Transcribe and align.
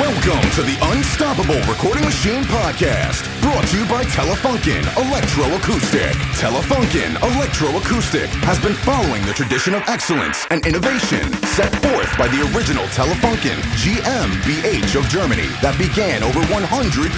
Welcome 0.00 0.48
to 0.56 0.62
the 0.64 0.80
Unstoppable 0.96 1.60
Recording 1.68 2.08
Machine 2.08 2.40
Podcast, 2.44 3.28
brought 3.44 3.68
to 3.68 3.76
you 3.76 3.84
by 3.84 4.00
Telefunken 4.08 4.80
Electroacoustic. 4.96 6.16
Telefunken 6.40 7.20
Electroacoustic 7.20 8.32
has 8.40 8.56
been 8.64 8.72
following 8.72 9.20
the 9.28 9.36
tradition 9.36 9.74
of 9.76 9.84
excellence 9.92 10.48
and 10.48 10.64
innovation 10.64 11.28
set 11.52 11.68
forth 11.84 12.08
by 12.16 12.32
the 12.32 12.40
original 12.48 12.88
Telefunken 12.96 13.60
GmbH 13.76 14.96
of 14.96 15.04
Germany 15.12 15.52
that 15.60 15.76
began 15.76 16.24
over 16.24 16.40
100 16.48 16.64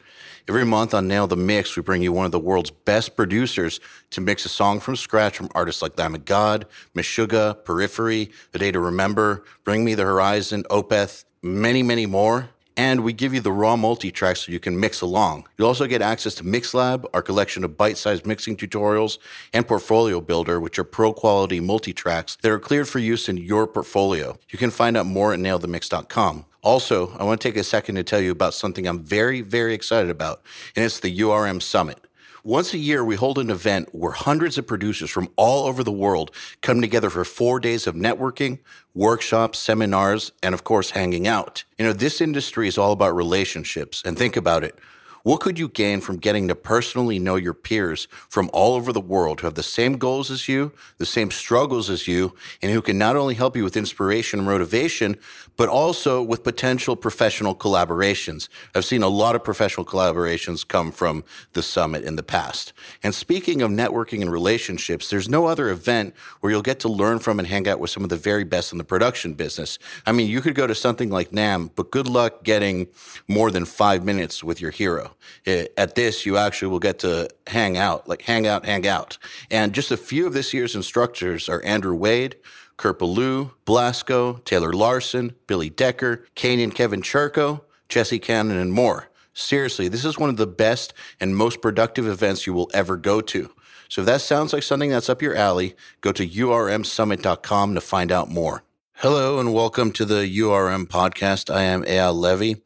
Every 0.48 0.64
month 0.64 0.94
on 0.94 1.08
Nail 1.08 1.26
the 1.26 1.36
Mix, 1.36 1.76
we 1.76 1.82
bring 1.82 2.02
you 2.02 2.12
one 2.12 2.24
of 2.24 2.32
the 2.32 2.38
world's 2.38 2.70
best 2.70 3.16
producers 3.16 3.80
to 4.10 4.20
mix 4.20 4.46
a 4.46 4.48
song 4.48 4.80
from 4.80 4.96
scratch 4.96 5.36
from 5.36 5.50
artists 5.54 5.82
like 5.82 5.98
of 5.98 6.24
God, 6.24 6.66
Meshuggah, 6.94 7.64
Periphery, 7.64 8.30
A 8.54 8.58
Day 8.58 8.72
to 8.72 8.80
Remember, 8.80 9.44
Bring 9.64 9.84
Me 9.84 9.94
the 9.94 10.04
Horizon, 10.04 10.64
Opeth, 10.70 11.24
many, 11.42 11.82
many 11.82 12.06
more. 12.06 12.48
And 12.78 13.02
we 13.02 13.12
give 13.12 13.34
you 13.34 13.40
the 13.40 13.50
raw 13.50 13.74
multi 13.74 14.12
track 14.12 14.36
so 14.36 14.52
you 14.52 14.60
can 14.60 14.78
mix 14.78 15.00
along. 15.00 15.48
You'll 15.58 15.66
also 15.66 15.88
get 15.88 16.00
access 16.00 16.36
to 16.36 16.44
MixLab, 16.44 17.06
our 17.12 17.22
collection 17.22 17.64
of 17.64 17.76
bite 17.76 17.98
sized 17.98 18.24
mixing 18.24 18.56
tutorials, 18.56 19.18
and 19.52 19.66
Portfolio 19.66 20.20
Builder, 20.20 20.60
which 20.60 20.78
are 20.78 20.84
pro 20.84 21.12
quality 21.12 21.58
multi 21.58 21.92
tracks 21.92 22.36
that 22.40 22.52
are 22.52 22.60
cleared 22.60 22.88
for 22.88 23.00
use 23.00 23.28
in 23.28 23.36
your 23.36 23.66
portfolio. 23.66 24.38
You 24.50 24.60
can 24.60 24.70
find 24.70 24.96
out 24.96 25.06
more 25.06 25.34
at 25.34 25.40
nailthemix.com. 25.40 26.44
Also, 26.62 27.16
I 27.18 27.24
want 27.24 27.40
to 27.40 27.48
take 27.48 27.56
a 27.56 27.64
second 27.64 27.96
to 27.96 28.04
tell 28.04 28.20
you 28.20 28.30
about 28.30 28.54
something 28.54 28.86
I'm 28.86 29.02
very, 29.02 29.40
very 29.40 29.74
excited 29.74 30.10
about, 30.10 30.42
and 30.76 30.84
it's 30.84 31.00
the 31.00 31.18
URM 31.18 31.60
Summit. 31.60 32.07
Once 32.48 32.72
a 32.72 32.78
year, 32.78 33.04
we 33.04 33.14
hold 33.14 33.36
an 33.36 33.50
event 33.50 33.90
where 33.94 34.12
hundreds 34.12 34.56
of 34.56 34.66
producers 34.66 35.10
from 35.10 35.28
all 35.36 35.66
over 35.66 35.84
the 35.84 35.92
world 35.92 36.30
come 36.62 36.80
together 36.80 37.10
for 37.10 37.22
four 37.22 37.60
days 37.60 37.86
of 37.86 37.94
networking, 37.94 38.58
workshops, 38.94 39.58
seminars, 39.58 40.32
and 40.42 40.54
of 40.54 40.64
course, 40.64 40.92
hanging 40.92 41.26
out. 41.26 41.64
You 41.76 41.84
know, 41.84 41.92
this 41.92 42.22
industry 42.22 42.66
is 42.66 42.78
all 42.78 42.92
about 42.92 43.14
relationships, 43.14 44.02
and 44.02 44.16
think 44.16 44.34
about 44.34 44.64
it. 44.64 44.78
What 45.24 45.40
could 45.40 45.58
you 45.58 45.68
gain 45.68 46.00
from 46.00 46.16
getting 46.16 46.48
to 46.48 46.54
personally 46.54 47.18
know 47.18 47.36
your 47.36 47.52
peers 47.52 48.08
from 48.30 48.48
all 48.54 48.76
over 48.76 48.94
the 48.94 48.98
world 48.98 49.40
who 49.40 49.46
have 49.46 49.54
the 49.54 49.62
same 49.62 49.98
goals 49.98 50.30
as 50.30 50.48
you, 50.48 50.72
the 50.96 51.04
same 51.04 51.30
struggles 51.30 51.90
as 51.90 52.08
you, 52.08 52.34
and 52.62 52.72
who 52.72 52.80
can 52.80 52.96
not 52.96 53.14
only 53.14 53.34
help 53.34 53.58
you 53.58 53.62
with 53.64 53.76
inspiration 53.76 54.38
and 54.38 54.48
motivation, 54.48 55.18
but 55.58 55.68
also 55.68 56.22
with 56.22 56.42
potential 56.42 56.96
professional 56.96 57.54
collaborations? 57.54 58.48
I've 58.74 58.86
seen 58.86 59.02
a 59.02 59.08
lot 59.08 59.34
of 59.34 59.44
professional 59.44 59.84
collaborations 59.84 60.66
come 60.66 60.90
from 60.90 61.24
the 61.52 61.62
summit 61.62 62.04
in 62.04 62.16
the 62.16 62.22
past. 62.22 62.72
And 63.02 63.14
speaking 63.14 63.60
of 63.60 63.70
networking 63.70 64.22
and 64.22 64.32
relationships, 64.32 65.10
there's 65.10 65.28
no 65.28 65.44
other 65.44 65.68
event 65.68 66.14
where 66.40 66.50
you'll 66.50 66.62
get 66.62 66.80
to 66.80 66.88
learn 66.88 67.18
from 67.18 67.38
and 67.38 67.46
hang 67.46 67.68
out 67.68 67.80
with 67.80 67.90
some 67.90 68.04
of 68.04 68.08
the 68.08 68.16
very 68.16 68.44
best 68.44 68.72
in 68.72 68.78
the 68.78 68.84
production 68.84 69.34
business. 69.34 69.78
I 70.06 70.12
mean, 70.12 70.30
you 70.30 70.40
could 70.40 70.54
go 70.54 70.66
to 70.66 70.74
something 70.74 71.10
like 71.10 71.32
NAMM, 71.32 71.72
but 71.74 71.90
good 71.90 72.08
luck 72.08 72.44
getting 72.44 72.86
more 73.26 73.50
than 73.50 73.66
five 73.66 74.04
minutes 74.04 74.42
with 74.42 74.60
your 74.60 74.70
hero. 74.70 75.16
At 75.44 75.96
this, 75.96 76.24
you 76.24 76.36
actually 76.36 76.68
will 76.68 76.78
get 76.78 77.00
to 77.00 77.28
hang 77.48 77.76
out, 77.76 78.08
like 78.08 78.22
hang 78.22 78.46
out, 78.46 78.64
hang 78.64 78.86
out. 78.86 79.18
And 79.50 79.74
just 79.74 79.90
a 79.90 79.96
few 79.96 80.24
of 80.24 80.32
this 80.32 80.54
year's 80.54 80.76
instructors 80.76 81.48
are 81.48 81.60
Andrew 81.64 81.96
Wade, 81.96 82.36
Kurt 82.78 82.98
Ballou, 83.00 83.50
Blasko, 83.66 84.42
Taylor 84.44 84.72
Larson, 84.72 85.34
Billy 85.46 85.68
Decker, 85.68 86.24
Kane 86.34 86.60
and 86.60 86.74
Kevin 86.74 87.02
Churko, 87.02 87.60
Jesse 87.90 88.18
Cannon, 88.18 88.56
and 88.56 88.72
more. 88.72 89.10
Seriously, 89.34 89.88
this 89.88 90.04
is 90.04 90.18
one 90.18 90.30
of 90.30 90.36
the 90.38 90.46
best 90.46 90.94
and 91.20 91.36
most 91.36 91.60
productive 91.60 92.06
events 92.06 92.46
you 92.46 92.54
will 92.54 92.70
ever 92.72 92.96
go 92.96 93.20
to. 93.20 93.50
So 93.88 94.02
if 94.02 94.06
that 94.06 94.20
sounds 94.20 94.52
like 94.52 94.62
something 94.62 94.90
that's 94.90 95.08
up 95.08 95.22
your 95.22 95.34
alley, 95.34 95.74
go 96.00 96.12
to 96.12 96.26
urmsummit.com 96.26 97.74
to 97.74 97.80
find 97.80 98.12
out 98.12 98.30
more. 98.30 98.62
Hello 99.00 99.38
and 99.38 99.54
welcome 99.54 99.92
to 99.92 100.04
the 100.04 100.26
URM 100.40 100.84
podcast. 100.88 101.54
I 101.54 101.62
am 101.62 101.84
Eyal 101.84 102.16
Levy, 102.16 102.56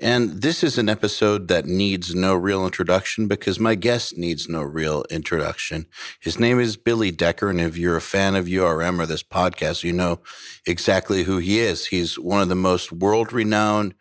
and 0.00 0.40
this 0.40 0.64
is 0.64 0.78
an 0.78 0.88
episode 0.88 1.48
that 1.48 1.66
needs 1.66 2.14
no 2.14 2.34
real 2.34 2.64
introduction 2.64 3.28
because 3.28 3.60
my 3.60 3.74
guest 3.74 4.16
needs 4.16 4.48
no 4.48 4.62
real 4.62 5.04
introduction. 5.10 5.84
His 6.18 6.38
name 6.38 6.58
is 6.58 6.78
Billy 6.78 7.10
Decker, 7.10 7.50
and 7.50 7.60
if 7.60 7.76
you're 7.76 7.98
a 7.98 8.00
fan 8.00 8.36
of 8.36 8.46
URM 8.46 9.00
or 9.00 9.04
this 9.04 9.22
podcast, 9.22 9.84
you 9.84 9.92
know 9.92 10.20
exactly 10.64 11.24
who 11.24 11.36
he 11.36 11.58
is. 11.58 11.88
He's 11.88 12.18
one 12.18 12.40
of 12.40 12.48
the 12.48 12.54
most 12.54 12.90
world 12.90 13.30
renowned 13.30 13.94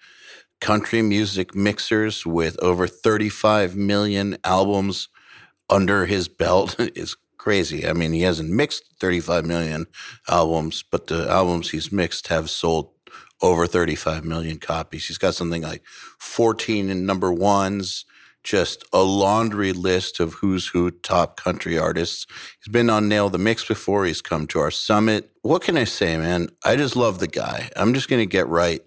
country 0.62 1.02
music 1.02 1.54
mixers 1.54 2.26
with 2.26 2.58
over 2.64 2.88
35 2.88 3.76
million 3.76 4.38
albums 4.46 5.10
under 5.70 6.06
his 6.06 6.30
belt. 6.30 6.78
It's 6.80 7.18
crazy. 7.42 7.88
I 7.88 7.94
mean, 7.94 8.14
he 8.14 8.22
hasn't 8.22 8.52
mixed 8.52 8.84
35 9.00 9.48
million 9.48 9.88
albums, 10.30 10.84
but 10.84 11.08
the 11.08 11.28
albums 11.28 11.72
he's 11.72 11.92
mixed 11.92 12.28
have 12.28 12.52
sold 12.52 12.92
over 13.42 13.66
35 13.66 14.24
million 14.24 14.60
copies. 14.60 15.08
He's 15.08 15.18
got 15.18 15.34
something 15.34 15.64
like 15.64 15.82
14 16.20 17.04
number 17.04 17.34
ones, 17.34 18.06
just 18.44 18.86
a 18.94 19.02
laundry 19.02 19.74
list 19.74 20.20
of 20.20 20.36
who's 20.36 20.68
who 20.68 20.92
top 20.92 21.36
country 21.36 21.80
artists. 21.80 22.28
He's 22.64 22.72
been 22.72 22.92
on 22.92 23.10
Nail 23.10 23.28
the 23.30 23.40
Mix 23.40 23.68
before. 23.68 24.06
He's 24.06 24.22
come 24.22 24.46
to 24.48 24.60
our 24.60 24.70
summit. 24.70 25.32
What 25.42 25.64
can 25.64 25.78
I 25.78 25.86
say, 25.86 26.18
man? 26.18 26.50
I 26.64 26.76
just 26.76 26.96
love 26.96 27.18
the 27.18 27.28
guy. 27.28 27.72
I'm 27.76 27.96
just 27.96 28.08
going 28.08 28.22
to 28.22 28.28
get 28.28 28.48
right 28.48 28.82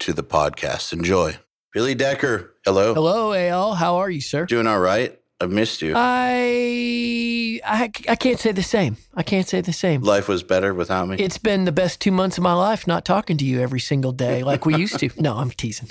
to 0.00 0.12
the 0.12 0.24
podcast. 0.24 0.92
Enjoy. 0.92 1.36
Billy 1.72 1.94
Decker, 1.94 2.56
hello. 2.64 2.92
Hello, 2.92 3.32
Al. 3.32 3.74
How 3.74 3.98
are 3.98 4.10
you, 4.10 4.20
sir? 4.20 4.46
Doing 4.46 4.66
all 4.66 4.80
right? 4.80 5.16
I've 5.42 5.50
missed 5.50 5.80
you. 5.80 5.94
I, 5.96 7.60
I 7.64 7.90
I 8.08 8.16
can't 8.16 8.38
say 8.38 8.52
the 8.52 8.62
same. 8.62 8.98
I 9.14 9.22
can't 9.22 9.48
say 9.48 9.62
the 9.62 9.72
same. 9.72 10.02
Life 10.02 10.28
was 10.28 10.42
better 10.42 10.74
without 10.74 11.08
me. 11.08 11.16
It's 11.18 11.38
been 11.38 11.64
the 11.64 11.72
best 11.72 11.98
two 11.98 12.12
months 12.12 12.36
of 12.36 12.44
my 12.44 12.52
life 12.52 12.86
not 12.86 13.06
talking 13.06 13.38
to 13.38 13.44
you 13.44 13.60
every 13.60 13.80
single 13.80 14.12
day 14.12 14.42
like 14.42 14.66
we 14.66 14.76
used 14.76 14.98
to. 14.98 15.08
no, 15.18 15.36
I'm 15.36 15.50
teasing. 15.50 15.88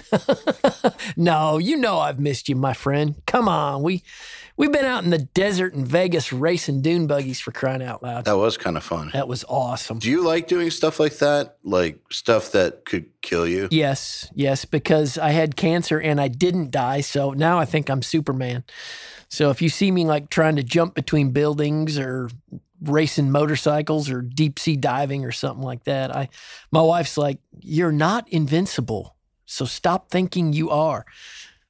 no, 1.17 1.57
you 1.57 1.77
know 1.77 1.97
I've 1.97 2.19
missed 2.19 2.47
you, 2.47 2.55
my 2.55 2.73
friend. 2.73 3.15
Come 3.25 3.49
on, 3.49 3.81
we 3.81 4.03
we've 4.55 4.71
been 4.71 4.85
out 4.85 5.03
in 5.03 5.09
the 5.09 5.17
desert 5.17 5.73
in 5.73 5.83
Vegas 5.83 6.31
racing 6.31 6.83
dune 6.83 7.07
buggies 7.07 7.39
for 7.39 7.51
crying 7.51 7.81
out 7.81 8.03
loud. 8.03 8.25
that 8.25 8.37
was 8.37 8.55
kind 8.55 8.77
of 8.77 8.83
fun. 8.83 9.09
That 9.13 9.27
was 9.27 9.43
awesome. 9.49 9.97
Do 9.97 10.11
you 10.11 10.23
like 10.23 10.47
doing 10.47 10.69
stuff 10.69 10.99
like 10.99 11.17
that? 11.17 11.57
Like 11.63 11.97
stuff 12.11 12.51
that 12.51 12.85
could 12.85 13.07
kill 13.23 13.47
you? 13.47 13.67
Yes, 13.71 14.29
yes, 14.35 14.65
because 14.65 15.17
I 15.17 15.31
had 15.31 15.55
cancer 15.55 15.99
and 15.99 16.21
I 16.21 16.27
didn't 16.27 16.69
die, 16.69 17.01
so 17.01 17.31
now 17.31 17.57
I 17.57 17.65
think 17.65 17.89
I'm 17.89 18.03
Superman. 18.03 18.63
So 19.29 19.49
if 19.51 19.61
you 19.61 19.69
see 19.69 19.91
me 19.91 20.05
like 20.05 20.29
trying 20.29 20.55
to 20.55 20.63
jump 20.63 20.95
between 20.95 21.31
buildings 21.31 21.97
or 21.97 22.29
racing 22.81 23.31
motorcycles 23.31 24.09
or 24.09 24.21
deep 24.21 24.57
sea 24.57 24.75
diving 24.75 25.23
or 25.23 25.31
something 25.31 25.63
like 25.63 25.83
that, 25.83 26.15
I 26.15 26.29
my 26.71 26.81
wife's 26.81 27.17
like, 27.17 27.39
"You're 27.61 27.91
not 27.91 28.27
invincible. 28.29 29.15
So 29.45 29.65
stop 29.65 30.09
thinking 30.09 30.53
you 30.53 30.69
are." 30.69 31.05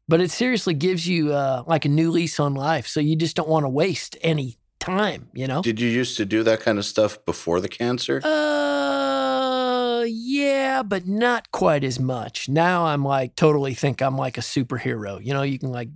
But 0.07 0.21
it 0.21 0.31
seriously 0.31 0.73
gives 0.73 1.07
you 1.07 1.33
uh, 1.33 1.63
like 1.67 1.85
a 1.85 1.89
new 1.89 2.09
lease 2.09 2.39
on 2.39 2.55
life. 2.55 2.87
So 2.87 2.99
you 2.99 3.15
just 3.15 3.35
don't 3.35 3.47
want 3.47 3.65
to 3.65 3.69
waste 3.69 4.17
any 4.21 4.57
time, 4.79 5.29
you 5.33 5.45
know? 5.45 5.61
Did 5.61 5.79
you 5.79 5.87
used 5.87 6.17
to 6.17 6.25
do 6.25 6.41
that 6.43 6.61
kind 6.61 6.79
of 6.79 6.85
stuff 6.85 7.23
before 7.25 7.61
the 7.61 7.69
cancer? 7.69 8.19
Uh, 8.23 10.03
yeah, 10.07 10.81
but 10.81 11.07
not 11.07 11.51
quite 11.51 11.83
as 11.83 11.99
much. 11.99 12.49
Now 12.49 12.85
I'm 12.87 13.03
like 13.03 13.35
totally 13.35 13.73
think 13.73 14.01
I'm 14.01 14.17
like 14.17 14.37
a 14.37 14.41
superhero. 14.41 15.23
You 15.23 15.33
know, 15.33 15.43
you 15.43 15.59
can 15.59 15.71
like 15.71 15.89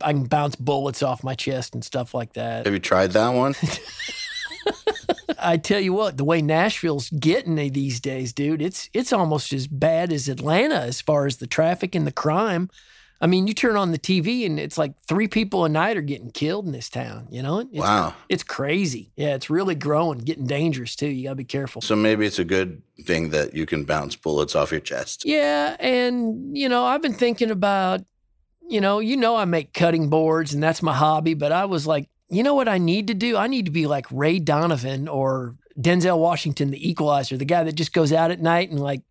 I 0.00 0.12
can 0.12 0.24
bounce 0.24 0.56
bullets 0.56 1.02
off 1.02 1.22
my 1.22 1.34
chest 1.34 1.74
and 1.74 1.84
stuff 1.84 2.14
like 2.14 2.32
that. 2.34 2.64
Have 2.64 2.72
you 2.74 2.80
tried 2.80 3.12
that 3.12 3.28
one? 3.30 3.54
I 5.38 5.56
tell 5.58 5.80
you 5.80 5.92
what, 5.92 6.16
the 6.16 6.24
way 6.24 6.40
Nashville's 6.40 7.10
getting 7.10 7.56
these 7.56 8.00
days, 8.00 8.32
dude, 8.32 8.62
it's 8.62 8.88
it's 8.94 9.12
almost 9.12 9.52
as 9.52 9.66
bad 9.66 10.12
as 10.12 10.28
Atlanta 10.28 10.76
as 10.80 11.00
far 11.00 11.26
as 11.26 11.36
the 11.36 11.46
traffic 11.46 11.94
and 11.94 12.06
the 12.06 12.12
crime. 12.12 12.70
I 13.20 13.26
mean, 13.26 13.46
you 13.46 13.54
turn 13.54 13.76
on 13.76 13.90
the 13.92 13.98
TV 13.98 14.44
and 14.44 14.58
it's 14.60 14.76
like 14.76 14.92
three 15.06 15.28
people 15.28 15.64
a 15.64 15.68
night 15.68 15.96
are 15.96 16.02
getting 16.02 16.30
killed 16.30 16.66
in 16.66 16.72
this 16.72 16.90
town. 16.90 17.26
You 17.30 17.42
know, 17.42 17.60
it's, 17.60 17.70
Wow. 17.72 18.14
it's 18.28 18.42
crazy. 18.42 19.12
Yeah, 19.16 19.34
it's 19.34 19.48
really 19.48 19.74
growing, 19.74 20.18
getting 20.18 20.46
dangerous 20.46 20.94
too. 20.96 21.06
You 21.08 21.24
gotta 21.24 21.36
be 21.36 21.44
careful. 21.44 21.80
So 21.80 21.94
maybe 21.96 22.26
it's 22.26 22.38
a 22.38 22.44
good 22.44 22.82
thing 23.04 23.30
that 23.30 23.54
you 23.54 23.66
can 23.66 23.84
bounce 23.84 24.16
bullets 24.16 24.54
off 24.54 24.70
your 24.72 24.80
chest. 24.80 25.24
Yeah, 25.24 25.76
and 25.78 26.56
you 26.56 26.68
know, 26.68 26.84
I've 26.84 27.02
been 27.02 27.14
thinking 27.14 27.50
about, 27.50 28.02
you 28.68 28.80
know, 28.80 28.98
you 28.98 29.16
know, 29.16 29.36
I 29.36 29.44
make 29.44 29.72
cutting 29.72 30.08
boards 30.08 30.54
and 30.54 30.62
that's 30.62 30.82
my 30.82 30.94
hobby, 30.94 31.34
but 31.34 31.52
I 31.52 31.64
was 31.64 31.86
like, 31.86 32.08
you 32.28 32.42
know 32.42 32.54
what 32.54 32.68
I 32.68 32.78
need 32.78 33.06
to 33.08 33.14
do? 33.14 33.36
I 33.36 33.46
need 33.46 33.66
to 33.66 33.70
be 33.70 33.86
like 33.86 34.06
Ray 34.10 34.38
Donovan 34.38 35.08
or 35.08 35.56
Denzel 35.78 36.18
Washington, 36.18 36.70
the 36.70 36.88
equalizer, 36.88 37.36
the 37.36 37.44
guy 37.44 37.64
that 37.64 37.74
just 37.74 37.92
goes 37.92 38.12
out 38.12 38.30
at 38.30 38.40
night 38.40 38.70
and 38.70 38.80
like 38.80 39.02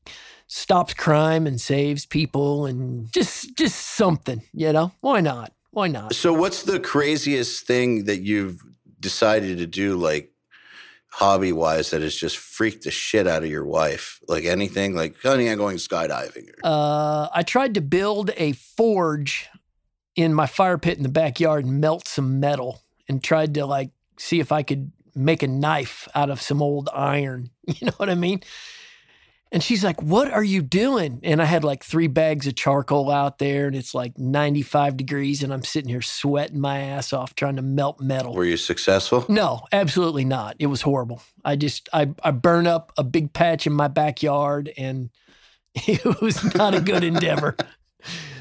stops 0.47 0.93
crime 0.93 1.47
and 1.47 1.59
saves 1.59 2.05
people 2.05 2.65
and 2.65 3.11
just 3.11 3.55
just 3.57 3.79
something, 3.79 4.41
you 4.53 4.73
know? 4.73 4.91
Why 5.01 5.21
not? 5.21 5.53
Why 5.71 5.87
not? 5.87 6.13
So 6.13 6.33
what's 6.33 6.63
the 6.63 6.79
craziest 6.79 7.65
thing 7.65 8.05
that 8.05 8.21
you've 8.21 8.61
decided 8.99 9.57
to 9.59 9.67
do, 9.67 9.95
like 9.95 10.32
hobby 11.13 11.51
wise, 11.51 11.91
that 11.91 12.01
has 12.01 12.15
just 12.15 12.37
freaked 12.37 12.83
the 12.83 12.91
shit 12.91 13.27
out 13.27 13.43
of 13.43 13.49
your 13.49 13.65
wife? 13.65 14.19
Like 14.27 14.45
anything, 14.45 14.95
like 14.95 15.15
honey, 15.21 15.47
I'm 15.47 15.57
going 15.57 15.77
skydiving. 15.77 16.49
Uh, 16.63 17.29
I 17.33 17.43
tried 17.43 17.75
to 17.75 17.81
build 17.81 18.31
a 18.35 18.53
forge 18.53 19.49
in 20.15 20.33
my 20.33 20.47
fire 20.47 20.77
pit 20.77 20.97
in 20.97 21.03
the 21.03 21.09
backyard 21.09 21.65
and 21.65 21.79
melt 21.79 22.07
some 22.07 22.39
metal 22.39 22.81
and 23.07 23.23
tried 23.23 23.53
to 23.55 23.65
like 23.65 23.91
see 24.17 24.39
if 24.39 24.51
I 24.51 24.63
could 24.63 24.91
make 25.15 25.43
a 25.43 25.47
knife 25.47 26.07
out 26.15 26.29
of 26.29 26.41
some 26.41 26.61
old 26.61 26.89
iron. 26.93 27.49
You 27.65 27.87
know 27.87 27.93
what 27.95 28.09
I 28.09 28.15
mean? 28.15 28.41
And 29.53 29.61
she's 29.61 29.83
like, 29.83 30.01
What 30.01 30.31
are 30.31 30.43
you 30.43 30.63
doing? 30.63 31.19
And 31.21 31.39
I 31.39 31.45
had 31.45 31.63
like 31.63 31.83
three 31.83 32.07
bags 32.07 32.47
of 32.47 32.55
charcoal 32.55 33.11
out 33.11 33.37
there 33.37 33.67
and 33.67 33.75
it's 33.75 33.93
like 33.93 34.17
95 34.17 34.97
degrees 34.97 35.43
and 35.43 35.53
I'm 35.53 35.63
sitting 35.63 35.89
here 35.89 36.01
sweating 36.01 36.59
my 36.59 36.79
ass 36.79 37.13
off 37.13 37.35
trying 37.35 37.57
to 37.57 37.61
melt 37.61 38.01
metal. 38.01 38.33
were 38.33 38.45
you 38.45 38.57
successful? 38.57 39.25
No, 39.29 39.61
absolutely 39.71 40.25
not. 40.25 40.55
It 40.57 40.65
was 40.65 40.81
horrible. 40.81 41.21
I 41.45 41.55
just 41.55 41.87
I 41.93 42.09
I 42.23 42.31
burned 42.31 42.67
up 42.67 42.91
a 42.97 43.03
big 43.03 43.31
patch 43.31 43.67
in 43.67 43.73
my 43.73 43.87
backyard 43.87 44.73
and 44.75 45.11
it 45.75 46.03
was 46.19 46.55
not 46.55 46.73
a 46.73 46.81
good 46.81 47.03
endeavor. 47.03 47.55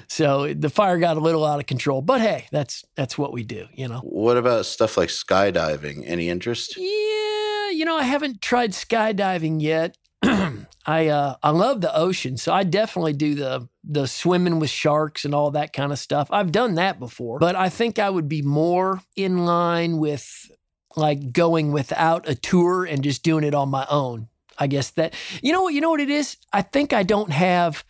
So 0.09 0.53
the 0.53 0.69
fire 0.69 0.99
got 0.99 1.17
a 1.17 1.21
little 1.21 1.43
out 1.43 1.59
of 1.59 1.67
control. 1.67 2.03
But 2.03 2.21
hey, 2.21 2.47
that's 2.51 2.85
that's 2.97 3.17
what 3.17 3.33
we 3.33 3.45
do, 3.45 3.67
you 3.73 3.89
know. 3.89 4.01
What 4.01 4.37
about 4.37 4.67
stuff 4.67 4.99
like 4.99 5.09
skydiving? 5.09 6.05
Any 6.07 6.29
interest? 6.29 6.77
Yeah, 6.77 7.71
you 7.71 7.85
know, 7.87 7.97
I 7.97 8.03
haven't 8.03 8.43
tried 8.43 8.73
skydiving 8.73 9.63
yet. 9.63 9.97
I 10.87 11.09
uh 11.09 11.37
I 11.43 11.51
love 11.51 11.81
the 11.81 11.95
ocean, 11.95 12.37
so 12.37 12.53
I 12.53 12.65
definitely 12.65 13.13
do 13.13 13.35
the 13.35 13.69
the 13.85 14.07
swimming 14.07 14.59
with 14.59 14.71
sharks 14.71 15.25
and 15.25 15.35
all 15.35 15.51
that 15.53 15.73
kind 15.73 15.93
of 15.93 15.99
stuff. 15.99 16.29
I've 16.31 16.53
done 16.53 16.75
that 16.75 16.99
before, 16.99 17.39
but 17.39 17.55
I 17.57 17.69
think 17.69 17.99
I 17.99 18.11
would 18.11 18.29
be 18.29 18.43
more 18.43 19.03
in 19.17 19.45
line 19.45 19.99
with 19.99 20.51
like 20.97 21.33
going 21.33 21.73
without 21.73 22.29
a 22.29 22.35
tour 22.35 22.85
and 22.85 23.03
just 23.03 23.23
doing 23.23 23.45
it 23.45 23.55
on 23.55 23.69
my 23.71 23.87
own. 23.89 24.29
I 24.59 24.67
guess 24.67 24.91
that 24.91 25.15
you 25.43 25.53
know 25.53 25.63
what 25.63 25.75
you 25.75 25.81
know 25.81 25.91
what 25.91 26.01
it 26.01 26.11
is? 26.11 26.37
I 26.53 26.63
think 26.63 26.93
I 26.93 27.03
don't 27.03 27.33
have 27.33 27.85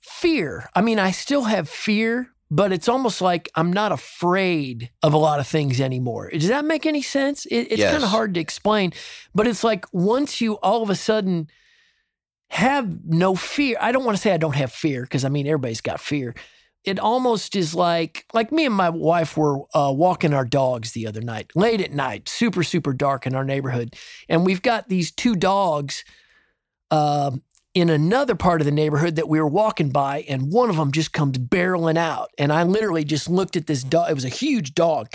fear. 0.00 0.68
I 0.74 0.80
mean, 0.82 0.98
I 0.98 1.10
still 1.10 1.44
have 1.44 1.68
fear, 1.68 2.33
but 2.54 2.72
it's 2.72 2.88
almost 2.88 3.20
like 3.20 3.50
I'm 3.56 3.72
not 3.72 3.90
afraid 3.90 4.90
of 5.02 5.12
a 5.12 5.16
lot 5.16 5.40
of 5.40 5.46
things 5.48 5.80
anymore. 5.80 6.30
Does 6.30 6.46
that 6.48 6.64
make 6.64 6.86
any 6.86 7.02
sense? 7.02 7.46
It, 7.46 7.66
it's 7.72 7.80
Yes. 7.80 7.90
kind 7.90 8.04
of 8.04 8.10
hard 8.10 8.34
to 8.34 8.40
explain, 8.40 8.92
but 9.34 9.48
it's 9.48 9.64
like 9.64 9.84
once 9.92 10.40
you 10.40 10.54
all 10.62 10.80
of 10.80 10.88
a 10.88 10.94
sudden 10.94 11.48
have 12.50 13.04
no 13.04 13.34
fear. 13.34 13.76
I 13.80 13.90
don't 13.90 14.04
want 14.04 14.16
to 14.16 14.22
say 14.22 14.32
I 14.32 14.36
don't 14.36 14.54
have 14.54 14.70
fear 14.72 15.02
because 15.02 15.24
I 15.24 15.28
mean 15.30 15.48
everybody's 15.48 15.80
got 15.80 15.98
fear. 15.98 16.36
It 16.84 17.00
almost 17.00 17.56
is 17.56 17.74
like 17.74 18.24
like 18.32 18.52
me 18.52 18.66
and 18.66 18.74
my 18.74 18.90
wife 18.90 19.36
were 19.36 19.62
uh, 19.74 19.92
walking 19.92 20.32
our 20.32 20.44
dogs 20.44 20.92
the 20.92 21.08
other 21.08 21.22
night, 21.22 21.50
late 21.56 21.80
at 21.80 21.92
night, 21.92 22.28
super 22.28 22.62
super 22.62 22.92
dark 22.92 23.26
in 23.26 23.34
our 23.34 23.44
neighborhood, 23.44 23.96
and 24.28 24.46
we've 24.46 24.62
got 24.62 24.88
these 24.88 25.10
two 25.10 25.34
dogs 25.34 26.04
um, 26.92 27.42
in 27.74 27.90
another 27.90 28.36
part 28.36 28.60
of 28.60 28.64
the 28.64 28.70
neighborhood 28.70 29.16
that 29.16 29.28
we 29.28 29.40
were 29.40 29.48
walking 29.48 29.90
by, 29.90 30.24
and 30.28 30.52
one 30.52 30.70
of 30.70 30.76
them 30.76 30.92
just 30.92 31.12
comes 31.12 31.38
barreling 31.38 31.98
out, 31.98 32.30
and 32.38 32.52
I 32.52 32.62
literally 32.62 33.04
just 33.04 33.28
looked 33.28 33.56
at 33.56 33.66
this 33.66 33.82
dog. 33.82 34.10
It 34.10 34.14
was 34.14 34.24
a 34.24 34.30
huge 34.30 34.74
dog, 34.74 35.08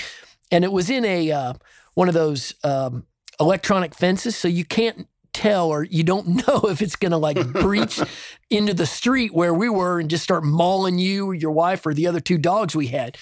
and 0.52 0.64
it 0.64 0.72
was 0.72 0.90
in 0.90 1.06
a 1.06 1.32
uh, 1.32 1.54
one 1.94 2.10
of 2.10 2.14
those 2.14 2.54
um, 2.64 3.06
electronic 3.40 3.96
fences, 3.96 4.36
so 4.36 4.48
you 4.48 4.66
can't 4.66 5.08
tell 5.32 5.70
or 5.70 5.84
you 5.86 6.04
don't 6.04 6.28
know 6.48 6.62
if 6.70 6.82
it's 6.82 6.96
going 6.96 7.12
to 7.12 7.18
like 7.18 7.38
breach 7.54 8.00
into 8.50 8.74
the 8.74 8.86
street 8.86 9.34
where 9.34 9.54
we 9.54 9.70
were 9.70 10.00
and 10.00 10.10
just 10.10 10.24
start 10.24 10.44
mauling 10.44 11.00
you 11.00 11.28
or 11.28 11.34
your 11.34 11.52
wife 11.52 11.86
or 11.86 11.94
the 11.94 12.08
other 12.08 12.20
two 12.20 12.38
dogs 12.38 12.76
we 12.76 12.88
had. 12.88 13.18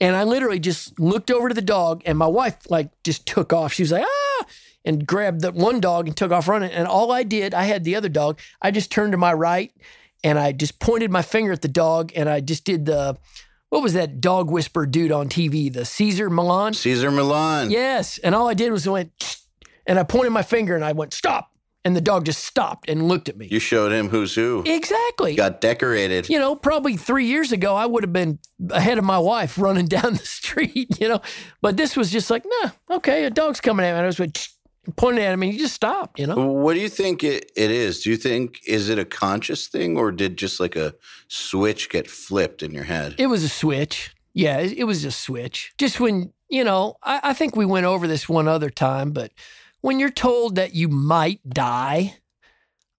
And 0.00 0.14
I 0.14 0.24
literally 0.24 0.60
just 0.60 1.00
looked 1.00 1.30
over 1.30 1.48
to 1.48 1.54
the 1.54 1.62
dog, 1.62 2.02
and 2.06 2.16
my 2.16 2.26
wife 2.26 2.70
like 2.70 2.90
just 3.02 3.26
took 3.26 3.52
off. 3.52 3.72
She 3.72 3.82
was 3.82 3.92
like, 3.92 4.04
ah, 4.06 4.46
and 4.88 5.06
grabbed 5.06 5.42
the 5.42 5.52
one 5.52 5.78
dog 5.78 6.08
and 6.08 6.16
took 6.16 6.32
off 6.32 6.48
running. 6.48 6.72
And 6.72 6.88
all 6.88 7.12
I 7.12 7.22
did, 7.22 7.52
I 7.52 7.64
had 7.64 7.84
the 7.84 7.94
other 7.94 8.08
dog. 8.08 8.40
I 8.60 8.70
just 8.70 8.90
turned 8.90 9.12
to 9.12 9.18
my 9.18 9.32
right 9.32 9.70
and 10.24 10.38
I 10.38 10.52
just 10.52 10.80
pointed 10.80 11.10
my 11.10 11.22
finger 11.22 11.52
at 11.52 11.62
the 11.62 11.68
dog, 11.68 12.12
and 12.16 12.28
I 12.28 12.40
just 12.40 12.64
did 12.64 12.86
the 12.86 13.16
what 13.68 13.82
was 13.82 13.92
that 13.92 14.20
dog 14.20 14.50
whisper 14.50 14.86
dude 14.86 15.12
on 15.12 15.28
TV, 15.28 15.72
the 15.72 15.84
Cesar 15.84 16.30
Millan. 16.30 16.72
Cesar 16.74 17.10
Millan. 17.10 17.70
Yes. 17.70 18.18
And 18.18 18.34
all 18.34 18.48
I 18.48 18.54
did 18.54 18.72
was 18.72 18.86
I 18.86 18.90
went, 18.90 19.36
and 19.86 19.98
I 19.98 20.04
pointed 20.04 20.30
my 20.30 20.42
finger 20.42 20.74
and 20.74 20.84
I 20.84 20.92
went, 20.92 21.12
stop. 21.12 21.52
And 21.84 21.94
the 21.94 22.00
dog 22.00 22.24
just 22.24 22.44
stopped 22.44 22.88
and 22.90 23.08
looked 23.08 23.28
at 23.28 23.36
me. 23.36 23.46
You 23.50 23.60
showed 23.60 23.92
him 23.92 24.08
who's 24.08 24.34
who. 24.34 24.62
exactly. 24.66 25.36
Got 25.36 25.60
decorated. 25.60 26.28
you 26.28 26.38
know, 26.38 26.56
probably 26.56 26.96
three 26.96 27.26
years 27.26 27.52
ago, 27.52 27.76
I 27.76 27.86
would 27.86 28.02
have 28.02 28.12
been 28.12 28.40
ahead 28.70 28.98
of 28.98 29.04
my 29.04 29.18
wife 29.18 29.58
running 29.58 29.86
down 29.96 30.14
the 30.14 30.18
street, 30.18 31.00
you 31.00 31.08
know. 31.08 31.20
But 31.62 31.76
this 31.76 31.96
was 31.96 32.10
just 32.10 32.30
like, 32.30 32.44
nah, 32.44 32.70
okay, 32.96 33.24
a 33.24 33.30
dog's 33.30 33.60
coming 33.60 33.86
at 33.86 33.92
me. 33.92 33.98
And 33.98 34.04
I 34.04 34.06
was 34.06 34.18
like, 34.18 34.36
Pointing 34.96 35.24
at 35.24 35.32
him 35.32 35.42
and 35.42 35.52
he 35.52 35.58
just 35.58 35.74
stopped, 35.74 36.18
you 36.18 36.26
know. 36.26 36.46
What 36.46 36.74
do 36.74 36.80
you 36.80 36.88
think 36.88 37.22
it, 37.22 37.50
it 37.56 37.70
is? 37.70 38.00
Do 38.00 38.10
you 38.10 38.16
think 38.16 38.60
is 38.66 38.88
it 38.88 38.98
a 38.98 39.04
conscious 39.04 39.66
thing 39.66 39.96
or 39.96 40.10
did 40.10 40.38
just 40.38 40.60
like 40.60 40.76
a 40.76 40.94
switch 41.28 41.90
get 41.90 42.08
flipped 42.08 42.62
in 42.62 42.72
your 42.72 42.84
head? 42.84 43.14
It 43.18 43.26
was 43.26 43.44
a 43.44 43.48
switch. 43.48 44.14
Yeah, 44.32 44.58
it, 44.58 44.72
it 44.78 44.84
was 44.84 45.04
a 45.04 45.10
switch. 45.10 45.72
Just 45.78 46.00
when, 46.00 46.32
you 46.48 46.64
know, 46.64 46.96
I, 47.02 47.20
I 47.22 47.32
think 47.34 47.54
we 47.54 47.66
went 47.66 47.86
over 47.86 48.06
this 48.06 48.28
one 48.28 48.48
other 48.48 48.70
time, 48.70 49.12
but 49.12 49.32
when 49.80 50.00
you're 50.00 50.10
told 50.10 50.54
that 50.56 50.74
you 50.74 50.88
might 50.88 51.40
die, 51.48 52.16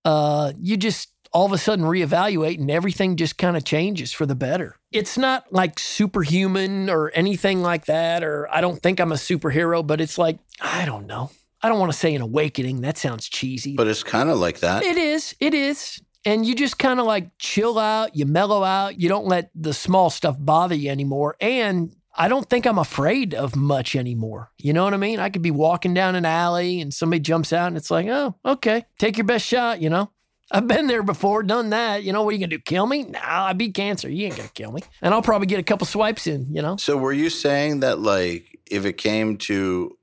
uh, 0.06 0.54
you 0.60 0.78
just 0.78 1.10
all 1.32 1.46
of 1.46 1.52
a 1.52 1.58
sudden 1.58 1.86
reevaluate 1.86 2.60
and 2.60 2.72
everything 2.72 3.16
just 3.16 3.38
kind 3.38 3.56
of 3.56 3.64
changes 3.64 4.12
for 4.12 4.26
the 4.26 4.36
better. 4.36 4.76
It's 4.92 5.18
not 5.18 5.52
like 5.54 5.78
superhuman 5.78 6.90
or 6.90 7.12
anything 7.14 7.62
like 7.62 7.86
that, 7.86 8.24
or 8.24 8.48
I 8.52 8.62
don't 8.62 8.82
think 8.82 9.00
I'm 9.00 9.12
a 9.12 9.16
superhero, 9.16 9.86
but 9.86 10.02
it's 10.02 10.18
like, 10.18 10.40
I 10.60 10.86
don't 10.86 11.06
know. 11.06 11.32
I 11.62 11.70
don't 11.70 11.80
want 11.80 11.92
to 11.92 11.98
say 11.98 12.14
an 12.16 12.22
awakening. 12.22 12.82
That 12.82 12.98
sounds 12.98 13.28
cheesy. 13.28 13.76
but 13.76 13.88
it's 13.88 14.04
kind 14.04 14.30
of 14.30 14.40
like 14.40 14.60
that. 14.60 14.84
It 14.84 14.98
is. 14.98 15.36
It 15.40 15.54
is. 15.54 16.02
And 16.26 16.46
you 16.46 16.54
just 16.54 16.78
kind 16.78 17.00
of 17.00 17.06
like 17.06 17.30
chill 17.38 17.80
out, 17.80 18.16
you 18.16 18.26
mellow 18.26 18.64
out, 18.64 19.00
you 19.00 19.08
don't 19.08 19.26
let 19.26 19.52
the 19.56 19.74
small 19.74 20.10
stuff 20.10 20.36
bother 20.38 20.76
you 20.76 20.90
anymore. 20.90 21.36
And 21.40 21.96
I 22.16 22.28
don't 22.28 22.50
think 22.50 22.66
I'm 22.66 22.78
afraid 22.78 23.34
of 23.34 23.56
much 23.56 23.96
anymore. 23.96 24.52
You 24.58 24.74
know 24.74 24.84
what 24.84 24.94
I 24.94 24.98
mean? 24.98 25.20
I 25.20 25.30
could 25.30 25.42
be 25.42 25.52
walking 25.52 25.94
down 25.94 26.16
an 26.16 26.26
alley 26.26 26.82
and 26.82 26.94
somebody 26.94 27.22
jumps 27.22 27.54
out 27.54 27.68
and 27.68 27.78
it's 27.78 27.90
like, 27.90 28.08
oh, 28.08 28.36
okay, 28.46 28.86
take 28.98 29.18
your 29.18 29.26
best 29.26 29.46
shot, 29.46 29.82
you 29.82 29.90
know? 29.90 30.12
I've 30.52 30.68
been 30.68 30.88
there 30.88 31.04
before, 31.04 31.44
done 31.44 31.70
that. 31.70 32.04
You 32.04 32.12
know, 32.12 32.24
what 32.24 32.32
are 32.32 32.34
you 32.34 32.40
gonna 32.40 32.48
do? 32.48 32.60
Kill 32.60 32.88
me? 32.88 33.04
Nah, 33.04 33.20
I 33.24 33.54
beat 33.54 33.76
cancer. 33.76 34.10
You 34.10 34.26
ain't 34.26 34.36
gonna 34.36 34.50
kill 34.50 34.72
me. 34.72 34.82
And 35.02 35.14
I'll 35.14 35.22
probably 35.22 35.46
get 35.48 35.60
a 35.60 35.64
couple 35.64 35.86
swipes 35.86 36.26
in, 36.28 36.48
you 36.54 36.62
know? 36.62 36.76
So 36.78 36.98
were 36.98 37.14
you 37.14 37.30
saying 37.30 37.82
that 37.82 38.00
like 38.00 38.60
if 38.70 38.84
it 38.84 38.94
came 38.94 39.38
to, 39.38 39.96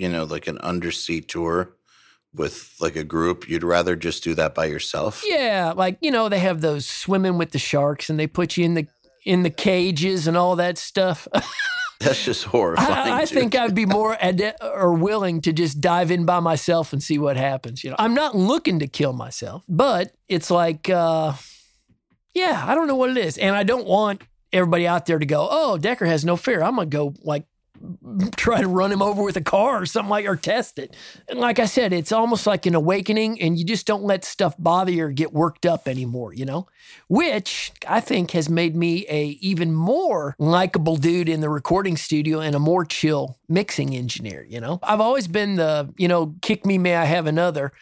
you 0.00 0.08
know, 0.08 0.24
like 0.24 0.46
an 0.46 0.58
undersea 0.58 1.20
tour 1.20 1.74
with 2.34 2.74
like 2.80 2.96
a 2.96 3.04
group, 3.04 3.48
you'd 3.48 3.64
rather 3.64 3.96
just 3.96 4.24
do 4.24 4.34
that 4.34 4.54
by 4.54 4.64
yourself? 4.64 5.22
Yeah, 5.26 5.74
like 5.76 5.98
you 6.00 6.10
know, 6.10 6.28
they 6.28 6.38
have 6.38 6.60
those 6.60 6.86
swimming 6.86 7.36
with 7.38 7.50
the 7.50 7.58
sharks, 7.58 8.08
and 8.08 8.18
they 8.18 8.26
put 8.26 8.56
you 8.56 8.64
in 8.64 8.74
the 8.74 8.86
in 9.24 9.42
the 9.42 9.50
cages 9.50 10.26
and 10.26 10.36
all 10.36 10.56
that 10.56 10.78
stuff. 10.78 11.28
That's 12.00 12.24
just 12.24 12.44
horrifying. 12.44 13.12
I, 13.12 13.20
I 13.20 13.26
think 13.26 13.54
I'd 13.54 13.74
be 13.74 13.84
more 13.84 14.16
ade- 14.22 14.54
or 14.62 14.94
willing 14.94 15.42
to 15.42 15.52
just 15.52 15.82
dive 15.82 16.10
in 16.10 16.24
by 16.24 16.40
myself 16.40 16.94
and 16.94 17.02
see 17.02 17.18
what 17.18 17.36
happens. 17.36 17.84
You 17.84 17.90
know, 17.90 17.96
I'm 17.98 18.14
not 18.14 18.34
looking 18.34 18.78
to 18.78 18.86
kill 18.86 19.12
myself, 19.12 19.64
but 19.68 20.14
it's 20.26 20.50
like, 20.50 20.88
uh, 20.88 21.34
yeah, 22.32 22.64
I 22.66 22.74
don't 22.74 22.86
know 22.86 22.96
what 22.96 23.10
it 23.10 23.18
is, 23.18 23.36
and 23.36 23.54
I 23.54 23.64
don't 23.64 23.86
want 23.86 24.22
everybody 24.50 24.86
out 24.86 25.04
there 25.04 25.18
to 25.18 25.26
go, 25.26 25.46
"Oh, 25.50 25.76
Decker 25.76 26.06
has 26.06 26.24
no 26.24 26.36
fear." 26.38 26.62
I'm 26.62 26.76
gonna 26.76 26.86
go 26.86 27.12
like 27.22 27.44
try 28.36 28.60
to 28.60 28.68
run 28.68 28.92
him 28.92 29.02
over 29.02 29.22
with 29.22 29.36
a 29.36 29.42
car 29.42 29.82
or 29.82 29.86
something 29.86 30.10
like 30.10 30.26
or 30.26 30.36
test 30.36 30.78
it. 30.78 30.94
And 31.28 31.38
like 31.38 31.58
I 31.58 31.66
said, 31.66 31.92
it's 31.92 32.12
almost 32.12 32.46
like 32.46 32.66
an 32.66 32.74
awakening 32.74 33.40
and 33.40 33.58
you 33.58 33.64
just 33.64 33.86
don't 33.86 34.04
let 34.04 34.24
stuff 34.24 34.54
bother 34.58 34.92
you 34.92 35.04
or 35.04 35.12
get 35.12 35.32
worked 35.32 35.66
up 35.66 35.88
anymore, 35.88 36.32
you 36.34 36.44
know? 36.44 36.66
Which 37.08 37.72
I 37.86 38.00
think 38.00 38.32
has 38.32 38.48
made 38.48 38.76
me 38.76 39.06
a 39.08 39.38
even 39.40 39.72
more 39.72 40.34
likable 40.38 40.96
dude 40.96 41.28
in 41.28 41.40
the 41.40 41.48
recording 41.48 41.96
studio 41.96 42.40
and 42.40 42.54
a 42.54 42.60
more 42.60 42.84
chill 42.84 43.38
mixing 43.48 43.94
engineer, 43.94 44.44
you 44.48 44.60
know? 44.60 44.78
I've 44.82 45.00
always 45.00 45.28
been 45.28 45.56
the, 45.56 45.92
you 45.96 46.08
know, 46.08 46.34
kick 46.42 46.66
me 46.66 46.78
may 46.78 46.96
I 46.96 47.04
have 47.04 47.26
another 47.26 47.72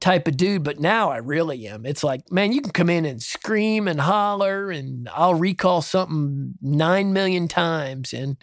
type 0.00 0.28
of 0.28 0.36
dude, 0.36 0.62
but 0.62 0.78
now 0.78 1.10
I 1.10 1.16
really 1.16 1.66
am. 1.66 1.86
It's 1.86 2.04
like, 2.04 2.30
man, 2.30 2.52
you 2.52 2.60
can 2.60 2.72
come 2.72 2.90
in 2.90 3.06
and 3.06 3.22
scream 3.22 3.88
and 3.88 4.00
holler 4.00 4.70
and 4.70 5.08
I'll 5.12 5.34
recall 5.34 5.80
something 5.80 6.54
9 6.60 7.12
million 7.12 7.48
times 7.48 8.12
and 8.12 8.36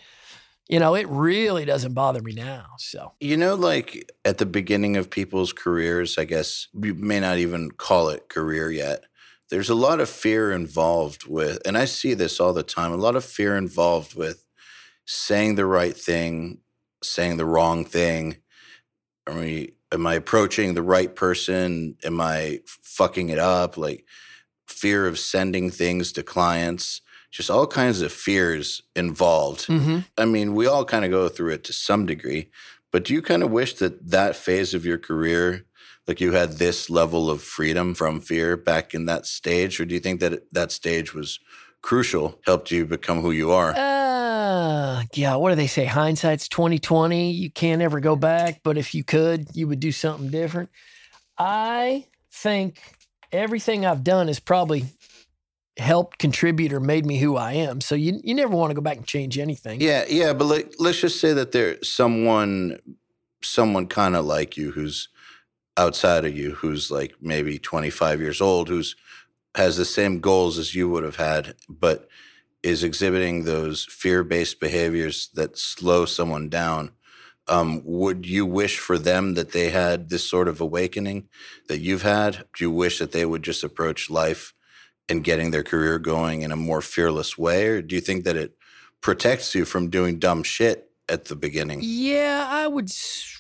you 0.74 0.80
know, 0.80 0.96
it 0.96 1.08
really 1.08 1.66
doesn't 1.66 1.94
bother 1.94 2.20
me 2.20 2.34
now. 2.34 2.66
So, 2.80 3.12
you 3.20 3.38
know, 3.38 3.54
like 3.54 4.12
at 4.26 4.40
the 4.40 4.48
beginning 4.48 4.98
of 4.98 5.12
people's 5.12 5.54
careers, 5.54 6.18
I 6.18 6.26
guess 6.26 6.68
you 6.74 6.96
may 6.96 7.20
not 7.20 7.38
even 7.38 7.70
call 7.70 8.10
it 8.10 8.28
career 8.28 8.72
yet. 8.72 9.04
There's 9.52 9.70
a 9.70 9.76
lot 9.76 10.00
of 10.00 10.10
fear 10.10 10.52
involved 10.52 11.28
with, 11.28 11.60
and 11.64 11.78
I 11.78 11.86
see 11.86 12.16
this 12.16 12.40
all 12.40 12.54
the 12.54 12.64
time, 12.64 12.92
a 12.92 12.98
lot 12.98 13.16
of 13.16 13.24
fear 13.24 13.56
involved 13.56 14.16
with 14.16 14.48
saying 15.06 15.54
the 15.54 15.68
right 15.68 15.96
thing, 15.96 16.62
saying 17.04 17.38
the 17.38 17.46
wrong 17.46 17.86
thing. 17.86 18.38
I 19.28 19.36
mean, 19.36 19.72
am 19.92 20.08
I 20.08 20.16
approaching 20.16 20.74
the 20.74 20.82
right 20.82 21.16
person? 21.16 21.98
Am 22.04 22.20
I 22.20 22.62
fucking 22.66 23.30
it 23.30 23.38
up? 23.38 23.78
Like 23.78 24.06
fear 24.68 25.06
of 25.06 25.20
sending 25.20 25.70
things 25.70 26.12
to 26.14 26.24
clients 26.24 27.02
just 27.34 27.50
all 27.50 27.66
kinds 27.66 28.02
of 28.02 28.12
fears 28.12 28.84
involved. 28.96 29.66
Mm-hmm. 29.66 30.00
I 30.18 30.26
mean, 30.26 30.54
we 30.54 30.68
all 30.68 30.86
kind 30.86 31.04
of 31.04 31.10
go 31.10 31.28
through 31.28 31.54
it 31.54 31.64
to 31.64 31.74
some 31.74 32.06
degree, 32.06 32.52
but 32.92 33.04
do 33.04 33.14
you 33.14 33.24
kind 33.24 33.42
of 33.42 33.50
wish 33.50 33.74
that 33.76 34.12
that 34.12 34.36
phase 34.36 34.76
of 34.76 34.86
your 34.86 35.00
career, 35.00 35.66
like 36.08 36.22
you 36.22 36.34
had 36.34 36.54
this 36.54 36.92
level 36.92 37.32
of 37.32 37.42
freedom 37.42 37.96
from 37.96 38.22
fear 38.22 38.56
back 38.56 38.94
in 38.94 39.08
that 39.08 39.26
stage, 39.26 39.80
or 39.80 39.86
do 39.86 39.96
you 39.96 40.00
think 40.00 40.20
that 40.20 40.44
that 40.54 40.72
stage 40.72 41.16
was 41.16 41.40
crucial, 41.82 42.40
helped 42.46 42.70
you 42.70 42.86
become 42.86 43.22
who 43.22 43.32
you 43.32 43.52
are? 43.52 43.74
Uh, 43.76 45.04
yeah. 45.16 45.36
What 45.36 45.50
do 45.50 45.56
they 45.56 45.68
say? 45.68 45.86
Hindsight's 45.86 46.48
twenty 46.48 46.78
twenty. 46.78 47.32
You 47.32 47.50
can't 47.50 47.82
ever 47.82 48.00
go 48.00 48.16
back, 48.16 48.62
but 48.64 48.78
if 48.78 48.94
you 48.94 49.04
could, 49.04 49.48
you 49.56 49.68
would 49.68 49.80
do 49.80 49.92
something 49.92 50.30
different. 50.30 50.70
I 51.38 52.06
think 52.32 52.80
everything 53.32 53.88
I've 53.88 54.04
done 54.04 54.30
is 54.30 54.40
probably 54.40 54.86
helped 55.78 56.20
contribute 56.20 56.72
or 56.72 56.80
made 56.80 57.06
me 57.06 57.20
who 57.20 57.36
I 57.36 57.54
am. 57.54 57.82
So 57.82 57.96
you 57.96 58.20
you 58.24 58.34
never 58.34 58.56
want 58.56 58.72
to 58.72 58.76
go 58.76 58.82
back 58.82 58.98
and 58.98 59.06
change 59.06 59.38
anything. 59.38 59.82
Yeah, 59.82 60.06
yeah, 60.08 60.34
but 60.34 60.46
like, 60.46 60.74
let's 60.80 61.00
just 61.00 61.20
say 61.20 61.34
that 61.34 61.52
there's 61.52 61.92
someone 61.92 62.80
someone 63.42 63.88
kind 63.88 64.16
of 64.16 64.26
like 64.26 64.58
you 64.58 64.72
who's 64.72 65.10
outside 65.78 66.26
of 66.26 66.38
you 66.38 66.52
who's 66.52 66.92
like 66.92 67.16
maybe 67.22 67.58
25 67.58 68.22
years 68.22 68.42
old 68.42 68.70
who's 68.70 68.96
has 69.56 69.78
the 69.78 69.86
same 69.86 70.20
goals 70.20 70.58
as 70.58 70.76
you 70.76 70.90
would 70.90 71.04
have 71.04 71.16
had 71.16 71.56
but 71.68 72.08
is 72.62 72.84
exhibiting 72.84 73.44
those 73.44 73.86
fear-based 73.86 74.60
behaviors 74.60 75.30
that 75.34 75.58
slow 75.58 76.06
someone 76.06 76.48
down 76.48 76.92
um, 77.50 77.82
would 77.84 78.26
you 78.26 78.46
wish 78.46 78.80
for 78.80 78.98
them 78.98 79.34
that 79.34 79.52
they 79.52 79.70
had 79.70 80.10
this 80.10 80.30
sort 80.30 80.48
of 80.48 80.62
awakening 80.62 81.28
that 81.68 81.80
you've 81.80 82.04
had 82.04 82.46
do 82.56 82.66
you 82.66 82.72
wish 82.72 83.00
that 83.00 83.12
they 83.12 83.26
would 83.26 83.44
just 83.44 83.64
approach 83.64 84.10
life 84.10 84.54
and 85.10 85.24
getting 85.24 85.52
their 85.52 85.64
career 85.64 86.00
going 86.00 86.42
in 86.42 86.52
a 86.52 86.56
more 86.56 86.82
fearless 86.82 87.38
way? 87.38 87.68
Or 87.68 87.82
do 87.82 87.96
you 87.96 88.02
think 88.02 88.24
that 88.24 88.36
it 88.36 88.56
protects 89.02 89.54
you 89.54 89.66
from 89.66 89.90
doing 89.90 90.20
dumb 90.20 90.44
shit 90.44 90.90
at 91.10 91.26
the 91.26 91.36
beginning? 91.36 91.80
Yeah, 91.82 92.48
I 92.50 92.68
would. 92.68 92.90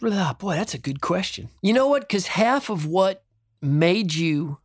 Oh, 0.04 0.34
boy, 0.38 0.56
that's 0.56 0.74
a 0.74 0.80
good 0.80 1.02
question. 1.02 1.50
You 1.62 1.74
know 1.74 1.88
what? 1.88 2.02
Because 2.02 2.28
half 2.28 2.70
of 2.70 2.86
what 2.86 3.24
made 3.62 4.14
you 4.14 4.60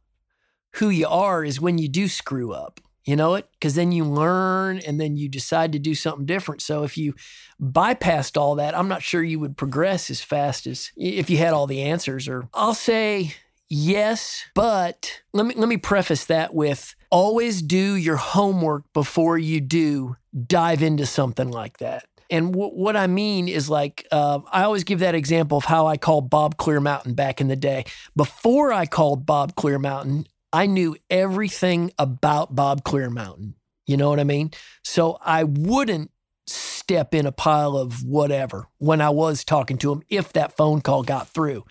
who 0.74 0.88
you 0.88 1.06
are 1.06 1.44
is 1.44 1.60
when 1.60 1.78
you 1.78 1.88
do 1.88 2.08
screw 2.08 2.52
up. 2.52 2.80
You 3.04 3.16
know 3.16 3.36
it? 3.36 3.48
Because 3.52 3.74
then 3.74 3.90
you 3.90 4.04
learn 4.04 4.80
and 4.80 5.00
then 5.00 5.16
you 5.16 5.30
decide 5.30 5.72
to 5.72 5.78
do 5.78 5.94
something 5.94 6.26
different. 6.26 6.60
So 6.60 6.82
if 6.82 6.98
you 6.98 7.14
bypassed 7.58 8.38
all 8.38 8.56
that, 8.56 8.76
I'm 8.76 8.88
not 8.88 9.02
sure 9.02 9.22
you 9.22 9.38
would 9.38 9.56
progress 9.56 10.10
as 10.10 10.20
fast 10.20 10.66
as 10.66 10.92
if 10.94 11.30
you 11.30 11.38
had 11.38 11.54
all 11.54 11.66
the 11.66 11.80
answers. 11.80 12.28
Or 12.28 12.50
I'll 12.52 12.74
say 12.74 13.34
Yes, 13.70 14.44
but 14.54 15.20
let 15.34 15.44
me 15.44 15.54
let 15.54 15.68
me 15.68 15.76
preface 15.76 16.24
that 16.26 16.54
with 16.54 16.94
always 17.10 17.60
do 17.60 17.96
your 17.96 18.16
homework 18.16 18.84
before 18.94 19.36
you 19.36 19.60
do 19.60 20.16
dive 20.46 20.82
into 20.82 21.04
something 21.04 21.50
like 21.50 21.78
that. 21.78 22.06
And 22.30 22.52
w- 22.52 22.72
what 22.72 22.96
I 22.96 23.06
mean 23.06 23.48
is 23.48 23.68
like, 23.70 24.06
uh, 24.10 24.40
I 24.52 24.62
always 24.62 24.84
give 24.84 25.00
that 25.00 25.14
example 25.14 25.58
of 25.58 25.64
how 25.64 25.86
I 25.86 25.96
called 25.96 26.30
Bob 26.30 26.56
Clearmountain 26.56 27.14
back 27.14 27.40
in 27.40 27.48
the 27.48 27.56
day. 27.56 27.84
Before 28.16 28.72
I 28.72 28.86
called 28.86 29.26
Bob 29.26 29.54
Clearmountain, 29.54 30.26
I 30.52 30.66
knew 30.66 30.96
everything 31.10 31.92
about 31.98 32.54
Bob 32.54 32.84
Clearmountain. 32.84 33.54
You 33.86 33.96
know 33.96 34.10
what 34.10 34.20
I 34.20 34.24
mean? 34.24 34.50
So 34.84 35.18
I 35.22 35.44
wouldn't 35.44 36.10
step 36.46 37.14
in 37.14 37.26
a 37.26 37.32
pile 37.32 37.76
of 37.76 38.02
whatever 38.02 38.66
when 38.78 39.00
I 39.00 39.10
was 39.10 39.44
talking 39.44 39.76
to 39.78 39.92
him 39.92 40.02
if 40.08 40.32
that 40.32 40.56
phone 40.56 40.80
call 40.80 41.02
got 41.02 41.28
through. 41.28 41.64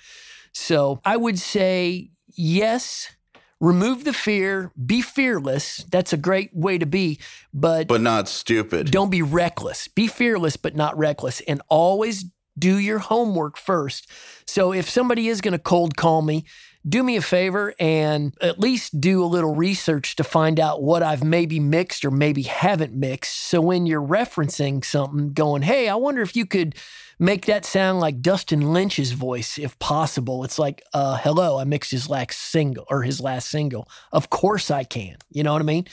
So 0.57 0.99
I 1.05 1.17
would 1.17 1.39
say 1.39 2.09
yes, 2.35 3.15
remove 3.59 4.03
the 4.03 4.13
fear, 4.13 4.71
be 4.83 5.01
fearless. 5.01 5.85
That's 5.91 6.13
a 6.13 6.17
great 6.17 6.49
way 6.53 6.77
to 6.77 6.85
be, 6.85 7.19
but 7.53 7.87
but 7.87 8.01
not 8.01 8.27
stupid. 8.27 8.91
Don't 8.91 9.11
be 9.11 9.21
reckless. 9.21 9.87
Be 9.87 10.07
fearless 10.07 10.57
but 10.57 10.75
not 10.75 10.97
reckless 10.97 11.41
and 11.41 11.61
always 11.69 12.25
do 12.57 12.77
your 12.77 12.99
homework 12.99 13.55
first. 13.55 14.09
So 14.45 14.73
if 14.73 14.89
somebody 14.89 15.27
is 15.27 15.41
going 15.41 15.51
to 15.51 15.59
cold 15.59 15.95
call 15.95 16.23
me, 16.23 16.45
do 16.88 17.03
me 17.03 17.17
a 17.17 17.22
favor 17.22 17.74
and 17.79 18.34
at 18.41 18.60
least 18.60 19.00
do 19.00 19.24
a 19.24 19.25
little 19.25 19.56
research 19.56 20.15
to 20.15 20.24
find 20.24 20.60
out 20.60 20.82
what 20.82 21.03
I've 21.03 21.24
maybe 21.24 21.60
mixed 21.60 22.06
or 22.06 22.12
maybe 22.12 22.44
haven't 22.44 22.94
mixed. 22.94 23.38
So 23.38 23.60
when 23.62 23.86
you're 23.86 24.01
referencing 24.01 24.86
something, 24.86 25.34
going, 25.34 25.63
hey, 25.63 25.89
I 25.89 25.96
wonder 25.96 26.22
if 26.22 26.36
you 26.36 26.46
could 26.46 26.75
make 27.20 27.46
that 27.46 27.65
sound 27.65 28.00
like 28.00 28.22
Dustin 28.22 28.74
Lynch's 28.74 29.12
voice 29.12 29.58
if 29.58 29.77
possible. 29.79 30.44
It's 30.44 30.60
like, 30.60 30.84
uh, 30.94 31.17
hello, 31.17 31.60
I 31.60 31.63
mixed 31.63 31.91
his 31.91 32.10
last 32.10 32.39
single 32.39 32.86
or 32.89 33.03
his 33.03 33.20
last 33.20 33.50
single. 33.50 33.88
Of 34.12 34.29
course 34.29 34.72
I 34.72 34.84
can. 34.84 35.17
You 35.29 35.44
know 35.44 35.53
what 35.53 35.62
I 35.62 35.65
mean? 35.65 35.88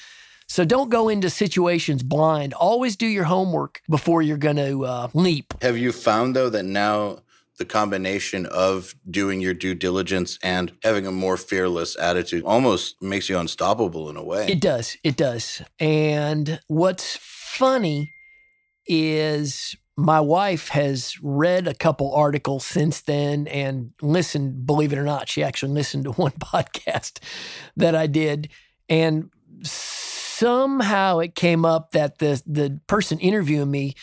So 0.46 0.64
don't 0.64 0.90
go 0.90 1.08
into 1.08 1.30
situations 1.30 2.02
blind. 2.02 2.52
Always 2.52 2.96
do 2.96 3.06
your 3.06 3.24
homework 3.24 3.80
before 3.88 4.20
you're 4.20 4.36
going 4.36 4.56
to 4.56 4.84
uh, 4.84 5.08
leap. 5.14 5.54
Have 5.62 5.78
you 5.78 5.90
found 5.90 6.36
though 6.36 6.50
that 6.50 6.64
now 6.64 7.20
the 7.58 7.64
combination 7.64 8.46
of 8.46 8.94
doing 9.08 9.40
your 9.40 9.54
due 9.54 9.74
diligence 9.74 10.38
and 10.42 10.72
having 10.82 11.06
a 11.06 11.12
more 11.12 11.36
fearless 11.36 11.96
attitude 11.98 12.42
almost 12.44 13.00
makes 13.00 13.28
you 13.28 13.38
unstoppable 13.38 14.10
in 14.10 14.16
a 14.16 14.24
way? 14.24 14.46
It 14.48 14.60
does. 14.60 14.96
It 15.04 15.16
does. 15.16 15.62
And 15.78 16.60
what's 16.66 17.16
funny 17.20 18.12
is 18.86 19.76
my 19.96 20.20
wife 20.20 20.68
has 20.68 21.14
read 21.22 21.68
a 21.68 21.74
couple 21.74 22.12
articles 22.12 22.66
since 22.66 23.00
then 23.02 23.46
and 23.46 23.92
listened, 24.02 24.66
believe 24.66 24.92
it 24.92 24.98
or 24.98 25.04
not, 25.04 25.28
she 25.28 25.42
actually 25.42 25.72
listened 25.72 26.04
to 26.04 26.12
one 26.12 26.32
podcast 26.32 27.20
that 27.76 27.94
I 27.94 28.06
did. 28.06 28.48
And 28.88 29.30
somehow 29.62 31.20
it 31.20 31.34
came 31.34 31.64
up 31.64 31.92
that 31.92 32.18
the 32.18 32.42
the 32.44 32.80
person 32.86 33.18
interviewing 33.20 33.70
me 33.70 33.94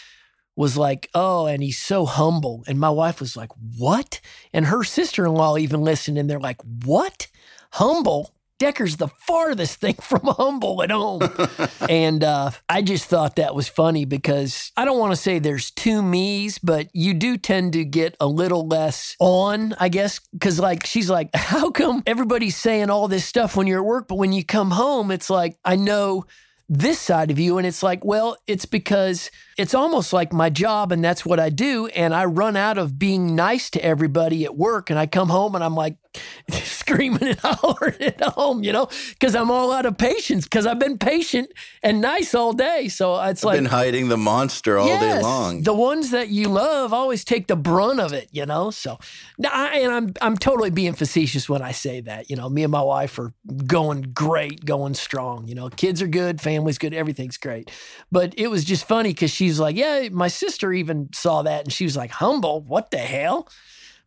was 0.61 0.77
like, 0.77 1.09
"Oh, 1.15 1.47
and 1.47 1.63
he's 1.63 1.81
so 1.81 2.05
humble." 2.05 2.63
And 2.67 2.79
my 2.79 2.91
wife 2.91 3.19
was 3.19 3.35
like, 3.35 3.49
"What?" 3.77 4.21
And 4.53 4.67
her 4.67 4.83
sister-in-law 4.83 5.57
even 5.57 5.81
listened 5.81 6.19
and 6.19 6.29
they're 6.29 6.39
like, 6.39 6.61
"What? 6.85 7.27
Humble?" 7.71 8.35
Decker's 8.59 8.97
the 8.97 9.07
farthest 9.07 9.79
thing 9.79 9.95
from 10.01 10.21
humble 10.23 10.83
at 10.83 10.91
home. 10.91 11.21
and 11.89 12.23
uh, 12.23 12.51
I 12.69 12.83
just 12.83 13.05
thought 13.05 13.37
that 13.37 13.55
was 13.55 13.67
funny 13.67 14.05
because 14.05 14.71
I 14.77 14.85
don't 14.85 14.99
want 14.99 15.13
to 15.13 15.15
say 15.15 15.39
there's 15.39 15.71
two 15.71 16.03
me's, 16.03 16.59
but 16.59 16.87
you 16.93 17.15
do 17.15 17.37
tend 17.37 17.73
to 17.73 17.83
get 17.83 18.15
a 18.19 18.27
little 18.27 18.67
less 18.67 19.15
on, 19.19 19.73
I 19.79 19.89
guess. 19.89 20.19
Because, 20.19 20.59
like, 20.59 20.85
she's 20.85 21.09
like, 21.09 21.31
how 21.35 21.71
come 21.71 22.03
everybody's 22.05 22.55
saying 22.55 22.91
all 22.91 23.07
this 23.07 23.25
stuff 23.25 23.57
when 23.57 23.65
you're 23.65 23.79
at 23.79 23.85
work, 23.85 24.07
but 24.07 24.19
when 24.19 24.31
you 24.31 24.45
come 24.45 24.69
home, 24.69 25.09
it's 25.09 25.31
like, 25.31 25.57
I 25.65 25.75
know 25.75 26.25
this 26.69 26.99
side 26.99 27.31
of 27.31 27.37
you. 27.37 27.57
And 27.57 27.67
it's 27.67 27.83
like, 27.83 28.05
well, 28.05 28.37
it's 28.47 28.65
because 28.65 29.29
it's 29.61 29.75
almost 29.75 30.11
like 30.11 30.33
my 30.33 30.49
job 30.49 30.91
and 30.91 31.03
that's 31.03 31.23
what 31.23 31.39
I 31.39 31.49
do. 31.49 31.85
And 31.87 32.15
I 32.15 32.25
run 32.25 32.57
out 32.57 32.79
of 32.79 32.97
being 32.97 33.35
nice 33.35 33.69
to 33.71 33.85
everybody 33.85 34.43
at 34.43 34.57
work. 34.57 34.89
And 34.89 34.97
I 34.97 35.05
come 35.05 35.29
home 35.29 35.53
and 35.53 35.63
I'm 35.63 35.75
like, 35.75 35.97
screaming 36.49 37.23
and 37.23 37.39
hollering 37.43 38.01
at 38.01 38.21
home, 38.21 38.63
you 38.63 38.73
know, 38.73 38.89
because 39.11 39.35
I'm 39.35 39.49
all 39.49 39.71
out 39.71 39.85
of 39.85 39.97
patience 39.97 40.43
because 40.43 40.65
I've 40.65 40.79
been 40.79 40.97
patient 40.97 41.51
and 41.83 42.01
nice 42.01 42.33
all 42.33 42.53
day. 42.53 42.89
So 42.89 43.19
it's 43.21 43.43
I've 43.43 43.45
like 43.45 43.57
been 43.57 43.65
hiding 43.65 44.09
the 44.09 44.17
monster 44.17 44.77
all 44.77 44.87
yes, 44.87 45.01
day 45.01 45.21
long. 45.21 45.63
The 45.63 45.73
ones 45.73 46.11
that 46.11 46.29
you 46.29 46.49
love 46.49 46.93
always 46.93 47.23
take 47.23 47.47
the 47.47 47.55
brunt 47.55 47.99
of 47.99 48.13
it, 48.13 48.29
you 48.31 48.45
know. 48.45 48.71
So, 48.71 48.99
I, 49.45 49.79
and 49.79 49.91
I'm 49.91 50.13
I'm 50.21 50.37
totally 50.37 50.69
being 50.69 50.93
facetious 50.93 51.47
when 51.47 51.61
I 51.61 51.71
say 51.71 52.01
that. 52.01 52.29
You 52.29 52.35
know, 52.35 52.49
me 52.49 52.63
and 52.63 52.71
my 52.71 52.81
wife 52.81 53.17
are 53.19 53.33
going 53.65 54.01
great, 54.13 54.65
going 54.65 54.93
strong. 54.95 55.47
You 55.47 55.55
know, 55.55 55.69
kids 55.69 56.01
are 56.01 56.07
good, 56.07 56.41
family's 56.41 56.77
good, 56.77 56.93
everything's 56.93 57.37
great. 57.37 57.71
But 58.11 58.33
it 58.37 58.47
was 58.47 58.65
just 58.65 58.85
funny 58.85 59.09
because 59.09 59.31
she's 59.31 59.50
like, 59.59 59.75
yeah, 59.75 60.09
my 60.11 60.27
sister 60.27 60.71
even 60.73 61.09
saw 61.13 61.43
that, 61.43 61.63
and 61.63 61.73
she 61.73 61.83
was 61.83 61.97
like, 61.97 62.11
humble, 62.11 62.61
what 62.61 62.91
the 62.91 62.97
hell? 62.97 63.47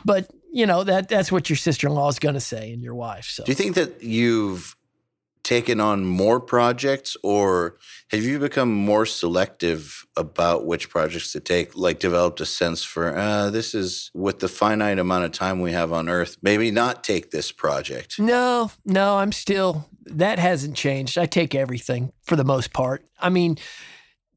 But 0.04 0.30
you 0.52 0.66
know 0.66 0.84
that 0.84 1.08
that's 1.08 1.32
what 1.32 1.50
your 1.50 1.56
sister 1.56 1.86
in 1.86 1.94
law 1.94 2.08
is 2.08 2.18
going 2.18 2.34
to 2.34 2.40
say, 2.40 2.72
and 2.72 2.82
your 2.82 2.94
wife. 2.94 3.26
So, 3.26 3.44
Do 3.44 3.52
you 3.52 3.56
think 3.56 3.74
that 3.74 4.02
you've 4.02 4.76
taken 5.42 5.80
on 5.80 6.04
more 6.04 6.40
projects, 6.40 7.16
or 7.22 7.76
have 8.10 8.22
you 8.22 8.38
become 8.38 8.72
more 8.72 9.04
selective 9.06 10.06
about 10.16 10.66
which 10.66 10.88
projects 10.88 11.32
to 11.32 11.40
take? 11.40 11.76
Like, 11.76 11.98
developed 11.98 12.40
a 12.40 12.46
sense 12.46 12.82
for 12.82 13.16
uh, 13.16 13.50
this 13.50 13.74
is 13.74 14.10
with 14.14 14.40
the 14.40 14.48
finite 14.48 14.98
amount 14.98 15.24
of 15.24 15.32
time 15.32 15.60
we 15.60 15.72
have 15.72 15.92
on 15.92 16.08
Earth, 16.08 16.36
maybe 16.42 16.70
not 16.70 17.02
take 17.02 17.30
this 17.30 17.50
project. 17.50 18.18
No, 18.18 18.70
no, 18.84 19.16
I'm 19.16 19.32
still 19.32 19.88
that 20.06 20.38
hasn't 20.38 20.76
changed. 20.76 21.18
I 21.18 21.26
take 21.26 21.54
everything 21.54 22.12
for 22.22 22.36
the 22.36 22.44
most 22.44 22.72
part. 22.72 23.06
I 23.18 23.30
mean, 23.30 23.56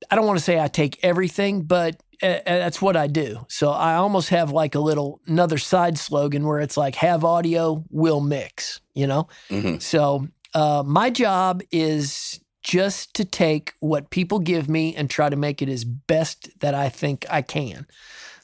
I 0.10 0.16
don't 0.16 0.26
want 0.26 0.40
to 0.40 0.44
say 0.44 0.60
I 0.60 0.68
take 0.68 1.00
everything, 1.04 1.64
but 1.64 2.02
uh, 2.22 2.40
that's 2.46 2.82
what 2.82 2.96
I 2.96 3.08
do. 3.08 3.46
So 3.48 3.72
I 3.72 3.96
almost 3.96 4.30
have 4.30 4.52
like 4.52 4.76
a 4.76 4.80
little 4.80 5.22
another 5.28 5.58
side 5.58 5.98
slogan 5.98 6.46
where 6.46 6.60
it's 6.60 6.78
like 6.78 6.96
have 6.96 7.24
audio, 7.24 7.84
will 7.90 8.22
mix, 8.22 8.82
you 8.96 9.08
know? 9.08 9.28
Mhm. 9.50 9.82
So 9.82 10.28
uh, 10.54 10.84
my 10.86 11.10
job 11.10 11.62
is 11.72 12.40
just 12.64 13.14
to 13.14 13.24
take 13.24 13.74
what 13.80 14.10
people 14.10 14.40
give 14.40 14.68
me 14.68 14.96
and 14.96 15.10
try 15.10 15.30
to 15.30 15.36
make 15.36 15.62
it 15.62 15.70
as 15.70 15.84
best 15.86 16.50
that 16.60 16.74
I 16.74 16.90
think 16.90 17.26
I 17.30 17.42
can. 17.42 17.86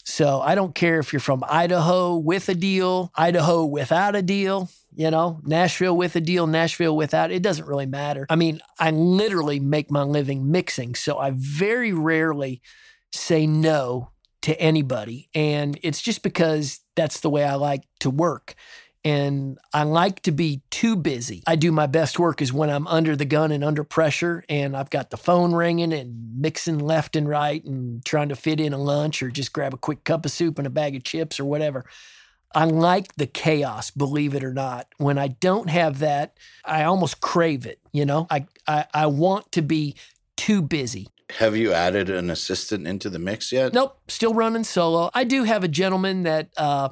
So 0.06 0.42
I 0.42 0.56
don't 0.56 0.76
care 0.76 1.00
if 1.00 1.12
you're 1.12 1.20
from 1.20 1.44
Idaho 1.48 2.16
with 2.18 2.50
a 2.50 2.56
deal, 2.56 3.12
Idaho 3.16 3.66
without 3.66 4.16
a 4.16 4.22
deal, 4.22 4.70
you 4.96 5.12
know, 5.12 5.40
Nashville 5.44 5.96
with 5.96 6.16
a 6.16 6.22
deal, 6.22 6.48
Nashville 6.48 6.96
without. 6.96 7.32
It 7.32 7.42
doesn't 7.42 7.68
really 7.68 7.86
matter. 7.86 8.26
I 8.30 8.36
mean, 8.36 8.60
I 8.80 8.92
literally 8.92 9.60
make 9.60 9.92
my 9.92 10.04
living 10.04 10.52
mixing. 10.52 10.96
So 10.96 11.18
I 11.18 11.32
very 11.36 11.94
rarely 11.94 12.62
say 13.12 13.46
no 13.48 14.12
to 14.44 14.60
anybody. 14.60 15.30
And 15.34 15.80
it's 15.84 16.02
just 16.02 16.22
because 16.24 16.82
that's 16.96 17.22
the 17.22 17.30
way 17.30 17.44
I 17.44 17.56
like 17.56 17.84
to 18.02 18.10
work. 18.10 18.56
And 19.06 19.58
I 19.74 19.84
like 19.84 20.22
to 20.22 20.32
be 20.32 20.62
too 20.70 20.96
busy. 20.96 21.44
I 21.46 21.58
do 21.58 21.74
my 21.74 21.88
best 21.88 22.20
work 22.20 22.42
is 22.42 22.54
when 22.54 22.70
I'm 22.70 22.88
under 22.88 23.18
the 23.18 23.26
gun 23.26 23.52
and 23.52 23.64
under 23.64 23.84
pressure 23.84 24.46
and 24.48 24.78
I've 24.78 24.90
got 24.90 25.10
the 25.10 25.18
phone 25.18 25.54
ringing 25.54 25.92
and 25.92 26.40
mixing 26.40 26.80
left 26.80 27.18
and 27.18 27.28
right 27.28 27.64
and 27.66 28.04
trying 28.06 28.30
to 28.30 28.36
fit 28.36 28.62
in 28.62 28.72
a 28.72 28.78
lunch 28.78 29.22
or 29.22 29.30
just 29.30 29.52
grab 29.52 29.74
a 29.74 29.78
quick 29.78 30.06
cup 30.06 30.26
of 30.26 30.32
soup 30.32 30.58
and 30.58 30.66
a 30.66 30.70
bag 30.70 30.96
of 30.96 31.04
chips 31.04 31.38
or 31.38 31.44
whatever. 31.44 31.86
I 32.56 32.66
like 32.66 33.16
the 33.16 33.28
chaos, 33.28 33.92
believe 33.92 34.36
it 34.36 34.44
or 34.44 34.54
not. 34.54 34.88
When 34.98 35.18
I 35.18 35.30
don't 35.30 35.70
have 35.70 36.00
that, 36.00 36.38
I 36.64 36.84
almost 36.84 37.20
crave 37.20 37.66
it. 37.66 37.80
You 37.92 38.06
know, 38.06 38.28
I, 38.30 38.46
I, 38.68 38.86
I 38.94 39.06
want 39.08 39.52
to 39.54 39.62
be 39.62 39.96
too 40.38 40.62
busy. 40.62 41.08
Have 41.40 41.56
you 41.56 41.74
added 41.74 42.10
an 42.10 42.30
assistant 42.30 42.86
into 42.86 43.10
the 43.10 43.18
mix 43.18 43.52
yet? 43.52 43.74
Nope, 43.74 44.00
still 44.08 44.34
running 44.34 44.64
solo. 44.64 45.10
I 45.14 45.24
do 45.24 45.44
have 45.44 45.64
a 45.64 45.68
gentleman 45.68 46.24
that 46.24 46.50
uh, 46.58 46.90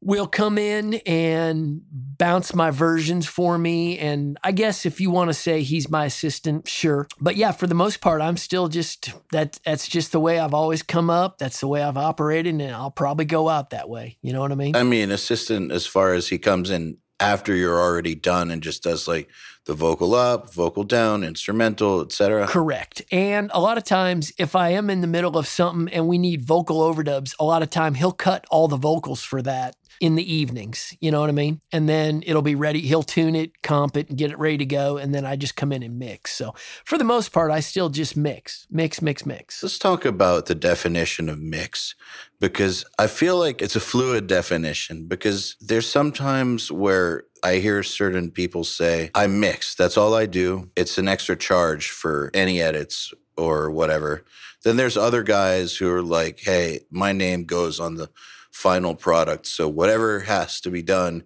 will 0.00 0.26
come 0.26 0.58
in 0.58 0.94
and 1.06 1.80
bounce 1.90 2.54
my 2.54 2.70
versions 2.70 3.26
for 3.26 3.58
me. 3.58 3.98
And 3.98 4.38
I 4.44 4.52
guess 4.52 4.86
if 4.86 5.00
you 5.00 5.10
want 5.10 5.30
to 5.30 5.34
say 5.34 5.62
he's 5.62 5.90
my 5.90 6.04
assistant, 6.04 6.68
sure. 6.68 7.06
But 7.20 7.36
yeah, 7.36 7.52
for 7.52 7.66
the 7.66 7.74
most 7.74 8.00
part, 8.00 8.20
I'm 8.20 8.36
still 8.36 8.68
just 8.68 9.12
that. 9.32 9.58
That's 9.64 9.88
just 9.88 10.12
the 10.12 10.20
way 10.20 10.38
I've 10.38 10.54
always 10.54 10.82
come 10.82 11.10
up. 11.10 11.38
That's 11.38 11.60
the 11.60 11.68
way 11.68 11.82
I've 11.82 11.96
operated, 11.96 12.54
and 12.54 12.72
I'll 12.72 12.90
probably 12.90 13.24
go 13.24 13.48
out 13.48 13.70
that 13.70 13.88
way. 13.88 14.18
You 14.22 14.32
know 14.32 14.40
what 14.40 14.52
I 14.52 14.54
mean? 14.56 14.76
I 14.76 14.82
mean, 14.82 15.10
assistant 15.10 15.72
as 15.72 15.86
far 15.86 16.12
as 16.14 16.28
he 16.28 16.38
comes 16.38 16.70
in 16.70 16.98
after 17.18 17.54
you're 17.54 17.80
already 17.80 18.14
done 18.14 18.50
and 18.50 18.62
just 18.62 18.82
does 18.82 19.08
like 19.08 19.30
the 19.64 19.74
vocal 19.74 20.14
up, 20.14 20.52
vocal 20.52 20.84
down, 20.84 21.24
instrumental, 21.24 22.02
etc. 22.02 22.46
Correct. 22.46 23.02
And 23.10 23.50
a 23.54 23.60
lot 23.60 23.78
of 23.78 23.84
times, 23.84 24.32
if 24.38 24.54
I 24.54 24.70
am 24.70 24.90
in 24.90 25.00
the 25.00 25.06
middle 25.06 25.36
of 25.36 25.48
something 25.48 25.92
and 25.92 26.06
we 26.06 26.18
need 26.18 26.42
vocal 26.42 26.80
overdubs, 26.80 27.34
a 27.40 27.44
lot 27.44 27.62
of 27.62 27.70
time 27.70 27.94
he'll 27.94 28.12
cut 28.12 28.44
all 28.50 28.68
the 28.68 28.76
vocals 28.76 29.22
for 29.22 29.42
that 29.42 29.74
in 30.00 30.14
the 30.14 30.34
evenings. 30.34 30.94
You 31.00 31.10
know 31.10 31.20
what 31.20 31.28
I 31.28 31.32
mean? 31.32 31.60
And 31.72 31.88
then 31.88 32.22
it'll 32.26 32.42
be 32.42 32.54
ready. 32.54 32.80
He'll 32.80 33.02
tune 33.02 33.34
it, 33.34 33.62
comp 33.62 33.96
it, 33.96 34.08
and 34.08 34.18
get 34.18 34.30
it 34.30 34.38
ready 34.38 34.58
to 34.58 34.66
go. 34.66 34.96
And 34.96 35.14
then 35.14 35.24
I 35.24 35.36
just 35.36 35.56
come 35.56 35.72
in 35.72 35.82
and 35.82 35.98
mix. 35.98 36.32
So 36.32 36.54
for 36.84 36.98
the 36.98 37.04
most 37.04 37.32
part, 37.32 37.50
I 37.50 37.60
still 37.60 37.88
just 37.88 38.16
mix, 38.16 38.66
mix, 38.70 39.00
mix, 39.00 39.24
mix. 39.24 39.62
Let's 39.62 39.78
talk 39.78 40.04
about 40.04 40.46
the 40.46 40.54
definition 40.54 41.28
of 41.28 41.38
mix 41.38 41.94
because 42.40 42.84
I 42.98 43.06
feel 43.06 43.38
like 43.38 43.62
it's 43.62 43.76
a 43.76 43.80
fluid 43.80 44.26
definition 44.26 45.06
because 45.06 45.56
there's 45.60 45.88
sometimes 45.88 46.70
where 46.70 47.24
I 47.42 47.56
hear 47.56 47.82
certain 47.82 48.30
people 48.30 48.64
say, 48.64 49.10
I 49.14 49.26
mix, 49.26 49.74
that's 49.74 49.96
all 49.96 50.14
I 50.14 50.26
do. 50.26 50.70
It's 50.76 50.98
an 50.98 51.08
extra 51.08 51.36
charge 51.36 51.90
for 51.90 52.30
any 52.34 52.60
edits 52.60 53.12
or 53.36 53.70
whatever. 53.70 54.24
Then 54.64 54.76
there's 54.76 54.96
other 54.96 55.22
guys 55.22 55.76
who 55.76 55.90
are 55.92 56.02
like, 56.02 56.40
hey, 56.40 56.80
my 56.90 57.12
name 57.12 57.44
goes 57.44 57.78
on 57.78 57.94
the 57.94 58.10
final 58.56 58.94
product. 58.94 59.46
So 59.46 59.68
whatever 59.68 60.20
has 60.20 60.62
to 60.62 60.70
be 60.70 60.80
done 60.80 61.24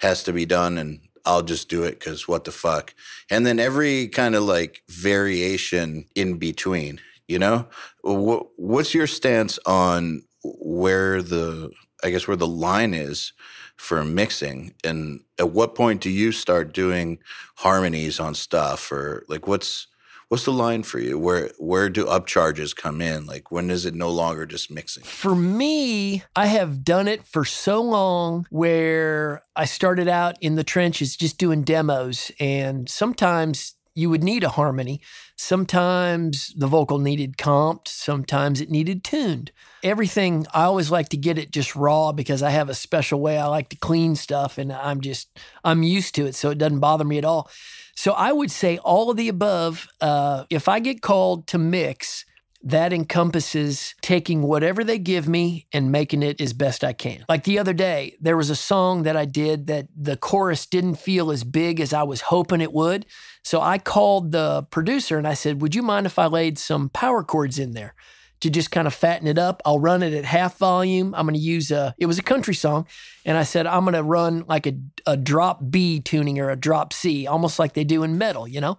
has 0.00 0.24
to 0.24 0.32
be 0.32 0.44
done 0.44 0.76
and 0.76 0.98
I'll 1.24 1.44
just 1.44 1.68
do 1.68 1.84
it 1.84 2.00
because 2.00 2.26
what 2.26 2.42
the 2.42 2.50
fuck. 2.50 2.92
And 3.30 3.46
then 3.46 3.60
every 3.60 4.08
kind 4.08 4.34
of 4.34 4.42
like 4.42 4.82
variation 4.88 6.06
in 6.16 6.38
between, 6.38 7.00
you 7.28 7.38
know? 7.38 7.68
What, 8.00 8.48
what's 8.56 8.94
your 8.94 9.06
stance 9.06 9.60
on 9.64 10.22
where 10.42 11.22
the, 11.22 11.70
I 12.02 12.10
guess, 12.10 12.26
where 12.26 12.36
the 12.36 12.48
line 12.48 12.94
is 12.94 13.32
for 13.76 14.04
mixing? 14.04 14.74
And 14.82 15.20
at 15.38 15.50
what 15.50 15.76
point 15.76 16.00
do 16.00 16.10
you 16.10 16.32
start 16.32 16.74
doing 16.74 17.20
harmonies 17.58 18.18
on 18.18 18.34
stuff 18.34 18.90
or 18.90 19.24
like 19.28 19.46
what's, 19.46 19.86
What's 20.32 20.46
the 20.46 20.50
line 20.50 20.82
for 20.82 20.98
you? 20.98 21.18
Where 21.18 21.50
where 21.58 21.90
do 21.90 22.06
upcharges 22.06 22.74
come 22.74 23.02
in? 23.02 23.26
Like 23.26 23.52
when 23.52 23.68
is 23.68 23.84
it 23.84 23.94
no 23.94 24.08
longer 24.08 24.46
just 24.46 24.70
mixing? 24.70 25.04
For 25.04 25.34
me, 25.34 26.22
I 26.34 26.46
have 26.46 26.84
done 26.84 27.06
it 27.06 27.26
for 27.26 27.44
so 27.44 27.82
long 27.82 28.46
where 28.48 29.42
I 29.54 29.66
started 29.66 30.08
out 30.08 30.38
in 30.40 30.54
the 30.54 30.64
trenches 30.64 31.16
just 31.16 31.36
doing 31.36 31.64
demos 31.64 32.32
and 32.40 32.88
sometimes 32.88 33.74
you 33.94 34.08
would 34.08 34.24
need 34.24 34.42
a 34.42 34.48
harmony. 34.48 35.02
Sometimes 35.36 36.54
the 36.56 36.66
vocal 36.66 36.98
needed 36.98 37.36
comped, 37.36 37.88
sometimes 37.88 38.62
it 38.62 38.70
needed 38.70 39.04
tuned. 39.04 39.52
Everything, 39.82 40.46
I 40.54 40.62
always 40.62 40.90
like 40.90 41.10
to 41.10 41.18
get 41.18 41.36
it 41.36 41.50
just 41.50 41.76
raw 41.76 42.10
because 42.10 42.42
I 42.42 42.50
have 42.50 42.70
a 42.70 42.74
special 42.74 43.20
way 43.20 43.36
I 43.36 43.48
like 43.48 43.68
to 43.68 43.76
clean 43.76 44.14
stuff 44.14 44.56
and 44.56 44.72
I'm 44.72 45.02
just, 45.02 45.28
I'm 45.62 45.82
used 45.82 46.14
to 46.14 46.24
it. 46.24 46.34
So 46.34 46.48
it 46.48 46.56
doesn't 46.56 46.80
bother 46.80 47.04
me 47.04 47.18
at 47.18 47.26
all. 47.26 47.50
So 47.94 48.12
I 48.12 48.32
would 48.32 48.50
say 48.50 48.78
all 48.78 49.10
of 49.10 49.16
the 49.16 49.28
above. 49.28 49.88
Uh, 50.00 50.44
if 50.50 50.68
I 50.68 50.80
get 50.80 51.02
called 51.02 51.46
to 51.48 51.58
mix, 51.58 52.24
that 52.64 52.92
encompasses 52.92 53.94
taking 54.02 54.42
whatever 54.42 54.84
they 54.84 54.98
give 54.98 55.28
me 55.28 55.66
and 55.72 55.90
making 55.90 56.22
it 56.22 56.40
as 56.40 56.52
best 56.52 56.84
I 56.84 56.92
can. 56.92 57.24
Like 57.28 57.44
the 57.44 57.58
other 57.58 57.72
day, 57.72 58.16
there 58.20 58.36
was 58.36 58.50
a 58.50 58.56
song 58.56 59.02
that 59.02 59.16
I 59.16 59.24
did 59.24 59.66
that 59.66 59.88
the 59.96 60.16
chorus 60.16 60.66
didn't 60.66 60.94
feel 60.94 61.32
as 61.32 61.42
big 61.42 61.80
as 61.80 61.92
I 61.92 62.04
was 62.04 62.22
hoping 62.22 62.60
it 62.60 62.72
would. 62.72 63.06
So 63.42 63.60
I 63.60 63.78
called 63.78 64.30
the 64.30 64.62
producer 64.70 65.18
and 65.18 65.26
I 65.26 65.34
said, 65.34 65.60
Would 65.60 65.74
you 65.74 65.82
mind 65.82 66.06
if 66.06 66.18
I 66.18 66.26
laid 66.26 66.58
some 66.58 66.88
power 66.88 67.24
chords 67.24 67.58
in 67.58 67.72
there? 67.72 67.94
To 68.42 68.50
just 68.50 68.70
kind 68.70 68.86
of 68.86 68.94
fatten 68.94 69.26
it 69.26 69.38
up, 69.38 69.62
I'll 69.64 69.78
run 69.78 70.02
it 70.02 70.12
at 70.12 70.24
half 70.24 70.58
volume. 70.58 71.14
I'm 71.14 71.26
going 71.26 71.34
to 71.34 71.40
use 71.40 71.70
a, 71.70 71.94
it 71.98 72.06
was 72.06 72.18
a 72.18 72.22
country 72.22 72.54
song. 72.54 72.86
And 73.24 73.38
I 73.38 73.44
said, 73.44 73.66
I'm 73.66 73.84
going 73.84 73.94
to 73.94 74.02
run 74.02 74.44
like 74.48 74.66
a, 74.66 74.74
a 75.06 75.16
drop 75.16 75.60
B 75.70 76.00
tuning 76.00 76.38
or 76.38 76.50
a 76.50 76.56
drop 76.56 76.92
C, 76.92 77.26
almost 77.26 77.58
like 77.58 77.74
they 77.74 77.84
do 77.84 78.02
in 78.02 78.18
metal, 78.18 78.46
you 78.48 78.60
know? 78.60 78.78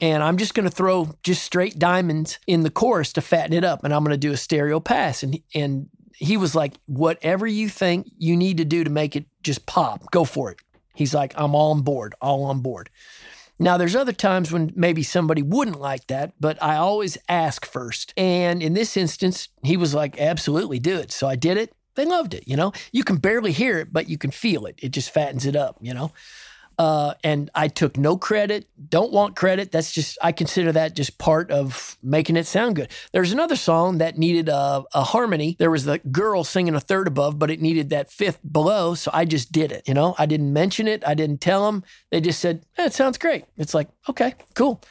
and 0.00 0.22
I'm 0.22 0.36
just 0.36 0.54
going 0.54 0.68
to 0.68 0.74
throw 0.74 1.14
just 1.22 1.42
straight 1.42 1.78
diamonds 1.78 2.38
in 2.46 2.62
the 2.62 2.70
chorus 2.70 3.12
to 3.14 3.20
fatten 3.20 3.52
it 3.52 3.64
up, 3.64 3.84
and 3.84 3.94
I'm 3.94 4.02
going 4.02 4.12
to 4.12 4.18
do 4.18 4.32
a 4.32 4.36
stereo 4.36 4.80
pass. 4.80 5.22
And 5.22 5.38
and 5.54 5.88
he 6.14 6.36
was 6.36 6.54
like, 6.54 6.74
"Whatever 6.86 7.46
you 7.46 7.68
think 7.68 8.10
you 8.18 8.36
need 8.36 8.58
to 8.58 8.64
do 8.64 8.84
to 8.84 8.90
make 8.90 9.16
it 9.16 9.26
just 9.42 9.66
pop, 9.66 10.10
go 10.10 10.24
for 10.24 10.50
it." 10.50 10.58
He's 10.94 11.14
like, 11.14 11.32
"I'm 11.36 11.54
all 11.54 11.72
on 11.72 11.82
board, 11.82 12.14
all 12.20 12.44
on 12.44 12.60
board." 12.60 12.90
Now, 13.58 13.76
there's 13.76 13.94
other 13.94 14.12
times 14.12 14.50
when 14.50 14.72
maybe 14.74 15.02
somebody 15.02 15.42
wouldn't 15.42 15.80
like 15.80 16.08
that, 16.08 16.32
but 16.40 16.60
I 16.62 16.76
always 16.76 17.16
ask 17.28 17.64
first. 17.64 18.12
And 18.16 18.62
in 18.62 18.74
this 18.74 18.96
instance, 18.96 19.48
he 19.62 19.76
was 19.76 19.94
like, 19.94 20.20
"Absolutely, 20.20 20.78
do 20.78 20.98
it." 20.98 21.12
So 21.12 21.28
I 21.28 21.36
did 21.36 21.56
it. 21.56 21.72
They 21.94 22.04
loved 22.04 22.34
it. 22.34 22.44
You 22.48 22.56
know, 22.56 22.72
you 22.92 23.04
can 23.04 23.16
barely 23.16 23.52
hear 23.52 23.78
it, 23.78 23.92
but 23.92 24.08
you 24.08 24.18
can 24.18 24.32
feel 24.32 24.66
it. 24.66 24.76
It 24.82 24.90
just 24.90 25.10
fattens 25.10 25.46
it 25.46 25.54
up. 25.56 25.78
You 25.80 25.94
know. 25.94 26.12
Uh, 26.78 27.14
and 27.22 27.50
I 27.54 27.68
took 27.68 27.96
no 27.96 28.16
credit, 28.16 28.66
don't 28.88 29.12
want 29.12 29.36
credit. 29.36 29.70
That's 29.70 29.92
just, 29.92 30.18
I 30.22 30.32
consider 30.32 30.72
that 30.72 30.96
just 30.96 31.18
part 31.18 31.50
of 31.50 31.96
making 32.02 32.36
it 32.36 32.46
sound 32.46 32.76
good. 32.76 32.90
There's 33.12 33.32
another 33.32 33.56
song 33.56 33.98
that 33.98 34.18
needed 34.18 34.48
a, 34.48 34.84
a 34.94 35.02
harmony. 35.02 35.56
There 35.58 35.70
was 35.70 35.84
the 35.84 35.98
girl 35.98 36.42
singing 36.44 36.74
a 36.74 36.80
third 36.80 37.06
above, 37.06 37.38
but 37.38 37.50
it 37.50 37.60
needed 37.60 37.90
that 37.90 38.10
fifth 38.10 38.40
below. 38.50 38.94
So 38.94 39.10
I 39.12 39.24
just 39.24 39.52
did 39.52 39.70
it. 39.72 39.86
You 39.86 39.94
know, 39.94 40.14
I 40.18 40.26
didn't 40.26 40.52
mention 40.52 40.88
it, 40.88 41.06
I 41.06 41.14
didn't 41.14 41.40
tell 41.40 41.66
them. 41.66 41.84
They 42.10 42.20
just 42.20 42.40
said, 42.40 42.64
eh, 42.78 42.86
it 42.86 42.94
sounds 42.94 43.18
great. 43.18 43.44
It's 43.56 43.74
like, 43.74 43.88
okay, 44.08 44.34
cool. 44.54 44.82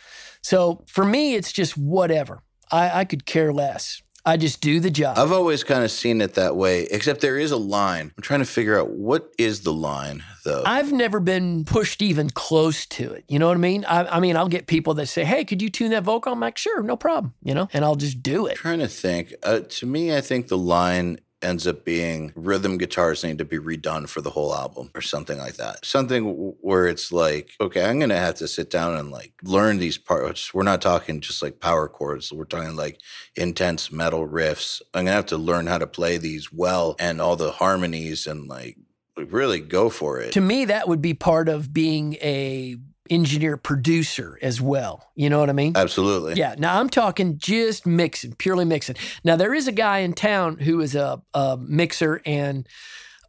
So 0.41 0.83
for 0.85 1.05
me, 1.05 1.35
it's 1.35 1.51
just 1.51 1.77
whatever. 1.77 2.43
I, 2.71 2.99
I 2.99 3.05
could 3.05 3.25
care 3.25 3.51
less. 3.51 4.02
I 4.25 4.37
just 4.37 4.61
do 4.61 4.79
the 4.79 4.89
job. 4.89 5.17
I've 5.17 5.33
always 5.33 5.65
kind 5.65 5.83
of 5.83 5.91
seen 5.91 6.21
it 6.21 6.35
that 6.35 6.55
way, 6.55 6.83
except 6.83 7.19
there 7.19 7.37
is 7.37 7.51
a 7.51 7.57
line. 7.57 8.13
I'm 8.15 8.23
trying 8.23 8.39
to 8.39 8.45
figure 8.45 8.79
out 8.79 8.91
what 8.91 9.33
is 9.37 9.61
the 9.61 9.73
line, 9.73 10.23
though. 10.45 10.63
I've 10.65 10.93
never 10.93 11.19
been 11.19 11.65
pushed 11.65 12.01
even 12.01 12.29
close 12.29 12.85
to 12.85 13.11
it. 13.11 13.25
You 13.27 13.37
know 13.37 13.47
what 13.47 13.57
I 13.57 13.59
mean? 13.59 13.83
I, 13.83 14.05
I 14.05 14.19
mean, 14.21 14.37
I'll 14.37 14.47
get 14.47 14.67
people 14.67 14.93
that 14.95 15.07
say, 15.07 15.25
"Hey, 15.25 15.43
could 15.43 15.61
you 15.61 15.69
tune 15.69 15.91
that 15.91 16.03
vocal?" 16.03 16.31
I'm 16.31 16.39
like, 16.39 16.57
"Sure, 16.57 16.81
no 16.81 16.95
problem." 16.95 17.33
You 17.43 17.53
know, 17.53 17.67
and 17.73 17.83
I'll 17.83 17.95
just 17.95 18.23
do 18.23 18.45
it. 18.45 18.55
trying 18.55 18.79
to 18.79 18.87
think. 18.87 19.33
Uh, 19.43 19.59
to 19.59 19.85
me, 19.85 20.15
I 20.15 20.21
think 20.21 20.47
the 20.47 20.57
line 20.57 21.19
ends 21.43 21.67
up 21.67 21.85
being 21.85 22.31
rhythm 22.35 22.77
guitars 22.77 23.23
need 23.23 23.37
to 23.37 23.45
be 23.45 23.57
redone 23.57 24.07
for 24.07 24.21
the 24.21 24.31
whole 24.31 24.55
album 24.55 24.89
or 24.95 25.01
something 25.01 25.37
like 25.37 25.55
that. 25.55 25.85
Something 25.85 26.55
where 26.61 26.87
it's 26.87 27.11
like, 27.11 27.51
okay, 27.59 27.85
I'm 27.85 27.99
going 27.99 28.09
to 28.09 28.17
have 28.17 28.35
to 28.35 28.47
sit 28.47 28.69
down 28.69 28.95
and 28.95 29.11
like 29.11 29.33
learn 29.43 29.77
these 29.77 29.97
parts. 29.97 30.53
We're 30.53 30.63
not 30.63 30.81
talking 30.81 31.21
just 31.21 31.41
like 31.41 31.59
power 31.59 31.87
chords. 31.87 32.31
We're 32.31 32.45
talking 32.45 32.75
like 32.75 32.99
intense 33.35 33.91
metal 33.91 34.27
riffs. 34.27 34.81
I'm 34.93 35.05
going 35.05 35.07
to 35.07 35.11
have 35.13 35.25
to 35.27 35.37
learn 35.37 35.67
how 35.67 35.77
to 35.77 35.87
play 35.87 36.17
these 36.17 36.51
well 36.51 36.95
and 36.99 37.21
all 37.21 37.35
the 37.35 37.51
harmonies 37.51 38.25
and 38.25 38.47
like 38.47 38.77
really 39.17 39.59
go 39.59 39.89
for 39.89 40.19
it. 40.19 40.31
To 40.33 40.41
me, 40.41 40.65
that 40.65 40.87
would 40.87 41.01
be 41.01 41.13
part 41.13 41.49
of 41.49 41.73
being 41.73 42.15
a 42.15 42.77
engineer 43.13 43.57
producer 43.57 44.37
as 44.41 44.59
well. 44.59 45.09
You 45.15 45.29
know 45.29 45.39
what 45.39 45.49
I 45.49 45.53
mean? 45.53 45.73
Absolutely. 45.75 46.33
Yeah. 46.35 46.55
Now 46.57 46.79
I'm 46.79 46.89
talking 46.89 47.37
just 47.37 47.85
mixing, 47.85 48.33
purely 48.33 48.65
mixing. 48.65 48.95
Now 49.23 49.35
there 49.35 49.53
is 49.53 49.67
a 49.67 49.71
guy 49.71 49.99
in 49.99 50.13
town 50.13 50.57
who 50.57 50.81
is 50.81 50.95
a, 50.95 51.21
a 51.33 51.57
mixer 51.57 52.21
and 52.25 52.67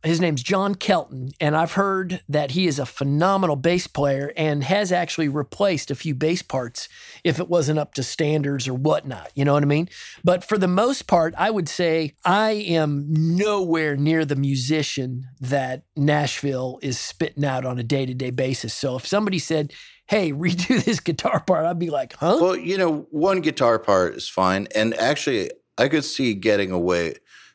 his 0.04 0.20
name's 0.20 0.42
John 0.42 0.74
Kelton, 0.74 1.30
and 1.40 1.56
I've 1.56 1.72
heard 1.72 2.22
that 2.28 2.52
he 2.52 2.66
is 2.66 2.78
a 2.78 2.86
phenomenal 2.86 3.56
bass 3.56 3.86
player 3.86 4.32
and 4.36 4.62
has 4.62 4.92
actually 4.92 5.28
replaced 5.28 5.90
a 5.90 5.94
few 5.94 6.14
bass 6.14 6.42
parts 6.42 6.88
if 7.24 7.40
it 7.40 7.48
wasn't 7.48 7.78
up 7.78 7.94
to 7.94 8.02
standards 8.02 8.68
or 8.68 8.74
whatnot. 8.74 9.30
You 9.34 9.44
know 9.44 9.54
what 9.54 9.62
I 9.62 9.66
mean? 9.66 9.88
But 10.22 10.44
for 10.44 10.58
the 10.58 10.68
most 10.68 11.06
part, 11.06 11.34
I 11.38 11.50
would 11.50 11.68
say 11.68 12.14
I 12.24 12.50
am 12.52 13.06
nowhere 13.08 13.96
near 13.96 14.24
the 14.24 14.36
musician 14.36 15.24
that 15.40 15.84
Nashville 15.96 16.78
is 16.82 16.98
spitting 16.98 17.44
out 17.44 17.64
on 17.64 17.78
a 17.78 17.82
day 17.82 18.04
to 18.04 18.14
day 18.14 18.30
basis. 18.30 18.74
So 18.74 18.96
if 18.96 19.06
somebody 19.06 19.38
said, 19.38 19.72
Hey, 20.06 20.32
redo 20.34 20.84
this 20.84 21.00
guitar 21.00 21.40
part, 21.40 21.64
I'd 21.64 21.78
be 21.78 21.88
like, 21.88 22.12
huh? 22.14 22.38
Well, 22.40 22.56
you 22.56 22.76
know, 22.76 23.06
one 23.10 23.40
guitar 23.40 23.78
part 23.78 24.14
is 24.14 24.28
fine. 24.28 24.68
And 24.74 24.92
actually, 24.94 25.50
I 25.78 25.88
could 25.88 26.04
see 26.04 26.34
getting 26.34 26.70
away 26.70 27.14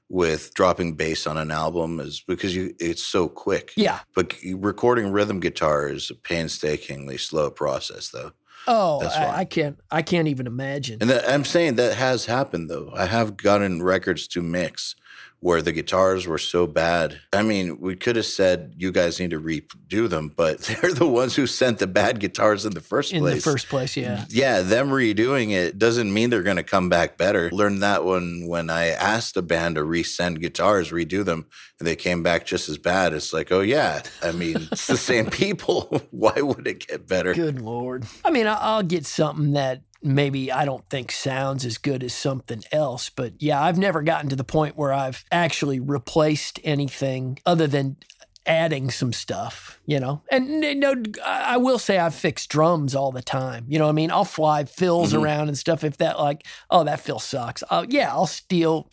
with 0.09 0.53
dropping 0.55 0.95
bass 0.95 1.27
on 1.27 1.37
an 1.37 1.51
album 1.51 1.99
is 1.99 2.23
because 2.27 2.55
you 2.55 2.75
it's 2.79 3.03
so 3.03 3.27
quick. 3.27 3.73
Yeah. 3.77 3.99
But 4.15 4.35
recording 4.55 5.11
rhythm 5.11 5.39
guitar 5.39 5.87
is 5.87 6.09
a 6.09 6.15
painstakingly 6.15 7.17
slow 7.17 7.51
process, 7.51 8.09
though. 8.09 8.31
Oh. 8.67 9.01
I, 9.03 9.39
I 9.39 9.45
can't. 9.45 9.79
I 9.89 10.01
can't 10.01 10.27
even 10.27 10.47
imagine. 10.47 10.97
And 11.01 11.09
that, 11.09 11.29
I'm 11.29 11.45
saying 11.45 11.75
that 11.75 11.95
has 11.95 12.25
happened, 12.25 12.69
though. 12.69 12.91
I 12.95 13.05
have 13.05 13.37
gotten 13.37 13.81
records 13.81 14.27
to 14.29 14.41
mix 14.41 14.95
where 15.41 15.61
the 15.61 15.71
guitars 15.71 16.27
were 16.27 16.37
so 16.37 16.67
bad. 16.67 17.21
I 17.31 17.43
mean, 17.43 17.79
we 17.79 17.95
could 17.95 18.17
have 18.17 18.25
said 18.25 18.73
you 18.77 18.91
guys 18.91 19.21
need 19.21 19.29
to 19.31 19.39
redo 19.39 20.09
them, 20.09 20.33
but 20.35 20.59
they're 20.81 20.93
the 20.93 21.07
ones 21.07 21.33
who 21.35 21.47
sent 21.47 21.79
the 21.79 21.87
bad 21.87 22.19
guitars 22.19 22.65
in 22.65 22.73
the 22.73 22.81
first 22.81 23.13
in 23.13 23.21
place. 23.21 23.31
In 23.31 23.37
the 23.37 23.41
first 23.41 23.69
place, 23.69 23.95
yeah. 23.95 24.25
Yeah, 24.29 24.61
them 24.61 24.89
redoing 24.89 25.51
it 25.51 25.79
doesn't 25.79 26.13
mean 26.13 26.29
they're 26.29 26.43
going 26.43 26.57
to 26.57 26.63
come 26.63 26.89
back 26.89 27.17
better. 27.17 27.49
Learned 27.51 27.81
that 27.83 28.03
one 28.03 28.47
when 28.47 28.69
I 28.69 28.87
asked 28.87 29.37
a 29.37 29.41
band 29.41 29.75
to 29.75 29.81
resend 29.83 30.41
guitars, 30.41 30.91
redo 30.91 31.23
them, 31.23 31.45
and 31.79 31.87
they 31.87 31.95
came 31.95 32.21
back 32.21 32.45
just 32.45 32.67
as 32.67 32.77
bad. 32.77 33.13
It's 33.13 33.31
like, 33.31 33.49
oh 33.49 33.61
yeah, 33.61 34.01
I 34.21 34.33
mean, 34.33 34.67
it's 34.73 34.87
the 34.87 34.97
same 34.97 35.25
people. 35.29 36.01
Why 36.11 36.41
would 36.41 36.67
it 36.67 36.85
get 36.85 37.07
better? 37.07 37.33
Good 37.33 37.61
lord. 37.61 38.05
I 38.25 38.31
mean, 38.31 38.45
I- 38.45 38.59
I'll 38.59 38.83
get 38.83 39.05
something 39.05 39.53
that 39.53 39.83
maybe 40.01 40.51
I 40.51 40.65
don't 40.65 40.85
think 40.89 41.11
sounds 41.11 41.65
as 41.65 41.77
good 41.77 42.03
as 42.03 42.13
something 42.13 42.63
else, 42.71 43.09
but 43.09 43.33
yeah, 43.39 43.61
I've 43.61 43.77
never 43.77 44.01
gotten 44.01 44.29
to 44.29 44.35
the 44.35 44.43
point 44.43 44.77
where 44.77 44.93
I've 44.93 45.25
actually 45.31 45.79
replaced 45.79 46.59
anything 46.63 47.39
other 47.45 47.67
than 47.67 47.97
adding 48.45 48.89
some 48.89 49.13
stuff, 49.13 49.79
you 49.85 49.99
know. 49.99 50.21
And 50.31 50.63
you 50.63 50.75
know, 50.75 50.95
I 51.23 51.53
I 51.53 51.57
will 51.57 51.79
say 51.79 51.97
I've 51.97 52.15
fixed 52.15 52.49
drums 52.49 52.95
all 52.95 53.11
the 53.11 53.21
time. 53.21 53.65
You 53.67 53.79
know 53.79 53.85
what 53.85 53.91
I 53.91 53.93
mean? 53.93 54.11
I'll 54.11 54.25
fly 54.25 54.63
fills 54.65 55.13
around 55.13 55.47
and 55.47 55.57
stuff 55.57 55.83
if 55.83 55.97
that 55.97 56.19
like, 56.19 56.45
oh, 56.69 56.83
that 56.83 56.99
fill 56.99 57.19
sucks. 57.19 57.63
Uh, 57.69 57.85
yeah, 57.89 58.11
I'll 58.11 58.27
steal 58.27 58.89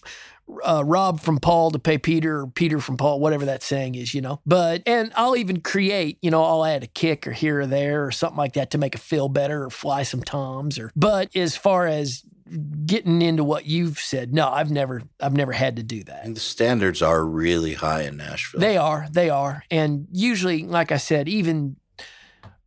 uh, 0.64 0.82
Rob 0.84 1.20
from 1.20 1.38
Paul 1.38 1.70
to 1.72 1.78
pay 1.78 1.98
Peter 1.98 2.40
or 2.40 2.46
Peter 2.46 2.80
from 2.80 2.96
Paul, 2.96 3.20
whatever 3.20 3.44
that 3.44 3.62
saying 3.62 3.94
is, 3.94 4.14
you 4.14 4.20
know. 4.20 4.40
But, 4.46 4.82
and 4.86 5.12
I'll 5.16 5.36
even 5.36 5.60
create, 5.60 6.18
you 6.22 6.30
know, 6.30 6.42
I'll 6.42 6.64
add 6.64 6.84
a 6.84 6.86
kick 6.88 7.26
or 7.26 7.32
here 7.32 7.60
or 7.60 7.66
there 7.66 8.04
or 8.04 8.10
something 8.10 8.38
like 8.38 8.54
that 8.54 8.70
to 8.72 8.78
make 8.78 8.94
it 8.94 9.00
feel 9.00 9.28
better 9.28 9.64
or 9.64 9.70
fly 9.70 10.02
some 10.02 10.22
toms 10.22 10.78
or, 10.78 10.92
but 10.94 11.34
as 11.36 11.56
far 11.56 11.86
as 11.86 12.22
getting 12.86 13.22
into 13.22 13.42
what 13.42 13.66
you've 13.66 13.98
said, 13.98 14.32
no, 14.32 14.48
I've 14.48 14.70
never, 14.70 15.02
I've 15.20 15.36
never 15.36 15.52
had 15.52 15.76
to 15.76 15.82
do 15.82 16.04
that. 16.04 16.24
And 16.24 16.36
the 16.36 16.40
standards 16.40 17.02
are 17.02 17.24
really 17.24 17.74
high 17.74 18.02
in 18.02 18.16
Nashville. 18.16 18.60
They 18.60 18.76
are, 18.76 19.08
they 19.10 19.30
are. 19.30 19.64
And 19.70 20.06
usually, 20.12 20.62
like 20.62 20.92
I 20.92 20.98
said, 20.98 21.28
even 21.28 21.76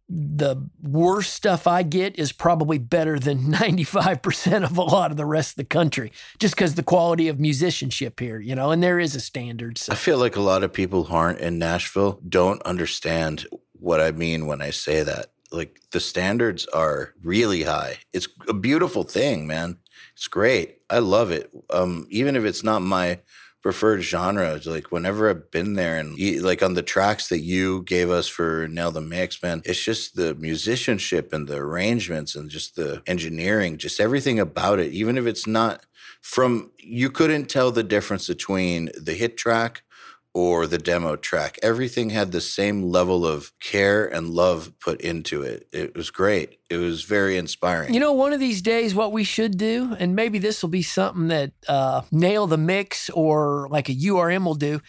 the 0.09 0.67
worst 0.81 1.33
stuff 1.33 1.67
I 1.67 1.83
get 1.83 2.17
is 2.17 2.31
probably 2.31 2.79
better 2.79 3.19
than 3.19 3.39
95% 3.53 4.63
of 4.63 4.77
a 4.77 4.81
lot 4.81 5.11
of 5.11 5.17
the 5.17 5.25
rest 5.25 5.51
of 5.51 5.55
the 5.57 5.63
country, 5.65 6.11
just 6.39 6.55
because 6.55 6.75
the 6.75 6.83
quality 6.83 7.27
of 7.27 7.39
musicianship 7.39 8.19
here, 8.19 8.39
you 8.39 8.55
know, 8.55 8.71
and 8.71 8.81
there 8.81 8.99
is 8.99 9.15
a 9.15 9.19
standard. 9.19 9.77
So. 9.77 9.93
I 9.93 9.95
feel 9.95 10.17
like 10.17 10.35
a 10.35 10.41
lot 10.41 10.63
of 10.63 10.73
people 10.73 11.05
who 11.05 11.15
aren't 11.15 11.39
in 11.39 11.59
Nashville 11.59 12.19
don't 12.27 12.61
understand 12.63 13.45
what 13.73 14.01
I 14.01 14.11
mean 14.11 14.47
when 14.47 14.61
I 14.61 14.71
say 14.71 15.03
that. 15.03 15.27
Like 15.51 15.79
the 15.91 15.99
standards 15.99 16.65
are 16.67 17.13
really 17.23 17.63
high. 17.63 17.99
It's 18.13 18.27
a 18.47 18.53
beautiful 18.53 19.03
thing, 19.03 19.47
man. 19.47 19.77
It's 20.13 20.27
great. 20.27 20.79
I 20.89 20.99
love 20.99 21.31
it. 21.31 21.49
Um, 21.71 22.05
even 22.09 22.35
if 22.35 22.43
it's 22.43 22.63
not 22.63 22.81
my 22.81 23.19
preferred 23.61 24.01
genre, 24.01 24.55
it's 24.55 24.65
like 24.65 24.91
whenever 24.91 25.29
I've 25.29 25.51
been 25.51 25.73
there 25.73 25.97
and 25.97 26.17
like 26.41 26.63
on 26.63 26.75
the 26.75 26.81
tracks 26.81 27.27
that 27.27 27.41
you 27.41 27.83
gave 27.83 28.09
us 28.09 28.27
for 28.27 28.67
Nail 28.69 28.91
the 28.91 29.01
Mix, 29.01 29.41
man, 29.43 29.61
it's 29.65 29.83
just 29.83 30.15
the 30.15 30.33
musicianship 30.35 31.33
and 31.33 31.47
the 31.47 31.57
arrangements 31.57 32.35
and 32.35 32.49
just 32.49 32.75
the 32.75 33.01
engineering, 33.05 33.77
just 33.77 33.99
everything 33.99 34.39
about 34.39 34.79
it. 34.79 34.93
Even 34.93 35.17
if 35.17 35.25
it's 35.25 35.45
not 35.45 35.85
from, 36.21 36.71
you 36.77 37.09
couldn't 37.09 37.45
tell 37.49 37.71
the 37.71 37.83
difference 37.83 38.27
between 38.27 38.89
the 38.97 39.13
hit 39.13 39.37
track 39.37 39.83
or 40.33 40.67
the 40.67 40.77
demo 40.77 41.15
track. 41.15 41.57
Everything 41.63 42.11
had 42.11 42.31
the 42.31 42.41
same 42.41 42.83
level 42.83 43.25
of 43.25 43.51
care 43.59 44.05
and 44.05 44.29
love 44.29 44.71
put 44.79 45.01
into 45.01 45.41
it. 45.41 45.67
It 45.71 45.95
was 45.95 46.11
great. 46.11 46.59
It 46.69 46.77
was 46.77 47.03
very 47.03 47.37
inspiring. 47.37 47.93
You 47.93 47.99
know, 47.99 48.13
one 48.13 48.31
of 48.31 48.39
these 48.39 48.61
days, 48.61 48.93
what 48.93 49.11
we 49.11 49.23
should 49.23 49.57
do, 49.57 49.95
and 49.99 50.15
maybe 50.15 50.37
this 50.37 50.61
will 50.61 50.69
be 50.69 50.83
something 50.83 51.29
that 51.29 51.53
uh, 51.67 52.03
Nail 52.11 52.45
the 52.45 52.57
Mix 52.57 53.09
or 53.09 53.67
like 53.71 53.89
a 53.89 53.95
URM 53.95 54.45
will 54.45 54.55
do 54.55 54.81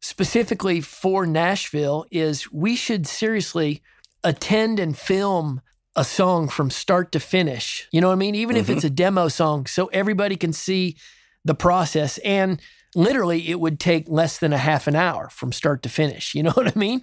specifically 0.00 0.80
for 0.80 1.26
Nashville, 1.26 2.06
is 2.10 2.50
we 2.52 2.76
should 2.76 3.06
seriously 3.06 3.82
attend 4.22 4.78
and 4.78 4.96
film 4.96 5.60
a 5.96 6.04
song 6.04 6.48
from 6.48 6.70
start 6.70 7.10
to 7.12 7.20
finish. 7.20 7.88
You 7.90 8.00
know 8.00 8.08
what 8.08 8.14
I 8.14 8.16
mean? 8.16 8.36
Even 8.36 8.56
if 8.56 8.70
it's 8.70 8.84
a 8.84 8.90
demo 8.90 9.28
song, 9.28 9.66
so 9.66 9.86
everybody 9.86 10.36
can 10.36 10.52
see 10.52 10.96
the 11.44 11.54
process. 11.54 12.18
And 12.18 12.60
literally, 12.94 13.48
it 13.48 13.60
would 13.60 13.78
take 13.78 14.08
less 14.08 14.38
than 14.38 14.52
a 14.52 14.58
half 14.58 14.86
an 14.86 14.96
hour 14.96 15.28
from 15.30 15.52
start 15.52 15.82
to 15.82 15.88
finish. 15.88 16.34
You 16.34 16.42
know 16.42 16.50
what 16.54 16.68
I 16.68 16.78
mean? 16.78 17.00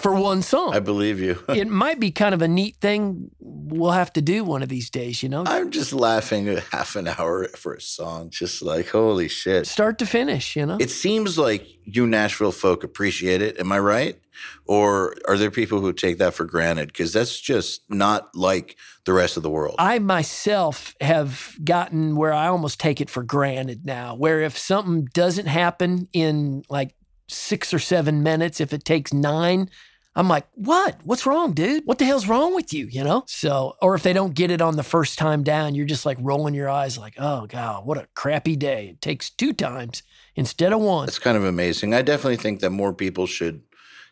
for 0.00 0.14
one 0.14 0.42
song 0.42 0.74
I 0.74 0.80
believe 0.80 1.20
you. 1.20 1.42
it 1.48 1.68
might 1.68 2.00
be 2.00 2.10
kind 2.10 2.34
of 2.34 2.42
a 2.42 2.48
neat 2.48 2.76
thing 2.80 3.30
we'll 3.40 3.92
have 3.92 4.12
to 4.12 4.22
do 4.22 4.44
one 4.44 4.62
of 4.62 4.68
these 4.68 4.90
days, 4.90 5.22
you 5.22 5.28
know? 5.28 5.44
I'm 5.46 5.70
just 5.70 5.92
laughing 5.92 6.48
at 6.48 6.64
half 6.72 6.96
an 6.96 7.08
hour 7.08 7.48
for 7.48 7.74
a 7.74 7.80
song. 7.80 8.30
Just 8.30 8.62
like, 8.62 8.88
holy 8.88 9.28
shit. 9.28 9.66
Start 9.66 9.98
to 9.98 10.06
finish, 10.06 10.56
you 10.56 10.66
know? 10.66 10.76
It 10.80 10.90
seems 10.90 11.38
like 11.38 11.66
you 11.84 12.06
Nashville 12.06 12.52
folk 12.52 12.84
appreciate 12.84 13.42
it. 13.42 13.58
Am 13.58 13.72
I 13.72 13.78
right? 13.78 14.20
Or 14.66 15.14
are 15.26 15.36
there 15.36 15.50
people 15.50 15.80
who 15.80 15.92
take 15.92 16.18
that 16.18 16.34
for 16.34 16.44
granted? 16.44 16.88
Because 16.88 17.12
that's 17.12 17.40
just 17.40 17.82
not 17.90 18.34
like 18.34 18.76
the 19.04 19.12
rest 19.12 19.36
of 19.36 19.42
the 19.42 19.50
world. 19.50 19.76
I 19.78 19.98
myself 19.98 20.94
have 21.00 21.56
gotten 21.62 22.16
where 22.16 22.32
I 22.32 22.46
almost 22.46 22.80
take 22.80 23.00
it 23.00 23.10
for 23.10 23.22
granted 23.22 23.84
now, 23.84 24.14
where 24.14 24.40
if 24.40 24.56
something 24.56 25.06
doesn't 25.12 25.46
happen 25.46 26.08
in 26.12 26.62
like 26.68 26.94
six 27.28 27.74
or 27.74 27.78
seven 27.78 28.22
minutes, 28.22 28.60
if 28.60 28.72
it 28.72 28.84
takes 28.84 29.12
nine, 29.12 29.68
I'm 30.16 30.28
like, 30.28 30.46
what? 30.54 30.98
What's 31.04 31.24
wrong, 31.24 31.52
dude? 31.52 31.84
What 31.86 31.98
the 31.98 32.04
hell's 32.04 32.26
wrong 32.26 32.54
with 32.54 32.72
you? 32.72 32.86
You 32.86 33.04
know? 33.04 33.24
So, 33.26 33.76
or 33.80 33.94
if 33.94 34.02
they 34.02 34.12
don't 34.12 34.34
get 34.34 34.50
it 34.50 34.60
on 34.60 34.76
the 34.76 34.82
first 34.82 35.18
time 35.18 35.42
down, 35.42 35.74
you're 35.74 35.86
just 35.86 36.04
like 36.04 36.18
rolling 36.20 36.54
your 36.54 36.68
eyes, 36.68 36.98
like, 36.98 37.14
oh, 37.18 37.46
God, 37.46 37.86
what 37.86 37.98
a 37.98 38.08
crappy 38.14 38.56
day. 38.56 38.88
It 38.88 39.00
takes 39.00 39.30
two 39.30 39.52
times 39.52 40.02
instead 40.40 40.72
of 40.72 40.80
one. 40.80 41.04
That's 41.04 41.18
kind 41.18 41.36
of 41.36 41.44
amazing. 41.44 41.92
I 41.92 42.00
definitely 42.00 42.38
think 42.38 42.60
that 42.60 42.70
more 42.70 42.94
people 42.94 43.26
should 43.26 43.60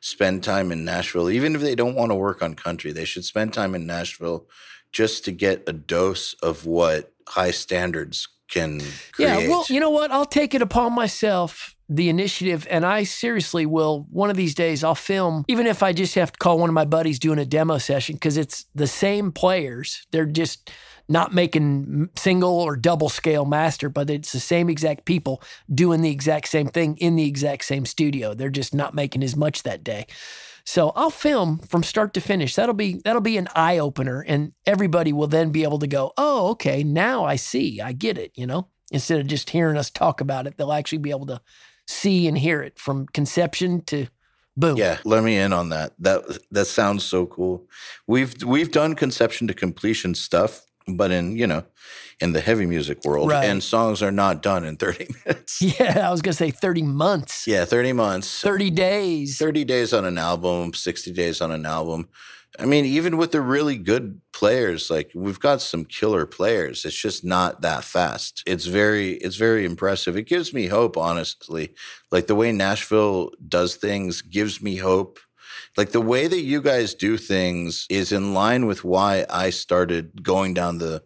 spend 0.01 0.45
time 0.45 0.71
in 0.71 0.85
Nashville, 0.85 1.31
even 1.31 1.57
if 1.57 1.63
they 1.63 1.75
don't 1.75 1.95
want 1.95 2.11
to 2.11 2.15
work 2.15 2.43
on 2.43 2.55
country. 2.55 2.93
They 2.93 3.07
should 3.07 3.25
spend 3.25 3.55
time 3.55 3.75
in 3.75 3.87
Nashville 3.87 4.47
just 4.93 5.25
to 5.25 5.33
get 5.33 5.65
a 5.67 5.73
dose 5.73 6.35
of 6.35 6.67
what 6.67 7.15
high 7.29 7.51
standards 7.51 8.29
can 8.51 8.81
create. 9.13 9.43
Yeah, 9.43 9.49
well, 9.49 9.65
you 9.71 9.81
know 9.81 9.89
what? 9.89 10.11
I'll 10.11 10.27
take 10.27 10.55
it 10.55 10.61
upon 10.61 10.93
myself 10.93 11.75
the 11.89 12.11
initiative 12.11 12.67
and 12.71 12.85
I 12.85 13.05
seriously 13.05 13.65
will 13.65 14.07
one 14.11 14.29
of 14.29 14.37
these 14.37 14.55
days 14.55 14.85
I'll 14.85 14.95
film 14.95 15.47
even 15.49 15.67
if 15.67 15.83
I 15.83 15.95
just 15.95 16.15
have 16.17 16.31
to 16.31 16.39
call 16.39 16.59
one 16.59 16.69
of 16.69 16.75
my 16.75 16.85
buddies 16.85 17.19
doing 17.19 17.39
a 17.39 17.47
demo 17.47 17.79
session 17.79 18.19
cuz 18.19 18.37
it's 18.37 18.67
the 18.75 18.87
same 18.87 19.33
players. 19.33 20.07
They're 20.11 20.27
just 20.27 20.71
not 21.09 21.33
making 21.33 22.11
single 22.17 22.61
or 22.61 22.77
double 22.77 23.09
scale 23.09 23.45
master, 23.45 23.89
but 23.89 24.11
it's 24.11 24.33
the 24.33 24.41
same 24.41 24.69
exact 24.69 25.05
people 25.05 25.43
doing 25.73 26.03
the 26.03 26.11
exact 26.11 26.49
same 26.49 26.69
thing 26.69 26.97
in 26.99 27.17
the 27.17 27.27
exact 27.27 27.65
same 27.65 27.87
studio. 27.87 28.35
They're 28.35 28.51
just 28.51 28.75
not 28.75 28.95
making 28.95 29.23
as 29.23 29.35
much 29.35 29.63
that 29.63 29.83
day. 29.83 30.07
So 30.65 30.93
I'll 30.95 31.11
film 31.11 31.61
from 31.61 31.83
start 31.83 32.13
to 32.13 32.21
finish. 32.21 32.55
That'll 32.55 32.75
be 32.75 33.01
that'll 33.03 33.23
be 33.23 33.39
an 33.39 33.49
eye 33.55 33.79
opener 33.79 34.21
and 34.21 34.53
everybody 34.67 35.15
will 35.15 35.27
then 35.27 35.51
be 35.51 35.63
able 35.63 35.79
to 35.79 35.87
go, 35.87 36.13
"Oh, 36.19 36.51
okay, 36.51 36.85
now 36.85 37.25
I 37.25 37.37
see. 37.37 37.81
I 37.81 37.93
get 37.93 38.19
it," 38.19 38.33
you 38.35 38.47
know? 38.47 38.69
Instead 38.91 39.21
of 39.21 39.27
just 39.27 39.49
hearing 39.49 39.79
us 39.79 39.89
talk 39.89 40.21
about 40.21 40.47
it, 40.47 40.59
they'll 40.59 40.73
actually 40.73 40.99
be 40.99 41.11
able 41.11 41.27
to 41.27 41.41
see 41.87 42.29
and 42.29 42.37
hear 42.37 42.61
it 42.61 42.79
from 42.79 43.07
conception 43.07 43.81
to 43.87 44.09
boom. 44.59 44.77
Yeah, 44.77 44.99
let 45.05 45.25
me 45.25 45.39
in 45.39 45.55
on 45.55 45.71
that. 45.71 45.95
That 45.99 46.39
that 46.51 46.67
sounds 46.67 47.03
so 47.03 47.25
cool. 47.25 47.67
We've 48.07 48.43
we've 48.43 48.71
done 48.71 48.95
conception 48.95 49.47
to 49.49 49.55
completion 49.55 50.15
stuff, 50.15 50.67
but 50.97 51.11
in 51.11 51.37
you 51.37 51.47
know, 51.47 51.65
in 52.21 52.33
the 52.33 52.41
heavy 52.41 52.67
music 52.67 53.05
world, 53.05 53.31
Right. 53.31 53.45
and 53.45 53.63
songs 53.63 54.03
are 54.03 54.11
not 54.13 54.43
done 54.43 54.65
in 54.65 54.77
thirty 54.77 55.07
minutes. 55.27 55.61
Yeah, 55.63 56.09
I 56.09 56.11
was 56.11 56.23
going 56.23 56.33
to 56.33 56.37
say 56.37 56.51
30 56.51 56.83
months, 56.83 57.47
Yeah, 57.47 57.65
thirty 57.65 57.93
months, 57.93 58.41
30 58.43 58.71
days. 58.71 59.39
30 59.39 59.65
days 59.65 59.93
on 59.93 60.05
an 60.05 60.19
album, 60.19 60.73
60 60.75 61.13
days 61.13 61.41
on 61.41 61.51
an 61.53 61.67
album. 61.67 62.09
I 62.59 62.65
mean, 62.65 62.87
even 62.87 63.19
with 63.19 63.31
the 63.33 63.41
really 63.43 63.77
good 63.77 64.21
players, 64.33 64.91
like 64.91 65.13
we've 65.15 65.39
got 65.39 65.61
some 65.61 65.85
killer 65.85 66.27
players. 66.27 66.85
It's 66.85 66.97
just 67.01 67.23
not 67.25 67.61
that 67.61 67.85
fast. 67.85 68.43
It's 68.47 68.65
very, 68.65 69.13
it's 69.13 69.37
very 69.37 69.65
impressive. 69.65 70.17
It 70.17 70.25
gives 70.27 70.53
me 70.53 70.67
hope, 70.67 70.97
honestly. 70.97 71.75
Like 72.11 72.27
the 72.27 72.35
way 72.35 72.51
Nashville 72.51 73.31
does 73.47 73.77
things 73.77 74.23
gives 74.23 74.61
me 74.63 74.77
hope. 74.77 75.21
Like 75.79 75.93
the 75.93 76.01
way 76.01 76.27
that 76.27 76.43
you 76.43 76.61
guys 76.61 76.93
do 76.93 77.17
things 77.17 77.87
is 77.89 78.11
in 78.11 78.35
line 78.35 78.67
with 78.67 78.83
why 78.85 79.25
I 79.31 79.51
started 79.51 80.25
going 80.25 80.53
down 80.53 80.79
the 80.79 81.05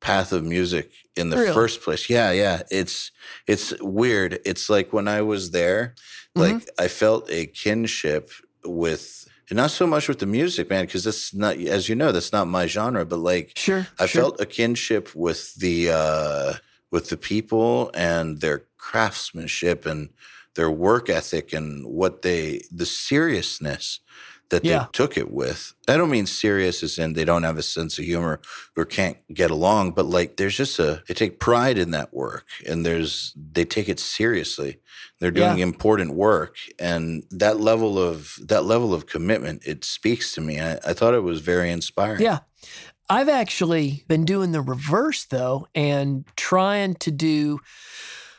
path 0.00 0.32
of 0.32 0.42
music 0.42 0.90
in 1.16 1.28
the 1.30 1.36
Really? 1.36 1.52
first 1.52 1.82
place. 1.82 2.08
Yeah, 2.08 2.30
yeah. 2.32 2.62
It's 2.70 3.12
it's 3.46 3.74
weird. 3.80 4.40
It's 4.46 4.70
like 4.70 4.90
when 4.92 5.06
I 5.06 5.20
was 5.20 5.50
there, 5.50 5.94
like 6.34 6.66
I 6.78 6.88
felt 6.88 7.30
a 7.30 7.44
kinship 7.46 8.30
with 8.64 9.28
and 9.50 9.58
not 9.58 9.70
so 9.70 9.86
much 9.86 10.08
with 10.08 10.18
the 10.18 10.26
music, 10.26 10.70
man, 10.70 10.86
because 10.86 11.04
that's 11.04 11.34
not 11.34 11.56
as 11.58 11.88
you 11.88 11.94
know, 11.94 12.10
that's 12.10 12.32
not 12.32 12.48
my 12.48 12.66
genre, 12.66 13.04
but 13.04 13.18
like 13.18 13.52
Sure. 13.56 13.86
I 13.98 14.06
sure. 14.06 14.22
felt 14.22 14.40
a 14.40 14.46
kinship 14.46 15.14
with 15.14 15.54
the 15.56 15.90
uh 15.90 16.54
with 16.90 17.10
the 17.10 17.16
people 17.18 17.90
and 17.92 18.40
their 18.40 18.64
craftsmanship 18.78 19.84
and 19.86 20.08
their 20.56 20.70
work 20.70 21.08
ethic 21.08 21.52
and 21.52 21.86
what 21.86 22.22
they 22.22 22.62
the 22.70 22.86
seriousness 22.86 24.00
that 24.48 24.64
Yeah. 24.64 24.78
they 24.84 24.86
took 24.92 25.16
it 25.16 25.32
with. 25.32 25.74
I 25.88 25.96
don't 25.96 26.10
mean 26.10 26.26
serious 26.26 26.82
as 26.84 26.98
in 26.98 27.14
they 27.14 27.24
don't 27.24 27.42
have 27.42 27.58
a 27.58 27.62
sense 27.64 27.98
of 27.98 28.04
humor 28.04 28.40
or 28.76 28.84
can't 28.84 29.16
get 29.34 29.50
along, 29.50 29.92
but 29.92 30.06
like 30.06 30.36
there's 30.36 30.56
just 30.56 30.78
a 30.78 31.02
they 31.08 31.14
take 31.14 31.40
pride 31.40 31.78
in 31.78 31.90
that 31.90 32.14
work 32.14 32.46
and 32.68 32.86
there's 32.86 33.34
they 33.52 33.64
take 33.64 33.88
it 33.88 33.98
seriously. 33.98 34.78
They're 35.18 35.32
doing 35.32 35.58
Yeah. 35.58 35.64
important 35.64 36.14
work 36.14 36.56
and 36.78 37.24
that 37.30 37.58
level 37.60 37.98
of 37.98 38.38
that 38.40 38.64
level 38.64 38.94
of 38.94 39.06
commitment 39.06 39.62
it 39.66 39.84
speaks 39.84 40.32
to 40.34 40.40
me. 40.40 40.60
I, 40.60 40.74
I 40.84 40.92
thought 40.94 41.14
it 41.14 41.24
was 41.24 41.40
very 41.40 41.70
inspiring. 41.70 42.20
Yeah. 42.22 42.40
I've 43.08 43.28
actually 43.28 44.04
been 44.08 44.24
doing 44.24 44.52
the 44.52 44.60
reverse 44.60 45.24
though 45.24 45.66
and 45.74 46.24
trying 46.36 46.94
to 46.96 47.10
do 47.10 47.58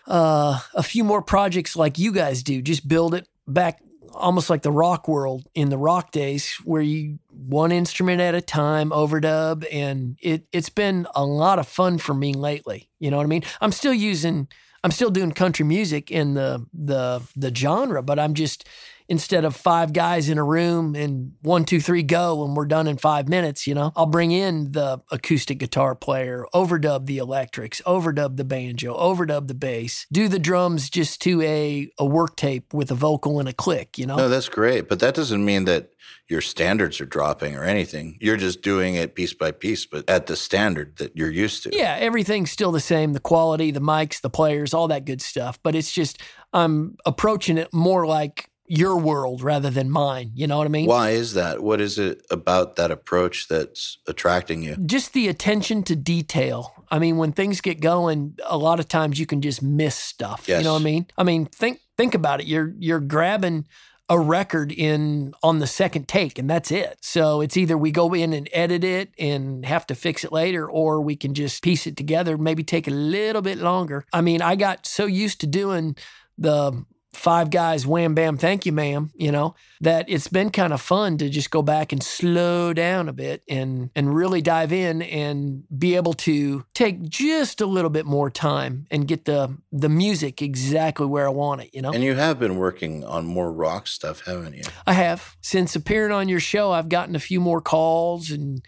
uh, 0.07 0.59
a 0.73 0.83
few 0.83 1.03
more 1.03 1.21
projects 1.21 1.75
like 1.75 1.99
you 1.99 2.11
guys 2.11 2.43
do. 2.43 2.61
Just 2.61 2.87
build 2.87 3.13
it 3.13 3.27
back 3.47 3.81
almost 4.13 4.49
like 4.49 4.61
the 4.63 4.71
rock 4.71 5.07
world 5.07 5.47
in 5.53 5.69
the 5.69 5.77
rock 5.77 6.11
days 6.11 6.55
where 6.63 6.81
you 6.81 7.19
one 7.29 7.71
instrument 7.71 8.19
at 8.19 8.33
a 8.33 8.41
time 8.41 8.89
overdub 8.89 9.65
and 9.71 10.17
it 10.21 10.47
it's 10.51 10.69
been 10.69 11.05
a 11.15 11.23
lot 11.23 11.59
of 11.59 11.67
fun 11.67 11.97
for 11.97 12.13
me 12.13 12.33
lately. 12.33 12.89
You 12.99 13.11
know 13.11 13.17
what 13.17 13.25
I 13.25 13.27
mean? 13.27 13.43
I'm 13.61 13.71
still 13.71 13.93
using 13.93 14.47
I'm 14.83 14.91
still 14.91 15.11
doing 15.11 15.31
country 15.31 15.65
music 15.65 16.09
in 16.09 16.33
the 16.33 16.65
the 16.73 17.21
the 17.35 17.53
genre, 17.53 18.01
but 18.01 18.19
I'm 18.19 18.33
just 18.33 18.67
instead 19.09 19.45
of 19.45 19.55
five 19.55 19.93
guys 19.93 20.29
in 20.29 20.37
a 20.37 20.43
room 20.43 20.95
and 20.95 21.33
one, 21.41 21.65
two, 21.65 21.79
three, 21.79 22.03
go, 22.03 22.43
and 22.43 22.55
we're 22.55 22.65
done 22.65 22.87
in 22.87 22.97
five 22.97 23.29
minutes, 23.29 23.65
you 23.65 23.73
know, 23.73 23.91
I'll 23.95 24.05
bring 24.05 24.31
in 24.31 24.71
the 24.71 25.01
acoustic 25.11 25.59
guitar 25.59 25.95
player, 25.95 26.45
overdub 26.53 27.05
the 27.05 27.17
electrics, 27.17 27.81
overdub 27.85 28.37
the 28.37 28.43
banjo, 28.43 28.95
overdub 28.95 29.47
the 29.47 29.53
bass, 29.53 30.05
do 30.11 30.27
the 30.27 30.39
drums 30.39 30.89
just 30.89 31.21
to 31.21 31.41
a, 31.41 31.89
a 31.97 32.05
work 32.05 32.35
tape 32.35 32.73
with 32.73 32.91
a 32.91 32.95
vocal 32.95 33.39
and 33.39 33.47
a 33.47 33.53
click, 33.53 33.97
you 33.97 34.05
know? 34.05 34.17
No, 34.17 34.29
that's 34.29 34.49
great. 34.49 34.89
But 34.89 34.99
that 34.99 35.15
doesn't 35.15 35.43
mean 35.43 35.65
that 35.65 35.91
your 36.29 36.41
standards 36.41 36.99
are 36.99 37.05
dropping 37.05 37.55
or 37.55 37.63
anything. 37.63 38.17
You're 38.19 38.37
just 38.37 38.61
doing 38.61 38.95
it 38.95 39.15
piece 39.15 39.33
by 39.33 39.51
piece, 39.51 39.85
but 39.85 40.09
at 40.09 40.27
the 40.27 40.35
standard 40.35 40.97
that 40.97 41.15
you're 41.15 41.31
used 41.31 41.63
to. 41.63 41.69
Yeah, 41.73 41.95
everything's 41.99 42.51
still 42.51 42.71
the 42.71 42.79
same 42.81 43.13
the 43.13 43.19
quality, 43.19 43.71
the 43.71 43.79
mics, 43.79 44.19
the 44.19 44.29
players, 44.29 44.73
all 44.73 44.89
that 44.89 45.05
good 45.05 45.21
stuff. 45.21 45.59
But 45.63 45.75
it's 45.75 45.91
just, 45.91 46.21
I'm 46.51 46.97
approaching 47.05 47.57
it 47.57 47.73
more 47.73 48.05
like 48.05 48.49
your 48.67 48.97
world 48.97 49.41
rather 49.41 49.69
than 49.69 49.89
mine. 49.89 50.31
You 50.35 50.47
know 50.47 50.57
what 50.57 50.65
I 50.65 50.69
mean? 50.69 50.87
Why 50.87 51.11
is 51.11 51.33
that? 51.33 51.63
What 51.63 51.79
is 51.79 51.97
it 51.97 52.25
about 52.29 52.75
that 52.75 52.91
approach 52.91 53.47
that's 53.47 53.97
attracting 54.07 54.61
you? 54.61 54.75
just 54.85 55.13
the 55.13 55.27
attention 55.27 55.83
to 55.83 55.95
detail. 55.95 56.85
I 56.89 56.99
mean, 56.99 57.17
when 57.17 57.31
things 57.31 57.61
get 57.61 57.79
going, 57.81 58.37
a 58.45 58.57
lot 58.57 58.79
of 58.79 58.87
times 58.87 59.19
you 59.19 59.25
can 59.25 59.41
just 59.41 59.61
miss 59.61 59.95
stuff. 59.95 60.45
Yes. 60.47 60.59
You 60.59 60.65
know 60.65 60.73
what 60.73 60.81
I 60.81 60.85
mean? 60.85 61.07
I 61.17 61.23
mean, 61.23 61.45
think 61.45 61.81
think 61.97 62.13
about 62.13 62.41
it. 62.41 62.47
You're 62.47 62.73
you're 62.77 62.99
grabbing 62.99 63.65
a 64.09 64.17
record 64.17 64.71
in 64.71 65.33
on 65.43 65.59
the 65.59 65.67
second 65.67 66.07
take 66.07 66.39
and 66.39 66.49
that's 66.49 66.71
it. 66.71 66.97
So 67.01 67.41
it's 67.41 67.57
either 67.57 67.77
we 67.77 67.91
go 67.91 68.13
in 68.13 68.31
and 68.31 68.47
edit 68.53 68.83
it 68.83 69.13
and 69.19 69.65
have 69.65 69.85
to 69.87 69.95
fix 69.95 70.23
it 70.23 70.31
later 70.31 70.69
or 70.69 71.01
we 71.01 71.17
can 71.17 71.33
just 71.33 71.61
piece 71.61 71.85
it 71.85 71.97
together, 71.97 72.37
maybe 72.37 72.63
take 72.63 72.87
a 72.87 72.91
little 72.91 73.41
bit 73.41 73.57
longer. 73.57 74.05
I 74.13 74.21
mean, 74.21 74.41
I 74.41 74.55
got 74.55 74.85
so 74.85 75.05
used 75.05 75.41
to 75.41 75.47
doing 75.47 75.97
the 76.37 76.85
five 77.17 77.49
guys 77.49 77.85
wham 77.85 78.13
bam 78.13 78.37
thank 78.37 78.65
you 78.65 78.71
ma'am 78.71 79.11
you 79.15 79.31
know 79.31 79.55
that 79.81 80.05
it's 80.07 80.27
been 80.27 80.49
kind 80.49 80.71
of 80.71 80.79
fun 80.79 81.17
to 81.17 81.29
just 81.29 81.49
go 81.51 81.61
back 81.61 81.91
and 81.91 82.03
slow 82.03 82.73
down 82.73 83.09
a 83.09 83.13
bit 83.13 83.43
and 83.49 83.89
and 83.95 84.15
really 84.15 84.41
dive 84.41 84.71
in 84.71 85.01
and 85.01 85.63
be 85.77 85.95
able 85.95 86.13
to 86.13 86.63
take 86.73 87.01
just 87.09 87.59
a 87.59 87.65
little 87.65 87.89
bit 87.89 88.05
more 88.05 88.29
time 88.29 88.85
and 88.91 89.07
get 89.07 89.25
the 89.25 89.57
the 89.71 89.89
music 89.89 90.41
exactly 90.41 91.05
where 91.05 91.25
I 91.25 91.29
want 91.31 91.61
it 91.61 91.69
you 91.73 91.81
know 91.81 91.91
And 91.91 92.03
you 92.03 92.15
have 92.15 92.39
been 92.39 92.57
working 92.57 93.03
on 93.03 93.25
more 93.25 93.51
rock 93.51 93.87
stuff, 93.87 94.25
haven't 94.25 94.53
you? 94.53 94.63
I 94.85 94.93
have 94.93 95.35
since 95.41 95.75
appearing 95.75 96.11
on 96.11 96.29
your 96.29 96.39
show 96.39 96.71
I've 96.71 96.89
gotten 96.89 97.15
a 97.15 97.19
few 97.19 97.39
more 97.41 97.61
calls 97.61 98.29
and 98.29 98.61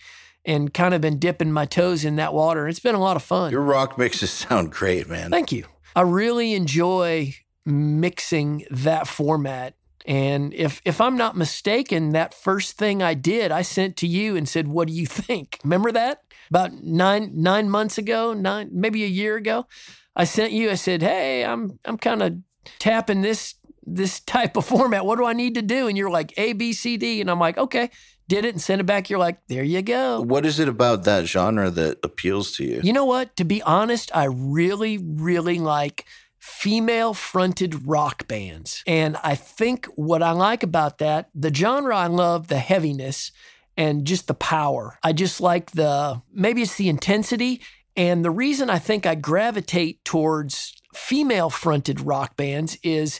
and 0.45 0.73
kind 0.73 0.93
of 0.93 1.01
been 1.01 1.19
dipping 1.19 1.51
my 1.51 1.65
toes 1.65 2.03
in 2.05 2.15
that 2.15 2.33
water 2.33 2.67
it's 2.67 2.79
been 2.79 2.95
a 2.95 2.99
lot 2.99 3.15
of 3.15 3.23
fun 3.23 3.51
Your 3.51 3.61
rock 3.61 3.97
mixes 3.97 4.31
sound 4.43 4.71
great, 4.71 5.07
man. 5.07 5.29
Thank 5.29 5.51
you. 5.51 5.65
I 5.95 6.01
really 6.01 6.53
enjoy 6.53 7.33
mixing 7.69 8.65
that 8.69 9.07
format. 9.07 9.75
And 10.05 10.53
if 10.53 10.81
if 10.85 10.99
I'm 10.99 11.17
not 11.17 11.37
mistaken, 11.37 12.11
that 12.11 12.33
first 12.33 12.77
thing 12.77 13.03
I 13.03 13.13
did, 13.13 13.51
I 13.51 13.61
sent 13.61 13.97
to 13.97 14.07
you 14.07 14.35
and 14.35 14.47
said, 14.47 14.67
"What 14.67 14.87
do 14.87 14.93
you 14.93 15.05
think?" 15.25 15.59
Remember 15.63 15.91
that? 15.91 16.23
About 16.49 16.73
nine 16.83 17.31
nine 17.35 17.69
months 17.69 17.97
ago, 17.97 18.33
nine 18.33 18.69
maybe 18.71 19.03
a 19.03 19.07
year 19.07 19.35
ago, 19.35 19.67
I 20.15 20.23
sent 20.23 20.51
you. 20.51 20.71
I 20.71 20.75
said, 20.75 21.01
"Hey, 21.01 21.45
I'm 21.45 21.79
I'm 21.85 21.97
kind 21.97 22.23
of 22.23 22.37
tapping 22.79 23.21
this 23.21 23.55
this 23.83 24.19
type 24.19 24.57
of 24.57 24.65
format. 24.65 25.05
What 25.05 25.17
do 25.17 25.25
I 25.25 25.33
need 25.33 25.55
to 25.55 25.61
do?" 25.61 25.87
And 25.87 25.97
you're 25.97 26.09
like, 26.09 26.33
"A 26.37 26.53
B 26.53 26.73
C 26.73 26.97
D," 26.97 27.21
and 27.21 27.29
I'm 27.29 27.39
like, 27.39 27.57
"Okay." 27.57 27.89
Did 28.27 28.45
it 28.45 28.53
and 28.53 28.61
sent 28.61 28.79
it 28.79 28.83
back. 28.83 29.09
You're 29.09 29.17
like, 29.17 29.39
"There 29.47 29.63
you 29.63 29.81
go." 29.81 30.21
What 30.21 30.45
is 30.45 30.59
it 30.59 30.69
about 30.69 31.03
that 31.05 31.25
genre 31.25 31.71
that 31.71 31.97
appeals 32.03 32.51
to 32.57 32.63
you? 32.63 32.79
You 32.83 32.93
know 32.93 33.05
what? 33.05 33.35
To 33.37 33.43
be 33.43 33.59
honest, 33.63 34.11
I 34.15 34.25
really, 34.25 34.99
really 34.99 35.57
like 35.57 36.05
female 36.49 37.13
fronted 37.13 37.87
rock 37.87 38.27
bands. 38.27 38.83
And 38.85 39.15
I 39.23 39.35
think 39.35 39.85
what 39.95 40.23
I 40.23 40.31
like 40.31 40.63
about 40.63 40.97
that, 40.97 41.29
the 41.33 41.53
genre 41.53 41.95
I 41.95 42.07
love, 42.07 42.47
the 42.47 42.57
heaviness 42.57 43.31
and 43.77 44.05
just 44.05 44.27
the 44.27 44.33
power. 44.33 44.97
I 45.03 45.13
just 45.13 45.39
like 45.39 45.71
the, 45.71 46.21
maybe 46.33 46.63
it's 46.63 46.75
the 46.75 46.89
intensity. 46.89 47.61
And 47.95 48.25
the 48.25 48.31
reason 48.31 48.69
I 48.69 48.79
think 48.79 49.05
I 49.05 49.15
gravitate 49.15 50.03
towards 50.03 50.75
female 50.93 51.49
fronted 51.49 52.01
rock 52.01 52.35
bands 52.35 52.77
is 52.83 53.19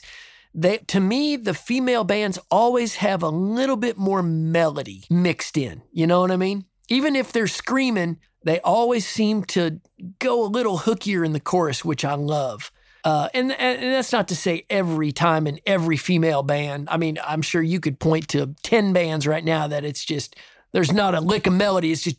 they 0.52 0.78
to 0.78 0.98
me 0.98 1.36
the 1.36 1.54
female 1.54 2.02
bands 2.02 2.38
always 2.50 2.96
have 2.96 3.22
a 3.22 3.28
little 3.28 3.76
bit 3.76 3.96
more 3.96 4.22
melody 4.22 5.04
mixed 5.08 5.56
in 5.56 5.80
you 5.92 6.08
know 6.08 6.20
what 6.20 6.32
i 6.32 6.36
mean 6.36 6.64
even 6.88 7.14
if 7.14 7.32
they're 7.32 7.46
screaming 7.46 8.18
they 8.44 8.58
always 8.62 9.06
seem 9.06 9.44
to 9.44 9.80
go 10.18 10.44
a 10.44 10.48
little 10.48 10.78
hookier 10.78 11.24
in 11.24 11.32
the 11.32 11.38
chorus 11.38 11.84
which 11.84 12.04
i 12.04 12.14
love 12.14 12.72
Uh, 13.04 13.28
and, 13.34 13.52
and 13.52 13.94
that's 13.94 14.12
not 14.12 14.28
to 14.28 14.36
say 14.36 14.64
every 14.68 15.12
time 15.12 15.46
in 15.46 15.60
every 15.66 15.96
female 15.96 16.42
band. 16.42 16.88
I 16.90 16.96
mean, 16.96 17.18
I'm 17.24 17.42
sure 17.42 17.62
you 17.62 17.80
could 17.80 17.98
point 17.98 18.28
to 18.28 18.54
10 18.62 18.92
bands 18.92 19.26
right 19.26 19.44
now 19.44 19.68
that 19.68 19.84
it's 19.84 20.04
just 20.04 20.36
there's 20.72 20.92
not 20.92 21.14
a 21.14 21.20
lick 21.20 21.46
of 21.46 21.52
melody. 21.52 21.90
It's 21.90 22.02
just 22.02 22.16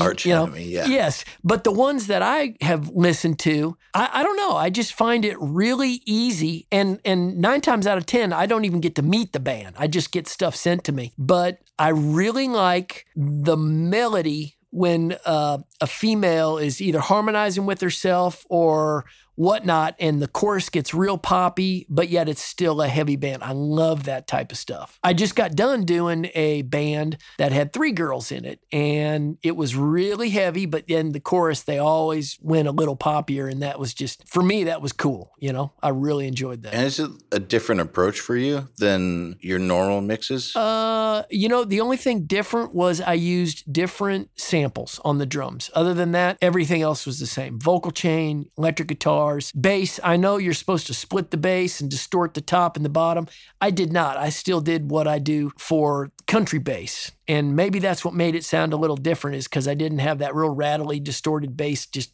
Arch 0.00 0.26
you 0.26 0.34
know. 0.34 0.44
Enemy, 0.44 0.64
yeah. 0.64 0.86
Yes, 0.86 1.24
but 1.44 1.64
the 1.64 1.70
ones 1.70 2.08
that 2.08 2.22
I 2.22 2.56
have 2.60 2.88
listened 2.88 3.38
to, 3.40 3.76
I, 3.94 4.08
I 4.12 4.22
don't 4.22 4.36
know. 4.36 4.56
I 4.56 4.70
just 4.70 4.94
find 4.94 5.24
it 5.24 5.36
really 5.38 6.02
easy, 6.04 6.66
and 6.72 7.00
and 7.04 7.38
nine 7.38 7.60
times 7.60 7.86
out 7.86 7.98
of 7.98 8.06
ten, 8.06 8.32
I 8.32 8.46
don't 8.46 8.64
even 8.64 8.80
get 8.80 8.96
to 8.96 9.02
meet 9.02 9.32
the 9.32 9.40
band. 9.40 9.76
I 9.78 9.86
just 9.86 10.10
get 10.10 10.26
stuff 10.26 10.56
sent 10.56 10.84
to 10.84 10.92
me. 10.92 11.12
But 11.16 11.58
I 11.78 11.90
really 11.90 12.48
like 12.48 13.06
the 13.14 13.56
melody 13.56 14.56
when 14.70 15.16
uh, 15.24 15.58
a 15.80 15.86
female 15.86 16.58
is 16.58 16.80
either 16.80 17.00
harmonizing 17.00 17.66
with 17.66 17.80
herself 17.80 18.44
or 18.48 19.04
whatnot, 19.42 19.96
and 19.98 20.22
the 20.22 20.28
chorus 20.28 20.68
gets 20.68 20.94
real 20.94 21.18
poppy, 21.18 21.84
but 21.88 22.08
yet 22.08 22.28
it's 22.28 22.40
still 22.42 22.80
a 22.80 22.88
heavy 22.88 23.16
band. 23.16 23.42
I 23.42 23.52
love 23.52 24.04
that 24.04 24.28
type 24.28 24.52
of 24.52 24.58
stuff. 24.58 25.00
I 25.02 25.14
just 25.14 25.34
got 25.34 25.56
done 25.56 25.84
doing 25.84 26.30
a 26.34 26.62
band 26.62 27.18
that 27.38 27.50
had 27.50 27.72
three 27.72 27.90
girls 27.90 28.30
in 28.30 28.44
it, 28.44 28.60
and 28.70 29.38
it 29.42 29.56
was 29.56 29.74
really 29.74 30.30
heavy, 30.30 30.66
but 30.66 30.86
then 30.86 31.10
the 31.10 31.20
chorus, 31.20 31.62
they 31.62 31.78
always 31.78 32.38
went 32.40 32.68
a 32.68 32.72
little 32.72 32.96
poppier, 32.96 33.50
and 33.50 33.62
that 33.62 33.78
was 33.78 33.92
just, 33.92 34.28
for 34.28 34.42
me, 34.42 34.64
that 34.64 34.80
was 34.80 34.92
cool. 34.92 35.32
You 35.40 35.52
know, 35.52 35.72
I 35.82 35.88
really 35.88 36.28
enjoyed 36.28 36.62
that. 36.62 36.74
And 36.74 36.86
is 36.86 37.00
it 37.00 37.10
a 37.32 37.40
different 37.40 37.80
approach 37.80 38.20
for 38.20 38.36
you 38.36 38.68
than 38.78 39.36
your 39.40 39.58
normal 39.58 40.00
mixes? 40.00 40.54
Uh, 40.54 41.24
you 41.30 41.48
know, 41.48 41.64
the 41.64 41.80
only 41.80 41.96
thing 41.96 42.26
different 42.26 42.74
was 42.74 43.00
I 43.00 43.14
used 43.14 43.72
different 43.72 44.30
samples 44.36 45.00
on 45.04 45.18
the 45.18 45.26
drums. 45.26 45.68
Other 45.74 45.94
than 45.94 46.12
that, 46.12 46.38
everything 46.40 46.82
else 46.82 47.06
was 47.06 47.18
the 47.18 47.26
same. 47.26 47.58
Vocal 47.58 47.90
chain, 47.90 48.48
electric 48.56 48.88
guitars, 49.32 49.52
bass. 49.52 50.00
I 50.02 50.16
know 50.16 50.36
you're 50.36 50.54
supposed 50.54 50.86
to 50.88 50.94
split 50.94 51.30
the 51.30 51.36
bass 51.36 51.80
and 51.80 51.90
distort 51.90 52.34
the 52.34 52.40
top 52.40 52.76
and 52.76 52.84
the 52.84 52.90
bottom. 52.90 53.26
I 53.60 53.70
did 53.70 53.92
not. 53.92 54.16
I 54.16 54.30
still 54.30 54.60
did 54.60 54.90
what 54.90 55.08
I 55.08 55.18
do 55.18 55.52
for 55.58 56.10
country 56.26 56.58
bass. 56.58 57.12
And 57.28 57.56
maybe 57.56 57.78
that's 57.78 58.04
what 58.04 58.14
made 58.14 58.34
it 58.34 58.44
sound 58.44 58.72
a 58.72 58.76
little 58.76 58.96
different 58.96 59.36
is 59.36 59.48
because 59.48 59.68
I 59.68 59.74
didn't 59.74 59.98
have 59.98 60.18
that 60.18 60.34
real 60.34 60.54
rattly, 60.54 61.00
distorted 61.00 61.56
bass, 61.56 61.86
just, 61.86 62.12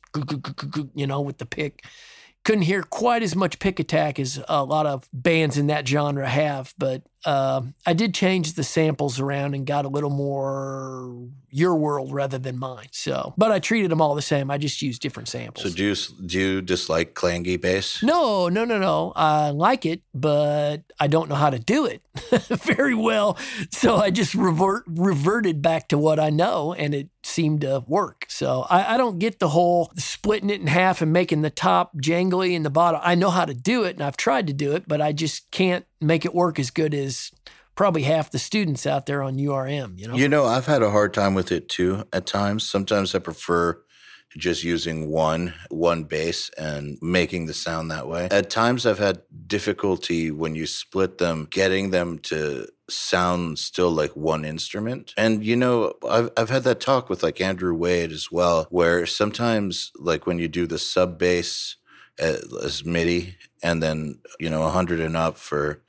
you 0.94 1.06
know, 1.06 1.20
with 1.20 1.38
the 1.38 1.46
pick 1.46 1.84
couldn't 2.44 2.62
hear 2.62 2.82
quite 2.82 3.22
as 3.22 3.36
much 3.36 3.58
pick 3.58 3.78
attack 3.78 4.18
as 4.18 4.42
a 4.48 4.64
lot 4.64 4.86
of 4.86 5.06
bands 5.12 5.58
in 5.58 5.66
that 5.66 5.86
genre 5.86 6.26
have, 6.26 6.72
but 6.78 7.02
uh, 7.24 7.62
I 7.84 7.92
did 7.92 8.14
change 8.14 8.54
the 8.54 8.64
samples 8.64 9.18
around 9.18 9.54
and 9.54 9.66
got 9.66 9.84
a 9.84 9.88
little 9.88 10.10
more 10.10 11.28
your 11.50 11.74
world 11.74 12.12
rather 12.12 12.38
than 12.38 12.58
mine. 12.58 12.88
So, 12.92 13.34
but 13.36 13.50
I 13.50 13.58
treated 13.58 13.90
them 13.90 14.00
all 14.00 14.14
the 14.14 14.22
same. 14.22 14.50
I 14.50 14.58
just 14.58 14.82
used 14.82 15.00
different 15.00 15.28
samples. 15.28 15.64
So 15.64 15.74
do 15.74 15.84
you 15.84 15.94
do 16.26 16.38
you 16.38 16.62
dislike 16.62 17.14
clangy 17.14 17.60
bass? 17.60 18.02
No, 18.02 18.48
no, 18.48 18.64
no, 18.64 18.78
no. 18.78 19.12
I 19.16 19.50
like 19.50 19.86
it, 19.86 20.02
but 20.14 20.82
I 21.00 21.06
don't 21.06 21.28
know 21.28 21.34
how 21.34 21.50
to 21.50 21.58
do 21.58 21.86
it 21.86 22.02
very 22.48 22.94
well. 22.94 23.38
So 23.70 23.96
I 23.96 24.10
just 24.10 24.34
revert 24.34 24.84
reverted 24.86 25.62
back 25.62 25.88
to 25.88 25.98
what 25.98 26.20
I 26.20 26.30
know, 26.30 26.72
and 26.74 26.94
it 26.94 27.08
seemed 27.22 27.62
to 27.62 27.84
work. 27.86 28.26
So 28.28 28.66
I, 28.70 28.94
I 28.94 28.96
don't 28.96 29.18
get 29.18 29.38
the 29.38 29.48
whole 29.48 29.92
splitting 29.96 30.50
it 30.50 30.60
in 30.60 30.66
half 30.66 31.02
and 31.02 31.12
making 31.12 31.42
the 31.42 31.50
top 31.50 31.96
jangly 31.96 32.54
and 32.54 32.64
the 32.64 32.70
bottom. 32.70 33.00
I 33.02 33.14
know 33.14 33.30
how 33.30 33.44
to 33.44 33.54
do 33.54 33.84
it, 33.84 33.96
and 33.96 34.02
I've 34.02 34.16
tried 34.16 34.46
to 34.46 34.52
do 34.52 34.74
it, 34.74 34.86
but 34.86 35.00
I 35.00 35.12
just 35.12 35.50
can't 35.50 35.84
make 36.00 36.24
it 36.24 36.34
work 36.34 36.58
as 36.58 36.70
good 36.70 36.94
as 36.94 37.30
probably 37.74 38.02
half 38.02 38.30
the 38.30 38.38
students 38.38 38.86
out 38.86 39.06
there 39.06 39.22
on 39.22 39.36
URM, 39.36 39.98
you 39.98 40.08
know? 40.08 40.16
You 40.16 40.28
know, 40.28 40.44
I've 40.44 40.66
had 40.66 40.82
a 40.82 40.90
hard 40.90 41.14
time 41.14 41.34
with 41.34 41.52
it 41.52 41.68
too 41.68 42.04
at 42.12 42.26
times. 42.26 42.68
Sometimes 42.68 43.14
I 43.14 43.20
prefer 43.20 43.80
just 44.36 44.62
using 44.62 45.08
one 45.08 45.54
one 45.70 46.04
bass 46.04 46.50
and 46.58 46.98
making 47.00 47.46
the 47.46 47.54
sound 47.54 47.90
that 47.90 48.08
way. 48.08 48.28
At 48.30 48.50
times 48.50 48.84
I've 48.84 48.98
had 48.98 49.22
difficulty 49.46 50.30
when 50.30 50.54
you 50.54 50.66
split 50.66 51.18
them 51.18 51.46
getting 51.50 51.90
them 51.90 52.18
to 52.24 52.68
sound 52.90 53.58
still 53.58 53.90
like 53.90 54.14
one 54.16 54.44
instrument. 54.44 55.14
And 55.16 55.44
you 55.44 55.56
know, 55.56 55.94
I've 56.08 56.30
I've 56.36 56.50
had 56.50 56.64
that 56.64 56.80
talk 56.80 57.08
with 57.08 57.22
like 57.22 57.40
Andrew 57.40 57.74
Wade 57.74 58.12
as 58.12 58.30
well 58.30 58.66
where 58.70 59.06
sometimes 59.06 59.92
like 59.96 60.26
when 60.26 60.38
you 60.38 60.48
do 60.48 60.66
the 60.66 60.78
sub 60.78 61.18
bass 61.18 61.76
eh, 62.18 62.38
as 62.62 62.84
MIDI 62.84 63.36
and 63.62 63.82
then, 63.82 64.18
you 64.38 64.50
know, 64.50 64.60
100 64.60 65.00
and 65.00 65.16
up 65.16 65.36
for 65.36 65.82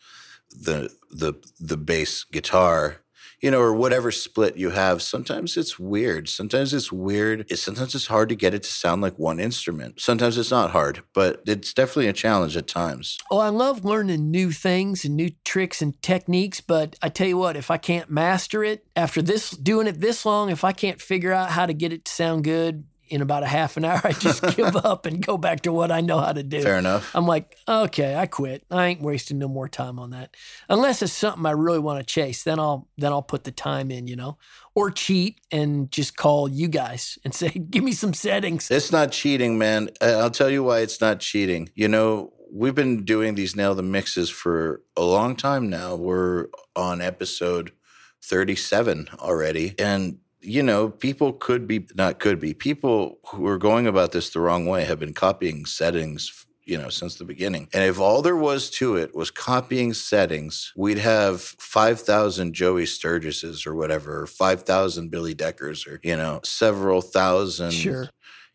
the 0.52 0.92
the 1.12 1.34
the 1.60 1.78
bass 1.78 2.24
guitar 2.24 2.98
you 3.42 3.50
know 3.50 3.60
or 3.60 3.74
whatever 3.74 4.12
split 4.12 4.58
you 4.58 4.72
have 4.72 5.02
sometimes 5.02 5.56
it's 5.58 5.80
weird. 5.80 6.28
Sometimes 6.30 6.74
it's 6.74 6.92
weird. 6.92 7.50
Sometimes 7.58 7.96
it's 7.96 8.08
hard 8.08 8.30
to 8.30 8.36
get 8.36 8.54
it 8.54 8.64
to 8.64 8.70
sound 8.70 9.02
like 9.02 9.18
one 9.18 9.40
instrument. 9.40 10.02
Sometimes 10.02 10.38
it's 10.38 10.52
not 10.52 10.72
hard 10.72 11.04
but 11.14 11.42
it's 11.46 11.74
definitely 11.74 12.08
a 12.08 12.14
challenge 12.14 12.58
at 12.58 12.68
times. 12.68 13.18
Oh 13.32 13.40
i 13.40 13.50
love 13.50 13.86
learning 13.86 14.32
new 14.32 14.52
things 14.52 15.06
and 15.06 15.16
new 15.16 15.32
tricks 15.44 15.82
and 15.82 16.00
techniques 16.02 16.62
but 16.62 16.96
i 17.02 17.10
tell 17.10 17.28
you 17.28 17.38
what 17.38 17.56
if 17.56 17.72
i 17.72 17.78
can't 17.78 18.10
master 18.10 18.64
it 18.64 18.86
after 18.96 19.22
this 19.22 19.52
doing 19.52 19.88
it 19.88 20.02
this 20.02 20.26
long 20.26 20.50
if 20.50 20.64
i 20.64 20.72
can't 20.72 21.02
figure 21.02 21.32
out 21.32 21.52
how 21.52 21.66
to 21.66 21.74
get 21.74 21.94
it 21.94 22.06
to 22.06 22.12
sound 22.12 22.44
good 22.44 22.84
in 23.10 23.22
about 23.22 23.44
a 23.44 23.48
half 23.48 23.78
an 23.78 23.86
hour, 23.86 24.02
I 24.06 24.12
just 24.12 24.42
give 24.56 24.76
up 24.76 25.06
and 25.06 25.26
go 25.26 25.38
back 25.38 25.62
to 25.62 25.74
what 25.74 25.92
I 25.92 26.02
know 26.02 26.20
how 26.20 26.34
to 26.34 26.44
do. 26.44 26.62
Fair 26.62 26.78
enough. 26.78 27.16
I'm 27.16 27.26
like, 27.26 27.58
okay, 27.68 28.16
I 28.16 28.26
quit. 28.26 28.64
I 28.72 28.88
ain't 28.88 29.02
wasting 29.02 29.40
no 29.40 29.48
more 29.48 29.68
time 29.68 30.00
on 30.00 30.12
that. 30.12 30.36
Unless 30.70 31.02
it's 31.02 31.14
something 31.14 31.46
I 31.46 31.52
really 31.52 31.80
want 31.80 32.00
to 32.00 32.06
chase, 32.06 32.44
then 32.44 32.60
I'll 32.60 32.88
then 32.98 33.12
I'll 33.12 33.22
put 33.22 33.44
the 33.44 33.52
time 33.52 33.92
in, 33.92 34.08
you 34.08 34.16
know, 34.16 34.38
or 34.76 34.92
cheat 34.92 35.40
and 35.52 35.92
just 35.92 36.16
call 36.16 36.48
you 36.48 36.68
guys 36.68 37.18
and 37.26 37.34
say, 37.34 37.50
give 37.50 37.84
me 37.84 37.92
some 37.92 38.14
settings. 38.14 38.70
It's 38.72 38.92
not 38.92 39.12
cheating, 39.12 39.58
man. 39.58 39.90
I'll 40.02 40.32
tell 40.32 40.50
you 40.50 40.64
why 40.64 40.80
it's 40.80 41.02
not 41.02 41.20
cheating. 41.20 41.70
You 41.76 41.88
know, 41.88 42.34
we've 42.52 42.76
been 42.76 43.04
doing 43.04 43.36
these 43.36 43.56
nail 43.56 43.76
the 43.76 43.84
mixes 43.84 44.30
for 44.30 44.82
a 44.96 45.04
long 45.04 45.36
time 45.36 45.70
now. 45.70 45.96
We're 45.96 46.48
on 46.76 47.02
episode 47.02 47.72
37 48.24 49.10
already, 49.20 49.76
and 49.80 50.18
you 50.42 50.64
know, 50.64 50.90
people 50.90 51.34
could 51.34 51.68
be, 51.68 51.86
not 51.96 52.20
could 52.20 52.40
be, 52.40 52.54
people 52.54 53.20
who 53.28 53.46
are 53.48 53.58
going 53.58 53.88
about 53.88 54.12
this 54.12 54.30
the 54.30 54.40
wrong 54.40 54.66
way 54.66 54.86
have 54.86 55.00
been 55.00 55.14
copying 55.14 55.66
settings, 55.66 56.46
you 56.66 56.78
know, 56.78 56.90
since 56.90 57.16
the 57.16 57.26
beginning. 57.26 57.68
And 57.74 57.84
if 57.84 58.00
all 58.00 58.22
there 58.22 58.36
was 58.36 58.70
to 58.72 58.96
it 58.96 59.16
was 59.16 59.32
copying 59.32 59.94
settings, 59.94 60.72
we'd 60.76 61.00
have 61.00 61.42
5,000 61.42 62.54
Joey 62.54 62.86
Sturgises 62.86 63.68
or 63.68 63.76
whatever, 63.76 64.22
or 64.22 64.28
5,000 64.28 65.10
Billy 65.10 65.34
Deckers 65.34 65.86
or, 65.86 66.00
you 66.04 66.16
know, 66.16 66.40
several 66.44 67.02
thousand 67.02 67.72
sure. 67.72 68.10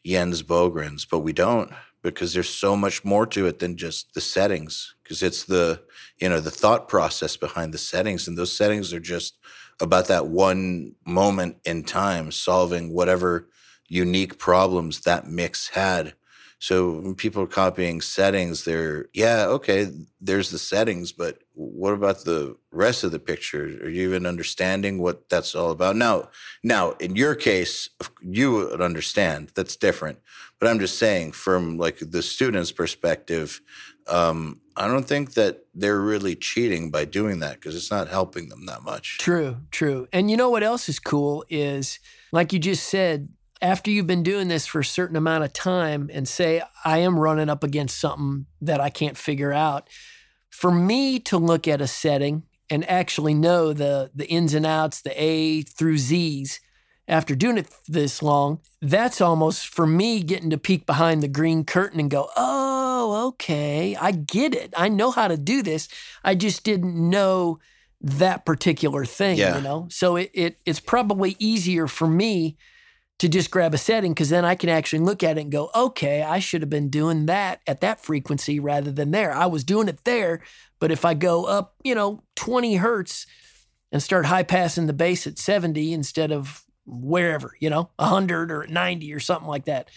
Jens 0.07 0.43
Bogrens, 0.43 1.07
but 1.11 1.21
we 1.21 1.33
don't 1.33 1.73
because 2.03 2.35
there's 2.35 2.51
so 2.51 2.77
much 2.77 3.03
more 3.03 3.27
to 3.27 3.47
it 3.47 3.59
than 3.61 3.77
just 3.77 4.13
the 4.13 4.21
settings 4.21 4.95
because 5.03 5.23
it's 5.23 5.45
the, 5.45 5.83
you 6.21 6.29
know, 6.29 6.39
the 6.39 6.51
thought 6.51 6.87
process 6.87 7.37
behind 7.37 7.73
the 7.73 7.79
settings. 7.79 8.29
And 8.29 8.37
those 8.37 8.55
settings 8.55 8.93
are 8.93 9.01
just, 9.01 9.39
about 9.81 10.09
that 10.09 10.27
one 10.27 10.95
moment 11.07 11.57
in 11.65 11.83
time 11.85 12.31
solving 12.31 12.93
whatever 12.93 13.49
unique 13.89 14.39
problems 14.39 15.01
that 15.01 15.27
mix 15.27 15.69
had. 15.69 16.15
So 16.59 16.93
when 16.93 17.15
people 17.15 17.43
are 17.43 17.47
copying 17.47 18.01
settings, 18.01 18.65
they're, 18.65 19.09
yeah, 19.13 19.45
okay, 19.49 19.91
there's 20.19 20.51
the 20.51 20.59
settings, 20.59 21.13
but 21.13 21.43
what 21.53 21.93
about 21.93 22.25
the 22.25 22.57
rest 22.71 23.05
of 23.05 23.13
the 23.13 23.19
picture? 23.19 23.65
Are 23.83 23.89
you 23.89 24.09
even 24.09 24.25
understanding 24.25 24.99
what 24.99 25.29
that's 25.29 25.55
all 25.55 25.71
about? 25.71 25.95
Now, 25.97 26.31
now 26.63 26.93
in 26.93 27.17
your 27.17 27.35
case, 27.35 27.91
you 28.23 28.53
would 28.53 28.81
understand. 28.81 29.53
That's 29.55 29.77
different. 29.77 30.21
But 30.59 30.71
I'm 30.71 30.79
just 30.79 30.99
saying, 30.99 31.33
from 31.33 31.77
like 31.77 31.99
the 32.01 32.23
student's 32.23 32.73
perspective, 32.73 33.61
um, 34.07 34.61
I 34.77 34.87
don't 34.89 35.07
think 35.07 35.35
that 35.35 35.67
they're 35.75 36.01
really 36.01 36.35
cheating 36.35 36.91
by 36.91 37.05
doing 37.05 37.41
that 37.41 37.55
because 37.55 37.77
it's 37.77 37.91
not 37.91 38.09
helping 38.09 38.49
them 38.49 38.67
that 38.67 38.83
much. 38.83 39.19
True, 39.19 39.59
true. 39.71 40.09
And 40.13 40.31
you 40.31 40.37
know 40.37 40.51
what 40.51 40.63
else 40.63 40.89
is 40.89 40.99
cool 40.99 41.45
is, 41.49 41.99
like 42.33 42.53
you 42.53 42.59
just 42.59 42.89
said, 42.89 43.29
after 43.63 43.91
you've 43.91 44.07
been 44.07 44.23
doing 44.23 44.49
this 44.49 44.67
for 44.67 44.81
a 44.81 44.85
certain 44.85 45.17
amount 45.17 45.45
of 45.45 45.53
time 45.53 46.11
and 46.13 46.29
say, 46.29 46.63
I 46.85 46.99
am 46.99 47.19
running 47.19 47.49
up 47.49 47.63
against 47.65 47.99
something 47.99 48.47
that 48.61 48.81
I 48.81 48.91
can't 48.91 49.17
figure 49.17 49.53
out, 49.53 49.89
for 50.51 50.71
me 50.71 51.19
to 51.21 51.39
look 51.39 51.67
at 51.67 51.81
a 51.81 51.87
setting 51.87 52.43
and 52.69 52.89
actually 52.89 53.35
know 53.35 53.73
the, 53.73 54.11
the 54.15 54.27
ins 54.29 54.55
and 54.55 54.67
outs, 54.67 55.03
the 55.03 55.23
A 55.23 55.63
through 55.63 55.99
Z's, 55.99 56.61
after 57.07 57.35
doing 57.35 57.59
it 57.59 57.69
this 57.87 58.23
long, 58.23 58.61
that's 58.81 59.21
almost 59.21 59.69
for 59.69 59.87
me 59.87 60.23
getting 60.23 60.51
to 60.51 60.59
peek 60.59 60.87
behind 60.87 61.23
the 61.23 61.29
green 61.29 61.65
curtain 61.65 62.01
and 62.01 62.11
go, 62.11 62.31
oh, 62.37 63.29
okay, 63.29 63.97
I 63.97 64.13
get 64.13 64.55
it. 64.55 64.73
I 64.77 64.89
know 64.89 65.11
how 65.11 65.29
to 65.29 65.37
do 65.37 65.63
this. 65.63 65.89
I 66.23 66.35
just 66.35 66.65
didn't 66.65 66.95
know 66.97 67.59
that 68.01 68.47
particular 68.47 69.05
thing, 69.05 69.39
yeah. 69.39 69.57
you 69.57 69.63
know? 69.63 69.89
So 69.91 70.17
it, 70.17 70.31
it 70.33 70.59
it's 70.65 70.81
probably 70.81 71.37
easier 71.39 71.87
for 71.87 72.07
me 72.07 72.57
to 73.19 73.29
just 73.29 73.51
grab 73.51 73.75
a 73.75 73.79
setting 73.79 74.13
because 74.13 74.31
then 74.31 74.45
I 74.45 74.55
can 74.55 74.69
actually 74.69 74.99
look 75.01 75.23
at 75.23 75.39
it 75.39 75.43
and 75.43 75.53
go, 75.53 75.71
okay, 75.75 76.23
I 76.23 76.39
should 76.39 76.63
have 76.63 76.71
been 76.71 76.91
doing 76.91 77.27
that 77.27 77.61
at 77.67 77.81
that 77.81 78.01
frequency 78.01 78.59
rather 78.59 78.91
than 78.91 79.13
there. 79.13 79.33
I 79.33 79.47
was 79.47 79.63
doing 79.63 79.89
it 79.89 80.05
there, 80.05 80.43
but 80.81 80.91
if 80.91 81.05
I 81.05 81.15
go 81.15 81.45
up, 81.45 81.75
you 81.85 81.95
know, 81.95 82.23
20 82.35 82.77
hertz 82.77 83.27
and 83.93 84.03
start 84.03 84.27
high 84.27 84.43
passing 84.43 84.87
the 84.87 84.93
bass 84.93 85.27
at 85.27 85.39
70 85.39 85.93
instead 85.93 86.33
of 86.33 86.65
wherever, 86.87 87.55
you 87.61 87.71
know, 87.71 87.91
100 87.97 88.51
or 88.51 88.67
90 88.67 89.13
or 89.15 89.21
something 89.21 89.49
like 89.49 89.67
that. 89.67 89.91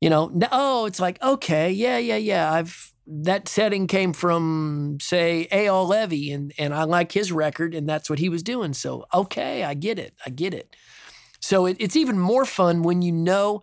You 0.00 0.10
know, 0.10 0.28
n- 0.28 0.48
oh, 0.52 0.86
it's 0.86 1.00
like, 1.00 1.22
okay, 1.22 1.70
yeah, 1.70 1.98
yeah, 1.98 2.16
yeah. 2.16 2.52
I've 2.52 2.92
that 3.08 3.48
setting 3.48 3.86
came 3.86 4.12
from, 4.12 4.98
say, 5.00 5.46
Eyal 5.52 5.88
Levy, 5.88 6.32
and 6.32 6.52
and 6.58 6.74
I 6.74 6.84
like 6.84 7.12
his 7.12 7.30
record, 7.32 7.74
and 7.74 7.88
that's 7.88 8.10
what 8.10 8.18
he 8.18 8.28
was 8.28 8.42
doing. 8.42 8.74
So 8.74 9.06
okay, 9.14 9.64
I 9.64 9.74
get 9.74 9.98
it. 9.98 10.14
I 10.26 10.30
get 10.30 10.52
it. 10.52 10.74
So 11.40 11.66
it, 11.66 11.76
it's 11.78 11.96
even 11.96 12.18
more 12.18 12.44
fun 12.44 12.82
when 12.82 13.02
you 13.02 13.12
know 13.12 13.62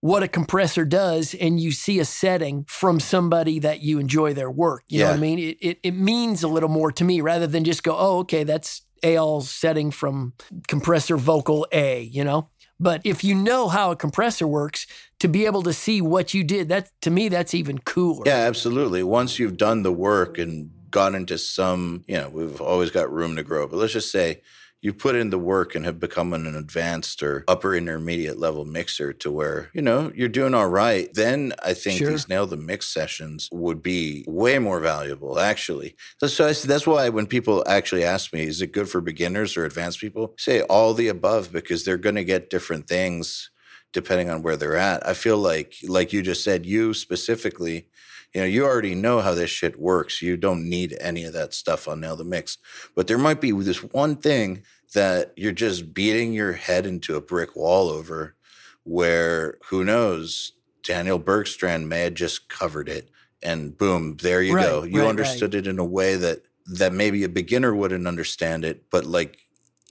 what 0.00 0.22
a 0.22 0.28
compressor 0.28 0.84
does 0.84 1.34
and 1.34 1.60
you 1.60 1.70
see 1.70 2.00
a 2.00 2.04
setting 2.04 2.64
from 2.66 2.98
somebody 2.98 3.58
that 3.58 3.82
you 3.82 3.98
enjoy 3.98 4.32
their 4.32 4.50
work. 4.50 4.82
You 4.88 5.00
know 5.00 5.10
what 5.10 5.16
I 5.16 5.20
mean? 5.20 5.38
It, 5.38 5.58
it, 5.60 5.78
it 5.82 5.94
means 5.94 6.42
a 6.42 6.48
little 6.48 6.70
more 6.70 6.90
to 6.92 7.04
me 7.04 7.20
rather 7.20 7.46
than 7.46 7.64
just 7.64 7.82
go, 7.82 7.94
oh, 7.98 8.18
okay, 8.20 8.42
that's 8.42 8.82
Eyal's 9.04 9.50
setting 9.50 9.90
from 9.90 10.34
compressor 10.68 11.16
vocal 11.16 11.66
A, 11.72 12.02
you 12.02 12.24
know? 12.24 12.48
But 12.78 13.02
if 13.04 13.22
you 13.22 13.34
know 13.34 13.68
how 13.68 13.90
a 13.90 13.96
compressor 13.96 14.46
works, 14.46 14.86
to 15.18 15.28
be 15.28 15.44
able 15.44 15.62
to 15.64 15.72
see 15.72 16.00
what 16.00 16.32
you 16.32 16.42
did, 16.42 16.70
that 16.70 16.90
to 17.02 17.10
me, 17.10 17.28
that's 17.28 17.52
even 17.52 17.78
cooler. 17.78 18.22
Yeah, 18.24 18.38
absolutely. 18.38 19.02
Once 19.02 19.38
you've 19.38 19.58
done 19.58 19.82
the 19.82 19.92
work 19.92 20.38
and 20.38 20.70
gone 20.90 21.14
into 21.14 21.36
some, 21.36 22.04
you 22.08 22.16
know, 22.16 22.30
we've 22.30 22.60
always 22.60 22.90
got 22.90 23.12
room 23.12 23.36
to 23.36 23.42
grow, 23.42 23.66
but 23.68 23.76
let's 23.76 23.92
just 23.92 24.10
say 24.10 24.40
you 24.82 24.94
put 24.94 25.14
in 25.14 25.30
the 25.30 25.38
work 25.38 25.74
and 25.74 25.84
have 25.84 26.00
become 26.00 26.32
an 26.32 26.54
advanced 26.56 27.22
or 27.22 27.44
upper 27.48 27.74
intermediate 27.74 28.38
level 28.38 28.64
mixer 28.64 29.12
to 29.12 29.30
where, 29.30 29.70
you 29.74 29.82
know, 29.82 30.10
you're 30.14 30.28
doing 30.28 30.54
all 30.54 30.68
right, 30.68 31.12
then 31.14 31.52
I 31.62 31.74
think 31.74 31.98
Sure. 31.98 32.10
these 32.10 32.28
nail 32.28 32.46
the 32.46 32.56
mix 32.56 32.86
sessions 32.88 33.48
would 33.52 33.82
be 33.82 34.24
way 34.26 34.58
more 34.58 34.80
valuable, 34.80 35.38
actually. 35.38 35.96
So, 36.24 36.48
I, 36.48 36.52
that's 36.52 36.86
why 36.86 37.08
when 37.10 37.26
people 37.26 37.62
actually 37.68 38.04
ask 38.04 38.32
me, 38.32 38.44
is 38.44 38.62
it 38.62 38.72
good 38.72 38.88
for 38.88 39.00
beginners 39.00 39.56
or 39.56 39.64
advanced 39.64 40.00
people? 40.00 40.30
I 40.38 40.40
say 40.40 40.60
all 40.62 40.94
the 40.94 41.08
above 41.08 41.52
because 41.52 41.84
they're 41.84 41.98
going 41.98 42.14
to 42.16 42.24
get 42.24 42.50
different 42.50 42.86
things 42.88 43.50
depending 43.92 44.30
on 44.30 44.42
where 44.42 44.56
they're 44.56 44.76
at. 44.76 45.04
I 45.06 45.14
feel 45.14 45.36
like, 45.36 45.74
like 45.88 46.12
you 46.12 46.22
just 46.22 46.44
said, 46.44 46.64
you 46.64 46.94
specifically, 46.94 47.88
you 48.34 48.40
know, 48.40 48.46
you 48.46 48.64
already 48.64 48.94
know 48.94 49.20
how 49.20 49.34
this 49.34 49.50
shit 49.50 49.80
works. 49.80 50.22
You 50.22 50.36
don't 50.36 50.68
need 50.68 50.96
any 51.00 51.24
of 51.24 51.32
that 51.32 51.54
stuff 51.54 51.88
on 51.88 52.00
Nail 52.00 52.16
the 52.16 52.24
Mix. 52.24 52.58
But 52.94 53.06
there 53.06 53.18
might 53.18 53.40
be 53.40 53.50
this 53.52 53.82
one 53.82 54.16
thing 54.16 54.62
that 54.94 55.32
you're 55.36 55.52
just 55.52 55.94
beating 55.94 56.32
your 56.32 56.52
head 56.52 56.86
into 56.86 57.16
a 57.16 57.20
brick 57.20 57.56
wall 57.56 57.88
over 57.88 58.36
where 58.84 59.58
who 59.68 59.84
knows, 59.84 60.52
Daniel 60.82 61.20
Bergstrand 61.20 61.86
may 61.86 62.02
have 62.02 62.14
just 62.14 62.48
covered 62.48 62.88
it 62.88 63.10
and 63.42 63.76
boom, 63.76 64.16
there 64.22 64.42
you 64.42 64.54
Right, 64.54 64.66
go. 64.66 64.82
You 64.82 65.00
right, 65.00 65.08
understood 65.08 65.54
it 65.54 65.66
in 65.66 65.78
a 65.78 65.84
way 65.84 66.16
that 66.16 66.42
that 66.66 66.92
maybe 66.92 67.24
a 67.24 67.28
beginner 67.28 67.74
wouldn't 67.74 68.06
understand 68.06 68.64
it, 68.64 68.84
but 68.90 69.04
like 69.04 69.38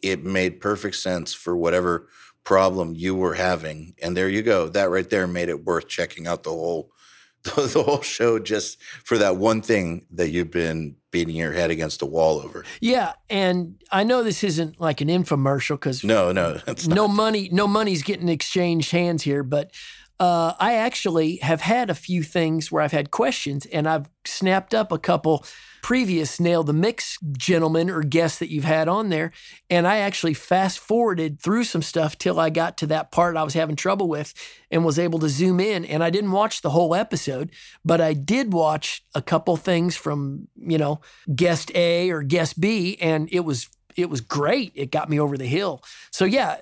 it 0.01 0.23
made 0.23 0.61
perfect 0.61 0.95
sense 0.95 1.33
for 1.33 1.55
whatever 1.57 2.07
problem 2.43 2.93
you 2.95 3.15
were 3.15 3.33
having. 3.33 3.95
And 4.01 4.15
there 4.15 4.29
you 4.29 4.41
go. 4.41 4.69
That 4.69 4.89
right 4.89 5.09
there 5.09 5.27
made 5.27 5.49
it 5.49 5.65
worth 5.65 5.87
checking 5.87 6.25
out 6.25 6.43
the 6.43 6.51
whole 6.51 6.91
the, 7.55 7.83
whole 7.83 8.01
show 8.01 8.39
just 8.39 8.81
for 8.81 9.17
that 9.17 9.37
one 9.37 9.61
thing 9.61 10.05
that 10.11 10.29
you've 10.29 10.51
been 10.51 10.95
beating 11.11 11.35
your 11.35 11.53
head 11.53 11.71
against 11.71 11.99
the 11.99 12.05
wall 12.05 12.39
over. 12.39 12.65
Yeah, 12.81 13.13
and 13.29 13.81
I 13.91 14.03
know 14.03 14.23
this 14.23 14.43
isn't 14.43 14.79
like 14.79 15.01
an 15.01 15.07
infomercial 15.07 15.75
because 15.75 16.03
No, 16.03 16.31
no, 16.31 16.53
that's 16.65 16.87
no 16.87 17.07
money 17.07 17.49
no 17.51 17.67
money's 17.67 18.03
getting 18.03 18.29
exchanged 18.29 18.91
hands 18.91 19.23
here 19.23 19.43
but 19.43 19.71
uh, 20.19 20.53
i 20.59 20.75
actually 20.75 21.37
have 21.37 21.61
had 21.61 21.89
a 21.89 21.95
few 21.95 22.23
things 22.23 22.71
where 22.71 22.81
i've 22.81 22.91
had 22.91 23.11
questions 23.11 23.65
and 23.67 23.87
i've 23.87 24.09
snapped 24.25 24.73
up 24.73 24.91
a 24.91 24.97
couple 24.97 25.45
previous 25.81 26.39
nail 26.39 26.63
the 26.63 26.73
mix 26.73 27.17
gentleman 27.31 27.89
or 27.89 28.01
guest 28.01 28.39
that 28.39 28.49
you've 28.49 28.63
had 28.63 28.87
on 28.87 29.09
there 29.09 29.31
and 29.69 29.87
i 29.87 29.97
actually 29.97 30.33
fast 30.33 30.79
forwarded 30.79 31.39
through 31.39 31.63
some 31.63 31.81
stuff 31.81 32.17
till 32.17 32.39
i 32.39 32.49
got 32.49 32.77
to 32.77 32.85
that 32.87 33.11
part 33.11 33.37
i 33.37 33.43
was 33.43 33.53
having 33.53 33.75
trouble 33.75 34.07
with 34.07 34.33
and 34.71 34.85
was 34.85 34.99
able 34.99 35.19
to 35.19 35.29
zoom 35.29 35.59
in 35.59 35.85
and 35.85 36.03
i 36.03 36.09
didn't 36.09 36.31
watch 36.31 36.61
the 36.61 36.71
whole 36.71 36.93
episode 36.93 37.51
but 37.83 38.01
i 38.01 38.13
did 38.13 38.53
watch 38.53 39.03
a 39.15 39.21
couple 39.21 39.55
things 39.57 39.95
from 39.95 40.47
you 40.55 40.77
know 40.77 40.99
guest 41.35 41.71
a 41.75 42.09
or 42.09 42.23
guest 42.23 42.59
b 42.59 42.97
and 42.99 43.29
it 43.31 43.41
was 43.41 43.69
it 43.95 44.09
was 44.09 44.21
great. 44.21 44.71
It 44.75 44.91
got 44.91 45.09
me 45.09 45.19
over 45.19 45.37
the 45.37 45.45
hill. 45.45 45.83
So 46.11 46.25
yeah, 46.25 46.57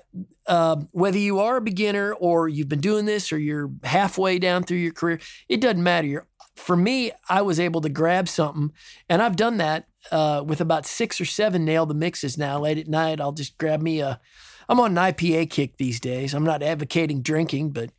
um, 0.46 0.88
whether 0.92 1.18
you 1.18 1.40
are 1.40 1.56
a 1.56 1.60
beginner 1.60 2.14
or 2.14 2.48
you've 2.48 2.68
been 2.68 2.80
doing 2.80 3.04
this 3.04 3.32
or 3.32 3.38
you're 3.38 3.70
halfway 3.84 4.38
down 4.38 4.64
through 4.64 4.78
your 4.78 4.92
career, 4.92 5.20
it 5.48 5.60
doesn't 5.60 5.82
matter. 5.82 6.06
You're, 6.06 6.26
for 6.58 6.76
me, 6.76 7.12
I 7.28 7.42
was 7.42 7.58
able 7.60 7.80
to 7.80 7.88
grab 7.88 8.28
something, 8.28 8.72
and 9.08 9.22
I've 9.22 9.36
done 9.36 9.56
that 9.58 9.86
uh, 10.10 10.42
with 10.46 10.60
about 10.60 10.86
six 10.86 11.20
or 11.20 11.24
seven 11.24 11.64
nail 11.64 11.86
the 11.86 11.94
mixes 11.94 12.36
now. 12.36 12.58
Late 12.60 12.78
at 12.78 12.88
night, 12.88 13.20
I'll 13.20 13.32
just 13.32 13.56
grab 13.58 13.80
me 13.80 14.00
a. 14.00 14.20
I'm 14.68 14.80
on 14.80 14.98
an 14.98 15.12
IPA 15.12 15.50
kick 15.50 15.78
these 15.78 15.98
days. 15.98 16.34
I'm 16.34 16.44
not 16.44 16.62
advocating 16.62 17.22
drinking, 17.22 17.70
but 17.70 17.90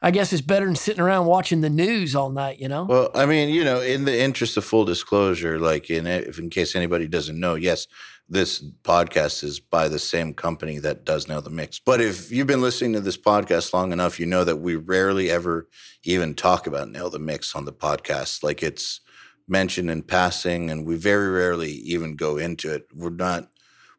I 0.00 0.12
guess 0.12 0.32
it's 0.32 0.42
better 0.42 0.66
than 0.66 0.76
sitting 0.76 1.00
around 1.00 1.26
watching 1.26 1.60
the 1.60 1.70
news 1.70 2.14
all 2.14 2.30
night. 2.30 2.60
You 2.60 2.68
know. 2.68 2.84
Well, 2.84 3.10
I 3.14 3.26
mean, 3.26 3.48
you 3.48 3.64
know, 3.64 3.80
in 3.80 4.04
the 4.04 4.16
interest 4.20 4.56
of 4.56 4.64
full 4.64 4.84
disclosure, 4.84 5.58
like 5.58 5.90
in 5.90 6.06
if 6.06 6.38
in 6.38 6.50
case 6.50 6.76
anybody 6.76 7.08
doesn't 7.08 7.38
know, 7.38 7.54
yes, 7.54 7.86
this 8.32 8.62
podcast 8.82 9.44
is 9.44 9.60
by 9.60 9.88
the 9.88 9.98
same 9.98 10.32
company 10.32 10.78
that 10.78 11.04
does 11.04 11.28
Nail 11.28 11.42
the 11.42 11.50
Mix. 11.50 11.78
But 11.78 12.00
if 12.00 12.32
you've 12.32 12.46
been 12.46 12.62
listening 12.62 12.94
to 12.94 13.00
this 13.00 13.18
podcast 13.18 13.74
long 13.74 13.92
enough, 13.92 14.18
you 14.18 14.24
know 14.24 14.42
that 14.42 14.56
we 14.56 14.74
rarely 14.74 15.30
ever 15.30 15.68
even 16.02 16.34
talk 16.34 16.66
about 16.66 16.90
Nail 16.90 17.10
the 17.10 17.18
Mix 17.18 17.54
on 17.54 17.66
the 17.66 17.74
podcast. 17.74 18.42
Like 18.42 18.62
it's 18.62 19.00
mentioned 19.46 19.90
in 19.90 20.02
passing, 20.02 20.70
and 20.70 20.86
we 20.86 20.96
very 20.96 21.28
rarely 21.28 21.72
even 21.72 22.16
go 22.16 22.38
into 22.38 22.72
it. 22.72 22.86
We're 22.94 23.10
not. 23.10 23.50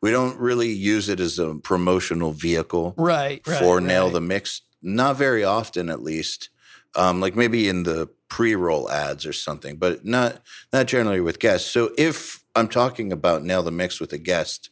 We 0.02 0.10
don't 0.10 0.38
really 0.40 0.70
use 0.70 1.10
it 1.10 1.20
as 1.20 1.38
a 1.38 1.56
promotional 1.56 2.32
vehicle 2.32 2.96
right. 2.98 3.42
Right. 3.48 3.60
for 3.60 3.80
Nail 3.80 4.06
right. 4.06 4.14
the 4.14 4.22
Mix. 4.22 4.62
Not 4.82 5.16
very 5.16 5.44
often, 5.44 5.90
at 5.90 6.02
least. 6.02 6.50
Um, 6.96 7.22
like 7.22 7.36
maybe 7.36 7.70
in 7.70 7.84
the 7.84 8.10
pre-roll 8.30 8.90
ads 8.90 9.26
or 9.26 9.34
something, 9.34 9.78
but 9.78 10.06
not 10.06 10.42
not 10.72 10.88
generally 10.88 11.22
with 11.22 11.40
guests. 11.40 11.70
So 11.70 11.92
if 11.98 12.43
I'm 12.56 12.68
talking 12.68 13.12
about 13.12 13.44
Nail 13.44 13.64
the 13.64 13.72
Mix 13.72 14.00
with 14.00 14.14
a 14.14 14.18
guest, 14.18 14.70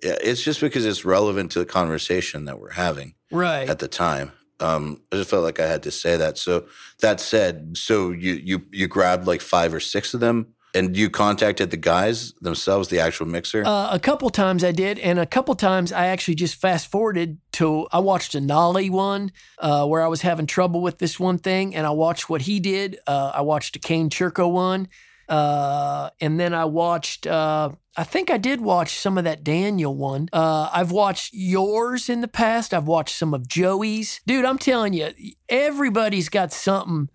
it's 0.00 0.42
just 0.42 0.60
because 0.60 0.86
it's 0.86 1.04
relevant 1.04 1.52
to 1.52 1.58
the 1.58 1.66
conversation 1.66 2.46
that 2.46 2.58
we're 2.58 2.70
having 2.72 3.14
Right. 3.30 3.68
at 3.68 3.78
the 3.80 3.88
time. 3.88 4.32
Um, 4.58 5.02
I 5.12 5.16
just 5.16 5.30
felt 5.30 5.42
like 5.44 5.60
I 5.60 5.66
had 5.66 5.82
to 5.84 5.90
say 5.90 6.16
that. 6.16 6.36
So 6.38 6.66
that 7.00 7.20
said, 7.20 7.76
so 7.76 8.10
you 8.10 8.34
you 8.34 8.62
you 8.70 8.88
grabbed 8.88 9.26
like 9.26 9.40
five 9.40 9.72
or 9.72 9.80
six 9.80 10.12
of 10.12 10.20
them, 10.20 10.48
and 10.74 10.94
you 10.96 11.08
contacted 11.08 11.70
the 11.70 11.78
guys 11.78 12.32
themselves, 12.42 12.88
the 12.88 13.00
actual 13.00 13.26
mixer. 13.26 13.64
Uh, 13.64 13.88
a 13.90 13.98
couple 13.98 14.28
times 14.28 14.62
I 14.62 14.72
did, 14.72 14.98
and 14.98 15.18
a 15.18 15.24
couple 15.26 15.54
times 15.54 15.92
I 15.92 16.06
actually 16.08 16.34
just 16.34 16.56
fast 16.56 16.90
forwarded 16.90 17.38
to. 17.52 17.88
I 17.90 18.00
watched 18.00 18.34
a 18.34 18.40
Nolly 18.40 18.90
one 18.90 19.32
uh, 19.58 19.86
where 19.86 20.02
I 20.02 20.08
was 20.08 20.20
having 20.22 20.46
trouble 20.46 20.82
with 20.82 20.98
this 20.98 21.18
one 21.18 21.38
thing, 21.38 21.74
and 21.74 21.86
I 21.86 21.90
watched 21.90 22.28
what 22.28 22.42
he 22.42 22.60
did. 22.60 22.98
Uh, 23.06 23.32
I 23.34 23.40
watched 23.40 23.76
a 23.76 23.78
Kane 23.78 24.10
Churko 24.10 24.50
one, 24.52 24.88
uh, 25.30 26.10
and 26.20 26.38
then 26.38 26.52
I 26.52 26.64
watched. 26.64 27.26
Uh, 27.26 27.70
I 27.96 28.04
think 28.04 28.30
I 28.30 28.36
did 28.36 28.60
watch 28.60 28.94
some 28.96 29.16
of 29.16 29.24
that 29.24 29.44
Daniel 29.44 29.94
one. 29.94 30.28
Uh, 30.32 30.68
I've 30.72 30.90
watched 30.90 31.30
yours 31.32 32.08
in 32.08 32.20
the 32.20 32.28
past. 32.28 32.74
I've 32.74 32.86
watched 32.86 33.16
some 33.16 33.32
of 33.32 33.48
Joey's. 33.48 34.20
Dude, 34.26 34.44
I'm 34.44 34.58
telling 34.58 34.92
you, 34.92 35.10
everybody's 35.48 36.28
got 36.28 36.52
something 36.52 37.08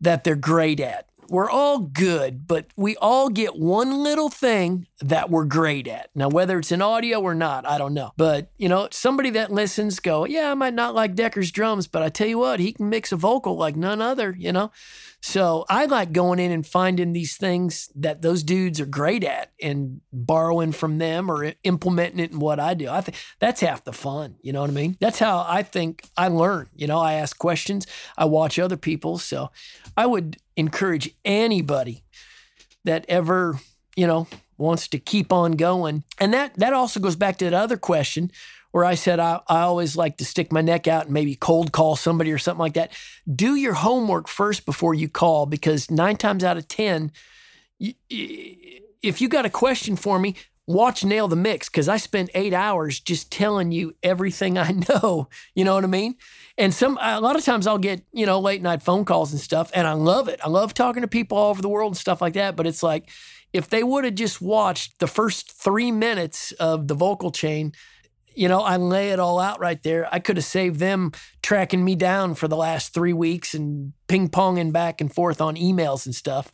that 0.00 0.24
they're 0.24 0.36
great 0.36 0.80
at. 0.80 1.08
We're 1.28 1.50
all 1.50 1.78
good, 1.78 2.46
but 2.46 2.66
we 2.76 2.96
all 2.96 3.28
get 3.30 3.56
one 3.56 4.02
little 4.02 4.28
thing 4.28 4.86
that 5.00 5.30
we're 5.30 5.46
great 5.46 5.88
at. 5.88 6.10
Now, 6.14 6.28
whether 6.28 6.58
it's 6.58 6.70
in 6.70 6.82
audio 6.82 7.20
or 7.20 7.34
not, 7.34 7.66
I 7.66 7.78
don't 7.78 7.94
know. 7.94 8.12
But, 8.16 8.50
you 8.58 8.68
know, 8.68 8.88
somebody 8.90 9.30
that 9.30 9.50
listens 9.50 10.00
go, 10.00 10.26
yeah, 10.26 10.50
I 10.50 10.54
might 10.54 10.74
not 10.74 10.94
like 10.94 11.14
Decker's 11.14 11.50
drums, 11.50 11.86
but 11.86 12.02
I 12.02 12.10
tell 12.10 12.26
you 12.26 12.38
what, 12.38 12.60
he 12.60 12.72
can 12.72 12.90
mix 12.90 13.10
a 13.10 13.16
vocal 13.16 13.56
like 13.56 13.74
none 13.74 14.02
other, 14.02 14.34
you 14.38 14.52
know? 14.52 14.70
So 15.26 15.64
I 15.70 15.86
like 15.86 16.12
going 16.12 16.38
in 16.38 16.52
and 16.52 16.66
finding 16.66 17.14
these 17.14 17.38
things 17.38 17.88
that 17.94 18.20
those 18.20 18.42
dudes 18.42 18.78
are 18.78 18.84
great 18.84 19.24
at 19.24 19.52
and 19.58 20.02
borrowing 20.12 20.72
from 20.72 20.98
them 20.98 21.30
or 21.30 21.54
implementing 21.64 22.20
it 22.20 22.32
in 22.32 22.40
what 22.40 22.60
I 22.60 22.74
do. 22.74 22.90
I 22.90 23.00
think 23.00 23.16
that's 23.38 23.62
half 23.62 23.84
the 23.84 23.94
fun. 23.94 24.36
You 24.42 24.52
know 24.52 24.60
what 24.60 24.68
I 24.68 24.74
mean? 24.74 24.98
That's 25.00 25.18
how 25.18 25.46
I 25.48 25.62
think 25.62 26.04
I 26.14 26.28
learn. 26.28 26.68
You 26.76 26.88
know, 26.88 26.98
I 26.98 27.14
ask 27.14 27.38
questions, 27.38 27.86
I 28.18 28.26
watch 28.26 28.58
other 28.58 28.76
people. 28.76 29.16
So 29.16 29.50
I 29.96 30.04
would 30.04 30.36
encourage 30.58 31.08
anybody 31.24 32.04
that 32.84 33.06
ever, 33.08 33.58
you 33.96 34.06
know, 34.06 34.28
wants 34.58 34.88
to 34.88 34.98
keep 34.98 35.32
on 35.32 35.52
going. 35.52 36.04
And 36.20 36.34
that 36.34 36.52
that 36.56 36.74
also 36.74 37.00
goes 37.00 37.16
back 37.16 37.38
to 37.38 37.46
that 37.46 37.54
other 37.54 37.78
question 37.78 38.30
where 38.74 38.84
I 38.84 38.96
said 38.96 39.20
I, 39.20 39.38
I 39.46 39.60
always 39.60 39.96
like 39.96 40.16
to 40.16 40.24
stick 40.24 40.50
my 40.50 40.60
neck 40.60 40.88
out 40.88 41.04
and 41.04 41.14
maybe 41.14 41.36
cold 41.36 41.70
call 41.70 41.94
somebody 41.94 42.32
or 42.32 42.38
something 42.38 42.58
like 42.58 42.74
that. 42.74 42.90
Do 43.32 43.54
your 43.54 43.74
homework 43.74 44.26
first 44.26 44.66
before 44.66 44.94
you 44.94 45.08
call 45.08 45.46
because 45.46 45.92
nine 45.92 46.16
times 46.16 46.42
out 46.42 46.56
of 46.56 46.66
10, 46.66 47.12
y- 47.78 47.94
y- 48.10 48.56
if 49.00 49.20
you 49.20 49.28
got 49.28 49.46
a 49.46 49.50
question 49.50 49.94
for 49.94 50.18
me, 50.18 50.34
watch 50.66 51.04
Nail 51.04 51.28
the 51.28 51.36
Mix 51.36 51.68
because 51.68 51.88
I 51.88 51.98
spend 51.98 52.30
eight 52.34 52.52
hours 52.52 52.98
just 52.98 53.30
telling 53.30 53.70
you 53.70 53.94
everything 54.02 54.58
I 54.58 54.72
know. 54.72 55.28
You 55.54 55.64
know 55.64 55.76
what 55.76 55.84
I 55.84 55.86
mean? 55.86 56.16
And 56.58 56.74
some 56.74 56.98
a 57.00 57.20
lot 57.20 57.36
of 57.36 57.44
times 57.44 57.68
I'll 57.68 57.78
get 57.78 58.02
you 58.12 58.26
know 58.26 58.40
late 58.40 58.60
night 58.60 58.82
phone 58.82 59.04
calls 59.04 59.30
and 59.30 59.40
stuff, 59.40 59.70
and 59.72 59.86
I 59.86 59.92
love 59.92 60.26
it. 60.26 60.40
I 60.42 60.48
love 60.48 60.74
talking 60.74 61.02
to 61.02 61.08
people 61.08 61.38
all 61.38 61.50
over 61.50 61.62
the 61.62 61.68
world 61.68 61.92
and 61.92 61.96
stuff 61.96 62.20
like 62.20 62.34
that. 62.34 62.56
But 62.56 62.66
it's 62.66 62.82
like 62.82 63.08
if 63.52 63.70
they 63.70 63.84
would 63.84 64.04
have 64.04 64.16
just 64.16 64.42
watched 64.42 64.98
the 64.98 65.06
first 65.06 65.52
three 65.52 65.92
minutes 65.92 66.50
of 66.58 66.88
the 66.88 66.94
vocal 66.94 67.30
chain, 67.30 67.72
you 68.34 68.48
know, 68.48 68.60
I 68.60 68.76
lay 68.76 69.10
it 69.10 69.20
all 69.20 69.38
out 69.38 69.60
right 69.60 69.82
there. 69.82 70.08
I 70.12 70.18
could 70.18 70.36
have 70.36 70.44
saved 70.44 70.80
them 70.80 71.12
tracking 71.42 71.84
me 71.84 71.94
down 71.94 72.34
for 72.34 72.48
the 72.48 72.56
last 72.56 72.94
three 72.94 73.12
weeks 73.12 73.54
and 73.54 73.92
ping 74.08 74.28
ponging 74.28 74.72
back 74.72 75.00
and 75.00 75.12
forth 75.12 75.40
on 75.40 75.56
emails 75.56 76.06
and 76.06 76.14
stuff. 76.14 76.52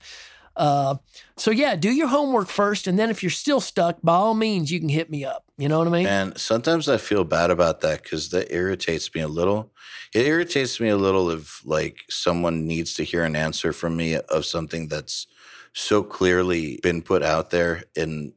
Uh, 0.56 0.96
so 1.36 1.50
yeah, 1.50 1.76
do 1.76 1.90
your 1.90 2.08
homework 2.08 2.48
first, 2.48 2.86
and 2.86 2.98
then 2.98 3.08
if 3.08 3.22
you're 3.22 3.30
still 3.30 3.60
stuck, 3.60 3.98
by 4.02 4.14
all 4.14 4.34
means, 4.34 4.70
you 4.70 4.78
can 4.78 4.88
hit 4.88 5.08
me 5.08 5.24
up. 5.24 5.44
You 5.56 5.68
know 5.68 5.78
what 5.78 5.88
I 5.88 5.90
mean? 5.90 6.06
And 6.06 6.38
sometimes 6.38 6.88
I 6.88 6.96
feel 6.96 7.24
bad 7.24 7.50
about 7.50 7.80
that 7.80 8.02
because 8.02 8.30
that 8.30 8.52
irritates 8.52 9.14
me 9.14 9.20
a 9.20 9.28
little. 9.28 9.72
It 10.14 10.26
irritates 10.26 10.80
me 10.80 10.88
a 10.88 10.96
little 10.96 11.30
if 11.30 11.64
like 11.64 12.00
someone 12.10 12.66
needs 12.66 12.94
to 12.94 13.04
hear 13.04 13.24
an 13.24 13.36
answer 13.36 13.72
from 13.72 13.96
me 13.96 14.16
of 14.16 14.44
something 14.44 14.88
that's 14.88 15.26
so 15.72 16.02
clearly 16.02 16.78
been 16.82 17.00
put 17.00 17.22
out 17.22 17.50
there 17.50 17.84
and 17.96 18.32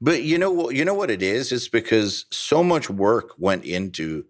but 0.00 0.22
you 0.22 0.38
know 0.38 0.50
what 0.50 0.74
you 0.74 0.84
know 0.84 0.94
what 0.94 1.10
it 1.10 1.22
is? 1.22 1.52
It's 1.52 1.68
because 1.68 2.26
so 2.30 2.62
much 2.62 2.88
work 2.90 3.32
went 3.38 3.64
into 3.64 4.24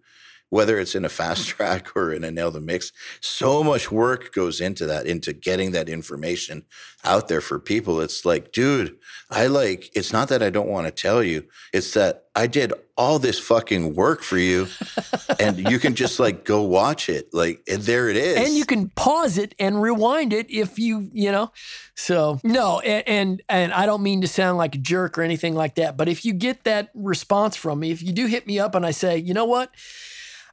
whether 0.49 0.79
it's 0.79 0.95
in 0.95 1.05
a 1.05 1.09
fast 1.09 1.47
track 1.47 1.95
or 1.95 2.13
in 2.13 2.23
a 2.23 2.31
nail 2.31 2.51
the 2.51 2.61
mix, 2.61 2.91
so 3.19 3.63
much 3.63 3.91
work 3.91 4.33
goes 4.33 4.61
into 4.61 4.85
that, 4.85 5.05
into 5.05 5.33
getting 5.33 5.71
that 5.71 5.89
information 5.89 6.63
out 7.03 7.27
there 7.27 7.41
for 7.41 7.59
people. 7.59 8.01
It's 8.01 8.25
like, 8.25 8.51
dude, 8.51 8.97
I 9.29 9.47
like, 9.47 9.89
it's 9.95 10.13
not 10.13 10.29
that 10.29 10.43
I 10.43 10.49
don't 10.49 10.67
want 10.67 10.87
to 10.87 10.91
tell 10.91 11.23
you, 11.23 11.45
it's 11.73 11.93
that 11.93 12.25
I 12.35 12.47
did 12.47 12.73
all 12.95 13.19
this 13.19 13.39
fucking 13.39 13.95
work 13.95 14.21
for 14.23 14.37
you 14.37 14.67
and 15.39 15.69
you 15.69 15.79
can 15.79 15.95
just 15.95 16.19
like 16.19 16.43
go 16.43 16.61
watch 16.61 17.09
it. 17.09 17.33
Like, 17.33 17.61
and 17.67 17.81
there 17.83 18.09
it 18.09 18.17
is. 18.17 18.37
And 18.37 18.55
you 18.55 18.65
can 18.65 18.89
pause 18.89 19.37
it 19.37 19.55
and 19.59 19.81
rewind 19.81 20.33
it 20.33 20.49
if 20.49 20.79
you, 20.79 21.09
you 21.13 21.31
know. 21.31 21.51
So, 21.95 22.39
no, 22.43 22.79
and, 22.81 23.07
and, 23.07 23.41
and 23.49 23.73
I 23.73 23.85
don't 23.85 24.03
mean 24.03 24.21
to 24.21 24.27
sound 24.27 24.57
like 24.57 24.75
a 24.75 24.79
jerk 24.79 25.17
or 25.17 25.23
anything 25.23 25.55
like 25.55 25.75
that, 25.75 25.97
but 25.97 26.07
if 26.07 26.25
you 26.25 26.33
get 26.33 26.63
that 26.63 26.89
response 26.93 27.55
from 27.55 27.79
me, 27.79 27.91
if 27.91 28.03
you 28.03 28.11
do 28.11 28.27
hit 28.27 28.47
me 28.47 28.59
up 28.59 28.75
and 28.75 28.85
I 28.85 28.91
say, 28.91 29.17
you 29.17 29.33
know 29.33 29.45
what? 29.45 29.71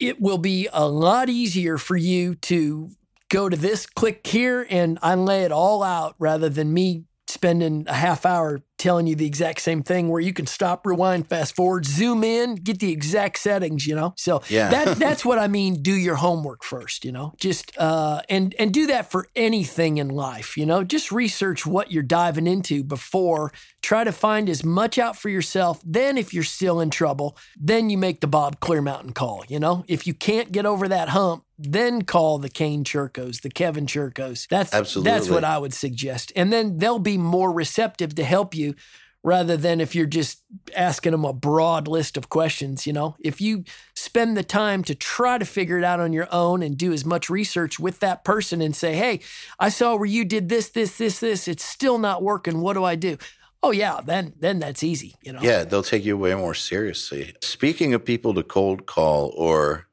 It 0.04 0.20
will 0.20 0.38
be 0.38 0.68
a 0.72 0.86
lot 0.86 1.30
easier 1.30 1.78
for 1.78 1.96
you 1.96 2.34
to 2.34 2.90
go 3.30 3.48
to 3.48 3.56
this, 3.56 3.86
click 3.86 4.26
here, 4.26 4.66
and 4.68 4.98
I 5.00 5.14
lay 5.14 5.44
it 5.44 5.52
all 5.52 5.82
out 5.82 6.14
rather 6.18 6.48
than 6.48 6.74
me 6.74 7.04
spending 7.26 7.86
a 7.88 7.94
half 7.94 8.26
hour 8.26 8.62
telling 8.84 9.06
you 9.06 9.16
the 9.16 9.24
exact 9.24 9.62
same 9.62 9.82
thing 9.82 10.10
where 10.10 10.20
you 10.20 10.34
can 10.34 10.46
stop, 10.46 10.86
rewind, 10.86 11.26
fast 11.26 11.56
forward, 11.56 11.86
zoom 11.86 12.22
in, 12.22 12.54
get 12.56 12.80
the 12.80 12.92
exact 12.92 13.38
settings, 13.38 13.86
you 13.86 13.94
know? 13.94 14.12
So 14.18 14.42
yeah. 14.50 14.68
that 14.68 14.98
that's 14.98 15.24
what 15.24 15.38
I 15.38 15.48
mean, 15.48 15.80
do 15.80 15.94
your 15.94 16.16
homework 16.16 16.62
first, 16.62 17.02
you 17.02 17.10
know? 17.10 17.32
Just 17.38 17.76
uh 17.78 18.20
and 18.28 18.54
and 18.58 18.74
do 18.74 18.86
that 18.88 19.10
for 19.10 19.28
anything 19.34 19.96
in 19.96 20.10
life, 20.10 20.58
you 20.58 20.66
know? 20.66 20.84
Just 20.84 21.10
research 21.10 21.64
what 21.64 21.92
you're 21.92 22.02
diving 22.02 22.46
into 22.46 22.84
before 22.84 23.52
try 23.80 24.04
to 24.04 24.12
find 24.12 24.50
as 24.50 24.64
much 24.64 24.98
out 24.98 25.16
for 25.16 25.28
yourself. 25.30 25.80
Then 25.84 26.18
if 26.18 26.34
you're 26.34 26.42
still 26.42 26.80
in 26.80 26.90
trouble, 26.90 27.38
then 27.56 27.88
you 27.88 27.98
make 27.98 28.20
the 28.20 28.26
Bob 28.26 28.60
Clearmountain 28.60 29.14
call, 29.14 29.44
you 29.48 29.58
know? 29.58 29.84
If 29.88 30.06
you 30.06 30.12
can't 30.12 30.52
get 30.52 30.66
over 30.66 30.88
that 30.88 31.10
hump, 31.10 31.43
then 31.58 32.02
call 32.02 32.38
the 32.38 32.48
Kane 32.48 32.84
Churkos, 32.84 33.42
the 33.42 33.50
Kevin 33.50 33.86
Churkos. 33.86 34.48
That's 34.48 34.74
Absolutely. 34.74 35.10
that's 35.10 35.28
what 35.28 35.44
I 35.44 35.58
would 35.58 35.74
suggest. 35.74 36.32
And 36.34 36.52
then 36.52 36.78
they'll 36.78 36.98
be 36.98 37.18
more 37.18 37.52
receptive 37.52 38.14
to 38.16 38.24
help 38.24 38.54
you 38.54 38.74
rather 39.22 39.56
than 39.56 39.80
if 39.80 39.94
you're 39.94 40.06
just 40.06 40.42
asking 40.76 41.12
them 41.12 41.24
a 41.24 41.32
broad 41.32 41.88
list 41.88 42.16
of 42.16 42.28
questions, 42.28 42.86
you 42.86 42.92
know. 42.92 43.16
If 43.18 43.40
you 43.40 43.64
spend 43.94 44.36
the 44.36 44.44
time 44.44 44.84
to 44.84 44.94
try 44.94 45.38
to 45.38 45.44
figure 45.44 45.78
it 45.78 45.84
out 45.84 45.98
on 45.98 46.12
your 46.12 46.28
own 46.30 46.62
and 46.62 46.76
do 46.76 46.92
as 46.92 47.04
much 47.04 47.30
research 47.30 47.80
with 47.80 48.00
that 48.00 48.24
person 48.24 48.60
and 48.60 48.76
say, 48.76 48.94
"Hey, 48.94 49.20
I 49.58 49.70
saw 49.70 49.96
where 49.96 50.04
you 50.06 50.24
did 50.24 50.48
this, 50.48 50.68
this, 50.68 50.98
this, 50.98 51.20
this. 51.20 51.48
It's 51.48 51.64
still 51.64 51.98
not 51.98 52.22
working. 52.22 52.60
What 52.60 52.74
do 52.74 52.84
I 52.84 52.94
do?" 52.96 53.16
Oh 53.62 53.70
yeah, 53.70 54.00
then 54.04 54.34
then 54.38 54.58
that's 54.58 54.82
easy, 54.82 55.16
you 55.22 55.32
know. 55.32 55.40
Yeah, 55.40 55.64
they'll 55.64 55.82
take 55.82 56.04
you 56.04 56.18
way 56.18 56.34
more 56.34 56.54
seriously. 56.54 57.34
Speaking 57.40 57.94
of 57.94 58.04
people 58.04 58.34
to 58.34 58.42
cold 58.42 58.84
call 58.84 59.32
or 59.36 59.88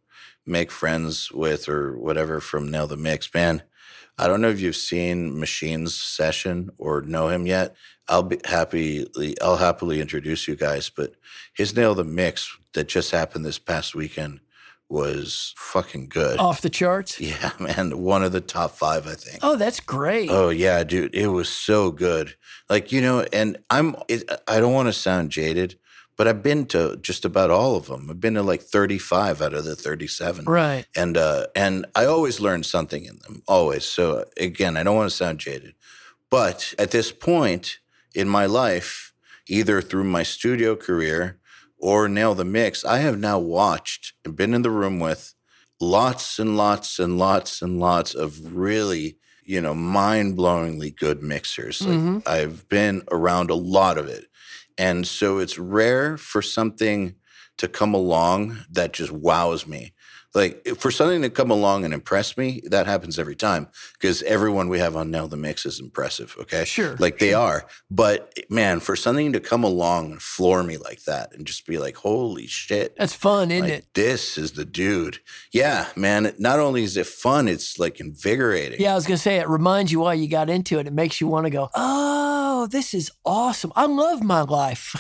make 0.46 0.72
friends 0.72 1.32
with 1.32 1.70
or 1.70 1.98
whatever 1.98 2.40
from 2.40 2.70
Nail 2.70 2.88
the 2.88 2.98
Mix, 2.98 3.34
man. 3.34 3.64
I 4.18 4.28
don't 4.28 4.42
know 4.42 4.50
if 4.50 4.60
you've 4.60 4.76
seen 4.76 5.40
Machine's 5.40 5.96
session 5.96 6.70
or 6.78 7.02
know 7.02 7.30
him 7.30 7.46
yet. 7.48 7.76
I'll 8.08 8.24
be 8.24 8.40
happy. 8.46 9.08
I'll 9.42 9.58
happily 9.58 10.02
introduce 10.02 10.48
you 10.48 10.56
guys. 10.56 10.90
But 10.90 11.14
his 11.54 11.76
Nail 11.76 11.96
the 11.96 12.04
Mix 12.04 12.56
that 12.74 12.88
just 12.88 13.12
happened 13.12 13.46
this 13.46 13.60
past 13.60 13.96
weekend 13.96 14.42
was 14.90 15.54
fucking 15.56 16.10
good. 16.10 16.38
Off 16.38 16.62
the 16.62 16.70
charts? 16.70 17.20
Yeah, 17.22 17.52
man. 17.60 18.00
One 18.00 18.24
of 18.24 18.34
the 18.34 18.42
top 18.42 18.72
five, 18.72 19.08
I 19.08 19.14
think. 19.14 19.40
Oh, 19.42 19.56
that's 19.56 19.80
great. 19.80 20.30
Oh 20.30 20.50
yeah, 20.50 20.84
dude. 20.84 21.16
It 21.16 21.28
was 21.28 21.48
so 21.50 21.92
good. 21.92 22.36
Like 22.70 22.92
you 22.92 23.02
know, 23.02 23.26
and 23.32 23.58
I'm. 23.70 23.96
It, 24.10 24.30
I 24.48 24.60
don't 24.60 24.74
want 24.74 24.88
to 24.90 24.94
sound 24.94 25.32
jaded, 25.32 25.80
but 26.22 26.28
I've 26.28 26.44
been 26.44 26.68
to 26.68 26.98
just 26.98 27.26
about 27.26 27.50
all 27.50 27.76
of 27.76 27.88
them. 27.88 28.06
I've 28.08 28.20
been 28.20 28.36
to 28.36 28.44
like 28.44 28.62
35 28.62 29.42
out 29.42 29.56
of 29.56 29.66
the 29.66 29.76
37. 29.76 30.46
Right. 30.46 30.86
And 30.96 31.18
uh 31.18 31.48
and 31.56 31.88
I 31.96 32.06
always 32.06 32.40
learn 32.40 32.62
something 32.62 33.06
in 33.06 33.18
them, 33.24 33.42
always. 33.48 33.86
So 33.86 34.26
again, 34.38 34.78
I 34.78 34.84
don't 34.84 34.96
want 34.96 35.10
to 35.10 35.18
sound 35.18 35.40
jaded. 35.40 35.74
But 36.30 36.76
at 36.78 36.92
this 36.92 37.12
point 37.12 37.80
in 38.14 38.30
my 38.30 38.46
life, 38.46 39.14
either 39.48 39.82
through 39.82 40.04
my 40.04 40.22
studio 40.22 40.76
career 40.76 41.40
or 41.80 42.08
Nail 42.08 42.36
the 42.36 42.46
Mix, 42.46 42.86
I 42.86 43.00
have 43.00 43.18
now 43.18 43.40
watched 43.40 44.14
and 44.24 44.36
been 44.36 44.54
in 44.54 44.62
the 44.62 44.70
room 44.70 45.00
with 45.00 45.34
lots 45.80 46.38
and 46.38 46.56
lots 46.56 47.00
and 47.00 47.18
lots 47.18 47.64
and 47.64 47.80
lots 47.80 48.14
of 48.14 48.56
really, 48.56 49.18
you 49.44 49.60
know, 49.60 49.74
mind-blowingly 49.74 50.96
good 50.96 51.24
mixers. 51.24 51.82
Like 51.82 51.98
Mm-hmm. 51.98 52.20
I've 52.28 52.70
been 52.70 53.02
around 53.10 53.50
a 53.50 53.56
lot 53.56 53.98
of 53.98 54.06
it. 54.08 54.26
And 54.78 55.08
so 55.08 55.40
it's 55.40 55.58
rare 55.58 56.18
for 56.18 56.42
something 56.42 57.16
to 57.58 57.68
come 57.68 57.94
along 57.94 58.66
that 58.72 58.94
just 58.94 59.12
wows 59.12 59.68
me. 59.68 59.94
Like 60.34 60.66
for 60.78 60.92
something 60.92 61.22
to 61.24 61.30
come 61.30 61.52
along 61.52 61.84
and 61.84 61.94
impress 61.94 62.38
me, 62.38 62.62
that 62.66 62.88
happens 62.88 63.20
every 63.20 63.36
time 63.36 63.68
because 63.94 64.22
everyone 64.24 64.70
we 64.70 64.80
have 64.80 64.96
on 64.96 65.12
Nail 65.12 65.28
the 65.28 65.38
Mix 65.38 65.66
is 65.66 65.80
impressive. 65.80 66.36
Okay. 66.40 66.64
Sure, 66.66 66.96
Like 66.98 67.20
they 67.20 67.34
are. 67.34 67.66
But 67.90 68.34
man, 68.50 68.80
for 68.80 68.96
something 68.96 69.34
to 69.34 69.40
come 69.40 69.64
along 69.64 70.12
and 70.12 70.22
floor 70.22 70.64
me 70.64 70.78
like 70.78 71.04
that 71.04 71.34
and 71.34 71.46
just 71.46 71.66
be 71.66 71.78
like, 71.78 71.98
holy 71.98 72.48
shit. 72.48 72.96
That's 72.98 73.14
fun, 73.14 73.52
isn't 73.52 73.64
like, 73.64 73.80
it? 73.80 73.88
This 73.94 74.38
is 74.38 74.54
the 74.54 74.66
dude. 74.66 75.20
Yeah, 75.52 75.88
man. 75.96 76.34
Not 76.40 76.60
only 76.60 76.84
is 76.84 76.96
it 76.98 77.08
fun, 77.08 77.48
it's 77.48 77.78
like 77.78 78.00
invigorating. 78.00 78.80
Yeah, 78.80 78.94
I 78.94 78.96
was 78.96 79.06
gonna 79.06 79.18
say 79.18 79.38
it 79.38 79.50
reminds 79.50 79.92
you 79.92 80.00
why 80.00 80.14
you 80.14 80.28
got 80.28 80.50
into 80.50 80.80
it. 80.80 80.88
It 80.88 80.94
makes 80.94 81.20
you 81.20 81.28
want 81.28 81.46
to 81.46 81.50
go, 81.50 81.70
oh, 81.76 82.68
this 82.68 82.94
is 82.94 83.12
awesome. 83.26 83.72
I 83.76 83.86
love 83.86 84.24
my 84.24 84.42
life. 84.42 84.96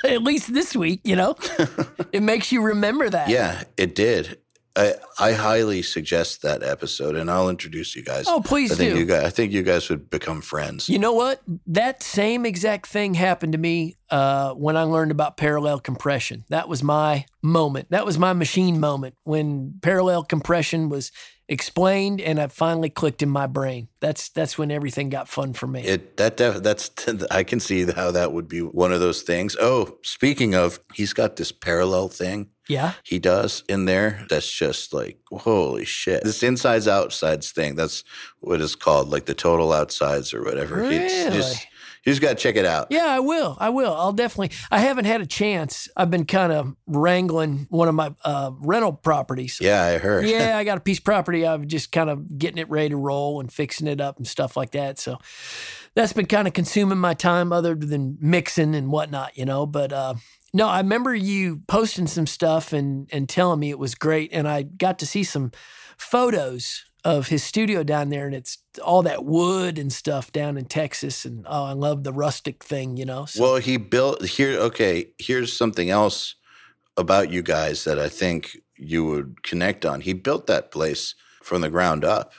At 0.04 0.22
least 0.22 0.52
this 0.54 0.74
week, 0.74 1.00
you 1.04 1.16
know. 1.16 1.36
it 2.12 2.22
makes 2.22 2.52
you 2.52 2.62
remember 2.62 3.10
that. 3.10 3.28
Yeah, 3.28 3.64
it 3.76 3.94
did. 3.94 4.39
I, 4.76 4.94
I 5.18 5.32
highly 5.32 5.82
suggest 5.82 6.42
that 6.42 6.62
episode, 6.62 7.16
and 7.16 7.30
I'll 7.30 7.48
introduce 7.48 7.96
you 7.96 8.02
guys. 8.02 8.26
Oh, 8.28 8.40
please 8.40 8.72
I 8.72 8.76
think 8.76 8.94
do. 8.94 9.00
You 9.00 9.04
guys, 9.04 9.24
I 9.24 9.30
think 9.30 9.52
you 9.52 9.62
guys 9.62 9.88
would 9.88 10.10
become 10.10 10.40
friends. 10.40 10.88
You 10.88 10.98
know 10.98 11.12
what? 11.12 11.42
That 11.66 12.02
same 12.02 12.46
exact 12.46 12.86
thing 12.86 13.14
happened 13.14 13.52
to 13.52 13.58
me 13.58 13.96
uh, 14.10 14.52
when 14.54 14.76
I 14.76 14.84
learned 14.84 15.10
about 15.10 15.36
parallel 15.36 15.80
compression. 15.80 16.44
That 16.48 16.68
was 16.68 16.82
my 16.82 17.26
moment. 17.42 17.90
That 17.90 18.06
was 18.06 18.18
my 18.18 18.32
machine 18.32 18.78
moment 18.78 19.16
when 19.24 19.74
parallel 19.82 20.22
compression 20.24 20.88
was 20.88 21.10
explained 21.48 22.20
and 22.20 22.38
it 22.38 22.52
finally 22.52 22.88
clicked 22.88 23.22
in 23.22 23.28
my 23.28 23.46
brain. 23.46 23.88
That's 23.98 24.28
that's 24.28 24.56
when 24.56 24.70
everything 24.70 25.10
got 25.10 25.28
fun 25.28 25.52
for 25.52 25.66
me. 25.66 25.82
It 25.82 26.16
that 26.16 26.36
def, 26.36 26.62
that's 26.62 26.90
I 27.30 27.42
can 27.42 27.58
see 27.60 27.84
how 27.90 28.12
that 28.12 28.32
would 28.32 28.48
be 28.48 28.60
one 28.60 28.92
of 28.92 29.00
those 29.00 29.22
things. 29.22 29.56
Oh, 29.60 29.98
speaking 30.02 30.54
of, 30.54 30.78
he's 30.94 31.12
got 31.12 31.36
this 31.36 31.50
parallel 31.50 32.08
thing 32.08 32.50
yeah. 32.70 32.92
he 33.04 33.18
does 33.18 33.64
in 33.68 33.84
there 33.84 34.24
that's 34.30 34.50
just 34.50 34.92
like 34.94 35.18
holy 35.30 35.84
shit. 35.84 36.24
This 36.24 36.42
insides 36.42 36.88
outsides 36.88 37.50
thing. 37.52 37.74
That's 37.74 38.04
what 38.38 38.60
it's 38.60 38.74
called, 38.74 39.08
like 39.10 39.26
the 39.26 39.34
total 39.34 39.72
outsides 39.72 40.32
or 40.32 40.42
whatever. 40.42 40.82
It's 40.84 41.14
Really? 41.24 41.36
just 41.36 41.66
you 42.06 42.12
just 42.12 42.22
got 42.22 42.30
to 42.30 42.34
check 42.36 42.56
it 42.56 42.64
out. 42.64 42.86
Yeah, 42.88 43.04
I 43.04 43.20
will. 43.20 43.58
I 43.60 43.68
will. 43.68 43.92
I'll 43.92 44.14
definitely. 44.14 44.56
I 44.70 44.78
haven't 44.78 45.04
had 45.04 45.20
a 45.20 45.26
chance. 45.26 45.86
I've 45.94 46.10
been 46.10 46.24
kind 46.24 46.50
of 46.50 46.74
wrangling 46.86 47.66
one 47.68 47.88
of 47.88 47.94
my 47.94 48.14
uh, 48.24 48.52
rental 48.58 48.94
properties. 48.94 49.58
Yeah, 49.60 49.82
I 49.82 49.98
heard. 49.98 50.26
yeah, 50.26 50.56
I 50.56 50.64
got 50.64 50.78
a 50.78 50.80
piece 50.80 50.96
of 50.96 51.04
property. 51.04 51.46
I'm 51.46 51.68
just 51.68 51.92
kind 51.92 52.08
of 52.08 52.38
getting 52.38 52.56
it 52.56 52.70
ready 52.70 52.88
to 52.90 52.96
roll 52.96 53.38
and 53.40 53.52
fixing 53.52 53.86
it 53.86 54.00
up 54.00 54.16
and 54.16 54.26
stuff 54.26 54.56
like 54.56 54.70
that. 54.70 54.98
So 54.98 55.18
that's 55.94 56.14
been 56.14 56.24
kind 56.24 56.48
of 56.48 56.54
consuming 56.54 56.96
my 56.96 57.12
time 57.12 57.52
other 57.52 57.74
than 57.74 58.16
mixing 58.18 58.74
and 58.74 58.90
whatnot, 58.90 59.36
you 59.36 59.44
know. 59.44 59.66
But 59.66 59.92
uh, 59.92 60.14
no, 60.52 60.68
I 60.68 60.78
remember 60.78 61.14
you 61.14 61.62
posting 61.68 62.06
some 62.06 62.26
stuff 62.26 62.72
and 62.72 63.08
and 63.12 63.28
telling 63.28 63.60
me 63.60 63.70
it 63.70 63.78
was 63.78 63.94
great, 63.94 64.30
and 64.32 64.48
I 64.48 64.62
got 64.62 64.98
to 65.00 65.06
see 65.06 65.24
some 65.24 65.52
photos 65.96 66.84
of 67.04 67.28
his 67.28 67.42
studio 67.42 67.82
down 67.82 68.10
there, 68.10 68.26
and 68.26 68.34
it's 68.34 68.58
all 68.84 69.02
that 69.02 69.24
wood 69.24 69.78
and 69.78 69.92
stuff 69.92 70.32
down 70.32 70.56
in 70.56 70.66
Texas, 70.66 71.24
and 71.24 71.46
oh, 71.48 71.64
I 71.64 71.72
love 71.72 72.04
the 72.04 72.12
rustic 72.12 72.64
thing, 72.64 72.96
you 72.96 73.04
know. 73.04 73.24
So, 73.26 73.42
Well, 73.42 73.56
he 73.56 73.76
built 73.76 74.24
here. 74.24 74.58
Okay, 74.58 75.10
here's 75.18 75.52
something 75.52 75.90
else 75.90 76.34
about 76.96 77.30
you 77.30 77.42
guys 77.42 77.84
that 77.84 77.98
I 77.98 78.08
think 78.08 78.58
you 78.76 79.04
would 79.04 79.42
connect 79.42 79.86
on. 79.86 80.00
He 80.02 80.12
built 80.12 80.46
that 80.48 80.70
place 80.70 81.14
from 81.42 81.62
the 81.62 81.70
ground 81.70 82.04
up. 82.04 82.32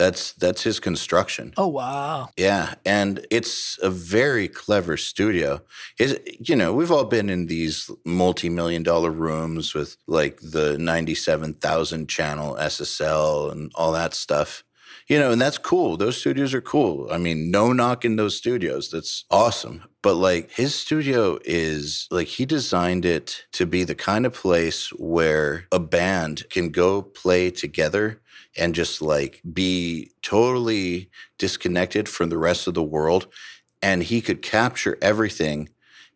That's 0.00 0.32
that's 0.32 0.62
his 0.62 0.80
construction. 0.80 1.52
Oh 1.58 1.66
wow. 1.66 2.30
Yeah, 2.38 2.76
and 2.86 3.26
it's 3.30 3.78
a 3.82 3.90
very 3.90 4.48
clever 4.48 4.96
studio. 4.96 5.60
Is 5.98 6.18
you 6.38 6.56
know 6.56 6.72
we've 6.72 6.90
all 6.90 7.04
been 7.04 7.28
in 7.28 7.48
these 7.48 7.90
multi-million 8.06 8.82
dollar 8.82 9.10
rooms 9.10 9.74
with 9.74 9.98
like 10.06 10.40
the 10.40 10.78
ninety-seven 10.78 11.52
thousand 11.52 12.08
channel 12.08 12.56
SSL 12.58 13.52
and 13.52 13.70
all 13.74 13.92
that 13.92 14.14
stuff. 14.14 14.64
You 15.06 15.18
know, 15.18 15.32
and 15.32 15.40
that's 15.40 15.58
cool. 15.58 15.98
Those 15.98 16.16
studios 16.16 16.54
are 16.54 16.62
cool. 16.62 17.08
I 17.12 17.18
mean, 17.18 17.50
no 17.50 17.74
knock 17.74 18.06
in 18.06 18.16
those 18.16 18.36
studios. 18.36 18.90
That's 18.90 19.26
awesome. 19.30 19.84
But 20.00 20.14
like 20.14 20.50
his 20.52 20.74
studio 20.74 21.38
is 21.44 22.08
like 22.10 22.28
he 22.28 22.46
designed 22.46 23.04
it 23.04 23.44
to 23.52 23.66
be 23.66 23.84
the 23.84 23.94
kind 23.94 24.24
of 24.24 24.32
place 24.32 24.88
where 24.94 25.66
a 25.70 25.78
band 25.78 26.48
can 26.48 26.70
go 26.70 27.02
play 27.02 27.50
together 27.50 28.22
and 28.56 28.74
just 28.74 29.00
like 29.00 29.42
be 29.52 30.10
totally 30.22 31.10
disconnected 31.38 32.08
from 32.08 32.28
the 32.28 32.38
rest 32.38 32.66
of 32.66 32.74
the 32.74 32.82
world. 32.82 33.26
And 33.82 34.02
he 34.02 34.20
could 34.20 34.42
capture 34.42 34.98
everything 35.00 35.70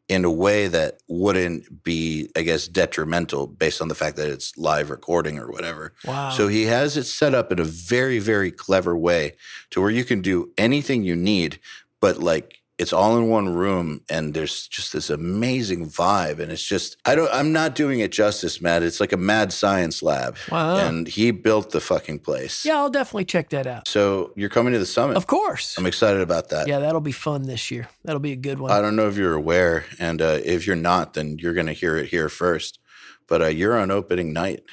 in 0.09 0.24
a 0.24 0.30
way 0.30 0.66
that 0.66 0.99
wouldn't 1.09 1.82
be, 1.82 2.30
I 2.37 2.43
guess, 2.43 2.68
detrimental 2.68 3.47
based 3.47 3.80
on 3.80 3.89
the 3.89 3.95
fact 3.95 4.16
that 4.16 4.28
it's 4.28 4.57
live 4.59 4.91
recording 4.91 5.39
or 5.39 5.51
whatever. 5.51 5.95
Wow. 6.05 6.30
So 6.30 6.49
he 6.49 6.64
has 6.64 6.97
it 6.97 7.05
set 7.05 7.35
up 7.35 7.51
in 7.51 7.59
a 7.59 7.64
very, 7.64 8.18
very 8.18 8.51
clever 8.51 8.97
way 8.97 9.37
to 9.70 9.80
where 9.80 9.91
you 9.91 10.05
can 10.05 10.20
do 10.20 10.53
anything 10.59 11.05
you 11.05 11.16
need, 11.16 11.59
but 12.01 12.18
like 12.18 12.61
it's 12.77 12.93
all 12.93 13.16
in 13.16 13.29
one 13.29 13.49
room 13.55 14.01
and 14.11 14.35
there's 14.35 14.66
just 14.66 14.93
this 14.93 15.09
amazing 15.09 15.89
vibe 15.89 16.41
and 16.41 16.51
it's 16.51 16.62
just 16.66 16.97
i 17.05 17.14
don't 17.14 17.31
i'm 17.33 17.53
not 17.53 17.75
doing 17.77 18.01
it 18.01 18.11
justice 18.11 18.61
matt 18.61 18.83
it's 18.83 18.99
like 18.99 19.12
a 19.12 19.16
mad 19.16 19.53
science 19.53 20.03
lab 20.03 20.37
Wow. 20.51 20.77
and 20.79 21.07
he 21.07 21.31
built 21.31 21.70
the 21.70 21.81
fucking 21.81 22.18
place 22.18 22.64
Yeah, 22.64 22.79
I'll 22.79 22.91
definitely 22.91 23.27
check 23.27 23.51
that 23.51 23.66
out. 23.68 23.87
so 23.87 24.33
you're 24.35 24.49
coming 24.49 24.72
to 24.72 24.79
the 24.81 24.87
summit 24.87 25.16
Of 25.16 25.27
course. 25.29 25.79
i'm 25.79 25.87
excited 25.87 26.20
about 26.20 26.49
that 26.49 26.66
Yeah, 26.66 26.81
that'll 26.81 27.01
be 27.01 27.12
fun 27.12 27.43
this 27.45 27.70
year. 27.70 27.89
That'll 28.05 28.18
be 28.20 28.33
a 28.33 28.37
good 28.37 28.59
one. 28.59 28.72
i 28.72 28.81
don't 28.81 28.97
know 28.97 29.07
if 29.09 29.16
you're 29.16 29.35
aware 29.35 29.85
and 30.01 30.20
uh, 30.20 30.39
if 30.45 30.66
you're 30.66 30.75
not 30.77 31.14
then 31.14 31.39
you're 31.39 31.55
going 31.55 31.66
to 31.68 31.72
hear 31.72 31.97
it 31.97 32.09
here 32.09 32.29
first 32.29 32.81
but 33.29 33.41
uh, 33.41 33.47
you're 33.47 33.79
on 33.79 33.91
opening 33.93 34.33
night 34.33 34.62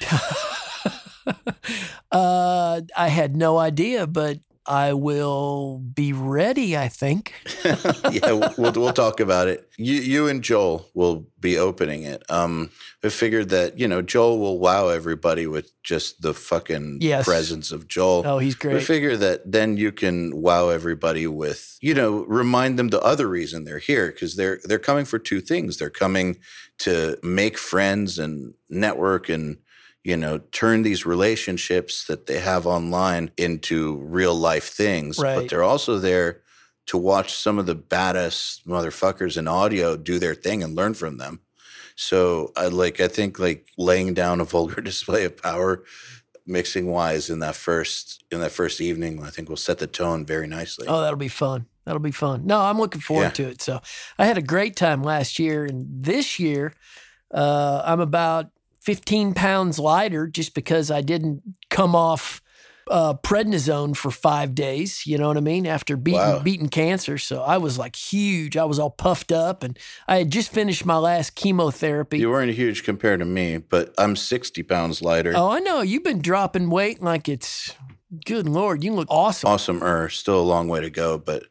Uh, 2.10 2.82
I 2.96 3.08
had 3.08 3.36
no 3.36 3.56
idea, 3.58 4.06
but 4.06 4.38
I 4.66 4.92
will 4.92 5.78
be 5.78 6.12
ready. 6.12 6.76
I 6.76 6.88
think. 6.88 7.34
yeah, 7.64 8.32
we'll, 8.32 8.72
we'll 8.72 8.92
talk 8.92 9.20
about 9.20 9.48
it. 9.48 9.68
You 9.76 9.94
you 9.94 10.28
and 10.28 10.42
Joel 10.42 10.88
will 10.94 11.26
be 11.40 11.58
opening 11.58 12.04
it. 12.04 12.22
Um, 12.30 12.70
I 13.04 13.08
figured 13.08 13.48
that 13.48 13.78
you 13.78 13.88
know 13.88 14.02
Joel 14.02 14.38
will 14.38 14.58
wow 14.58 14.88
everybody 14.88 15.46
with 15.46 15.72
just 15.82 16.22
the 16.22 16.32
fucking 16.34 16.98
Yes. 17.00 17.24
presence 17.24 17.72
of 17.72 17.88
Joel. 17.88 18.22
Oh, 18.24 18.38
he's 18.38 18.54
great. 18.54 18.74
We 18.74 18.80
figure 18.80 19.16
that 19.16 19.50
then 19.50 19.76
you 19.76 19.90
can 19.90 20.40
wow 20.40 20.68
everybody 20.68 21.26
with 21.26 21.76
you 21.80 21.94
know 21.94 22.24
remind 22.26 22.78
them 22.78 22.88
the 22.88 23.00
other 23.00 23.28
reason 23.28 23.64
they're 23.64 23.78
here 23.78 24.12
because 24.12 24.36
they're 24.36 24.60
they're 24.64 24.78
coming 24.78 25.04
for 25.04 25.18
two 25.18 25.40
things. 25.40 25.78
They're 25.78 25.90
coming 25.90 26.38
to 26.78 27.18
make 27.22 27.58
friends 27.58 28.18
and 28.18 28.54
network 28.70 29.28
and 29.28 29.58
you 30.04 30.16
know 30.16 30.38
turn 30.38 30.82
these 30.82 31.06
relationships 31.06 32.06
that 32.06 32.26
they 32.26 32.40
have 32.40 32.66
online 32.66 33.30
into 33.36 33.96
real 33.98 34.34
life 34.34 34.68
things. 34.68 35.16
But 35.16 35.48
they're 35.48 35.62
also 35.62 35.98
there 35.98 36.42
to 36.86 36.98
watch 36.98 37.32
some 37.34 37.58
of 37.58 37.66
the 37.66 37.74
baddest 37.76 38.66
motherfuckers 38.66 39.36
in 39.36 39.46
audio 39.46 39.96
do 39.96 40.18
their 40.18 40.34
thing 40.34 40.62
and 40.62 40.74
learn 40.74 40.94
from 40.94 41.18
them. 41.18 41.40
So 41.94 42.52
I 42.56 42.66
like 42.66 43.00
I 43.00 43.08
think 43.08 43.38
like 43.38 43.66
laying 43.78 44.14
down 44.14 44.40
a 44.40 44.44
vulgar 44.44 44.80
display 44.90 45.24
of 45.24 45.40
power 45.40 45.84
mixing 46.44 46.86
wise 46.90 47.30
in 47.30 47.38
that 47.38 47.54
first 47.54 48.24
in 48.32 48.40
that 48.40 48.50
first 48.50 48.80
evening 48.80 49.22
I 49.22 49.30
think 49.30 49.48
will 49.48 49.56
set 49.56 49.78
the 49.78 49.86
tone 49.86 50.26
very 50.26 50.48
nicely. 50.48 50.86
Oh, 50.88 51.00
that'll 51.00 51.16
be 51.16 51.28
fun. 51.28 51.66
That'll 51.84 52.00
be 52.00 52.10
fun. 52.12 52.46
No, 52.46 52.60
I'm 52.60 52.78
looking 52.78 53.00
forward 53.00 53.24
Yeah. 53.38 53.44
to 53.44 53.48
it. 53.48 53.62
So 53.62 53.80
I 54.18 54.26
had 54.26 54.38
a 54.38 54.42
great 54.42 54.76
time 54.76 55.02
last 55.02 55.38
year, 55.38 55.64
and 55.64 55.86
this 56.04 56.38
year 56.38 56.74
uh, 57.32 57.82
I'm 57.84 58.00
about 58.00 58.50
15 58.82 59.34
pounds 59.34 59.78
lighter 59.78 60.26
just 60.26 60.54
because 60.54 60.90
I 60.90 61.00
didn't 61.00 61.42
come 61.70 61.94
off 61.94 62.42
uh, 62.90 63.14
prednisone 63.14 63.96
for 63.96 64.10
five 64.10 64.54
days. 64.54 65.06
You 65.06 65.16
know 65.18 65.28
what 65.28 65.36
I 65.36 65.40
mean? 65.40 65.66
After 65.66 65.96
beating 65.96 66.18
Wow. 66.18 66.38
beating 66.40 66.68
cancer, 66.68 67.16
so 67.16 67.42
I 67.42 67.58
was 67.58 67.78
like 67.78 67.94
huge. 67.94 68.56
I 68.56 68.64
was 68.64 68.78
all 68.80 68.90
puffed 68.90 69.30
up, 69.30 69.62
and 69.62 69.78
I 70.08 70.16
had 70.18 70.30
just 70.32 70.50
finished 70.52 70.84
my 70.84 70.98
last 70.98 71.36
chemotherapy. 71.36 72.18
You 72.18 72.30
weren't 72.30 72.52
huge 72.52 72.82
compared 72.82 73.20
to 73.20 73.24
me, 73.24 73.58
but 73.58 73.94
I'm 73.98 74.16
60 74.16 74.62
pounds 74.64 75.00
lighter. 75.00 75.32
oh, 75.36 75.48
I 75.50 75.60
know 75.60 75.80
you've 75.80 76.02
been 76.04 76.20
dropping 76.20 76.70
weight 76.70 77.00
like 77.00 77.28
it's 77.28 77.74
good 78.26 78.48
lord. 78.48 78.82
You 78.82 78.92
look 78.94 79.08
awesome. 79.10 79.48
Awesome 79.48 79.82
er, 79.82 80.08
still 80.08 80.40
a 80.40 80.42
long 80.42 80.66
way 80.68 80.80
to 80.80 80.90
go, 80.90 81.18
but 81.18 81.44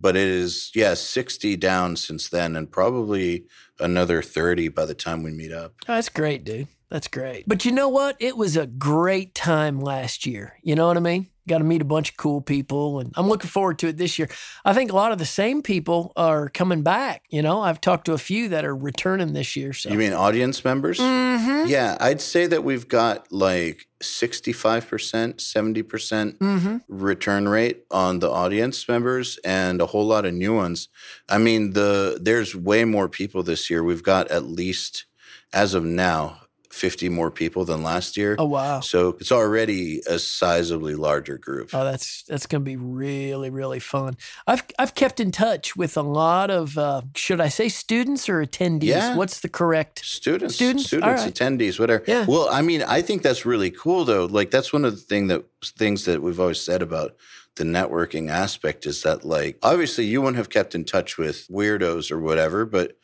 but 0.00 0.16
it 0.16 0.28
is 0.28 0.70
yeah, 0.74 0.94
60 0.94 1.56
down 1.56 1.96
since 1.96 2.28
then 2.28 2.56
and 2.56 2.70
probably 2.70 3.46
another 3.80 4.22
30 4.22 4.68
by 4.68 4.84
the 4.86 4.94
time 4.94 5.22
we 5.22 5.30
meet 5.30 5.52
up. 5.52 5.74
Oh, 5.88 5.94
That's 5.94 6.08
great, 6.08 6.44
dude. 6.44 6.68
That's 6.90 7.08
great. 7.08 7.48
But 7.48 7.64
you 7.64 7.72
know 7.72 7.88
what? 7.88 8.16
It 8.20 8.36
was 8.36 8.56
a 8.56 8.66
great 8.66 9.34
time 9.34 9.80
last 9.80 10.24
year. 10.24 10.54
You 10.62 10.76
know 10.76 10.86
what 10.86 10.96
I 10.96 11.00
mean? 11.00 11.28
Got 11.48 11.58
to 11.58 11.64
meet 11.64 11.82
a 11.82 11.84
bunch 11.84 12.10
of 12.10 12.16
cool 12.16 12.40
people, 12.40 12.98
and 12.98 13.12
I'm 13.16 13.28
looking 13.28 13.50
forward 13.50 13.78
to 13.80 13.88
it 13.88 13.96
this 13.96 14.18
year. 14.18 14.28
I 14.64 14.72
think 14.72 14.90
a 14.90 14.96
lot 14.96 15.12
of 15.12 15.18
the 15.18 15.24
same 15.24 15.62
people 15.62 16.12
are 16.16 16.48
coming 16.48 16.82
back. 16.82 17.22
You 17.30 17.42
know, 17.42 17.60
I've 17.60 17.80
talked 17.80 18.06
to 18.06 18.14
a 18.14 18.18
few 18.18 18.48
that 18.48 18.64
are 18.64 18.74
returning 18.74 19.32
this 19.32 19.54
year. 19.54 19.72
So 19.72 19.90
You 19.90 19.98
mean 19.98 20.12
audience 20.12 20.64
members? 20.64 20.98
Mm-hmm. 20.98 21.68
Yeah, 21.68 21.96
I'd 22.00 22.20
say 22.20 22.46
that 22.46 22.64
we've 22.64 22.88
got 22.88 23.30
like 23.32 23.85
65%, 24.00 25.36
70% 25.36 26.38
Mm-hmm. 26.38 26.76
return 26.88 27.48
rate 27.48 27.84
on 27.90 28.18
the 28.20 28.30
audience 28.30 28.88
members 28.88 29.38
and 29.44 29.80
a 29.80 29.86
whole 29.86 30.04
lot 30.06 30.24
of 30.26 30.34
new 30.34 30.54
ones. 30.54 30.88
I 31.28 31.38
mean, 31.38 31.72
the 31.72 32.18
there's 32.20 32.54
way 32.54 32.84
more 32.84 33.08
people 33.08 33.42
this 33.42 33.70
year. 33.70 33.82
We've 33.82 34.02
got 34.02 34.28
at 34.28 34.44
least 34.44 35.04
as 35.52 35.74
of 35.74 35.84
now 35.84 36.40
50 36.76 37.08
more 37.08 37.30
people 37.30 37.64
than 37.64 37.82
last 37.82 38.16
year. 38.16 38.36
Oh 38.38 38.44
wow. 38.44 38.80
So 38.80 39.16
it's 39.20 39.32
already 39.32 40.00
a 40.00 40.14
sizably 40.14 40.96
larger 40.96 41.38
group. 41.38 41.70
Oh, 41.72 41.84
that's 41.84 42.22
that's 42.24 42.46
gonna 42.46 42.64
be 42.64 42.76
really 42.76 43.50
really 43.50 43.80
fun. 43.80 44.16
I've 44.46 44.62
I've 44.78 44.94
kept 44.94 45.20
in 45.20 45.32
touch 45.32 45.76
with 45.76 45.96
a 45.96 46.02
lot 46.02 46.50
of 46.50 46.76
uh, 46.78 47.02
should 47.14 47.40
I 47.40 47.48
say 47.48 47.68
students 47.68 48.28
or 48.28 48.44
attendees? 48.44 48.84
Yeah. 48.84 49.16
What's 49.16 49.40
the 49.40 49.48
correct? 49.48 50.04
Students, 50.04 50.54
Students? 50.54 50.86
students, 50.86 51.22
right. 51.22 51.34
attendees, 51.34 51.78
whatever. 51.78 52.04
Yeah. 52.06 52.26
Well, 52.26 52.48
I 52.50 52.62
mean, 52.62 52.82
I 52.82 53.02
think 53.02 53.22
that's 53.22 53.46
really 53.46 53.70
cool, 53.70 54.04
though. 54.04 54.26
Like, 54.26 54.50
that's 54.50 54.72
one 54.72 54.84
of 54.84 54.92
the 54.92 55.00
thing 55.00 55.28
that 55.28 55.44
things 55.64 56.04
that 56.04 56.22
we've 56.22 56.40
always 56.40 56.60
said 56.60 56.82
about 56.82 57.16
the 57.56 57.64
networking 57.64 58.30
aspect 58.30 58.86
is 58.86 59.02
that, 59.02 59.24
like, 59.24 59.58
obviously, 59.62 60.04
you 60.04 60.20
wouldn't 60.20 60.36
have 60.36 60.50
kept 60.50 60.74
in 60.74 60.84
touch 60.84 61.18
with 61.18 61.48
weirdos 61.48 62.10
or 62.10 62.20
whatever, 62.20 62.64
but 62.64 62.96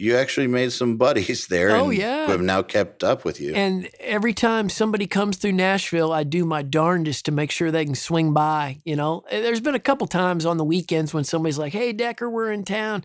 you 0.00 0.16
actually 0.16 0.46
made 0.46 0.70
some 0.70 0.96
buddies 0.96 1.46
there. 1.48 1.72
Oh, 1.72 1.90
yeah. 1.90 2.26
who 2.26 2.32
have 2.32 2.40
now 2.40 2.62
kept 2.62 3.02
up 3.02 3.24
with 3.24 3.40
you. 3.40 3.52
And 3.52 3.90
every 3.98 4.32
time 4.32 4.68
somebody 4.68 5.08
comes 5.08 5.36
through 5.36 5.52
Nashville, 5.52 6.12
I 6.12 6.22
do 6.22 6.44
my 6.44 6.62
darndest 6.62 7.24
to 7.24 7.32
make 7.32 7.50
sure 7.50 7.72
they 7.72 7.84
can 7.84 7.96
swing 7.96 8.32
by. 8.32 8.78
You 8.84 8.94
know, 8.94 9.24
eh, 9.28 9.42
there's 9.42 9.60
been 9.60 9.74
a 9.74 9.80
couple 9.80 10.06
times 10.06 10.46
on 10.46 10.56
the 10.56 10.64
weekends 10.64 11.12
when 11.12 11.24
somebody's 11.24 11.58
like, 11.58 11.72
"Hey, 11.72 11.92
Decker, 11.92 12.30
we're 12.30 12.52
in 12.52 12.64
town. 12.64 13.04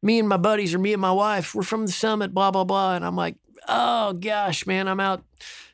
Me 0.00 0.20
and 0.20 0.28
my 0.28 0.36
buddies, 0.36 0.72
or 0.72 0.78
me 0.78 0.92
and 0.92 1.02
my 1.02 1.10
wife, 1.10 1.56
we're 1.56 1.62
from 1.64 1.86
the 1.86 1.92
summit." 1.92 2.32
Blah 2.32 2.52
blah 2.52 2.64
blah, 2.64 2.94
and 2.94 3.04
I'm 3.04 3.16
like, 3.16 3.34
"Oh 3.66 4.12
gosh, 4.12 4.64
man, 4.64 4.86
I'm 4.86 5.00
out." 5.00 5.24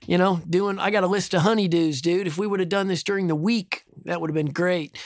You 0.06 0.16
know, 0.16 0.40
doing. 0.48 0.78
I 0.78 0.90
got 0.90 1.04
a 1.04 1.08
list 1.08 1.34
of 1.34 1.42
honeydews, 1.42 2.00
dude. 2.00 2.26
If 2.26 2.38
we 2.38 2.46
would 2.46 2.60
have 2.60 2.70
done 2.70 2.88
this 2.88 3.02
during 3.02 3.26
the 3.26 3.36
week, 3.36 3.84
that 4.06 4.18
would 4.20 4.30
have 4.30 4.34
been 4.34 4.52
great. 4.52 4.96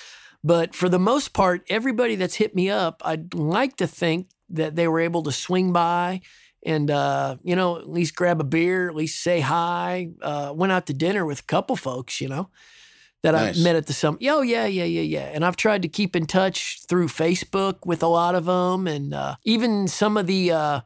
But 0.44 0.72
for 0.72 0.88
the 0.88 1.00
most 1.00 1.32
part, 1.32 1.64
everybody 1.68 2.14
that's 2.14 2.36
hit 2.36 2.54
me 2.54 2.70
up, 2.70 3.02
I'd 3.04 3.34
like 3.34 3.76
to 3.78 3.88
think 3.88 4.28
that 4.50 4.76
they 4.76 4.88
were 4.88 5.00
able 5.00 5.22
to 5.24 5.32
swing 5.32 5.72
by 5.72 6.20
and 6.64 6.90
uh, 6.90 7.36
you 7.42 7.56
know 7.56 7.78
at 7.78 7.88
least 7.88 8.16
grab 8.16 8.40
a 8.40 8.44
beer, 8.44 8.88
at 8.88 8.94
least 8.94 9.22
say 9.22 9.40
hi. 9.40 10.10
Uh, 10.20 10.52
went 10.54 10.72
out 10.72 10.86
to 10.86 10.94
dinner 10.94 11.24
with 11.24 11.40
a 11.40 11.44
couple 11.44 11.76
folks, 11.76 12.20
you 12.20 12.28
know, 12.28 12.50
that 13.22 13.32
Nice. 13.32 13.58
I 13.58 13.62
met 13.62 13.76
at 13.76 13.86
the 13.86 13.92
summit. 13.92 14.20
Oh 14.24 14.42
yeah, 14.42 14.66
yeah, 14.66 14.84
yeah, 14.84 15.02
yeah. 15.02 15.30
And 15.32 15.44
I've 15.44 15.56
tried 15.56 15.82
to 15.82 15.88
keep 15.88 16.16
in 16.16 16.26
touch 16.26 16.80
through 16.88 17.08
Facebook 17.08 17.86
with 17.86 18.02
a 18.02 18.08
lot 18.08 18.34
of 18.34 18.44
them, 18.46 18.86
and 18.86 19.14
uh, 19.14 19.36
even 19.44 19.88
some 19.88 20.16
of 20.16 20.26
the. 20.26 20.52
Uh, 20.52 20.80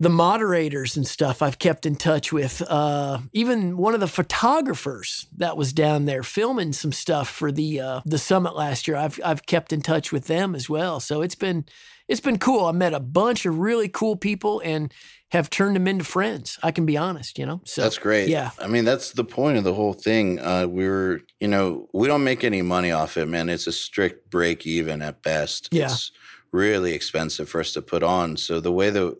the 0.00 0.08
moderators 0.08 0.96
and 0.96 1.04
stuff 1.04 1.42
I've 1.42 1.58
kept 1.58 1.84
in 1.84 1.96
touch 1.96 2.32
with. 2.32 2.62
Uh, 2.62 3.18
even 3.32 3.76
one 3.76 3.94
of 3.94 4.00
the 4.00 4.06
photographers 4.06 5.26
that 5.36 5.56
was 5.56 5.72
down 5.72 6.04
there 6.04 6.22
filming 6.22 6.72
some 6.72 6.92
stuff 6.92 7.28
for 7.28 7.50
the 7.50 7.80
uh, 7.80 8.00
the 8.04 8.16
summit 8.16 8.54
last 8.54 8.86
year. 8.86 8.96
I've 8.96 9.18
I've 9.24 9.44
kept 9.44 9.72
in 9.72 9.82
touch 9.82 10.12
with 10.12 10.28
them 10.28 10.54
as 10.54 10.70
well. 10.70 11.00
So 11.00 11.20
it's 11.20 11.34
been 11.34 11.64
it's 12.08 12.20
been 12.20 12.38
cool. 12.38 12.64
I 12.64 12.72
met 12.72 12.94
a 12.94 13.00
bunch 13.00 13.46
of 13.46 13.58
really 13.58 13.88
cool 13.88 14.16
people 14.16 14.60
and 14.64 14.92
have 15.30 15.50
turned 15.50 15.76
them 15.76 15.86
into 15.86 16.04
friends. 16.04 16.58
I 16.62 16.70
can 16.70 16.86
be 16.86 16.96
honest, 16.96 17.38
you 17.38 17.44
know. 17.44 17.60
So 17.64 17.82
That's 17.82 17.98
great. 17.98 18.28
Yeah. 18.28 18.50
I 18.58 18.66
mean, 18.66 18.86
that's 18.86 19.12
the 19.12 19.24
point 19.24 19.58
of 19.58 19.64
the 19.64 19.74
whole 19.74 19.92
thing. 19.92 20.40
Uh, 20.40 20.66
we're, 20.66 21.20
you 21.38 21.48
know, 21.48 21.88
we 21.92 22.08
don't 22.08 22.24
make 22.24 22.44
any 22.44 22.62
money 22.62 22.90
off 22.90 23.18
it, 23.18 23.26
man. 23.26 23.50
It's 23.50 23.66
a 23.66 23.72
strict 23.72 24.30
break 24.30 24.66
even 24.66 25.02
at 25.02 25.22
best. 25.22 25.68
Yeah. 25.70 25.84
It's 25.84 26.10
really 26.50 26.94
expensive 26.94 27.48
for 27.48 27.60
us 27.60 27.72
to 27.74 27.82
put 27.82 28.02
on. 28.02 28.38
So 28.38 28.58
the 28.58 28.72
way 28.72 28.88
that 28.88 29.18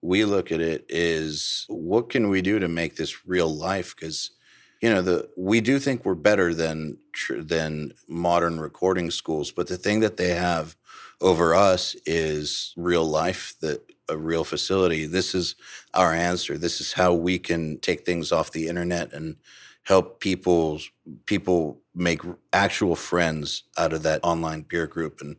we 0.00 0.24
look 0.24 0.50
at 0.50 0.62
it 0.62 0.86
is 0.88 1.66
what 1.68 2.08
can 2.08 2.30
we 2.30 2.40
do 2.40 2.58
to 2.58 2.68
make 2.68 2.96
this 2.96 3.26
real 3.26 3.54
life? 3.54 3.94
Because 3.94 4.30
you 4.80 4.88
know 4.88 5.02
the 5.02 5.28
we 5.36 5.60
do 5.60 5.78
think 5.78 6.06
we're 6.06 6.14
better 6.14 6.54
than 6.54 6.96
than 7.36 7.92
modern 8.08 8.58
recording 8.58 9.10
schools, 9.10 9.50
but 9.50 9.66
the 9.66 9.76
thing 9.76 10.00
that 10.00 10.16
they 10.16 10.30
have 10.30 10.74
over 11.20 11.54
us 11.54 11.96
is 12.06 12.72
real 12.76 13.04
life 13.04 13.54
that 13.60 13.82
a 14.08 14.16
real 14.16 14.44
facility. 14.44 15.06
This 15.06 15.34
is 15.34 15.54
our 15.94 16.12
answer. 16.12 16.58
This 16.58 16.80
is 16.80 16.92
how 16.94 17.14
we 17.14 17.38
can 17.38 17.78
take 17.78 18.04
things 18.04 18.32
off 18.32 18.50
the 18.50 18.68
internet 18.68 19.12
and 19.12 19.36
help 19.84 20.20
people 20.20 20.80
people 21.26 21.80
make 21.94 22.20
actual 22.52 22.96
friends 22.96 23.64
out 23.78 23.92
of 23.92 24.02
that 24.02 24.20
online 24.22 24.64
peer 24.64 24.86
group 24.86 25.20
and 25.20 25.36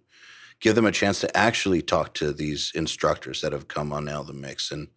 give 0.60 0.76
them 0.76 0.86
a 0.86 0.92
chance 0.92 1.20
to 1.20 1.38
actually 1.38 1.82
talk 1.82 2.14
to 2.14 2.32
these 2.32 2.72
instructors 2.76 3.42
that 3.42 3.52
have 3.52 3.68
come 3.68 3.92
on 3.92 4.06
Nail 4.06 4.24
the 4.24 4.34
Mix 4.34 4.72
and 4.72 4.88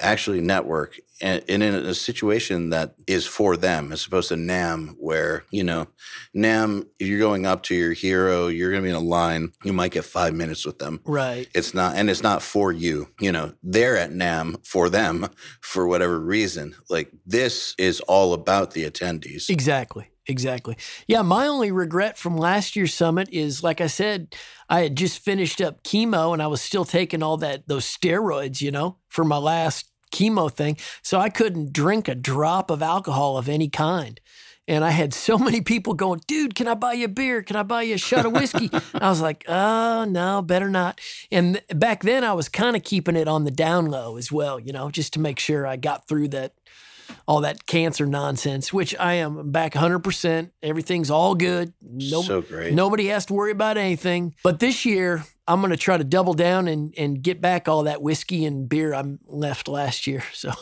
actually 0.00 0.40
network 0.40 0.98
and, 1.20 1.42
in 1.48 1.62
a 1.62 1.94
situation 1.94 2.70
that 2.70 2.94
is 3.06 3.26
for 3.26 3.56
them 3.56 3.92
as 3.92 4.06
opposed 4.06 4.28
to 4.28 4.36
NAMM, 4.36 4.94
where, 4.98 5.44
you 5.50 5.64
know, 5.64 5.88
NAMM, 6.36 6.86
if 6.98 7.08
you're 7.08 7.18
going 7.18 7.46
up 7.46 7.62
to 7.64 7.74
your 7.74 7.92
hero, 7.92 8.46
you're 8.46 8.70
going 8.70 8.82
to 8.82 8.86
be 8.86 8.90
in 8.90 8.96
a 8.96 9.00
line, 9.00 9.52
you 9.64 9.72
might 9.72 9.92
get 9.92 10.04
five 10.04 10.34
minutes 10.34 10.64
with 10.64 10.78
them. 10.78 11.00
Right. 11.04 11.48
It's 11.54 11.74
not, 11.74 11.96
and 11.96 12.08
it's 12.08 12.22
not 12.22 12.42
for 12.42 12.70
you. 12.70 13.08
You 13.20 13.32
know, 13.32 13.54
they're 13.62 13.96
at 13.96 14.10
NAMM 14.10 14.66
for 14.66 14.88
them 14.88 15.28
for 15.60 15.86
whatever 15.88 16.20
reason. 16.20 16.74
Like 16.88 17.10
this 17.26 17.74
is 17.78 18.00
all 18.00 18.32
about 18.32 18.72
the 18.72 18.88
attendees. 18.88 19.50
Exactly. 19.50 20.10
Exactly. 20.30 20.76
Yeah, 21.06 21.22
my 21.22 21.46
only 21.46 21.72
regret 21.72 22.18
from 22.18 22.36
last 22.36 22.76
year's 22.76 22.92
summit 22.92 23.30
is 23.32 23.62
like 23.62 23.80
I 23.80 23.86
said, 23.86 24.36
I 24.68 24.82
had 24.82 24.94
just 24.94 25.20
finished 25.20 25.62
up 25.62 25.82
chemo 25.82 26.34
and 26.34 26.42
I 26.42 26.48
was 26.48 26.60
still 26.60 26.84
taking 26.84 27.22
all 27.22 27.38
that 27.38 27.66
those 27.66 27.86
steroids, 27.86 28.60
you 28.60 28.70
know, 28.70 28.98
for 29.08 29.24
my 29.24 29.38
last 29.38 29.87
chemo 30.10 30.50
thing. 30.50 30.76
So 31.02 31.18
I 31.18 31.28
couldn't 31.28 31.72
drink 31.72 32.08
a 32.08 32.14
drop 32.14 32.70
of 32.70 32.82
alcohol 32.82 33.38
of 33.38 33.48
any 33.48 33.68
kind. 33.68 34.20
And 34.68 34.84
I 34.84 34.90
had 34.90 35.14
so 35.14 35.38
many 35.38 35.60
people 35.62 35.94
going, 35.94 36.20
dude, 36.26 36.54
can 36.54 36.68
I 36.68 36.74
buy 36.74 36.92
you 36.92 37.06
a 37.06 37.08
beer? 37.08 37.42
Can 37.42 37.56
I 37.56 37.62
buy 37.62 37.82
you 37.82 37.94
a 37.94 37.98
shot 37.98 38.26
of 38.26 38.32
whiskey? 38.32 38.70
I 38.94 39.08
was 39.08 39.20
like, 39.20 39.44
oh, 39.48 40.04
no, 40.04 40.42
better 40.42 40.68
not. 40.68 41.00
And 41.32 41.62
back 41.74 42.02
then 42.02 42.22
I 42.22 42.34
was 42.34 42.48
kind 42.48 42.76
of 42.76 42.84
keeping 42.84 43.16
it 43.16 43.26
on 43.26 43.44
the 43.44 43.50
down 43.50 43.86
low 43.86 44.16
as 44.16 44.30
well, 44.30 44.60
you 44.60 44.72
know, 44.72 44.90
just 44.90 45.14
to 45.14 45.20
make 45.20 45.38
sure 45.38 45.66
I 45.66 45.76
got 45.76 46.06
through 46.06 46.28
that 46.28 46.52
all 47.26 47.40
that 47.40 47.66
cancer 47.66 48.06
nonsense, 48.06 48.70
which 48.70 48.94
I 48.98 49.14
am 49.14 49.50
back 49.50 49.72
100%. 49.72 50.50
Everything's 50.62 51.10
all 51.10 51.34
good. 51.34 51.72
No, 51.80 52.22
so 52.22 52.42
great. 52.42 52.74
Nobody 52.74 53.06
has 53.06 53.26
to 53.26 53.34
worry 53.34 53.50
about 53.50 53.78
anything. 53.78 54.34
But 54.42 54.60
this 54.60 54.84
year, 54.84 55.24
I'm 55.48 55.60
going 55.60 55.70
to 55.70 55.78
try 55.78 55.96
to 55.96 56.04
double 56.04 56.34
down 56.34 56.68
and, 56.68 56.94
and 56.98 57.22
get 57.22 57.40
back 57.40 57.68
all 57.68 57.84
that 57.84 58.02
whiskey 58.02 58.44
and 58.44 58.68
beer 58.68 58.94
I 58.94 59.02
left 59.26 59.66
last 59.66 60.06
year. 60.06 60.22
So 60.38 60.52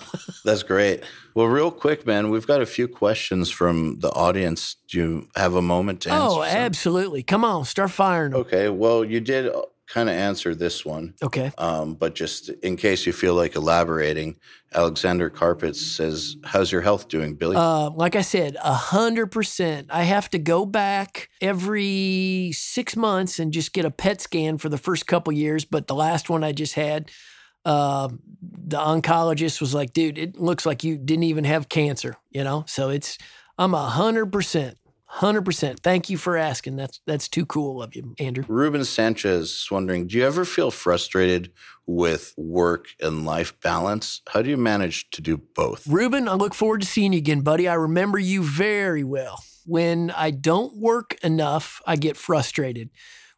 that's 0.43 0.63
great. 0.63 1.03
Well, 1.35 1.49
real 1.49 1.71
quick, 1.71 2.07
man, 2.07 2.31
we've 2.31 2.47
got 2.47 2.63
a 2.63 2.67
few 2.67 2.89
questions 2.89 3.51
from 3.51 3.99
the 3.99 4.09
audience. 4.13 4.77
Do 4.89 4.99
you 4.99 5.29
have 5.37 5.55
a 5.55 5.61
moment 5.61 6.01
to 6.03 6.11
oh, 6.11 6.15
answer? 6.15 6.39
Oh, 6.39 6.43
absolutely. 6.43 7.23
Come 7.23 7.45
on, 7.45 7.67
start 7.67 7.91
firing 7.91 8.33
them. 8.33 8.41
Okay. 8.41 8.71
Well, 8.71 9.05
you 9.05 9.21
did 9.21 9.53
kind 9.87 10.09
of 10.09 10.17
answer 10.17 10.55
this 10.55 10.85
one. 10.85 11.15
Okay. 11.23 11.53
Um, 11.59 11.95
but 11.95 12.15
just 12.15 12.49
in 12.49 12.77
case 12.77 13.07
you 13.07 13.13
feel 13.13 13.35
like 13.35 13.55
elaborating, 13.55 14.37
Alexander 14.75 15.31
Carpet 15.31 15.77
says, 15.77 16.37
"How's 16.45 16.73
your 16.73 16.83
health 16.83 17.09
doing, 17.09 17.35
Billy?" 17.35 17.57
Uh, 17.57 17.91
like 17.91 18.17
I 18.17 18.23
said, 18.23 18.57
a 18.63 18.75
hundred 18.75 19.29
percent. 19.29 19.89
I 19.91 20.03
have 20.03 20.29
to 20.31 20.39
go 20.39 20.67
back 20.67 21.31
every 21.41 22.51
six 22.53 22.97
months 22.97 23.39
and 23.39 23.53
just 23.53 23.73
get 23.73 23.85
a 23.85 23.91
PET 23.91 24.21
scan 24.21 24.59
for 24.59 24.69
the 24.69 24.79
first 24.79 25.07
couple 25.07 25.33
years. 25.33 25.65
But 25.65 25.87
the 25.87 25.95
last 25.95 26.29
one 26.29 26.43
I 26.43 26.53
just 26.53 26.75
had, 26.75 27.11
uh, 27.65 28.09
the 28.43 28.79
oncologist 28.79 29.61
was 29.61 29.73
like, 29.73 29.93
"Dude, 29.93 30.19
it 30.19 30.39
looks 30.39 30.67
like 30.67 30.85
you 30.85 30.99
didn't 30.99 31.25
even 31.25 31.45
have 31.45 31.69
cancer." 31.69 32.17
You 32.31 32.45
know, 32.45 32.65
so 32.67 32.91
it's 32.91 33.19
I'm 33.59 33.73
a 33.75 33.89
hundred 35.07 35.45
percent. 35.45 35.81
Thank 35.81 36.11
you 36.11 36.19
for 36.19 36.37
asking. 36.37 36.77
That's 36.77 37.01
that's 37.07 37.29
too 37.29 37.47
cool 37.47 37.83
of 37.83 37.95
you, 37.95 38.15
Andrew. 38.19 38.45
Ruben 38.49 38.85
Sanchez 38.85 39.51
is 39.51 39.69
wondering: 39.71 40.07
Do 40.07 40.17
you 40.17 40.25
ever 40.25 40.45
feel 40.45 40.71
frustrated 40.71 41.53
with 41.87 42.35
work 42.37 42.89
and 43.01 43.25
life 43.25 43.59
balance? 43.61 44.23
How 44.29 44.43
do 44.43 44.51
you 44.51 44.57
manage 44.57 45.09
to 45.11 45.23
do 45.23 45.39
both? 45.39 45.87
Ruben, 45.87 46.29
I 46.29 46.35
look 46.35 46.55
forward 46.55 46.83
to 46.83 46.87
seeing 46.87 47.13
you 47.13 47.19
again, 47.19 47.41
buddy. 47.41 47.69
I 47.69 47.75
remember 47.75 48.19
you 48.19 48.43
very 48.43 49.05
well. 49.05 49.43
When 49.65 50.11
I 50.11 50.31
don't 50.31 50.77
work 50.77 51.17
enough, 51.23 51.81
I 51.87 51.97
get 51.97 52.17
frustrated. 52.17 52.91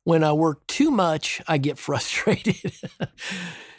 When 0.04 0.24
I 0.24 0.32
work 0.32 0.66
too 0.66 0.90
much, 0.90 1.40
I 1.46 1.58
get 1.58 1.78
frustrated. 1.78 2.72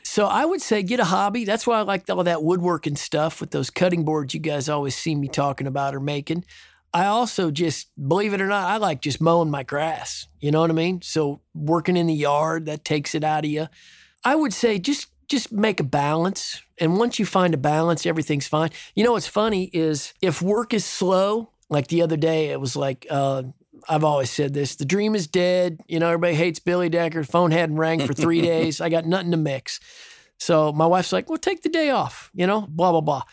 So 0.04 0.26
I 0.26 0.44
would 0.44 0.60
say 0.60 0.82
get 0.82 1.00
a 1.00 1.06
hobby. 1.06 1.46
That's 1.46 1.68
why 1.68 1.78
I 1.78 1.82
like 1.82 2.10
all 2.10 2.24
that 2.24 2.42
woodworking 2.42 2.96
stuff 2.96 3.40
with 3.40 3.52
those 3.52 3.70
cutting 3.70 4.04
boards 4.04 4.34
you 4.34 4.40
guys 4.40 4.68
always 4.68 4.96
see 4.96 5.14
me 5.14 5.28
talking 5.28 5.68
about 5.68 5.94
or 5.94 6.00
making. 6.00 6.46
I 6.94 7.06
also 7.06 7.52
just, 7.52 7.90
believe 7.96 8.34
it 8.34 8.42
or 8.42 8.48
not, 8.48 8.68
I 8.70 8.78
like 8.78 9.02
just 9.02 9.22
mowing 9.22 9.52
my 9.52 9.64
grass. 9.64 10.28
You 10.40 10.52
know 10.52 10.62
what 10.62 10.70
I 10.70 10.74
mean? 10.74 11.02
So 11.02 11.42
working 11.54 11.98
in 11.98 12.08
the 12.08 12.14
yard, 12.14 12.66
that 12.66 12.84
takes 12.84 13.14
it 13.14 13.24
out 13.24 13.46
of 13.46 13.52
you. 13.52 13.68
I 14.24 14.36
would 14.36 14.54
say 14.54 14.80
just 14.80 15.08
just 15.30 15.52
make 15.52 15.80
a 15.80 15.84
balance. 15.84 16.62
And 16.80 16.98
once 16.98 17.20
you 17.20 17.26
find 17.26 17.54
a 17.54 17.58
balance, 17.58 18.06
everything's 18.06 18.48
fine. 18.48 18.72
You 18.96 19.04
know 19.04 19.12
what's 19.12 19.28
funny 19.28 19.66
is 19.66 20.14
if 20.22 20.42
work 20.42 20.74
is 20.74 20.84
slow, 20.84 21.52
like 21.70 21.88
the 21.88 22.02
other 22.02 22.18
day, 22.18 22.48
it 22.48 22.60
was 22.60 22.76
like, 22.76 23.06
uh, 23.12 23.44
I've 23.88 24.04
always 24.04 24.32
said 24.32 24.54
this 24.54 24.76
the 24.76 24.86
dream 24.86 25.16
is 25.16 25.28
dead. 25.28 25.80
You 25.88 26.00
know, 26.00 26.08
everybody 26.08 26.34
hates 26.34 26.60
Billy 26.60 26.90
Decker. 26.90 27.24
Phone 27.24 27.52
hadn't 27.52 27.78
rang 27.78 28.06
for 28.06 28.14
three 28.14 28.42
days. 28.54 28.82
I 28.82 28.90
got 28.90 29.06
nothing 29.06 29.32
to 29.32 29.38
mix. 29.38 29.80
So 30.38 30.74
my 30.74 30.86
wife's 30.86 31.14
like, 31.14 31.30
well, 31.30 31.38
take 31.38 31.62
the 31.62 31.70
day 31.70 31.90
off, 31.90 32.32
you 32.34 32.48
know, 32.48 32.62
blah, 32.62 32.92
blah, 32.92 33.02
blah. 33.02 33.24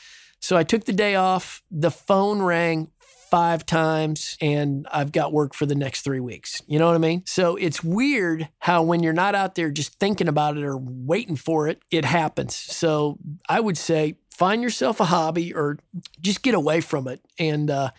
So 0.40 0.56
I 0.56 0.64
took 0.64 0.84
the 0.84 0.92
day 0.92 1.14
off. 1.14 1.62
The 1.70 1.90
phone 1.90 2.42
rang 2.42 2.90
five 3.36 3.66
times 3.66 4.38
and 4.40 4.88
I've 4.90 5.12
got 5.12 5.30
work 5.30 5.52
for 5.52 5.66
the 5.66 5.74
next 5.74 6.00
three 6.00 6.20
weeks. 6.20 6.62
You 6.66 6.78
know 6.78 6.86
what 6.86 6.94
I 6.94 6.98
mean? 6.98 7.22
So 7.26 7.56
it's 7.56 7.84
weird 7.84 8.48
how 8.60 8.82
when 8.82 9.02
you're 9.02 9.12
not 9.12 9.34
out 9.34 9.56
there 9.56 9.70
just 9.70 10.00
thinking 10.00 10.26
about 10.26 10.56
it 10.56 10.64
or 10.64 10.78
waiting 10.78 11.36
for 11.36 11.68
it, 11.68 11.82
it 11.90 12.06
happens. 12.06 12.54
So 12.54 13.18
I 13.46 13.60
would 13.60 13.76
say 13.76 14.16
find 14.30 14.62
yourself 14.62 15.00
a 15.00 15.04
hobby 15.04 15.52
or 15.52 15.78
just 16.18 16.40
get 16.40 16.54
away 16.54 16.80
from 16.80 17.06
it 17.08 17.20
and 17.38 17.70
uh, 17.70 17.90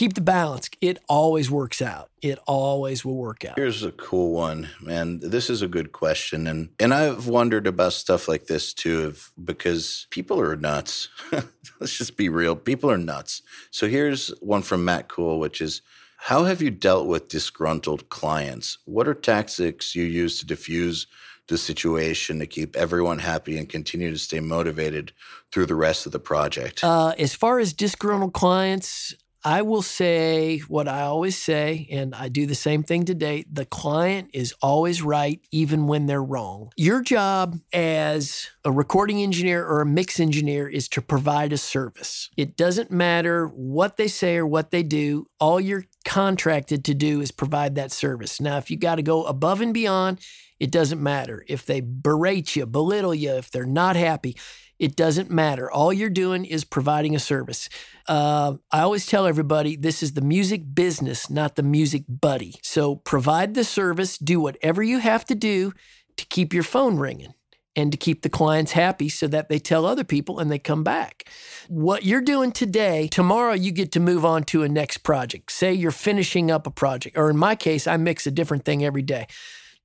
keep 0.00 0.14
the 0.14 0.20
balance. 0.22 0.70
It 0.80 0.98
always 1.10 1.50
works 1.50 1.82
out. 1.82 2.08
It 2.22 2.38
always 2.46 3.04
will 3.04 3.16
work 3.16 3.44
out. 3.44 3.58
Here's 3.58 3.82
a 3.82 3.92
cool 3.92 4.32
one, 4.32 4.70
man. 4.80 5.20
This 5.20 5.50
is 5.50 5.60
a 5.60 5.68
good 5.68 5.92
question, 5.92 6.46
and 6.46 6.70
and 6.80 6.94
I've 6.94 7.26
wondered 7.26 7.66
about 7.66 7.92
stuff 7.92 8.26
like 8.26 8.46
this 8.46 8.72
too, 8.72 9.08
if, 9.08 9.30
because 9.44 10.06
people 10.08 10.40
are 10.40 10.56
nuts. 10.56 11.08
Let's 11.80 11.98
just 11.98 12.16
be 12.16 12.30
real. 12.30 12.56
People 12.56 12.90
are 12.90 12.96
nuts. 12.96 13.42
So 13.70 13.88
here's 13.88 14.28
one 14.40 14.62
from 14.62 14.84
Matt 14.84 15.08
Cool, 15.08 15.38
which 15.38 15.60
is. 15.60 15.82
How 16.24 16.44
have 16.44 16.60
you 16.60 16.70
dealt 16.70 17.06
with 17.06 17.28
disgruntled 17.28 18.10
clients? 18.10 18.76
What 18.84 19.08
are 19.08 19.14
tactics 19.14 19.94
you 19.94 20.04
use 20.04 20.38
to 20.38 20.44
diffuse 20.44 21.06
the 21.48 21.56
situation 21.56 22.38
to 22.40 22.46
keep 22.46 22.76
everyone 22.76 23.20
happy 23.20 23.56
and 23.56 23.66
continue 23.66 24.10
to 24.10 24.18
stay 24.18 24.38
motivated 24.38 25.12
through 25.50 25.64
the 25.64 25.74
rest 25.74 26.04
of 26.04 26.12
the 26.12 26.18
project? 26.18 26.84
Uh, 26.84 27.14
as 27.18 27.34
far 27.34 27.58
as 27.58 27.72
disgruntled 27.72 28.34
clients, 28.34 29.14
I 29.44 29.62
will 29.62 29.82
say 29.82 30.58
what 30.68 30.86
I 30.86 31.02
always 31.02 31.36
say, 31.36 31.88
and 31.90 32.14
I 32.14 32.28
do 32.28 32.44
the 32.44 32.54
same 32.54 32.82
thing 32.82 33.04
today. 33.04 33.44
The 33.50 33.64
client 33.64 34.30
is 34.34 34.54
always 34.60 35.02
right, 35.02 35.40
even 35.50 35.86
when 35.86 36.06
they're 36.06 36.22
wrong. 36.22 36.72
Your 36.76 37.00
job 37.00 37.58
as 37.72 38.50
a 38.64 38.70
recording 38.70 39.22
engineer 39.22 39.66
or 39.66 39.80
a 39.80 39.86
mix 39.86 40.20
engineer 40.20 40.68
is 40.68 40.88
to 40.88 41.00
provide 41.00 41.52
a 41.52 41.58
service. 41.58 42.28
It 42.36 42.56
doesn't 42.56 42.90
matter 42.90 43.46
what 43.46 43.96
they 43.96 44.08
say 44.08 44.36
or 44.36 44.46
what 44.46 44.70
they 44.70 44.82
do, 44.82 45.26
all 45.38 45.58
you're 45.58 45.86
contracted 46.04 46.84
to 46.84 46.94
do 46.94 47.20
is 47.20 47.30
provide 47.30 47.74
that 47.76 47.92
service. 47.92 48.40
Now, 48.40 48.58
if 48.58 48.70
you 48.70 48.76
got 48.76 48.96
to 48.96 49.02
go 49.02 49.24
above 49.24 49.60
and 49.60 49.72
beyond, 49.72 50.20
it 50.58 50.70
doesn't 50.70 51.02
matter. 51.02 51.44
If 51.48 51.64
they 51.64 51.80
berate 51.80 52.54
you, 52.54 52.66
belittle 52.66 53.14
you, 53.14 53.32
if 53.32 53.50
they're 53.50 53.64
not 53.64 53.96
happy, 53.96 54.36
it 54.80 54.96
doesn't 54.96 55.30
matter. 55.30 55.70
All 55.70 55.92
you're 55.92 56.08
doing 56.08 56.46
is 56.46 56.64
providing 56.64 57.14
a 57.14 57.18
service. 57.18 57.68
Uh, 58.08 58.54
I 58.72 58.80
always 58.80 59.04
tell 59.04 59.26
everybody 59.26 59.76
this 59.76 60.02
is 60.02 60.14
the 60.14 60.22
music 60.22 60.74
business, 60.74 61.28
not 61.28 61.56
the 61.56 61.62
music 61.62 62.04
buddy. 62.08 62.54
So 62.62 62.96
provide 62.96 63.54
the 63.54 63.62
service, 63.62 64.16
do 64.16 64.40
whatever 64.40 64.82
you 64.82 64.98
have 64.98 65.26
to 65.26 65.34
do 65.34 65.74
to 66.16 66.24
keep 66.24 66.54
your 66.54 66.62
phone 66.62 66.96
ringing 66.96 67.34
and 67.76 67.92
to 67.92 67.98
keep 67.98 68.22
the 68.22 68.30
clients 68.30 68.72
happy 68.72 69.10
so 69.10 69.28
that 69.28 69.50
they 69.50 69.58
tell 69.58 69.84
other 69.84 70.02
people 70.02 70.38
and 70.38 70.50
they 70.50 70.58
come 70.58 70.82
back. 70.82 71.28
What 71.68 72.04
you're 72.04 72.22
doing 72.22 72.50
today, 72.50 73.06
tomorrow 73.06 73.52
you 73.52 73.72
get 73.72 73.92
to 73.92 74.00
move 74.00 74.24
on 74.24 74.44
to 74.44 74.62
a 74.62 74.68
next 74.68 74.98
project. 74.98 75.52
Say 75.52 75.74
you're 75.74 75.90
finishing 75.90 76.50
up 76.50 76.66
a 76.66 76.70
project, 76.70 77.16
or 77.16 77.30
in 77.30 77.36
my 77.36 77.54
case, 77.54 77.86
I 77.86 77.96
mix 77.96 78.26
a 78.26 78.30
different 78.30 78.64
thing 78.64 78.84
every 78.84 79.02
day. 79.02 79.26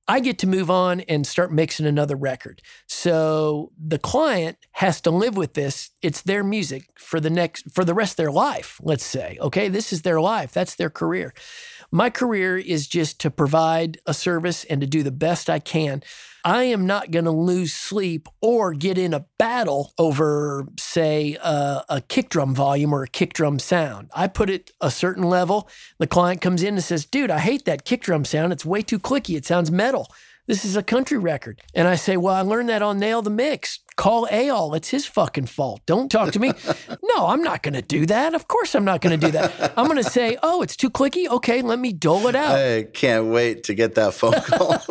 I 0.08 0.20
get 0.20 0.38
to 0.40 0.46
move 0.46 0.70
on 0.70 1.00
and 1.00 1.26
start 1.26 1.52
mixing 1.52 1.86
another 1.86 2.14
record. 2.14 2.62
So 2.86 3.72
the 3.76 3.98
client 3.98 4.58
has 4.72 5.00
to 5.02 5.10
live 5.10 5.36
with 5.36 5.54
this. 5.54 5.90
It's 6.00 6.22
their 6.22 6.44
music 6.44 6.90
for 6.96 7.18
the 7.18 7.30
next 7.30 7.72
for 7.74 7.84
the 7.84 7.94
rest 7.94 8.12
of 8.12 8.16
their 8.16 8.30
life, 8.30 8.80
let's 8.82 9.04
say. 9.04 9.36
Okay, 9.40 9.68
this 9.68 9.92
is 9.92 10.02
their 10.02 10.20
life. 10.20 10.52
That's 10.52 10.76
their 10.76 10.90
career. 10.90 11.34
My 11.90 12.10
career 12.10 12.58
is 12.58 12.86
just 12.86 13.20
to 13.20 13.30
provide 13.30 13.98
a 14.06 14.14
service 14.14 14.64
and 14.64 14.80
to 14.80 14.86
do 14.86 15.02
the 15.02 15.10
best 15.10 15.48
I 15.48 15.58
can. 15.58 16.02
I 16.44 16.62
am 16.64 16.86
not 16.86 17.10
going 17.10 17.24
to 17.24 17.32
lose 17.32 17.74
sleep 17.74 18.28
or 18.40 18.72
get 18.72 18.98
in 18.98 19.12
a 19.12 19.26
battle 19.36 19.92
over, 19.98 20.66
say, 20.78 21.36
a 21.42 22.00
kick 22.06 22.28
drum 22.28 22.54
volume 22.54 22.92
or 22.92 23.02
a 23.02 23.08
kick 23.08 23.32
drum 23.32 23.58
sound. 23.58 24.10
I 24.14 24.28
put 24.28 24.48
it 24.48 24.70
a 24.80 24.90
certain 24.90 25.24
level. 25.24 25.68
The 25.98 26.06
client 26.06 26.40
comes 26.40 26.62
in 26.62 26.74
and 26.74 26.84
says, 26.84 27.04
Dude, 27.04 27.32
I 27.32 27.40
hate 27.40 27.64
that 27.64 27.84
kick 27.84 28.02
drum 28.02 28.24
sound. 28.24 28.52
It's 28.52 28.64
way 28.64 28.82
too 28.82 29.00
clicky. 29.00 29.36
It 29.36 29.44
sounds 29.44 29.72
metal. 29.72 30.06
This 30.46 30.64
is 30.64 30.76
a 30.76 30.82
country 30.82 31.18
record. 31.18 31.60
And 31.74 31.88
I 31.88 31.96
say, 31.96 32.16
Well, 32.16 32.34
I 32.34 32.42
learned 32.42 32.68
that 32.68 32.82
on 32.82 32.98
Nail 32.98 33.22
the 33.22 33.30
Mix. 33.30 33.80
Call 33.96 34.26
Eyal. 34.28 34.76
It's 34.76 34.90
his 34.90 35.06
fucking 35.06 35.46
fault. 35.46 35.80
Don't 35.86 36.10
talk 36.10 36.32
to 36.32 36.38
me. 36.38 36.52
no, 37.02 37.26
I'm 37.26 37.42
not 37.42 37.62
going 37.62 37.74
to 37.74 37.82
do 37.82 38.06
that. 38.06 38.34
Of 38.34 38.46
course, 38.46 38.74
I'm 38.74 38.84
not 38.84 39.00
going 39.00 39.18
to 39.18 39.26
do 39.26 39.32
that. 39.32 39.72
I'm 39.76 39.86
going 39.86 40.02
to 40.02 40.08
say, 40.08 40.38
Oh, 40.42 40.62
it's 40.62 40.76
too 40.76 40.90
clicky. 40.90 41.28
Okay, 41.28 41.62
let 41.62 41.78
me 41.78 41.92
dole 41.92 42.28
it 42.28 42.36
out. 42.36 42.56
I 42.56 42.84
can't 42.84 43.26
wait 43.26 43.64
to 43.64 43.74
get 43.74 43.94
that 43.96 44.14
phone 44.14 44.34
call. 44.34 44.82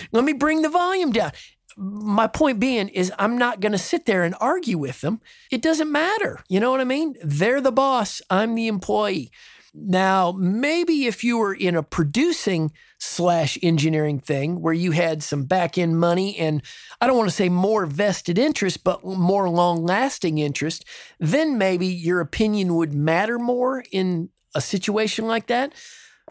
let 0.12 0.24
me 0.24 0.32
bring 0.32 0.62
the 0.62 0.70
volume 0.70 1.12
down. 1.12 1.32
My 1.76 2.26
point 2.26 2.58
being 2.58 2.88
is, 2.88 3.12
I'm 3.18 3.38
not 3.38 3.60
going 3.60 3.72
to 3.72 3.78
sit 3.78 4.04
there 4.06 4.24
and 4.24 4.34
argue 4.40 4.78
with 4.78 5.00
them. 5.00 5.20
It 5.50 5.62
doesn't 5.62 5.92
matter. 5.92 6.40
You 6.48 6.58
know 6.58 6.72
what 6.72 6.80
I 6.80 6.84
mean? 6.84 7.14
They're 7.22 7.60
the 7.60 7.70
boss, 7.70 8.20
I'm 8.30 8.56
the 8.56 8.66
employee. 8.66 9.30
Now, 9.74 10.32
maybe 10.32 11.06
if 11.06 11.22
you 11.22 11.38
were 11.38 11.54
in 11.54 11.76
a 11.76 11.84
producing 11.84 12.72
slash 12.98 13.56
engineering 13.62 14.18
thing 14.18 14.60
where 14.60 14.74
you 14.74 14.90
had 14.90 15.22
some 15.22 15.44
back 15.44 15.78
end 15.78 15.98
money 15.98 16.36
and 16.36 16.62
I 17.00 17.06
don't 17.06 17.16
want 17.16 17.30
to 17.30 17.34
say 17.34 17.48
more 17.48 17.86
vested 17.86 18.38
interest, 18.38 18.82
but 18.82 19.04
more 19.04 19.48
long 19.48 19.84
lasting 19.84 20.38
interest, 20.38 20.84
then 21.20 21.58
maybe 21.58 21.86
your 21.86 22.20
opinion 22.20 22.74
would 22.74 22.92
matter 22.92 23.38
more 23.38 23.84
in 23.92 24.30
a 24.54 24.60
situation 24.60 25.26
like 25.26 25.46
that. 25.46 25.72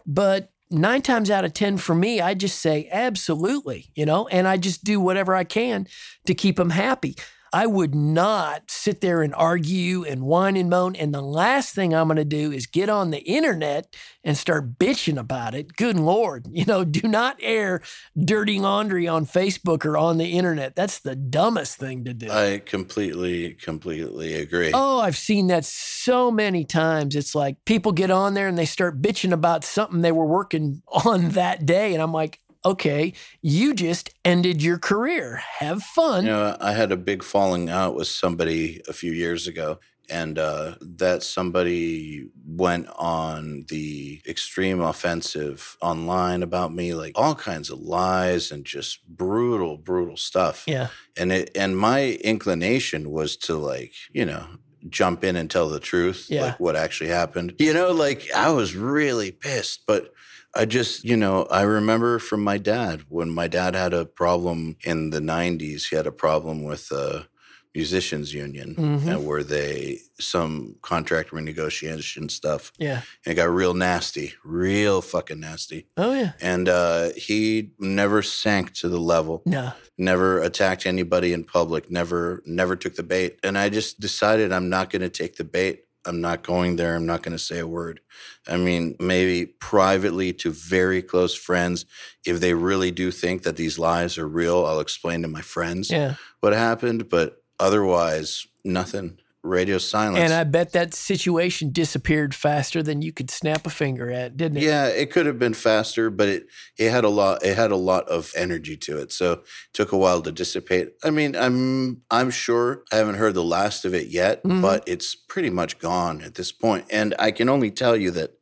But 0.06 0.50
nine 0.70 1.02
times 1.02 1.30
out 1.30 1.44
of 1.44 1.54
10 1.54 1.78
for 1.78 1.94
me, 1.94 2.20
I 2.20 2.34
just 2.34 2.60
say 2.60 2.88
absolutely, 2.92 3.90
you 3.94 4.04
know, 4.04 4.28
and 4.28 4.46
I 4.46 4.58
just 4.58 4.84
do 4.84 5.00
whatever 5.00 5.34
I 5.34 5.44
can 5.44 5.86
to 6.26 6.34
keep 6.34 6.56
them 6.56 6.70
happy. 6.70 7.16
I 7.52 7.66
would 7.66 7.94
not 7.94 8.70
sit 8.70 9.00
there 9.00 9.22
and 9.22 9.34
argue 9.34 10.04
and 10.04 10.22
whine 10.22 10.56
and 10.56 10.68
moan. 10.68 10.96
And 10.96 11.14
the 11.14 11.22
last 11.22 11.74
thing 11.74 11.94
I'm 11.94 12.08
going 12.08 12.16
to 12.16 12.24
do 12.24 12.52
is 12.52 12.66
get 12.66 12.88
on 12.88 13.10
the 13.10 13.20
internet 13.20 13.94
and 14.22 14.36
start 14.36 14.78
bitching 14.78 15.18
about 15.18 15.54
it. 15.54 15.76
Good 15.76 15.98
Lord. 15.98 16.46
You 16.58 16.64
know, 16.64 16.82
do 16.82 17.06
not 17.06 17.36
air 17.40 17.82
dirty 18.18 18.58
laundry 18.58 19.06
on 19.06 19.26
Facebook 19.26 19.84
or 19.84 19.96
on 19.96 20.18
the 20.18 20.32
internet. 20.32 20.74
That's 20.74 20.98
the 20.98 21.14
dumbest 21.14 21.76
thing 21.76 22.04
to 22.04 22.12
do. 22.12 22.28
I 22.32 22.58
completely, 22.58 23.54
completely 23.54 24.34
agree. 24.34 24.72
Oh, 24.74 24.98
I've 24.98 25.16
seen 25.16 25.46
that 25.46 25.64
so 25.64 26.32
many 26.32 26.64
times. 26.64 27.14
It's 27.14 27.36
like 27.36 27.64
people 27.64 27.92
get 27.92 28.10
on 28.10 28.34
there 28.34 28.48
and 28.48 28.58
they 28.58 28.64
start 28.64 29.00
bitching 29.00 29.30
about 29.30 29.62
something 29.64 30.00
they 30.00 30.10
were 30.10 30.26
working 30.26 30.82
on 31.04 31.28
that 31.30 31.64
day. 31.64 31.92
And 31.92 32.02
I'm 32.02 32.12
like, 32.12 32.40
okay, 32.70 33.12
you 33.42 33.74
just 33.74 34.10
ended 34.24 34.62
your 34.62 34.78
career. 34.78 35.36
Have 35.58 35.82
fun. 35.82 36.24
You 36.24 36.30
know, 36.30 36.56
I 36.60 36.72
had 36.72 36.92
a 36.92 36.96
big 36.96 37.22
falling 37.22 37.68
out 37.68 37.94
with 37.94 38.08
somebody 38.08 38.80
a 38.88 38.92
few 38.92 39.12
years 39.12 39.46
ago, 39.46 39.78
and 40.10 40.38
uh, 40.38 40.74
that 40.80 41.22
somebody 41.22 42.28
went 42.46 42.88
on 42.96 43.66
the 43.68 44.22
extreme 44.26 44.80
offensive 44.80 45.76
online 45.82 46.42
about 46.42 46.72
me, 46.72 46.94
like 46.94 47.12
all 47.14 47.34
kinds 47.34 47.70
of 47.70 47.78
lies 47.80 48.50
and 48.50 48.64
just 48.64 49.06
brutal, 49.06 49.76
brutal 49.76 50.16
stuff. 50.16 50.64
Yeah. 50.66 50.88
And 51.16 51.30
it 51.32 51.50
and 51.56 51.76
my 51.76 52.12
inclination 52.24 53.10
was 53.10 53.36
to 53.38 53.54
like, 53.56 53.92
you 54.12 54.24
know, 54.24 54.46
jump 54.88 55.24
in 55.24 55.36
and 55.36 55.50
tell 55.50 55.68
the 55.68 55.80
truth, 55.80 56.26
Yeah. 56.30 56.42
like 56.42 56.60
what 56.60 56.76
actually 56.76 57.10
happened. 57.10 57.54
You 57.58 57.74
know, 57.74 57.90
like 57.92 58.30
I 58.34 58.50
was 58.50 58.74
really 58.74 59.30
pissed, 59.32 59.82
but 59.86 60.12
I 60.54 60.64
just, 60.64 61.04
you 61.04 61.16
know, 61.16 61.44
I 61.50 61.62
remember 61.62 62.18
from 62.18 62.42
my 62.42 62.58
dad 62.58 63.02
when 63.08 63.30
my 63.30 63.48
dad 63.48 63.74
had 63.74 63.92
a 63.92 64.06
problem 64.06 64.76
in 64.84 65.10
the 65.10 65.20
90s, 65.20 65.88
he 65.90 65.96
had 65.96 66.06
a 66.06 66.12
problem 66.12 66.64
with 66.64 66.88
the 66.88 67.26
musicians 67.74 68.32
union 68.34 68.74
Mhm. 68.74 69.06
and 69.06 69.26
where 69.26 69.44
they 69.44 70.00
some 70.18 70.74
contract 70.82 71.30
renegotiation 71.30 72.28
stuff 72.30 72.72
Yeah. 72.78 73.02
and 73.24 73.32
it 73.32 73.34
got 73.36 73.50
real 73.50 73.74
nasty, 73.74 74.32
real 74.42 75.00
fucking 75.02 75.38
nasty. 75.38 75.86
Oh, 75.96 76.12
yeah. 76.14 76.32
And 76.40 76.68
uh, 76.68 77.10
he 77.14 77.70
never 77.78 78.22
sank 78.22 78.72
to 78.76 78.88
the 78.88 78.98
level 78.98 79.42
No. 79.46 79.72
never 79.96 80.40
attacked 80.40 80.86
anybody 80.86 81.32
in 81.32 81.44
public, 81.44 81.88
never 81.90 82.42
never 82.46 82.74
took 82.74 82.96
the 82.96 83.02
bait. 83.04 83.38
And 83.44 83.56
I 83.58 83.68
just 83.68 84.00
decided 84.00 84.50
I'm 84.50 84.68
not 84.70 84.90
going 84.90 85.02
to 85.02 85.10
take 85.10 85.36
the 85.36 85.44
bait. 85.44 85.84
I'm 86.06 86.20
not 86.20 86.42
going 86.42 86.76
there. 86.76 86.94
I'm 86.94 87.06
not 87.06 87.22
going 87.22 87.36
to 87.36 87.42
say 87.42 87.58
a 87.58 87.66
word. 87.66 88.00
I 88.48 88.56
mean, 88.56 88.96
maybe 88.98 89.46
privately 89.46 90.32
to 90.34 90.50
very 90.50 91.02
close 91.02 91.34
friends, 91.34 91.84
if 92.24 92.40
they 92.40 92.54
really 92.54 92.90
do 92.90 93.10
think 93.10 93.42
that 93.42 93.56
these 93.56 93.78
lies 93.78 94.16
are 94.18 94.28
real, 94.28 94.64
I'll 94.64 94.80
explain 94.80 95.22
to 95.22 95.28
my 95.28 95.42
friends 95.42 95.90
Yeah. 95.90 96.14
what 96.40 96.52
happened. 96.54 97.08
But 97.08 97.42
otherwise, 97.60 98.46
nothing. 98.64 99.18
Radio 99.44 99.78
silence. 99.78 100.18
And 100.18 100.32
I 100.32 100.42
bet 100.44 100.72
that 100.72 100.92
situation 100.94 101.70
disappeared 101.70 102.34
faster 102.34 102.82
than 102.82 103.02
you 103.02 103.12
could 103.12 103.30
snap 103.30 103.66
a 103.66 103.70
finger 103.70 104.10
at, 104.10 104.36
didn't 104.36 104.58
it? 104.58 104.64
Yeah, 104.64 104.86
it 104.86 105.12
could 105.12 105.26
have 105.26 105.38
been 105.38 105.54
faster, 105.54 106.10
but 106.10 106.28
it 106.28 106.46
it 106.76 106.90
had 106.90 107.04
a 107.04 107.08
lot 107.08 107.44
it 107.44 107.56
had 107.56 107.70
a 107.70 107.76
lot 107.76 108.08
of 108.08 108.32
energy 108.36 108.76
to 108.78 108.98
it. 108.98 109.12
So 109.12 109.32
it 109.32 109.40
took 109.72 109.92
a 109.92 109.96
while 109.96 110.20
to 110.22 110.32
dissipate. 110.32 110.88
I 111.04 111.10
mean, 111.10 111.36
I'm 111.36 112.02
I'm 112.10 112.30
sure 112.30 112.82
I 112.92 112.96
haven't 112.96 113.14
heard 113.14 113.34
the 113.34 113.44
last 113.44 113.84
of 113.84 113.94
it 113.94 114.08
yet, 114.08 114.42
Mhm. 114.42 114.60
but 114.60 114.82
it's 114.86 115.14
pretty 115.14 115.50
much 115.50 115.78
gone 115.78 116.20
at 116.22 116.34
this 116.34 116.50
point. 116.52 116.86
And 116.90 117.14
I 117.18 117.30
can 117.30 117.48
only 117.48 117.70
tell 117.70 117.96
you 117.96 118.10
that 118.12 118.32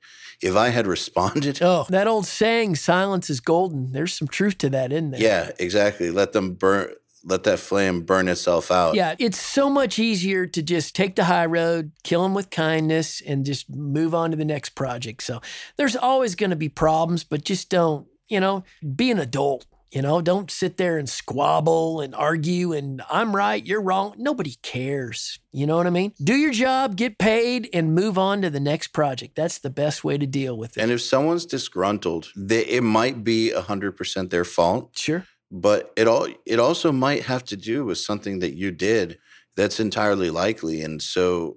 if 0.43 0.57
I 0.57 0.71
had 0.71 0.87
responded, 0.97 1.59
Oh, 1.63 1.87
that 1.91 2.07
old 2.09 2.27
saying, 2.27 2.77
silence 2.77 3.29
is 3.31 3.41
golden. 3.41 3.93
There's 3.93 4.15
some 4.15 4.29
truth 4.29 4.57
to 4.59 4.71
that, 4.71 4.93
isn't 4.93 5.11
there? 5.13 5.21
yeah, 5.21 5.51
exactly. 5.59 6.11
Let 6.11 6.33
them 6.33 6.55
burn 6.55 6.93
let 7.27 7.43
that 7.43 7.59
flame 7.59 8.03
burn 8.03 8.29
itself 8.29 8.71
out. 8.71 8.95
Yeah, 8.95 9.17
it's 9.19 9.41
so 9.41 9.69
much 9.69 9.99
easier 9.99 10.47
to 10.47 10.63
just 10.63 10.95
take 10.95 11.17
the 11.17 11.25
high 11.25 11.47
road, 11.47 11.91
kill 12.05 12.23
them 12.23 12.35
with 12.35 12.51
kindness, 12.51 13.21
and 13.21 13.45
just 13.45 13.69
move 13.69 14.15
on 14.15 14.31
to 14.31 14.37
the 14.37 14.45
next 14.45 14.71
project. 14.71 15.23
So 15.23 15.41
there's 15.77 15.97
always 15.97 16.37
going 16.37 16.51
to 16.51 16.57
be 16.57 16.69
problems, 16.69 17.25
but 17.25 17.45
just 17.45 17.69
don't, 17.69 18.07
you 18.29 18.39
know, 18.39 18.65
be 18.95 19.11
an 19.11 19.19
adult. 19.19 19.67
You 19.91 20.03
know, 20.03 20.21
don't 20.21 20.51
sit 20.51 20.77
there 20.77 20.99
and 20.99 21.09
squabble 21.09 22.01
and 22.01 22.15
argue 22.15 22.73
and 22.73 23.03
I'm 23.11 23.35
right, 23.35 23.65
you're 23.65 23.81
wrong. 23.81 24.15
Nobody 24.19 24.57
cares. 24.61 25.39
You 25.53 25.67
know 25.67 25.77
what 25.77 25.87
I 25.87 25.91
mean? 25.91 26.13
Do 26.23 26.35
your 26.35 26.51
job, 26.51 26.97
get 26.97 27.19
paid, 27.19 27.71
and 27.73 27.95
move 27.95 28.19
on 28.19 28.43
to 28.43 28.51
the 28.51 28.61
next 28.61 28.89
project. 28.89 29.37
That's 29.37 29.59
the 29.59 29.71
best 29.71 30.05
way 30.05 30.19
to 30.19 30.27
deal 30.27 30.57
with 30.57 30.77
it. 30.77 30.83
And 30.83 30.91
if 30.91 31.01
someone's 31.01 31.47
disgruntled, 31.47 32.31
they, 32.37 32.67
it 32.67 32.83
might 32.83 33.25
be 33.25 33.53
100% 33.55 34.31
their 34.31 34.45
fault. 34.45 34.99
sure. 34.99 35.25
But 35.51 35.93
it 35.97 36.09
all 36.09 36.29
it 36.45 36.59
also 36.59 36.93
might 36.93 37.23
have 37.25 37.45
to 37.45 37.57
do 37.57 37.85
with 37.85 37.99
something 37.99 38.41
that 38.41 38.55
you 38.55 38.71
did 38.71 39.19
that's 39.57 39.81
entirely 39.81 40.31
likely 40.31 40.83
and 40.83 41.03
so 41.03 41.57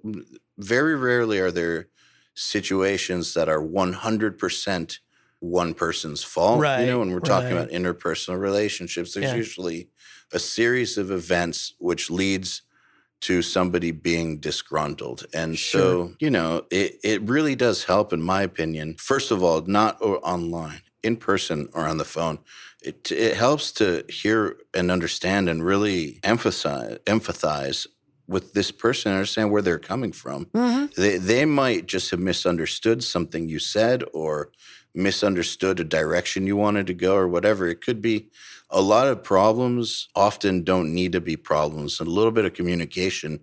very 0.58 0.94
rarely 0.96 1.38
are 1.38 1.50
there 1.50 1.88
situations 2.34 3.34
that 3.34 3.48
are 3.48 3.62
100% 3.62 5.00
one 5.40 5.74
person's 5.74 6.22
fault 6.22 6.60
Right, 6.60 6.80
you 6.80 6.86
know 6.86 6.98
when 7.00 7.10
we're 7.12 7.20
talking 7.20 7.56
about 7.56 7.70
interpersonal 7.70 8.38
relationships 8.38 9.14
there's 9.14 9.26
Yeah. 9.26 9.36
usually 9.36 9.90
a 10.32 10.38
series 10.38 10.96
of 10.98 11.10
events 11.10 11.74
which 11.78 12.10
leads 12.10 12.62
to 13.22 13.42
somebody 13.42 13.90
being 13.90 14.40
disgruntled 14.40 15.26
and 15.34 15.58
Sure. 15.58 16.00
so 16.02 16.14
you 16.20 16.30
know 16.30 16.66
it, 16.70 16.98
it 17.04 17.22
really 17.22 17.54
does 17.54 17.84
help 17.84 18.12
in 18.12 18.22
my 18.22 18.42
opinion 18.42 18.96
first 18.98 19.30
of 19.30 19.42
all 19.42 19.60
not 19.62 20.00
online 20.02 20.80
in 21.02 21.16
person 21.16 21.68
or 21.74 21.86
on 21.86 21.98
the 21.98 22.04
phone 22.04 22.38
it 22.82 23.10
it 23.12 23.36
helps 23.36 23.72
to 23.72 24.04
hear 24.08 24.56
and 24.74 24.90
understand 24.90 25.48
and 25.48 25.64
really 25.64 26.20
emphasize 26.22 26.98
empathize 27.06 27.86
with 28.26 28.52
this 28.52 28.70
person 28.70 29.10
and 29.10 29.18
understand 29.18 29.50
where 29.50 29.62
they're 29.62 29.78
coming 29.78 30.12
from. 30.12 30.46
hmm 30.54 30.86
They 30.96 31.18
they 31.18 31.44
might 31.44 31.86
just 31.86 32.10
have 32.10 32.20
misunderstood 32.20 33.02
something 33.04 33.48
you 33.48 33.58
said 33.58 34.04
or 34.12 34.50
misunderstood 34.94 35.78
a 35.80 35.84
direction 35.84 36.46
you 36.46 36.56
wanted 36.56 36.86
to 36.88 36.94
go 36.94 37.14
or 37.14 37.28
whatever. 37.28 37.66
It 37.68 37.80
could 37.80 38.00
be 38.02 38.28
a 38.70 38.80
lot 38.80 39.08
of 39.08 39.22
problems 39.22 40.08
often 40.14 40.64
don't 40.64 40.92
need 40.94 41.12
to 41.12 41.20
be 41.20 41.36
problems. 41.36 42.00
A 42.00 42.04
little 42.04 42.32
bit 42.32 42.44
of 42.44 42.54
communication 42.54 43.40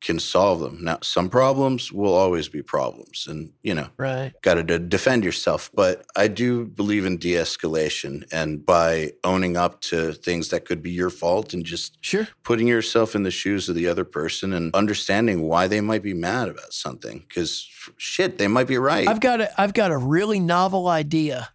can 0.00 0.18
solve 0.20 0.60
them. 0.60 0.78
Now, 0.82 0.98
some 1.02 1.28
problems 1.28 1.92
will 1.92 2.14
always 2.14 2.48
be 2.48 2.62
problems 2.62 3.26
and, 3.28 3.50
you 3.62 3.74
know, 3.74 3.88
Right. 3.96 4.32
got 4.42 4.54
to 4.54 4.62
de- 4.62 4.78
defend 4.78 5.24
yourself. 5.24 5.70
But 5.74 6.06
I 6.14 6.28
do 6.28 6.66
believe 6.66 7.04
in 7.04 7.16
de 7.16 7.32
escalation 7.32 8.24
and 8.30 8.64
by 8.64 9.12
owning 9.24 9.56
up 9.56 9.80
to 9.82 10.12
things 10.12 10.48
that 10.50 10.64
could 10.64 10.82
be 10.82 10.90
your 10.92 11.10
fault 11.10 11.52
and 11.52 11.64
just 11.64 11.98
Sure. 12.00 12.28
putting 12.44 12.68
yourself 12.68 13.14
in 13.16 13.24
the 13.24 13.30
shoes 13.32 13.68
of 13.68 13.74
the 13.74 13.88
other 13.88 14.04
person 14.04 14.52
and 14.52 14.72
understanding 14.74 15.42
why 15.42 15.66
they 15.66 15.80
might 15.80 16.02
be 16.02 16.14
mad 16.14 16.48
about 16.48 16.72
something. 16.72 17.24
Because 17.28 17.66
shit, 17.96 18.38
they 18.38 18.46
might 18.48 18.68
be 18.68 18.78
right. 18.78 19.08
I've 19.08 19.20
got 19.20 19.40
a 19.40 19.60
I've 19.60 19.74
got 19.74 19.90
a 19.90 19.98
really 19.98 20.38
novel 20.40 20.86
idea. 20.88 21.50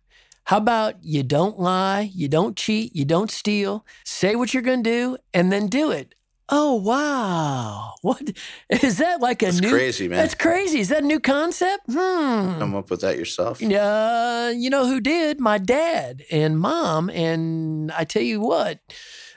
How 0.46 0.58
about 0.58 0.96
you 1.02 1.24
don't 1.24 1.58
lie, 1.58 2.12
you 2.14 2.28
don't 2.28 2.58
cheat, 2.58 2.94
you 2.94 3.06
don't 3.06 3.32
steal, 3.32 3.86
say 4.04 4.36
what 4.36 4.54
you're 4.54 4.62
going 4.64 4.84
to 4.84 4.89
do 4.89 5.18
and 5.34 5.54
then 5.54 5.68
do 5.68 5.89
it. 5.91 6.16
Oh 6.56 6.76
wow! 6.76 7.95
What 8.04 8.30
is 8.70 8.99
that 8.99 9.22
like 9.22 9.41
a 9.41 9.45
That's 9.45 9.60
new? 9.60 9.72
crazy, 9.72 10.08
man. 10.08 10.20
That's 10.20 10.36
crazy. 10.36 10.82
Is 10.82 10.89
that 10.89 11.01
a 11.01 11.06
new 11.06 11.20
concept? 11.20 11.86
Hmm. 11.88 12.60
Come 12.60 12.76
up 12.76 12.91
with 12.91 13.01
that 13.01 13.18
yourself? 13.18 13.60
Uh, 13.60 14.54
you 14.56 14.70
know 14.70 14.86
who 14.86 14.99
did? 14.99 15.39
My 15.39 15.58
dad 15.58 16.22
and 16.30 16.60
mom. 16.60 17.10
And 17.10 17.91
I 17.93 18.04
tell 18.04 18.22
you 18.22 18.39
what, 18.39 18.82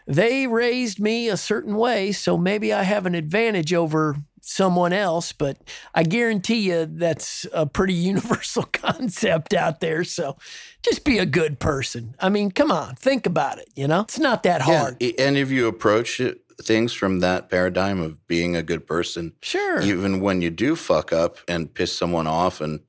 they 0.06 0.46
raised 0.46 1.00
me 1.00 1.30
a 1.30 1.38
certain 1.38 1.76
way. 1.76 2.12
So 2.12 2.36
maybe 2.36 2.70
I 2.70 2.82
have 2.82 3.06
an 3.06 3.14
advantage 3.14 3.72
over 3.72 4.16
someone 4.42 4.92
else, 4.92 5.32
but 5.32 5.56
I 5.94 6.02
guarantee 6.02 6.68
you 6.68 6.84
that's 6.84 7.46
a 7.54 7.64
pretty 7.64 7.94
universal 8.12 8.64
concept 8.64 9.54
out 9.54 9.80
there. 9.80 10.04
So 10.04 10.36
just 10.82 11.02
be 11.02 11.16
a 11.16 11.24
good 11.24 11.60
person. 11.60 12.14
I 12.20 12.28
mean, 12.28 12.50
come 12.50 12.70
on, 12.70 12.94
think 12.96 13.24
about 13.24 13.58
it. 13.58 13.68
You 13.74 13.88
know, 13.88 14.02
it's 14.02 14.18
not 14.18 14.42
that 14.42 14.60
hard. 14.60 14.98
Yeah. 15.00 15.12
And 15.18 15.38
if 15.38 15.50
you 15.50 15.66
approach 15.66 16.20
it, 16.20 16.42
things 16.62 16.92
from 16.92 17.20
that 17.20 17.48
paradigm 17.50 18.00
of 18.00 18.26
being 18.26 18.56
a 18.56 18.62
good 18.62 18.86
person, 18.86 19.32
Sure. 19.42 19.80
even 19.80 20.20
when 20.20 20.40
you 20.42 20.50
do 20.50 20.74
fuck 20.76 21.12
up 21.12 21.38
and 21.48 21.72
piss 21.74 21.92
someone 21.96 22.26
off 22.26 22.60
and 22.60 22.80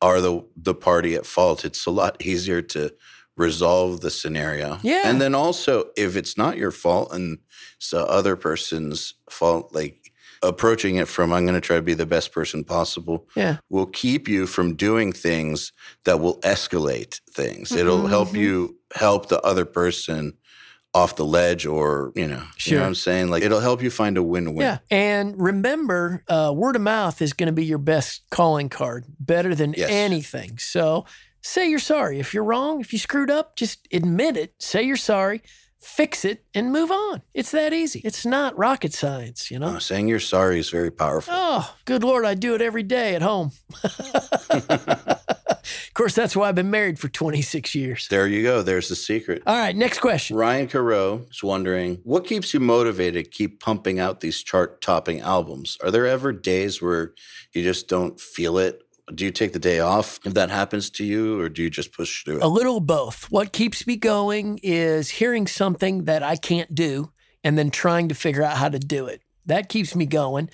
are 0.00 0.20
the 0.20 0.44
the 0.56 0.74
party 0.74 1.14
at 1.14 1.26
fault, 1.26 1.64
it's 1.64 1.86
a 1.86 1.90
lot 1.90 2.24
easier 2.24 2.60
to 2.62 2.92
resolve 3.36 4.00
the 4.00 4.10
scenario. 4.10 4.78
Yeah. 4.82 5.02
And 5.04 5.20
then 5.20 5.34
also 5.34 5.90
if 5.96 6.16
it's 6.16 6.36
not 6.36 6.56
your 6.58 6.70
fault 6.72 7.12
and 7.12 7.38
it's 7.76 7.90
the 7.90 8.04
other 8.06 8.36
person's 8.36 9.14
fault, 9.30 9.72
like 9.72 10.12
approaching 10.42 10.96
it 10.96 11.06
from 11.06 11.32
I'm 11.32 11.46
gonna 11.46 11.60
try 11.60 11.76
to 11.76 11.82
be 11.82 11.94
the 11.94 12.04
best 12.06 12.32
person 12.32 12.64
possible 12.64 13.28
yeah. 13.36 13.58
will 13.70 13.86
keep 13.86 14.26
you 14.28 14.46
from 14.46 14.74
doing 14.74 15.12
things 15.12 15.72
that 16.04 16.18
will 16.20 16.40
escalate 16.40 17.20
things. 17.30 17.70
It'll 17.72 18.08
help 18.08 18.28
Mm-hmm. 18.28 18.36
you 18.38 18.78
help 18.94 19.28
the 19.28 19.40
other 19.42 19.64
person 19.64 20.32
off 20.94 21.16
the 21.16 21.24
ledge 21.24 21.64
or, 21.64 22.12
you 22.14 22.26
know, 22.28 22.42
you 22.64 22.74
know 22.76 22.82
what 22.82 22.86
I'm 22.88 22.94
saying? 22.94 23.28
Like 23.30 23.42
it'll 23.42 23.60
help 23.60 23.82
you 23.82 23.90
find 23.90 24.18
a 24.18 24.22
win-win. 24.22 24.60
Yeah. 24.60 24.78
And 24.90 25.40
remember, 25.40 26.22
uh, 26.28 26.52
word 26.54 26.76
of 26.76 26.82
mouth 26.82 27.22
is 27.22 27.32
going 27.32 27.46
to 27.46 27.52
be 27.52 27.64
your 27.64 27.78
best 27.78 28.22
calling 28.30 28.68
card, 28.68 29.06
better 29.18 29.54
than 29.54 29.72
Yes. 29.76 29.88
anything. 29.90 30.58
So 30.58 31.06
say 31.40 31.68
you're 31.70 31.78
sorry. 31.78 32.18
If 32.18 32.34
you're 32.34 32.44
wrong, 32.44 32.80
if 32.80 32.92
you 32.92 32.98
screwed 32.98 33.30
up, 33.30 33.56
just 33.56 33.88
admit 33.90 34.36
it, 34.36 34.54
say 34.58 34.82
you're 34.82 34.96
sorry, 34.96 35.40
fix 35.80 36.24
it, 36.26 36.44
and 36.54 36.70
move 36.70 36.90
on. 36.92 37.22
It's 37.32 37.50
that 37.52 37.72
easy. 37.72 38.02
It's 38.04 38.26
not 38.26 38.56
rocket 38.58 38.92
science, 38.92 39.50
you 39.50 39.58
know? 39.58 39.68
Uh, 39.76 39.78
saying 39.80 40.08
you're 40.08 40.20
sorry 40.20 40.58
is 40.60 40.68
very 40.68 40.90
powerful. 40.92 41.32
Oh, 41.34 41.74
good 41.86 42.04
Lord, 42.04 42.26
I 42.26 42.34
do 42.34 42.54
it 42.54 42.60
every 42.60 42.82
day 42.84 43.14
at 43.14 43.22
home. 43.22 43.52
of 45.62 45.94
course, 45.94 46.14
that's 46.14 46.34
why 46.34 46.48
I've 46.48 46.54
been 46.54 46.70
married 46.70 46.98
for 46.98 47.08
26 47.08 47.74
years. 47.74 48.08
There 48.08 48.26
you 48.26 48.42
go. 48.42 48.62
There's 48.62 48.88
the 48.88 48.96
secret. 48.96 49.42
All 49.46 49.56
right, 49.56 49.74
next 49.74 50.00
question. 50.00 50.36
Ryan 50.36 50.68
Caro 50.68 51.26
is 51.30 51.42
wondering 51.42 52.00
what 52.04 52.26
keeps 52.26 52.52
you 52.52 52.60
motivated 52.60 53.24
to 53.24 53.30
keep 53.30 53.60
pumping 53.60 53.98
out 53.98 54.20
these 54.20 54.42
chart 54.42 54.80
topping 54.80 55.20
albums? 55.20 55.78
Are 55.82 55.90
there 55.90 56.06
ever 56.06 56.32
days 56.32 56.82
where 56.82 57.14
you 57.52 57.62
just 57.62 57.88
don't 57.88 58.20
feel 58.20 58.58
it? 58.58 58.82
Do 59.14 59.24
you 59.24 59.30
take 59.30 59.52
the 59.52 59.58
day 59.58 59.80
off 59.80 60.20
if 60.24 60.34
that 60.34 60.50
happens 60.50 60.88
to 60.90 61.04
you, 61.04 61.40
or 61.40 61.48
do 61.48 61.62
you 61.62 61.70
just 61.70 61.92
push 61.92 62.24
through 62.24 62.36
it? 62.36 62.42
A 62.42 62.48
little 62.48 62.80
both. 62.80 63.24
What 63.30 63.52
keeps 63.52 63.86
me 63.86 63.96
going 63.96 64.58
is 64.62 65.10
hearing 65.10 65.46
something 65.46 66.04
that 66.04 66.22
I 66.22 66.36
can't 66.36 66.74
do 66.74 67.12
and 67.44 67.58
then 67.58 67.70
trying 67.70 68.08
to 68.08 68.14
figure 68.14 68.42
out 68.42 68.56
how 68.56 68.68
to 68.68 68.78
do 68.78 69.06
it. 69.06 69.22
That 69.46 69.68
keeps 69.68 69.96
me 69.96 70.06
going. 70.06 70.50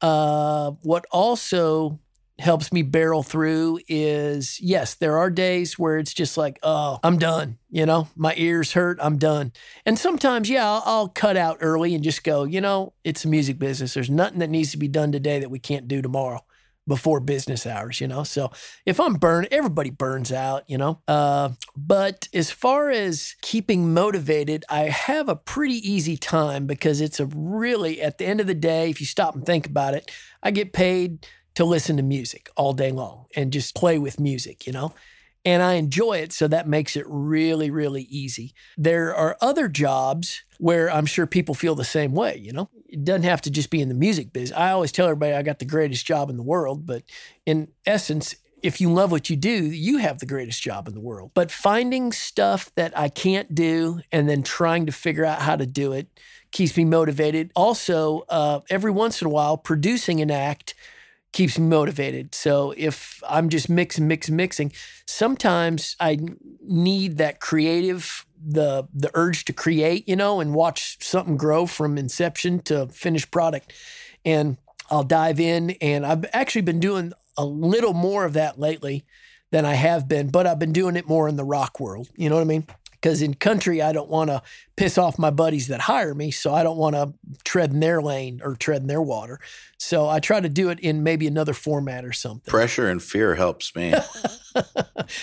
Uh, 0.00 0.72
what 0.82 1.06
also 1.10 2.00
helps 2.38 2.72
me 2.72 2.82
barrel 2.82 3.22
through 3.22 3.80
is 3.88 4.60
yes, 4.60 4.94
there 4.94 5.18
are 5.18 5.30
days 5.30 5.78
where 5.78 5.98
it's 5.98 6.12
just 6.12 6.36
like, 6.36 6.58
oh, 6.62 6.98
I'm 7.02 7.18
done. 7.18 7.58
You 7.70 7.86
know, 7.86 8.08
my 8.14 8.34
ears 8.36 8.72
hurt. 8.72 8.98
I'm 9.00 9.16
done. 9.16 9.52
And 9.86 9.98
sometimes, 9.98 10.50
yeah, 10.50 10.70
I'll, 10.70 10.82
I'll 10.84 11.08
cut 11.08 11.36
out 11.36 11.58
early 11.60 11.94
and 11.94 12.04
just 12.04 12.24
go, 12.24 12.44
you 12.44 12.60
know, 12.60 12.92
it's 13.04 13.24
a 13.24 13.28
music 13.28 13.58
business. 13.58 13.94
There's 13.94 14.10
nothing 14.10 14.40
that 14.40 14.50
needs 14.50 14.70
to 14.72 14.78
be 14.78 14.88
done 14.88 15.12
today 15.12 15.40
that 15.40 15.50
we 15.50 15.58
can't 15.58 15.88
do 15.88 16.02
tomorrow 16.02 16.44
before 16.86 17.20
business 17.20 17.66
hours, 17.66 18.00
you 18.00 18.06
know? 18.06 18.22
So 18.22 18.52
if 18.84 19.00
I'm 19.00 19.14
burned, 19.14 19.48
everybody 19.50 19.90
burns 19.90 20.30
out, 20.30 20.62
you 20.68 20.78
know? 20.78 21.00
Uh, 21.08 21.50
but 21.76 22.28
as 22.32 22.50
far 22.50 22.90
as 22.90 23.34
keeping 23.42 23.92
motivated, 23.92 24.64
I 24.68 24.82
have 24.82 25.28
a 25.28 25.36
pretty 25.36 25.76
easy 25.90 26.16
time 26.16 26.66
because 26.66 27.00
it's 27.00 27.18
a 27.18 27.26
really, 27.26 28.00
at 28.00 28.18
the 28.18 28.26
end 28.26 28.40
of 28.40 28.46
the 28.46 28.54
day, 28.54 28.88
if 28.90 29.00
you 29.00 29.06
stop 29.06 29.34
and 29.34 29.44
think 29.44 29.66
about 29.66 29.94
it, 29.94 30.10
I 30.42 30.52
get 30.52 30.72
paid 30.72 31.26
to 31.56 31.64
listen 31.64 31.96
to 31.96 32.02
music 32.02 32.48
all 32.56 32.72
day 32.72 32.92
long 32.92 33.26
and 33.34 33.52
just 33.52 33.74
play 33.74 33.98
with 33.98 34.20
music, 34.20 34.66
you 34.66 34.72
know? 34.72 34.94
And 35.44 35.62
I 35.62 35.74
enjoy 35.74 36.18
it, 36.18 36.32
so 36.32 36.48
that 36.48 36.68
makes 36.68 36.96
it 36.96 37.04
really, 37.08 37.70
really 37.70 38.02
easy. 38.02 38.52
There 38.76 39.14
are 39.14 39.36
other 39.40 39.68
jobs 39.68 40.42
where 40.58 40.90
I'm 40.90 41.06
sure 41.06 41.26
people 41.26 41.54
feel 41.54 41.76
the 41.76 41.84
same 41.84 42.14
way, 42.14 42.36
you 42.36 42.52
know? 42.52 42.68
It 42.88 43.04
doesn't 43.04 43.22
have 43.22 43.42
to 43.42 43.50
just 43.50 43.70
be 43.70 43.80
in 43.80 43.88
the 43.88 43.94
music 43.94 44.32
business. 44.32 44.58
I 44.58 44.70
always 44.70 44.92
tell 44.92 45.06
everybody 45.06 45.34
I 45.34 45.42
got 45.42 45.58
the 45.58 45.64
greatest 45.64 46.04
job 46.04 46.30
in 46.30 46.36
the 46.36 46.42
world, 46.42 46.84
but 46.84 47.04
in 47.46 47.68
essence, 47.86 48.34
if 48.62 48.80
you 48.80 48.92
love 48.92 49.12
what 49.12 49.30
you 49.30 49.36
do, 49.36 49.50
you 49.50 49.98
have 49.98 50.18
the 50.18 50.26
greatest 50.26 50.62
job 50.62 50.88
in 50.88 50.94
the 50.94 51.00
world. 51.00 51.30
But 51.34 51.52
finding 51.52 52.10
stuff 52.10 52.72
that 52.74 52.98
I 52.98 53.08
can't 53.08 53.54
do 53.54 54.00
and 54.10 54.28
then 54.28 54.42
trying 54.42 54.86
to 54.86 54.92
figure 54.92 55.24
out 55.24 55.42
how 55.42 55.56
to 55.56 55.66
do 55.66 55.92
it 55.92 56.08
keeps 56.50 56.76
me 56.76 56.84
motivated. 56.84 57.52
Also, 57.54 58.24
uh, 58.28 58.60
every 58.68 58.90
once 58.90 59.20
in 59.22 59.26
a 59.26 59.30
while, 59.30 59.56
producing 59.56 60.20
an 60.20 60.30
act 60.30 60.74
keeps 61.36 61.58
me 61.58 61.66
motivated. 61.66 62.34
So 62.34 62.72
if 62.78 63.22
I'm 63.28 63.50
just 63.50 63.68
mixing, 63.68 64.08
mixing, 64.08 64.36
mixing, 64.36 64.72
sometimes 65.06 65.94
I 66.00 66.18
need 66.62 67.18
that 67.18 67.40
creative, 67.40 68.24
the 68.42 68.88
the 68.94 69.10
urge 69.12 69.44
to 69.44 69.52
create, 69.52 70.08
you 70.08 70.16
know, 70.16 70.40
and 70.40 70.54
watch 70.54 70.96
something 71.04 71.36
grow 71.36 71.66
from 71.66 71.98
inception 71.98 72.60
to 72.60 72.86
finished 72.86 73.30
product. 73.30 73.74
And 74.24 74.56
I'll 74.90 75.04
dive 75.04 75.38
in, 75.38 75.72
and 75.82 76.06
I've 76.06 76.24
actually 76.32 76.62
been 76.62 76.80
doing 76.80 77.12
a 77.36 77.44
little 77.44 77.92
more 77.92 78.24
of 78.24 78.32
that 78.32 78.58
lately 78.58 79.04
than 79.50 79.66
I 79.66 79.74
have 79.74 80.08
been, 80.08 80.30
but 80.30 80.46
I've 80.46 80.58
been 80.58 80.72
doing 80.72 80.96
it 80.96 81.06
more 81.06 81.28
in 81.28 81.36
the 81.36 81.44
rock 81.44 81.78
world. 81.78 82.08
You 82.16 82.30
know 82.30 82.36
what 82.36 82.40
I 82.40 82.44
mean? 82.44 82.66
Because 83.06 83.22
in 83.22 83.34
country, 83.34 83.80
I 83.80 83.92
don't 83.92 84.10
want 84.10 84.30
to 84.30 84.42
piss 84.74 84.98
off 84.98 85.16
my 85.16 85.30
buddies 85.30 85.68
that 85.68 85.82
hire 85.82 86.12
me, 86.12 86.32
so 86.32 86.52
I 86.52 86.64
don't 86.64 86.76
want 86.76 86.96
to 86.96 87.14
tread 87.44 87.70
in 87.70 87.78
their 87.78 88.02
lane 88.02 88.40
or 88.42 88.56
tread 88.56 88.80
in 88.80 88.88
their 88.88 89.00
water. 89.00 89.38
So 89.78 90.08
I 90.08 90.18
try 90.18 90.40
to 90.40 90.48
do 90.48 90.70
it 90.70 90.80
in 90.80 91.04
maybe 91.04 91.28
another 91.28 91.54
format 91.54 92.04
or 92.04 92.12
something. 92.12 92.50
Pressure 92.50 92.90
and 92.90 93.00
fear 93.00 93.36
helps 93.36 93.76
me. 93.76 93.94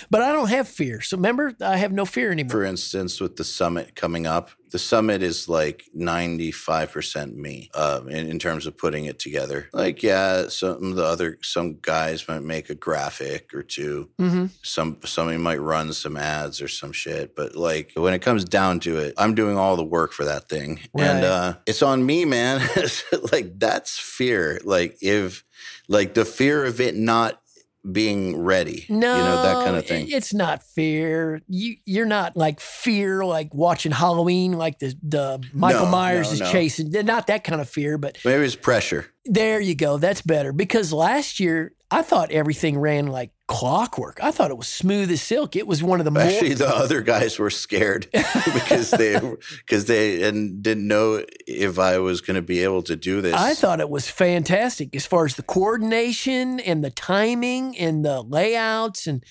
But 0.10 0.22
I 0.22 0.32
don't 0.32 0.50
have 0.50 0.68
fear. 0.68 1.02
So 1.02 1.18
remember, 1.18 1.56
I 1.60 1.78
have 1.78 1.92
no 1.92 2.06
fear 2.06 2.32
anymore. 2.32 2.52
For 2.52 2.64
instance, 2.64 3.20
with 3.20 3.36
the 3.36 3.44
summit 3.44 3.96
coming 3.96 4.28
up, 4.28 4.52
the 4.74 4.80
summit 4.80 5.22
is 5.22 5.48
like 5.48 5.86
95% 5.96 7.36
me 7.36 7.70
um, 7.76 8.10
in, 8.10 8.28
in 8.28 8.40
terms 8.40 8.66
of 8.66 8.76
putting 8.76 9.06
it 9.06 9.20
together. 9.20 9.70
Like, 9.72 10.02
yeah, 10.02 10.48
some 10.48 10.84
of 10.84 10.96
the 10.96 11.06
other, 11.06 11.38
some 11.44 11.78
guys 11.80 12.28
might 12.28 12.42
make 12.42 12.72
a 12.72 12.76
graphic 12.76 13.54
or 13.54 13.62
2 13.62 14.10
hmm 14.18 14.46
Some 14.64 14.98
Somebody 15.06 15.38
might 15.38 15.62
run 15.62 15.94
some 15.94 16.18
ads 16.18 16.60
or 16.60 16.68
some 16.68 16.92
shit. 16.92 17.36
But 17.36 17.56
like, 17.56 17.92
when 17.94 18.16
it 18.16 18.24
comes 18.24 18.46
down 18.46 18.80
to 18.82 18.98
it, 18.98 19.14
I'm 19.16 19.36
doing 19.36 19.60
all 19.60 19.76
the 19.76 19.84
work 19.84 20.12
for 20.12 20.26
that 20.26 20.50
thing. 20.50 20.80
And 20.98 21.24
uh, 21.24 21.54
it's 21.68 21.84
on 21.84 22.04
me, 22.04 22.26
man. 22.26 22.60
like, 23.32 23.60
that's 23.60 24.00
fear. 24.00 24.60
Like, 24.64 24.98
if, 25.02 25.44
like, 25.88 26.16
the 26.16 26.26
fear 26.26 26.66
of 26.66 26.82
it 26.82 26.96
not 26.96 27.43
being 27.92 28.38
ready, 28.42 28.86
No, 28.90 29.18
you 29.18 29.24
know, 29.24 29.44
that 29.44 29.66
kind 29.66 29.76
of 29.78 29.86
thing. 29.86 30.08
It's 30.10 30.34
not 30.34 30.64
fear. 30.64 31.42
You 31.48 31.76
you're 31.86 32.06
not 32.06 32.38
like 32.38 32.60
fear, 32.60 33.26
like 33.26 33.54
watching 33.54 33.92
Halloween, 33.92 34.54
like 34.54 34.80
the 34.80 34.96
the 35.04 35.44
Michael 35.54 35.86
No, 35.86 35.92
Myers 35.92 36.28
no, 36.28 36.34
is 36.34 36.40
no. 36.42 36.52
chasing. 36.52 36.92
Not 36.92 37.28
that 37.28 37.44
kind 37.44 37.60
of 37.60 37.70
fear, 37.70 37.98
but 37.98 38.18
Maybe 38.24 38.46
it's 38.46 38.56
pressure. 38.56 39.08
there 39.26 39.60
you 39.60 39.76
go. 39.76 39.98
That's 39.98 40.22
better 40.22 40.54
because 40.54 40.94
last 40.94 41.40
year 41.40 41.74
I 41.94 42.02
thought 42.02 42.32
everything 42.32 42.80
ran 42.80 43.06
like 43.06 43.30
clockwork. 43.48 44.18
I 44.24 44.32
thought 44.32 44.50
it 44.50 44.58
was 44.58 44.68
smooth 44.68 45.12
as 45.12 45.22
silk. 45.22 45.56
It 45.56 45.68
was 45.68 45.84
one 45.84 46.00
of 46.00 46.06
the 46.06 46.12
more. 46.12 46.24
Actually, 46.24 46.56
the 46.56 46.68
other 46.68 47.02
guys 47.02 47.38
were 47.38 47.52
scared 47.52 48.08
because 48.12 48.90
they 48.90 49.20
because 49.60 49.86
they 49.86 50.24
and 50.24 50.64
didn't 50.64 50.88
know 50.88 51.24
if 51.46 51.78
I 51.78 52.00
was 52.00 52.22
going 52.22 52.34
to 52.36 52.42
be 52.42 52.64
able 52.64 52.82
to 52.84 52.96
do 52.96 53.22
this. 53.22 53.36
I 53.36 53.54
thought 53.54 53.80
it 53.80 53.92
was 53.92 54.10
fantastic 54.10 54.96
as 54.96 55.06
far 55.06 55.26
as 55.26 55.36
the 55.36 55.44
coordination 55.44 56.60
and 56.60 56.84
the 56.84 56.90
timing 56.90 57.78
and 57.78 58.04
the 58.04 58.24
layouts 58.24 59.06
and 59.06 59.24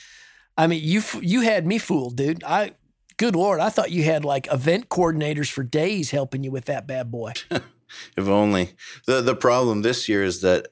I 0.57 0.69
mean 0.69 0.83
you 0.85 1.03
you 1.21 1.41
had 1.41 1.67
me 1.67 1.79
fooled, 1.79 2.17
dude. 2.17 2.45
I 2.45 2.75
good 3.17 3.35
lord, 3.35 3.59
I 3.59 3.71
thought 3.71 3.91
you 3.91 4.05
had 4.05 4.25
like 4.25 4.47
event 4.53 4.89
coordinators 4.89 5.51
for 5.51 5.65
days 5.65 6.13
helping 6.13 6.45
you 6.45 6.53
with 6.53 6.67
that 6.67 6.87
bad 6.87 7.11
boy. 7.11 7.33
if 8.17 8.29
only 8.29 8.71
the 9.07 9.21
the 9.21 9.35
problem 9.35 9.83
this 9.83 10.09
year 10.09 10.23
is 10.23 10.41
that 10.41 10.67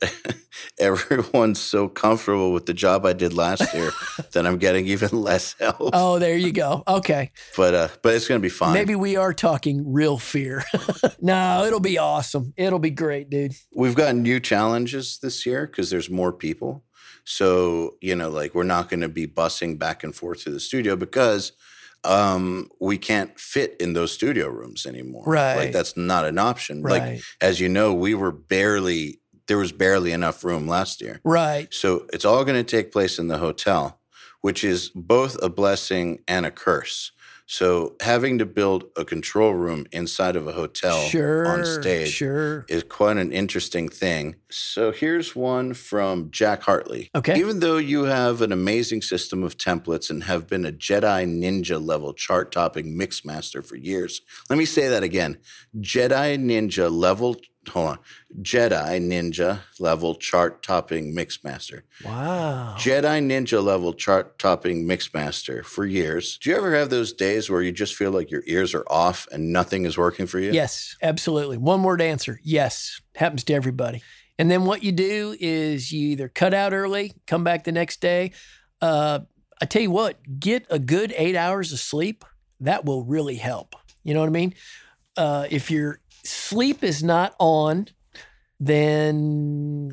everyone's 0.78 1.60
so 1.60 1.88
comfortable 1.88 2.52
with 2.52 2.66
the 2.66 2.74
job 2.74 3.06
I 3.06 3.12
did 3.12 3.32
last 3.32 3.72
year 3.74 3.90
that 4.32 4.46
I'm 4.46 4.58
getting 4.58 4.86
even 4.86 5.10
less 5.22 5.54
help. 5.58 5.90
Oh, 5.92 6.18
there 6.18 6.36
you 6.36 6.52
go. 6.52 6.82
Okay. 6.86 7.30
But 7.56 7.74
uh, 7.74 7.88
but 8.02 8.14
it's 8.14 8.28
going 8.28 8.40
to 8.40 8.42
be 8.42 8.50
fine. 8.50 8.74
Maybe 8.74 8.94
we 8.94 9.16
are 9.16 9.32
talking 9.32 9.92
real 9.92 10.18
fear. 10.18 10.64
no, 11.20 11.64
it'll 11.64 11.80
be 11.80 11.98
awesome. 11.98 12.52
It'll 12.56 12.78
be 12.78 12.90
great, 12.90 13.30
dude. 13.30 13.54
We've 13.74 13.94
got 13.94 14.14
new 14.14 14.40
challenges 14.40 15.18
this 15.22 15.44
year 15.46 15.66
because 15.66 15.90
there's 15.90 16.10
more 16.10 16.32
people. 16.32 16.84
So, 17.24 17.96
you 18.00 18.16
know, 18.16 18.30
like 18.30 18.54
we're 18.54 18.64
not 18.64 18.88
going 18.88 19.00
to 19.00 19.08
be 19.08 19.26
bussing 19.26 19.78
back 19.78 20.02
and 20.02 20.14
forth 20.14 20.44
to 20.44 20.50
the 20.50 20.60
studio 20.60 20.96
because 20.96 21.52
um, 22.04 22.68
we 22.80 22.98
can't 22.98 23.38
fit 23.38 23.76
in 23.80 23.92
those 23.92 24.12
studio 24.12 24.48
rooms 24.48 24.86
anymore. 24.86 25.24
Right. 25.26 25.56
Like 25.56 25.72
that's 25.72 25.96
not 25.96 26.24
an 26.24 26.38
option. 26.38 26.82
Like 26.82 27.02
Right. 27.02 27.22
as 27.40 27.60
you 27.60 27.68
know, 27.68 27.92
we 27.94 28.14
were 28.14 28.32
barely 28.32 29.20
there 29.46 29.58
was 29.58 29.72
barely 29.72 30.12
enough 30.12 30.44
room 30.44 30.68
last 30.68 31.00
year. 31.00 31.20
Right. 31.24 31.66
So 31.74 32.06
it's 32.12 32.24
all 32.24 32.44
going 32.44 32.64
to 32.64 32.76
take 32.76 32.92
place 32.92 33.18
in 33.18 33.26
the 33.26 33.38
hotel, 33.38 33.98
which 34.42 34.62
is 34.62 34.90
both 34.94 35.36
a 35.42 35.48
blessing 35.48 36.20
and 36.28 36.46
a 36.46 36.52
curse. 36.52 37.10
So 37.46 37.96
having 38.00 38.38
to 38.38 38.46
build 38.46 38.84
a 38.96 39.04
control 39.04 39.54
room 39.54 39.86
inside 39.90 40.36
of 40.36 40.46
a 40.46 40.52
hotel 40.52 41.00
Sure. 41.08 41.48
on 41.48 41.64
stage 41.64 42.10
Sure. 42.12 42.64
is 42.68 42.84
quite 42.84 43.16
an 43.16 43.32
interesting 43.32 43.88
thing. 43.88 44.36
So 44.50 44.92
here's 44.92 45.36
one 45.36 45.74
from 45.74 46.30
Jack 46.30 46.62
Hartley. 46.62 47.10
Okay. 47.14 47.38
Even 47.38 47.60
though 47.60 47.76
you 47.76 48.04
have 48.04 48.42
an 48.42 48.52
amazing 48.52 49.02
system 49.02 49.42
of 49.42 49.56
templates 49.56 50.10
and 50.10 50.24
have 50.24 50.46
been 50.46 50.64
a 50.64 50.72
Jedi 50.72 51.26
Ninja 51.26 51.84
level 51.84 52.12
chart 52.12 52.52
topping 52.52 52.96
mix 52.96 53.24
master 53.24 53.62
for 53.62 53.76
years, 53.76 54.20
let 54.48 54.58
me 54.58 54.64
say 54.64 54.88
that 54.88 55.02
again 55.02 55.38
Jedi 55.78 56.38
Ninja 56.38 56.90
level, 56.90 57.36
hold 57.68 57.88
on, 57.88 57.98
Jedi 58.42 59.00
Ninja 59.00 59.60
level 59.78 60.14
chart 60.14 60.62
topping 60.62 61.14
mix 61.14 61.42
master. 61.44 61.84
Wow. 62.04 62.74
Jedi 62.78 63.22
Ninja 63.22 63.62
level 63.62 63.92
chart 63.92 64.38
topping 64.38 64.86
mixmaster 64.86 65.64
for 65.64 65.84
years. 65.84 66.38
Do 66.38 66.50
you 66.50 66.56
ever 66.56 66.74
have 66.74 66.90
those 66.90 67.12
days 67.12 67.50
where 67.50 67.62
you 67.62 67.72
just 67.72 67.94
feel 67.94 68.10
like 68.10 68.30
your 68.30 68.42
ears 68.46 68.74
are 68.74 68.84
off 68.88 69.26
and 69.30 69.52
nothing 69.52 69.84
is 69.84 69.98
working 69.98 70.26
for 70.26 70.38
you? 70.38 70.52
Yes, 70.52 70.96
absolutely. 71.02 71.58
One 71.58 71.82
word 71.82 72.00
answer. 72.00 72.40
Yes. 72.42 73.00
Happens 73.16 73.44
to 73.44 73.54
everybody. 73.54 74.02
And 74.40 74.50
then 74.50 74.64
what 74.64 74.82
you 74.82 74.90
do 74.90 75.36
is 75.38 75.92
you 75.92 76.12
either 76.12 76.26
cut 76.26 76.54
out 76.54 76.72
early, 76.72 77.12
come 77.26 77.44
back 77.44 77.64
the 77.64 77.72
next 77.72 78.00
day. 78.00 78.32
Uh, 78.80 79.18
I 79.60 79.66
tell 79.66 79.82
you 79.82 79.90
what, 79.90 80.40
get 80.40 80.64
a 80.70 80.78
good 80.78 81.12
eight 81.18 81.36
hours 81.36 81.74
of 81.74 81.78
sleep. 81.78 82.24
That 82.58 82.86
will 82.86 83.04
really 83.04 83.34
help. 83.34 83.76
You 84.02 84.14
know 84.14 84.20
what 84.20 84.30
I 84.30 84.32
mean? 84.32 84.54
Uh, 85.14 85.46
if 85.50 85.70
your 85.70 86.00
sleep 86.24 86.82
is 86.82 87.02
not 87.02 87.34
on, 87.38 87.88
then 88.58 89.92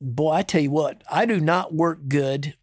boy, 0.00 0.34
I 0.34 0.42
tell 0.42 0.60
you 0.60 0.70
what, 0.70 1.02
I 1.10 1.26
do 1.26 1.40
not 1.40 1.74
work 1.74 2.06
good 2.06 2.54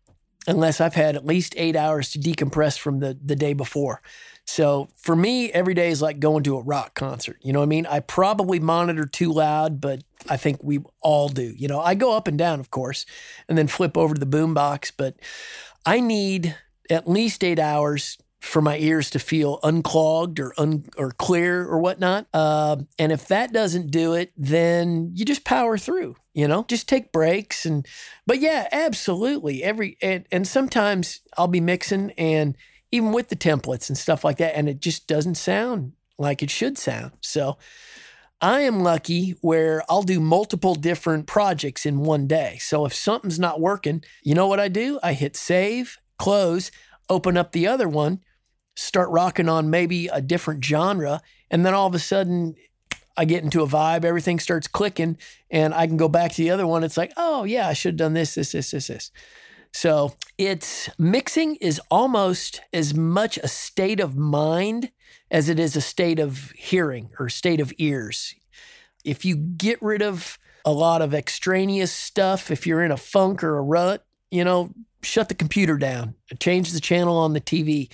unless 0.48 0.80
I've 0.80 0.96
had 0.96 1.18
at 1.18 1.26
least 1.26 1.56
eight 1.58 1.76
hours 1.76 2.10
to 2.12 2.20
decompress 2.20 2.80
from 2.80 3.02
the, 3.02 3.20
the 3.22 3.36
day 3.36 3.52
before. 3.52 4.02
So 4.48 4.88
for 4.96 5.16
me, 5.16 5.52
every 5.52 5.74
day 5.74 5.90
is 5.90 6.02
like 6.02 6.20
going 6.20 6.44
to 6.44 6.58
a 6.58 6.64
rock 6.64 6.96
concert. 6.96 7.38
You 7.42 7.52
know 7.52 7.60
what 7.60 7.66
I 7.66 7.68
mean? 7.68 7.86
I 7.86 8.00
probably 8.00 8.60
monitor 8.60 9.06
too 9.06 9.32
loud, 9.32 9.82
but 9.82 10.04
I 10.30 10.38
think 10.38 10.64
we 10.64 10.80
all 11.02 11.28
do. 11.28 11.54
You 11.56 11.68
know, 11.68 11.82
I 11.82 11.96
go 11.96 12.16
up 12.16 12.28
and 12.28 12.38
down, 12.38 12.62
of 12.62 12.72
course, 12.72 13.06
and 13.50 13.58
then 13.58 13.68
flip 13.68 13.98
over 13.98 14.16
to 14.16 14.20
the 14.20 14.26
boombox, 14.26 14.94
but 14.96 15.16
I 15.86 16.00
need 16.00 16.56
at 16.90 17.10
least 17.10 17.44
eight 17.44 17.60
hours 17.60 18.18
for 18.40 18.62
my 18.62 18.78
ears 18.78 19.10
to 19.10 19.20
feel 19.20 19.60
unclogged 19.64 20.40
or 20.40 20.54
un, 20.58 20.86
or 20.98 21.12
clear 21.12 21.64
or 21.64 21.80
whatnot. 21.80 22.28
Uh, 22.34 22.78
and 22.98 23.12
if 23.12 23.28
that 23.28 23.52
doesn't 23.52 23.92
do 23.92 24.14
it, 24.14 24.32
then 24.38 25.12
you 25.14 25.26
just 25.26 25.44
power 25.44 25.78
through. 25.78 26.16
You 26.34 26.48
know, 26.48 26.64
just 26.68 26.88
take 26.88 27.12
breaks 27.12 27.66
and. 27.66 27.86
But 28.26 28.40
yeah, 28.40 28.70
absolutely. 28.72 29.64
Every 29.64 29.98
and, 30.02 30.26
and 30.32 30.48
sometimes 30.48 31.22
I'll 31.38 31.48
be 31.48 31.60
mixing 31.60 32.12
and 32.12 32.56
even 32.92 33.12
with 33.12 33.30
the 33.30 33.36
templates 33.36 33.90
and 33.90 33.98
stuff 33.98 34.24
like 34.24 34.38
that, 34.38 34.56
and 34.56 34.70
it 34.70 34.80
just 34.80 35.08
doesn't 35.08 35.36
sound 35.36 35.94
like 36.18 36.42
it 36.44 36.50
should 36.50 36.78
sound. 36.78 37.12
So. 37.22 37.58
I 38.40 38.62
am 38.62 38.82
lucky 38.82 39.32
where 39.42 39.82
I'll 39.90 40.04
do 40.04 40.20
multiple 40.20 40.76
different 40.76 41.26
projects 41.26 41.88
in 41.88 42.02
one 42.02 42.28
day. 42.28 42.60
So 42.62 42.86
if 42.86 42.94
something's 42.94 43.40
not 43.40 43.60
working, 43.60 44.04
you 44.22 44.36
know 44.36 44.46
what 44.46 44.60
I 44.60 44.68
do? 44.68 45.00
I 45.02 45.14
hit 45.14 45.36
save, 45.36 45.98
close, 46.20 46.70
open 47.10 47.36
up 47.36 47.52
the 47.52 47.68
other 47.68 47.90
one, 47.90 48.20
start 48.76 49.10
rocking 49.10 49.50
on 49.50 49.72
maybe 49.72 50.08
a 50.08 50.22
different 50.22 50.64
genre, 50.64 51.22
and 51.50 51.66
then 51.66 51.74
all 51.74 51.88
of 51.88 51.96
a 51.96 52.00
sudden 52.00 52.56
I 53.18 53.26
get 53.26 53.44
into 53.44 53.64
a 53.64 53.68
vibe, 53.68 54.06
everything 54.06 54.40
starts 54.40 54.68
clicking, 54.68 55.18
and 55.50 55.74
I 55.74 55.88
can 55.88 55.98
go 55.98 56.08
back 56.08 56.32
to 56.34 56.38
the 56.38 56.52
other 56.52 56.68
one. 56.68 56.84
It's 56.84 56.98
like, 56.98 57.14
oh 57.18 57.44
yeah, 57.44 57.68
I 57.68 57.74
should 57.74 57.94
have 57.94 57.98
done 57.98 58.14
this, 58.14 58.36
this, 58.36 58.52
this, 58.52 58.72
this, 58.72 58.88
this. 58.88 59.12
So 59.80 60.16
it's 60.40 60.90
mixing 60.98 61.58
is 61.58 61.80
almost 61.92 62.62
as 62.74 62.96
much 62.96 63.38
a 63.38 63.48
state 63.48 64.00
of 64.00 64.18
mind 64.18 64.90
as 65.30 65.50
it 65.50 65.60
is 65.60 65.76
a 65.76 65.82
state 65.82 66.18
of 66.18 66.50
hearing 66.56 67.12
or 67.20 67.30
state 67.30 67.60
of 67.60 67.72
ears. 67.78 68.34
If 69.06 69.24
you 69.24 69.36
get 69.36 69.80
rid 69.80 70.02
of 70.02 70.40
a 70.66 70.72
lot 70.72 71.04
of 71.04 71.14
extraneous 71.14 71.92
stuff, 71.92 72.50
if 72.50 72.66
you're 72.66 72.82
in 72.82 72.90
a 72.90 72.98
funk 72.98 73.44
or 73.44 73.60
a 73.60 73.62
rut, 73.62 74.04
you 74.32 74.44
know, 74.44 74.74
shut 75.04 75.30
the 75.30 75.36
computer 75.36 75.78
down, 75.78 76.16
change 76.40 76.72
the 76.72 76.80
channel 76.80 77.16
on 77.16 77.34
the 77.34 77.42
TV, 77.42 77.92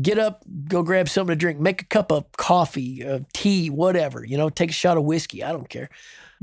get 0.00 0.20
up, 0.20 0.44
go 0.68 0.84
grab 0.84 1.08
something 1.08 1.32
to 1.32 1.36
drink, 1.36 1.58
make 1.58 1.82
a 1.82 1.86
cup 1.86 2.12
of 2.12 2.30
coffee, 2.36 3.04
uh, 3.04 3.18
tea, 3.32 3.70
whatever, 3.70 4.24
you 4.24 4.38
know, 4.38 4.50
take 4.50 4.70
a 4.70 4.72
shot 4.72 4.96
of 4.96 5.02
whiskey. 5.02 5.42
I 5.42 5.50
don't 5.50 5.68
care. 5.68 5.90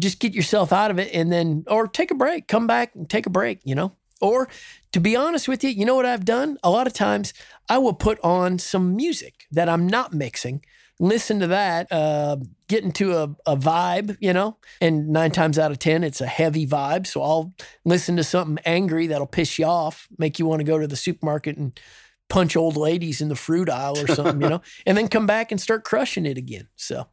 Just 0.02 0.20
get 0.20 0.34
yourself 0.34 0.74
out 0.74 0.92
of 0.92 1.00
it 1.00 1.14
and 1.14 1.32
then, 1.32 1.64
or 1.68 1.88
take 1.88 2.12
a 2.12 2.16
break, 2.16 2.50
come 2.50 2.68
back 2.68 2.94
and 2.94 3.10
take 3.10 3.26
a 3.26 3.30
break, 3.30 3.62
you 3.64 3.74
know? 3.74 3.96
Or 4.22 4.48
to 4.92 5.00
be 5.00 5.16
honest 5.16 5.48
with 5.48 5.64
you, 5.64 5.70
you 5.70 5.86
know 5.86 5.96
what 5.96 6.06
I've 6.06 6.26
done? 6.26 6.58
A 6.64 6.70
lot 6.70 6.88
of 6.88 6.94
times 6.94 7.34
I 7.70 7.78
will 7.78 7.94
put 7.94 8.20
on 8.24 8.60
some 8.60 8.96
music 8.96 9.48
that 9.52 9.68
I'm 9.68 9.88
not 9.88 10.14
mixing, 10.14 10.64
listen 11.00 11.40
to 11.40 11.48
that, 11.48 11.92
uh, 11.92 12.38
get 12.68 12.84
into 12.84 13.18
a, 13.18 13.24
a 13.46 13.58
vibe, 13.58 14.18
you 14.20 14.32
know, 14.32 14.58
and 14.80 15.10
nine 15.10 15.32
times 15.32 15.58
out 15.58 15.72
of 15.72 15.80
10, 15.80 16.04
it's 16.04 16.22
a 16.22 16.28
heavy 16.28 16.68
vibe. 16.68 17.08
So 17.08 17.24
I'll 17.24 17.54
listen 17.84 18.16
to 18.18 18.24
something 18.24 18.64
angry 18.66 19.08
that'll 19.08 19.28
piss 19.28 19.58
you 19.58 19.66
off, 19.66 20.08
make 20.18 20.38
you 20.38 20.46
want 20.46 20.60
to 20.60 20.66
go 20.66 20.78
to 20.78 20.88
the 20.88 20.96
supermarket 20.96 21.58
and 21.58 21.78
punch 22.32 22.56
old 22.56 22.78
ladies 22.78 23.20
in 23.22 23.28
the 23.28 23.36
fruit 23.36 23.70
aisle 23.70 24.00
or 24.00 24.08
something, 24.08 24.42
you 24.42 24.50
know, 24.50 24.62
and 24.86 24.98
then 24.98 25.08
come 25.10 25.28
back 25.28 25.52
and 25.52 25.60
start 25.60 25.84
crushing 25.84 26.26
it 26.26 26.38
again. 26.38 26.68
So 26.78 27.08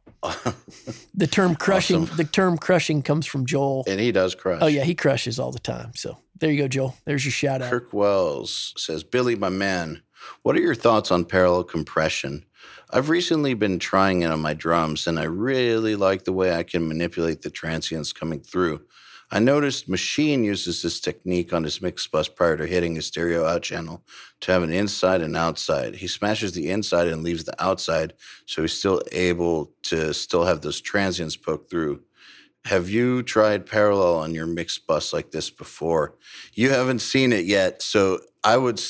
the 1.13 1.27
term 1.27 1.55
crushing, 1.55 2.03
Awesome. 2.03 2.17
the 2.17 2.23
term 2.23 2.57
crushing 2.57 3.01
comes 3.03 3.25
from 3.25 3.45
Joel. 3.45 3.83
And 3.85 3.99
he 3.99 4.11
does 4.11 4.33
crush. 4.33 4.59
Oh 4.61 4.67
yeah, 4.67 4.83
he 4.83 4.95
crushes 4.95 5.37
all 5.37 5.51
the 5.51 5.59
time. 5.59 5.91
So 5.95 6.17
there 6.39 6.49
you 6.51 6.61
go, 6.63 6.67
Joel. 6.69 6.95
There's 7.05 7.25
your 7.25 7.33
shout 7.33 7.61
out. 7.61 7.69
Kirk 7.69 7.91
Wells 7.93 8.73
says, 8.77 9.03
Billy, 9.03 9.35
my 9.35 9.49
man, 9.49 10.01
what 10.43 10.55
are 10.55 10.61
your 10.61 10.75
thoughts 10.75 11.11
on 11.11 11.25
parallel 11.25 11.65
compression? 11.65 12.45
I've 12.91 13.09
recently 13.09 13.53
been 13.53 13.77
trying 13.77 14.23
it 14.23 14.31
on 14.31 14.39
my 14.39 14.53
drums, 14.55 15.05
and 15.05 15.19
I 15.19 15.23
really 15.25 15.95
like 15.95 16.23
the 16.23 16.33
way 16.33 16.55
I 16.55 16.63
can 16.63 16.87
manipulate 16.87 17.43
the 17.43 17.51
transients 17.51 18.11
coming 18.13 18.39
through. 18.39 18.81
I 19.31 19.37
noticed 19.37 19.87
Machine 19.87 20.43
uses 20.43 20.81
this 20.81 20.99
technique 20.99 21.53
on 21.53 21.63
his 21.63 21.81
mix 21.81 22.07
bus 22.07 22.27
prior 22.27 22.57
to 22.57 22.65
hitting 22.65 22.95
his 22.95 23.05
stereo 23.05 23.45
out 23.45 23.61
channel 23.61 24.03
to 24.41 24.51
have 24.51 24.63
an 24.63 24.71
inside 24.71 25.21
and 25.21 25.37
outside. 25.37 25.97
He 25.97 26.07
smashes 26.07 26.53
the 26.53 26.69
inside 26.69 27.07
and 27.07 27.21
leaves 27.21 27.43
the 27.43 27.63
outside, 27.63 28.13
so 28.47 28.63
he's 28.63 28.73
still 28.73 29.01
able 29.11 29.71
to 29.83 30.13
still 30.13 30.45
have 30.45 30.61
those 30.61 30.81
transients 30.81 31.35
poke 31.35 31.69
through. 31.69 32.01
Have 32.65 32.89
you 32.89 33.21
tried 33.21 33.67
parallel 33.67 34.15
on 34.15 34.33
your 34.33 34.47
mix 34.47 34.79
bus 34.79 35.13
like 35.13 35.31
this 35.31 35.49
before? 35.51 36.15
You 36.53 36.71
haven't 36.71 36.99
seen 36.99 37.31
it 37.31 37.45
yet, 37.45 37.83
so 37.83 38.19
I 38.43 38.57
would 38.57 38.81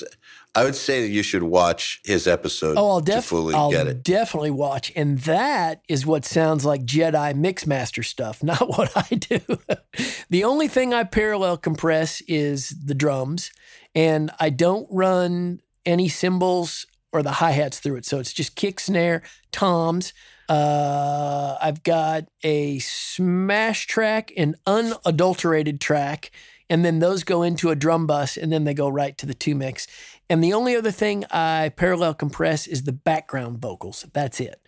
I 0.56 0.64
would 0.64 0.76
say 0.76 1.02
that 1.02 1.10
you 1.10 1.22
should 1.22 1.43
watch 1.43 2.02
his 2.04 2.28
episode 2.28 2.76
Oh, 2.78 2.89
I'll, 2.89 3.00
to 3.02 3.12
def- 3.12 3.26
fully 3.26 3.54
I'll 3.54 3.70
get 3.72 3.88
it. 3.88 4.04
definitely 4.04 4.52
watch. 4.52 4.91
And 4.95 5.20
that 5.20 5.82
is 5.88 6.06
what 6.06 6.26
sounds 6.26 6.66
like 6.66 6.82
Jedi 6.86 7.34
Mixmaster 7.36 8.04
stuff, 8.04 8.41
not 8.52 8.68
what 8.68 8.91
I 8.95 9.16
do. 9.16 9.39
the 10.30 10.43
only 10.43 10.68
thing 10.68 10.93
I 10.93 11.04
parallel 11.04 11.58
compress 11.58 12.22
is 12.28 12.70
the 12.84 12.95
drums, 12.95 13.52
and 13.93 14.32
I 14.39 14.50
don't 14.50 14.88
run 14.91 15.60
any 15.86 16.10
cymbals 16.10 16.86
or 17.12 17.24
the 17.24 17.32
hi 17.34 17.52
hats 17.52 17.80
through 17.80 17.95
it. 17.97 18.06
So 18.06 18.20
it's 18.20 18.34
just 18.34 18.56
kick, 18.56 18.80
snare, 18.80 19.22
toms. 19.52 20.14
Uh, 20.47 21.58
I've 21.62 21.84
got 21.84 22.26
a 22.43 22.80
smash 22.80 23.86
track, 23.88 24.32
an 24.36 24.56
unadulterated 24.66 25.80
track, 25.80 26.32
and 26.70 26.86
then 26.86 26.99
those 26.99 27.24
go 27.24 27.43
into 27.43 27.70
a 27.70 27.76
drum 27.76 28.07
bus, 28.07 28.38
and 28.38 28.51
then 28.51 28.63
they 28.63 28.74
go 28.74 28.89
right 28.89 29.17
to 29.17 29.26
the 29.26 29.34
two 29.34 29.55
mix. 29.55 29.88
And 30.30 30.43
the 30.43 30.53
only 30.53 30.76
other 30.76 30.91
thing 30.91 31.26
I 31.32 31.72
parallel 31.76 32.13
compress 32.13 32.67
is 32.67 32.84
the 32.84 32.93
background 32.93 33.59
vocals. 33.59 34.05
That's 34.13 34.39
it. 34.39 34.61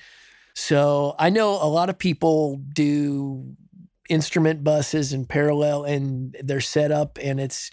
So 0.54 1.16
I 1.20 1.30
know 1.30 1.52
a 1.52 1.68
lot 1.68 1.90
of 1.90 1.98
people 1.98 2.58
do 2.74 3.56
instrument 4.10 4.64
buses 4.64 5.14
and 5.14 5.30
parallel, 5.30 5.84
and 5.84 6.36
they're 6.42 6.62
set 6.62 6.92
up, 6.92 7.18
and 7.22 7.40
it's 7.40 7.72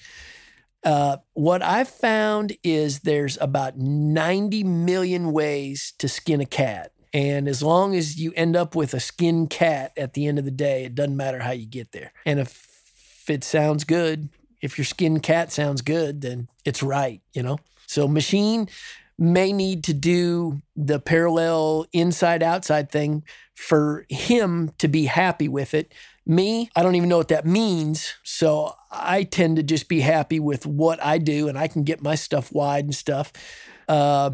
uh, 0.84 1.16
what 1.34 1.62
I've 1.62 1.88
found 1.88 2.56
is 2.62 3.00
there's 3.00 3.36
about 3.40 3.76
90 3.76 4.62
million 4.64 5.32
ways 5.32 5.92
to 5.98 6.08
skin 6.08 6.40
a 6.40 6.46
cat. 6.46 6.92
And 7.12 7.48
as 7.48 7.62
long 7.62 7.96
as 7.96 8.18
you 8.18 8.32
end 8.36 8.54
up 8.54 8.76
with 8.76 8.94
a 8.94 9.00
skinned 9.00 9.50
cat 9.50 9.92
at 9.96 10.12
the 10.12 10.26
end 10.26 10.38
of 10.38 10.44
the 10.44 10.50
day, 10.50 10.84
it 10.84 10.94
doesn't 10.94 11.16
matter 11.16 11.40
how 11.40 11.52
you 11.52 11.66
get 11.66 11.92
there. 11.92 12.12
And 12.24 12.38
if 12.38 12.67
it 13.30 13.44
sounds 13.44 13.84
good, 13.84 14.28
if 14.60 14.78
your 14.78 14.84
skin 14.84 15.20
cat 15.20 15.52
sounds 15.52 15.82
good, 15.82 16.20
then 16.20 16.48
it's 16.64 16.82
right, 16.82 17.20
you 17.32 17.42
know? 17.42 17.58
So 17.86 18.08
machine 18.08 18.68
may 19.18 19.52
need 19.52 19.84
to 19.84 19.94
do 19.94 20.60
the 20.76 21.00
parallel 21.00 21.86
inside 21.92 22.42
outside 22.42 22.90
thing 22.90 23.24
for 23.54 24.04
him 24.08 24.72
to 24.78 24.88
be 24.88 25.06
happy 25.06 25.48
with 25.48 25.74
it. 25.74 25.92
Me, 26.26 26.70
I 26.76 26.82
don't 26.82 26.94
even 26.94 27.08
know 27.08 27.18
what 27.18 27.28
that 27.28 27.46
means. 27.46 28.14
So 28.22 28.74
I 28.90 29.24
tend 29.24 29.56
to 29.56 29.62
just 29.62 29.88
be 29.88 30.00
happy 30.00 30.38
with 30.38 30.66
what 30.66 31.02
I 31.02 31.18
do 31.18 31.48
and 31.48 31.58
I 31.58 31.68
can 31.68 31.82
get 31.84 32.02
my 32.02 32.14
stuff 32.14 32.52
wide 32.52 32.84
and 32.84 32.94
stuff. 32.94 33.32
Uh, 33.88 34.30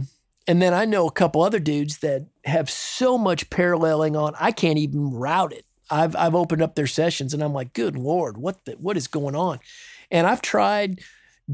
And 0.46 0.60
then 0.60 0.74
I 0.74 0.84
know 0.84 1.06
a 1.06 1.10
couple 1.12 1.40
other 1.40 1.60
dudes 1.60 1.98
that 1.98 2.26
have 2.44 2.68
so 2.68 3.16
much 3.16 3.48
paralleling 3.48 4.14
on, 4.14 4.34
I 4.38 4.52
can't 4.52 4.76
even 4.78 5.10
route 5.12 5.54
it. 5.54 5.64
I've 5.94 6.16
I've 6.16 6.34
opened 6.34 6.62
up 6.62 6.74
their 6.74 6.86
sessions 6.86 7.32
and 7.32 7.42
I'm 7.42 7.54
like, 7.54 7.72
good 7.72 7.96
lord, 7.96 8.36
what 8.36 8.64
the, 8.64 8.72
what 8.72 8.96
is 8.96 9.06
going 9.06 9.36
on? 9.36 9.60
And 10.10 10.26
I've 10.26 10.42
tried 10.42 11.00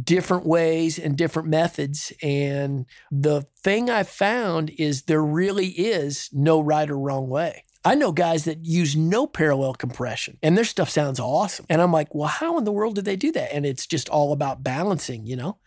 different 0.02 0.46
ways 0.46 0.98
and 0.98 1.16
different 1.16 1.48
methods. 1.48 2.12
And 2.22 2.86
the 3.10 3.46
thing 3.62 3.90
I 3.90 4.02
found 4.02 4.70
is 4.78 5.02
there 5.02 5.22
really 5.22 5.68
is 5.68 6.30
no 6.32 6.60
right 6.60 6.88
or 6.88 6.98
wrong 6.98 7.28
way. 7.28 7.64
I 7.84 7.94
know 7.94 8.12
guys 8.12 8.44
that 8.44 8.64
use 8.64 8.94
no 8.94 9.26
parallel 9.26 9.74
compression 9.74 10.38
and 10.42 10.56
their 10.56 10.64
stuff 10.64 10.90
sounds 10.90 11.18
awesome. 11.18 11.66
And 11.68 11.80
I'm 11.80 11.92
like, 11.92 12.14
well, 12.14 12.28
how 12.28 12.58
in 12.58 12.64
the 12.64 12.72
world 12.72 12.94
did 12.94 13.04
they 13.04 13.16
do 13.16 13.32
that? 13.32 13.54
And 13.54 13.64
it's 13.64 13.86
just 13.86 14.08
all 14.08 14.32
about 14.32 14.62
balancing, 14.62 15.26
you 15.26 15.36
know? 15.36 15.58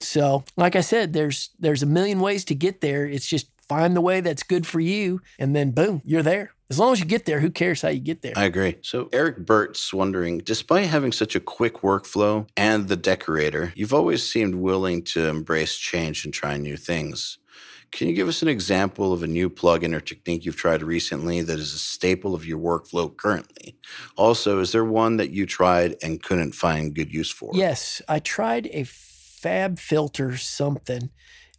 So, 0.00 0.44
like 0.56 0.76
I 0.76 0.80
said, 0.80 1.12
there's 1.12 1.50
there's 1.58 1.82
a 1.82 1.86
million 1.86 2.20
ways 2.20 2.44
to 2.46 2.54
get 2.54 2.80
there. 2.80 3.06
It's 3.06 3.26
just 3.26 3.48
find 3.68 3.96
the 3.96 4.00
way 4.00 4.20
that's 4.20 4.42
good 4.42 4.66
for 4.66 4.80
you 4.80 5.20
and 5.38 5.56
then 5.56 5.70
boom, 5.70 6.02
you're 6.04 6.22
there. 6.22 6.52
As 6.72 6.78
long 6.78 6.94
as 6.94 7.00
you 7.00 7.04
get 7.04 7.26
there, 7.26 7.40
who 7.40 7.50
cares 7.50 7.82
how 7.82 7.90
you 7.90 8.00
get 8.00 8.22
there? 8.22 8.32
I 8.34 8.44
agree. 8.44 8.78
So 8.80 9.10
Eric 9.12 9.44
Burt's 9.44 9.92
wondering, 9.92 10.38
despite 10.38 10.86
having 10.86 11.12
such 11.12 11.36
a 11.36 11.40
quick 11.40 11.82
workflow 11.82 12.48
and 12.56 12.88
the 12.88 12.96
decorator, 12.96 13.74
you've 13.76 13.92
always 13.92 14.26
seemed 14.26 14.54
willing 14.54 15.02
to 15.12 15.28
embrace 15.28 15.76
change 15.76 16.24
and 16.24 16.32
try 16.32 16.56
new 16.56 16.78
things. 16.78 17.36
Can 17.90 18.08
you 18.08 18.14
give 18.14 18.26
us 18.26 18.40
an 18.40 18.48
example 18.48 19.12
of 19.12 19.22
a 19.22 19.26
new 19.26 19.50
plugin 19.50 19.94
or 19.94 20.00
technique 20.00 20.46
you've 20.46 20.56
tried 20.56 20.82
recently 20.82 21.42
that 21.42 21.58
is 21.58 21.74
a 21.74 21.78
staple 21.78 22.34
of 22.34 22.46
your 22.46 22.58
workflow 22.58 23.14
currently? 23.14 23.76
Also, 24.16 24.58
is 24.60 24.72
there 24.72 24.82
one 24.82 25.18
that 25.18 25.28
you 25.28 25.44
tried 25.44 25.96
and 26.02 26.22
couldn't 26.22 26.52
find 26.52 26.94
good 26.94 27.12
use 27.12 27.30
for? 27.30 27.50
Yes, 27.52 28.00
I 28.08 28.18
tried 28.18 28.64
a 28.68 28.84
FabFilter 28.84 30.38
something 30.38 31.10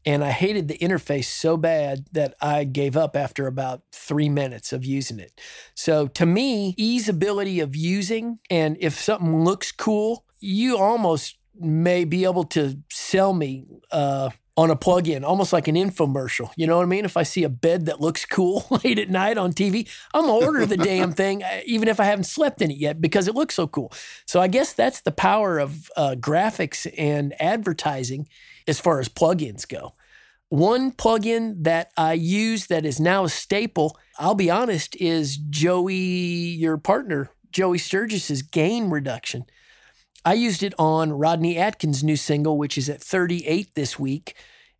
and 0.05 0.23
I 0.23 0.31
hated 0.31 0.67
the 0.67 0.77
interface 0.77 1.25
so 1.25 1.57
bad 1.57 2.05
that 2.11 2.35
I 2.41 2.63
gave 2.63 2.97
up 2.97 3.15
after 3.15 3.47
about 3.47 3.83
three 3.91 4.29
minutes 4.29 4.73
of 4.73 4.83
using 4.83 5.19
it. 5.19 5.39
So 5.75 6.07
to 6.07 6.25
me, 6.25 6.75
easeability 6.75 7.61
of 7.63 7.75
using, 7.75 8.39
and 8.49 8.77
if 8.79 8.99
something 8.99 9.43
looks 9.43 9.71
cool, 9.71 10.25
you 10.39 10.77
almost 10.77 11.37
may 11.59 12.03
be 12.03 12.25
able 12.25 12.43
to 12.43 12.77
sell 12.89 13.33
me 13.33 13.65
uh, 13.91 14.29
on 14.55 14.69
a 14.69 14.75
plug-in, 14.75 15.23
almost 15.23 15.51
like 15.51 15.67
an 15.67 15.75
infomercial. 15.75 16.51
You 16.55 16.67
know 16.67 16.77
what 16.77 16.83
I 16.83 16.87
mean? 16.87 17.05
If 17.05 17.17
I 17.17 17.23
see 17.23 17.43
a 17.43 17.49
bed 17.49 17.87
that 17.87 17.99
looks 17.99 18.25
cool 18.25 18.65
late 18.83 18.99
at 18.99 19.09
night 19.09 19.37
on 19.37 19.51
TV, 19.51 19.89
I'm 20.13 20.25
gonna 20.25 20.45
order 20.45 20.65
the 20.65 20.77
damn 20.77 21.11
thing, 21.13 21.43
uh, 21.43 21.61
even 21.65 21.87
if 21.87 21.99
I 21.99 22.05
haven't 22.05 22.25
slept 22.25 22.61
in 22.61 22.69
it 22.69 22.77
yet, 22.77 23.01
because 23.01 23.27
it 23.27 23.35
looks 23.35 23.55
so 23.55 23.67
cool. 23.67 23.91
So 24.25 24.39
I 24.39 24.47
guess 24.47 24.73
that's 24.73 25.01
the 25.01 25.11
power 25.11 25.57
of 25.57 25.89
uh, 25.97 26.15
graphics 26.19 26.91
and 26.97 27.33
advertising 27.41 28.27
as 28.67 28.79
far 28.79 28.99
as 28.99 29.09
plugins 29.09 29.67
go. 29.67 29.93
One 30.49 30.91
plugin 30.91 31.63
that 31.63 31.91
I 31.97 32.13
use 32.13 32.67
that 32.67 32.85
is 32.85 32.99
now 32.99 33.23
a 33.23 33.29
staple, 33.29 33.97
I'll 34.19 34.35
be 34.35 34.51
honest, 34.51 34.95
is 34.97 35.35
Joey, 35.37 35.95
your 35.95 36.77
partner, 36.77 37.31
Joey 37.51 37.79
Sturgis's 37.79 38.43
gain 38.43 38.91
reduction. 38.91 39.45
I 40.25 40.33
used 40.33 40.63
it 40.63 40.73
on 40.79 41.11
Rodney 41.11 41.57
Atkins' 41.57 42.03
new 42.03 42.15
single, 42.15 42.57
which 42.57 42.77
is 42.77 42.89
at 42.89 43.01
38 43.01 43.75
this 43.75 43.99
week. 43.99 44.35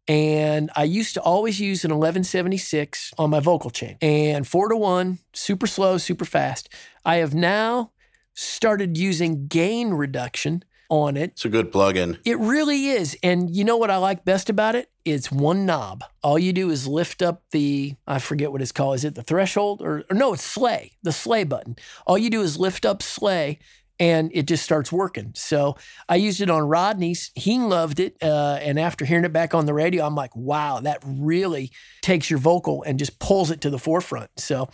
And 0.07 0.69
I 0.75 0.83
used 0.83 1.13
to 1.13 1.21
always 1.21 1.59
use 1.59 1.85
an 1.85 1.91
1176 1.91 3.13
on 3.17 3.29
my 3.29 3.39
vocal 3.39 3.69
chain 3.69 3.97
and 4.01 4.45
four 4.45 4.67
to 4.69 4.75
one, 4.75 5.19
super 5.33 5.67
slow, 5.67 5.97
super 5.97 6.25
fast. 6.25 6.67
I 7.05 7.17
have 7.17 7.33
now 7.33 7.91
started 8.33 8.97
using 8.97 9.47
gain 9.47 9.91
reduction 9.91 10.63
on 10.89 11.15
it. 11.15 11.31
It's 11.31 11.45
a 11.45 11.49
good 11.49 11.71
plugin. 11.71 12.19
It 12.25 12.37
really 12.37 12.87
is. 12.87 13.17
And 13.23 13.55
you 13.55 13.63
know 13.63 13.77
what 13.77 13.89
I 13.89 13.97
like 13.97 14.25
best 14.25 14.49
about 14.49 14.75
it? 14.75 14.89
It's 15.05 15.31
one 15.31 15.65
knob. 15.65 16.03
All 16.21 16.37
you 16.37 16.53
do 16.53 16.69
is 16.69 16.85
lift 16.85 17.21
up 17.21 17.43
the, 17.51 17.95
I 18.05 18.19
forget 18.19 18.51
what 18.51 18.61
it's 18.61 18.71
called. 18.71 18.95
Is 18.95 19.05
it 19.05 19.15
the 19.15 19.23
threshold 19.23 19.81
or, 19.81 20.03
or 20.09 20.15
no, 20.15 20.33
it's 20.33 20.43
slay, 20.43 20.91
the 21.01 21.11
slay 21.11 21.45
button. 21.45 21.77
All 22.05 22.17
you 22.17 22.29
do 22.29 22.41
is 22.41 22.59
lift 22.59 22.85
up 22.85 23.01
slay 23.01 23.59
and 23.99 24.31
it 24.33 24.47
just 24.47 24.63
starts 24.63 24.91
working. 24.91 25.31
So 25.35 25.75
I 26.09 26.15
used 26.15 26.41
it 26.41 26.49
on 26.49 26.63
Rodney's. 26.63 27.31
He 27.35 27.59
loved 27.59 27.99
it. 27.99 28.17
Uh, 28.21 28.57
and 28.61 28.79
after 28.79 29.05
hearing 29.05 29.25
it 29.25 29.33
back 29.33 29.53
on 29.53 29.65
the 29.65 29.73
radio, 29.73 30.05
I'm 30.05 30.15
like, 30.15 30.35
wow, 30.35 30.79
that 30.79 31.01
really 31.05 31.71
takes 32.01 32.29
your 32.29 32.39
vocal 32.39 32.83
and 32.83 32.99
just 32.99 33.19
pulls 33.19 33.51
it 33.51 33.61
to 33.61 33.69
the 33.69 33.79
forefront. 33.79 34.31
So 34.37 34.69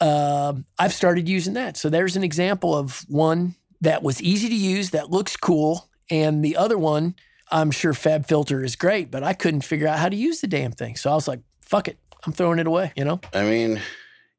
uh, 0.00 0.54
I've 0.78 0.92
started 0.92 1.28
using 1.28 1.54
that. 1.54 1.76
So 1.76 1.88
there's 1.88 2.16
an 2.16 2.24
example 2.24 2.76
of 2.76 3.04
one 3.08 3.54
that 3.80 4.02
was 4.02 4.20
easy 4.20 4.48
to 4.48 4.54
use, 4.54 4.90
that 4.90 5.10
looks 5.10 5.36
cool. 5.36 5.88
And 6.10 6.44
the 6.44 6.56
other 6.56 6.78
one, 6.78 7.14
I'm 7.50 7.70
sure 7.70 7.92
FabFilter 7.92 8.64
is 8.64 8.76
great, 8.76 9.10
but 9.10 9.22
I 9.22 9.32
couldn't 9.32 9.62
figure 9.62 9.88
out 9.88 9.98
how 9.98 10.08
to 10.08 10.16
use 10.16 10.40
the 10.40 10.46
damn 10.46 10.72
thing. 10.72 10.96
So 10.96 11.10
I 11.10 11.14
was 11.14 11.28
like, 11.28 11.40
fuck 11.60 11.88
it. 11.88 11.98
I'm 12.26 12.32
throwing 12.32 12.58
it 12.58 12.66
away, 12.66 12.92
you 12.96 13.04
know? 13.04 13.20
I 13.32 13.44
mean, 13.44 13.80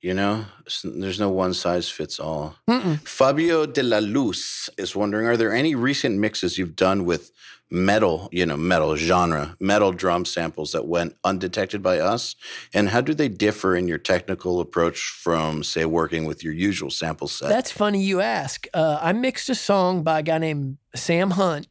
you 0.06 0.14
know, 0.14 0.46
there's 0.84 1.20
no 1.20 1.32
one 1.32 1.56
size 1.56 1.90
fits 1.90 2.20
all. 2.20 2.58
Mm-mm. 2.70 3.00
Fabio 3.08 3.66
de 3.66 3.82
la 3.82 3.98
Luz 3.98 4.70
is 4.78 4.96
wondering 4.96 5.26
Are 5.26 5.36
there 5.36 5.52
any 5.52 5.74
recent 5.74 6.20
mixes 6.20 6.60
you've 6.60 6.76
done 6.76 7.06
with 7.06 7.32
metal, 7.72 8.30
you 8.32 8.46
know, 8.46 8.56
metal 8.56 8.96
genre, 8.98 9.56
metal 9.60 9.92
drum 9.92 10.24
samples 10.24 10.74
that 10.74 10.86
went 10.86 11.16
undetected 11.24 11.82
by 11.82 11.98
us? 11.98 12.36
And 12.72 12.90
how 12.90 13.02
do 13.02 13.16
they 13.16 13.28
differ 13.28 13.76
in 13.76 13.88
your 13.88 13.98
technical 13.98 14.60
approach 14.60 15.00
from, 15.00 15.64
say, 15.64 15.86
working 15.86 16.26
with 16.26 16.44
your 16.44 16.54
usual 16.54 16.92
sample 16.92 17.28
set? 17.28 17.50
That's 17.50 17.72
funny 17.72 18.04
you 18.04 18.22
ask. 18.22 18.68
Uh, 18.76 19.00
I 19.02 19.12
mixed 19.12 19.50
a 19.50 19.56
song 19.56 20.04
by 20.04 20.20
a 20.20 20.24
guy 20.24 20.38
named 20.38 20.78
Sam 20.94 21.32
Hunt, 21.32 21.68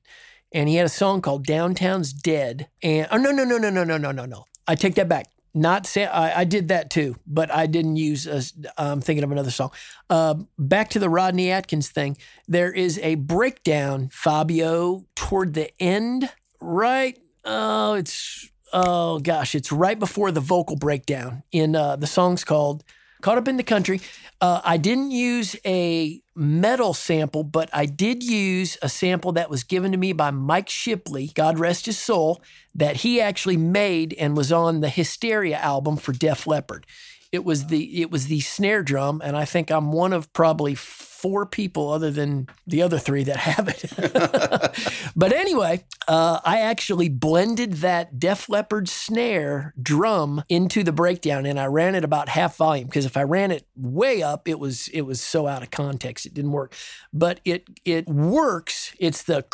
and 0.51 0.69
he 0.69 0.75
had 0.75 0.87
a 0.87 0.97
song 1.05 1.23
called 1.23 1.47
Downtown's 1.47 2.13
Dead. 2.13 2.67
And, 2.83 3.07
oh, 3.13 3.17
no, 3.17 3.31
no, 3.31 3.45
no, 3.45 3.59
no, 3.59 3.71
no, 3.71 3.85
no, 3.85 3.97
no, 3.97 4.11
no, 4.11 4.27
no. 4.27 4.47
I 4.67 4.75
take 4.75 4.97
that 4.97 5.09
back 5.09 5.29
not 5.55 5.87
say 5.87 6.05
I, 6.05 6.41
I, 6.41 6.45
did 6.45 6.69
that 6.69 6.91
too, 6.91 7.17
but 7.27 7.51
I 7.55 7.67
didn't 7.67 7.97
use. 7.97 8.27
i 8.29 8.41
I'm 8.77 9.01
thinking 9.01 9.23
of 9.23 9.31
another 9.31 9.53
song. 9.53 9.71
Uh, 10.11 10.35
back 10.59 10.91
to 10.91 10.99
the 10.99 11.09
Rodney 11.09 11.51
Atkins 11.51 11.89
thing. 11.89 12.17
There 12.49 12.73
is 12.73 12.99
a 12.99 13.15
breakdown, 13.15 14.09
Fabio, 14.13 15.07
toward 15.15 15.55
the 15.55 15.71
end, 15.81 16.31
right? 16.61 17.19
Oh, 17.45 17.95
it's 17.95 18.51
oh 18.73 19.21
gosh, 19.21 19.55
it's 19.55 19.71
right 19.71 19.99
before 19.99 20.33
the 20.33 20.41
vocal 20.41 20.77
breakdown 20.77 21.45
in 21.53 21.77
uh, 21.77 21.97
the 21.97 22.07
song's 22.07 22.45
called 22.45 22.85
"Caught 23.25 23.39
Up 23.39 23.49
in 23.49 23.57
the 23.57 23.63
Country." 23.63 24.01
Uh, 24.41 24.61
I 24.63 24.77
didn't 24.77 25.11
use 25.11 25.57
a 25.65 26.21
metal 26.37 26.93
sample, 26.93 27.45
but 27.45 27.71
I 27.73 27.87
did 27.87 28.23
use 28.23 28.77
a 28.83 28.91
sample 28.91 29.33
that 29.33 29.49
was 29.49 29.65
given 29.65 29.93
to 29.93 29.97
me 29.97 30.13
by 30.13 30.31
Mike 30.31 30.69
Shipley, 30.69 31.31
God 31.35 31.59
rest 31.59 31.87
his 31.87 31.99
soul, 31.99 32.43
that 32.75 32.97
he 32.99 33.23
actually 33.23 33.57
made 33.57 34.13
and 34.19 34.37
was 34.37 34.53
on 34.53 34.81
the 34.81 34.91
Hysteria 34.91 35.57
album 35.57 35.97
for 35.97 36.13
Def 36.13 36.47
Leppard. 36.47 36.87
It 37.35 37.45
was 37.45 37.67
the 37.67 38.01
it 38.01 38.13
was 38.13 38.29
the 38.29 38.39
snare 38.39 38.85
drum, 38.85 39.21
and 39.25 39.37
I 39.37 39.45
think 39.45 39.69
I'm 39.69 39.91
one 39.91 40.13
of 40.13 40.33
probably 40.33 40.77
four 40.77 41.47
people 41.47 41.91
other 41.91 42.13
than 42.13 42.47
the 42.65 42.81
other 42.81 42.97
three 42.97 43.25
that 43.25 43.39
have 43.39 43.67
it. 43.67 45.11
but 45.17 45.33
anyway, 45.33 45.83
uh, 46.07 46.39
I 46.45 46.61
actually 46.61 47.09
blended 47.09 47.73
that 47.79 48.21
Def 48.21 48.49
Leppard 48.49 48.89
snare 48.89 49.75
drum 49.83 50.45
into 50.49 50.85
the 50.85 50.93
breakdown, 50.93 51.45
and 51.45 51.59
I 51.59 51.67
ran 51.67 51.97
it 51.97 52.05
about 52.05 52.29
half 52.29 52.57
volume 52.57 52.87
because 52.87 53.05
if 53.05 53.17
I 53.17 53.25
ran 53.25 53.51
it 53.51 53.67
way 53.75 54.23
up, 54.23 54.47
it 54.47 54.61
was 54.61 54.87
it 54.89 55.01
was 55.01 55.21
so 55.21 55.49
out 55.49 55.65
of 55.65 55.73
context, 55.73 56.27
it 56.27 56.35
didn't 56.35 56.53
work. 56.53 56.73
But 57.13 57.41
it 57.45 57.67
it 57.85 58.07
works. 58.07 58.95
It's 59.01 59.25
the 59.25 59.45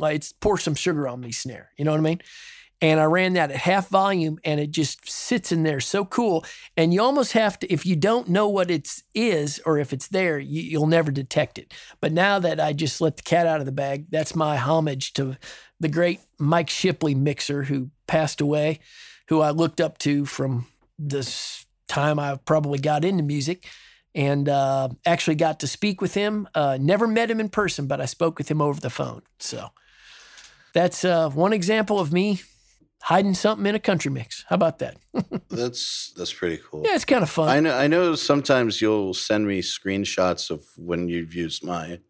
like 0.00 0.16
it's 0.16 0.32
pour 0.32 0.58
some 0.58 0.74
sugar 0.74 1.06
on 1.06 1.20
me 1.20 1.30
snare. 1.30 1.70
You 1.76 1.84
know 1.84 1.92
what 1.92 1.98
I 1.98 2.02
mean? 2.02 2.22
And 2.82 2.98
I 2.98 3.04
ran 3.04 3.34
that 3.34 3.50
at 3.50 3.56
half 3.56 3.88
volume 3.88 4.38
and 4.44 4.58
it 4.58 4.70
just 4.70 5.08
sits 5.08 5.52
in 5.52 5.64
there 5.64 5.80
so 5.80 6.04
cool. 6.04 6.44
And 6.76 6.94
you 6.94 7.02
almost 7.02 7.32
have 7.32 7.58
to, 7.58 7.72
if 7.72 7.84
you 7.84 7.94
don't 7.94 8.28
know 8.28 8.48
what 8.48 8.70
it 8.70 8.88
is 9.14 9.60
or 9.66 9.78
if 9.78 9.92
it's 9.92 10.08
there, 10.08 10.38
you, 10.38 10.80
will 10.80 10.86
never 10.86 11.10
detect 11.10 11.58
it. 11.58 11.74
But 12.00 12.12
now 12.12 12.38
that 12.38 12.58
I 12.58 12.72
just 12.72 13.00
let 13.00 13.18
the 13.18 13.22
cat 13.22 13.46
out 13.46 13.60
of 13.60 13.66
the 13.66 13.72
bag, 13.72 14.06
that's 14.10 14.34
my 14.34 14.56
homage 14.56 15.12
to 15.14 15.36
the 15.78 15.88
great 15.88 16.20
Mike 16.38 16.70
Shipley 16.70 17.14
mixer 17.14 17.64
who 17.64 17.90
passed 18.06 18.40
away, 18.40 18.80
who 19.28 19.40
I 19.40 19.50
looked 19.50 19.80
up 19.80 19.98
to 19.98 20.24
from 20.24 20.66
this 20.98 21.66
time 21.86 22.18
I 22.18 22.36
probably 22.36 22.78
got 22.78 23.04
into 23.04 23.22
music 23.22 23.66
and 24.14 24.48
uh, 24.48 24.88
actually 25.04 25.36
got 25.36 25.60
to 25.60 25.66
speak 25.66 26.00
with 26.00 26.14
him. 26.14 26.48
Uh, 26.54 26.78
never 26.80 27.06
met 27.06 27.30
him 27.30 27.40
in 27.40 27.48
person, 27.50 27.86
but 27.86 28.00
I 28.00 28.06
spoke 28.06 28.38
with 28.38 28.50
him 28.50 28.62
over 28.62 28.80
the 28.80 28.90
phone. 28.90 29.22
So 29.38 29.68
that's 30.72 31.04
uh, 31.04 31.28
one 31.30 31.52
example 31.52 32.00
of 32.00 32.12
me 32.12 32.40
hiding 33.02 33.34
something 33.34 33.66
in 33.66 33.74
a 33.74 33.80
country 33.80 34.10
mix. 34.10 34.44
How 34.48 34.54
about 34.54 34.78
that? 34.78 34.96
that's 35.50 36.12
that's 36.16 36.32
pretty 36.32 36.62
cool. 36.68 36.82
Yeah, 36.84 36.94
it's 36.94 37.04
kind 37.04 37.22
of 37.22 37.30
fun. 37.30 37.48
I 37.48 37.60
know. 37.60 37.76
I 37.76 37.86
know. 37.86 38.14
Sometimes 38.14 38.80
you'll 38.80 39.14
send 39.14 39.46
me 39.46 39.62
screenshots 39.62 40.50
of 40.50 40.64
when 40.76 41.08
you've 41.08 41.34
used 41.34 41.64
my 41.64 42.00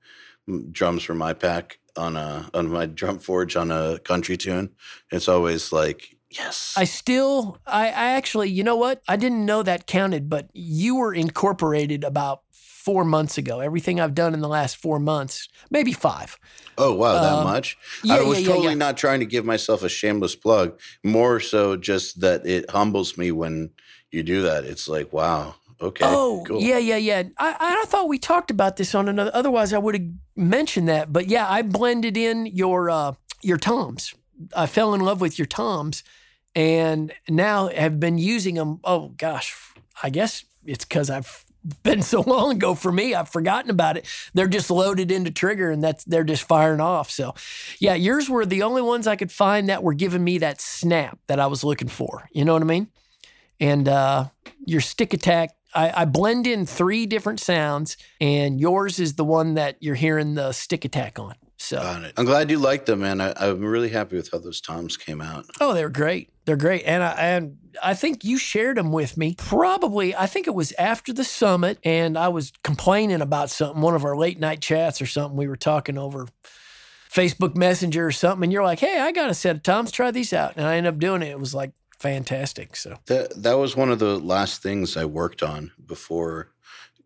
drums 0.71 1.03
for 1.03 1.15
my 1.15 1.33
pack 1.33 1.79
on 1.97 2.17
a 2.17 2.51
on 2.55 2.71
my 2.71 2.87
drum 2.87 3.19
forge 3.19 3.57
on 3.57 3.71
a 3.71 3.99
country 4.01 4.37
tune. 4.37 4.71
It's 5.11 5.29
always 5.29 5.73
like 5.73 6.17
Yes. 6.31 6.75
I 6.77 6.85
still, 6.85 7.59
I, 7.67 7.87
I 7.87 8.13
actually, 8.13 8.51
you 8.51 8.63
know 8.63 8.77
what? 8.77 9.03
I 9.09 9.17
didn't 9.17 9.45
know 9.45 9.65
that 9.65 9.87
counted, 9.89 10.29
but 10.31 10.49
you 10.53 10.95
were 10.95 11.13
incorporated 11.13 12.05
about 12.05 12.43
four 12.85 13.05
months 13.05 13.37
ago. 13.39 13.61
Everything 13.61 14.01
I've 14.01 14.15
done 14.15 14.33
in 14.35 14.41
the 14.41 14.49
last 14.49 14.77
four 14.77 14.99
months, 14.99 15.49
maybe 15.71 15.93
five. 15.93 16.39
oh 16.79 16.95
wow, 16.95 17.21
that 17.21 17.33
Um, 17.39 17.45
much? 17.45 17.77
yeah, 18.03 18.15
I 18.17 18.23
was 18.23 18.41
yeah, 18.41 18.49
yeah, 18.49 18.55
totally 18.55 18.75
not 18.75 18.97
trying 18.97 19.21
to 19.21 19.27
give 19.27 19.45
myself 19.45 19.83
a 19.83 19.89
shameless 19.89 20.35
plug. 20.37 20.79
More 21.05 21.41
so, 21.41 21.77
just 21.77 22.21
that 22.21 22.47
it 22.47 22.71
humbles 22.71 23.19
me 23.19 23.31
when 23.33 23.71
you 24.11 24.23
do 24.23 24.43
that. 24.43 24.65
It's 24.65 24.89
like, 24.89 25.13
wow, 25.13 25.57
okay, 25.81 26.05
oh, 26.07 26.43
cool. 26.47 26.61
yeah, 26.63 26.79
yeah, 26.79 26.97
yeah. 26.97 27.23
I, 27.39 27.83
I 27.83 27.85
thought 27.87 28.09
we 28.09 28.19
talked 28.19 28.51
about 28.51 28.77
this 28.77 28.95
on 28.95 29.09
another. 29.09 29.31
Otherwise, 29.35 29.73
I 29.75 29.79
would 29.79 29.95
have 29.95 30.09
mentioned 30.35 30.89
that. 30.89 31.13
But 31.13 31.29
yeah, 31.29 31.47
I 31.49 31.63
blended 31.63 32.17
in 32.17 32.47
your 32.47 32.89
uh, 32.91 33.13
your 33.43 33.59
toms. 33.59 34.15
I 34.57 34.67
fell 34.67 34.95
in 34.95 35.03
love 35.03 35.21
with 35.21 35.39
your 35.39 35.47
toms, 35.47 36.03
and 36.55 37.13
now 37.29 37.69
have 37.69 38.01
been 38.01 38.17
using 38.17 38.55
them. 38.55 38.81
Oh 38.85 39.13
gosh, 39.19 39.55
I 40.03 40.09
guess 40.09 40.45
it's 40.65 40.85
because 40.87 41.11
I've 41.11 41.45
been 41.83 42.03
so 42.03 42.21
long 42.23 42.57
ago 42.57 42.75
for 42.75 42.91
me. 42.91 43.15
I've 43.15 43.29
forgotten 43.29 43.71
about 43.71 43.97
it. 43.97 44.07
They're 44.35 44.49
just 44.49 44.71
loaded 44.71 45.11
into 45.11 45.31
trigger, 45.31 45.71
and 45.71 45.83
that's 45.83 46.05
they're 46.05 46.25
just 46.25 46.45
firing 46.45 46.81
off. 46.81 47.11
So, 47.11 47.35
yeah, 47.79 47.95
yours 47.95 48.29
were 48.29 48.47
the 48.47 48.63
only 48.63 48.83
ones 48.83 49.07
I 49.07 49.17
could 49.17 49.33
find 49.33 49.69
that 49.69 49.83
were 49.83 49.95
giving 49.95 50.25
me 50.25 50.39
that 50.39 50.61
snap 50.61 51.19
that 51.27 51.41
I 51.41 51.47
was 51.47 51.65
looking 51.65 51.89
for. 51.89 52.29
You 52.33 52.45
know 52.45 52.53
what 52.53 52.63
I 52.63 52.67
mean? 52.67 52.89
And 53.59 53.89
uh, 53.89 54.27
your 54.65 54.81
stick 54.81 55.13
attack. 55.13 55.51
I, 55.73 56.03
I 56.03 56.05
blend 56.05 56.49
in 56.49 56.67
three 56.67 57.07
different 57.07 57.39
sounds, 57.39 57.97
and 58.21 58.61
yours 58.61 58.99
is 58.99 59.15
the 59.15 59.25
one 59.25 59.55
that 59.55 59.77
you're 59.81 59.95
hearing 59.95 60.35
the 60.35 60.51
stick 60.51 60.85
attack 60.85 61.19
on. 61.19 61.35
So, 61.71 61.79
Got 61.79 62.03
it. 62.03 62.15
I'm 62.17 62.25
glad 62.25 62.51
you 62.51 62.59
liked 62.59 62.87
them, 62.87 62.99
man. 62.99 63.21
I, 63.21 63.33
I'm 63.37 63.61
really 63.65 63.91
happy 63.91 64.17
with 64.17 64.33
how 64.33 64.39
those 64.39 64.61
toms 64.61 64.97
came 64.97 65.21
out. 65.21 65.47
Oh, 65.61 65.73
they're 65.73 65.89
great. 65.89 66.29
They're 66.45 66.57
great, 66.57 66.83
and 66.85 67.01
I 67.01 67.11
and 67.13 67.59
I 67.81 67.95
think 67.95 68.25
you 68.25 68.39
shared 68.39 68.77
them 68.77 68.91
with 68.91 69.17
me. 69.17 69.37
Probably, 69.39 70.17
I 70.17 70.27
think 70.27 70.49
it 70.49 70.55
was 70.55 70.73
after 70.81 71.13
the 71.13 71.23
summit, 71.23 71.79
and 71.85 72.19
I 72.19 72.27
was 72.27 72.53
complaining 72.65 73.21
about 73.21 73.51
something. 73.51 73.81
One 73.81 73.95
of 73.95 74.05
our 74.05 74.17
late 74.17 74.41
night 74.41 74.61
chats 74.61 75.01
or 75.01 75.07
something. 75.07 75.37
We 75.37 75.47
were 75.47 75.55
talking 75.55 75.97
over 75.97 76.27
Facebook 77.09 77.55
Messenger 77.55 78.05
or 78.05 78.11
something, 78.11 78.43
and 78.43 78.53
you're 78.53 78.65
like, 78.65 78.81
"Hey, 78.81 78.99
I 78.99 79.13
got 79.13 79.31
a 79.31 79.35
set 79.35 79.55
of 79.55 79.63
toms. 79.63 79.93
Try 79.93 80.11
these 80.11 80.33
out." 80.33 80.55
And 80.57 80.67
I 80.67 80.77
ended 80.77 80.93
up 80.93 80.99
doing 80.99 81.23
it. 81.23 81.29
It 81.29 81.39
was 81.39 81.55
like 81.55 81.71
fantastic. 82.01 82.75
So, 82.75 82.99
That 83.07 83.41
that 83.45 83.59
was 83.59 83.77
one 83.77 83.93
of 83.93 84.01
the 84.01 84.19
last 84.19 84.61
things 84.61 84.97
I 84.97 85.05
worked 85.05 85.41
on 85.41 85.71
before 85.87 86.51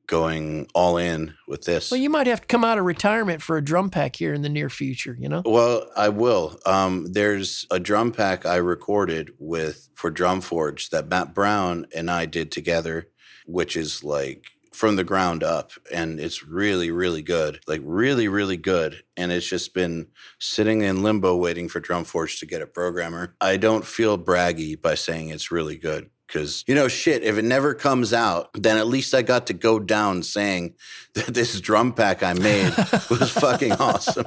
going 0.06 0.66
all 0.74 0.96
in 0.96 1.34
with 1.48 1.64
this. 1.64 1.90
well, 1.90 2.00
you 2.00 2.10
might 2.10 2.26
have 2.26 2.42
to 2.42 2.46
come 2.46 2.64
out 2.64 2.78
of 2.78 2.84
retirement 2.84 3.42
for 3.42 3.56
a 3.56 3.64
drum 3.64 3.90
pack 3.90 4.16
here 4.16 4.34
in 4.34 4.42
the 4.42 4.48
near 4.48 4.68
future. 4.68 5.16
You 5.18 5.28
know? 5.28 5.42
Well, 5.44 5.88
I 5.96 6.08
will. 6.08 6.58
Um, 6.66 7.12
there's 7.12 7.66
a 7.70 7.80
drum 7.80 8.12
pack 8.12 8.46
I 8.46 8.56
recorded 8.56 9.30
with 9.38 9.88
for 9.94 10.10
Drum 10.10 10.40
Forge 10.40 10.90
that 10.90 11.08
Matt 11.08 11.34
Brown 11.34 11.86
and 11.94 12.10
I 12.10 12.26
did 12.26 12.50
together, 12.50 13.08
which 13.46 13.76
is 13.76 14.04
like 14.04 14.46
from 14.74 14.96
the 14.96 15.04
ground 15.04 15.44
up, 15.44 15.70
and 15.92 16.18
it's 16.18 16.44
really, 16.44 16.90
really 16.90 17.22
good. 17.22 17.60
Like 17.66 17.80
really, 17.84 18.26
really 18.26 18.56
good. 18.56 19.04
And 19.16 19.30
it's 19.30 19.48
just 19.48 19.72
been 19.72 20.08
sitting 20.40 20.82
in 20.82 21.02
limbo 21.02 21.36
waiting 21.36 21.68
for 21.68 21.78
Drum 21.78 22.04
Forge 22.04 22.40
to 22.40 22.46
get 22.46 22.60
a 22.60 22.66
programmer. 22.66 23.36
I 23.40 23.56
don't 23.56 23.86
feel 23.86 24.18
braggy 24.18 24.80
by 24.80 24.96
saying 24.96 25.28
it's 25.28 25.52
really 25.52 25.78
good. 25.78 26.10
Cause 26.28 26.64
you 26.66 26.74
know, 26.74 26.88
shit, 26.88 27.22
if 27.22 27.36
it 27.38 27.44
never 27.44 27.74
comes 27.74 28.12
out, 28.12 28.50
then 28.54 28.76
at 28.76 28.86
least 28.86 29.14
I 29.14 29.22
got 29.22 29.46
to 29.48 29.52
go 29.52 29.78
down 29.78 30.22
saying 30.22 30.74
that 31.14 31.34
this 31.34 31.60
drum 31.60 31.92
pack 31.92 32.22
I 32.22 32.32
made 32.32 32.72
was 33.10 33.30
fucking 33.32 33.72
awesome. 33.72 34.24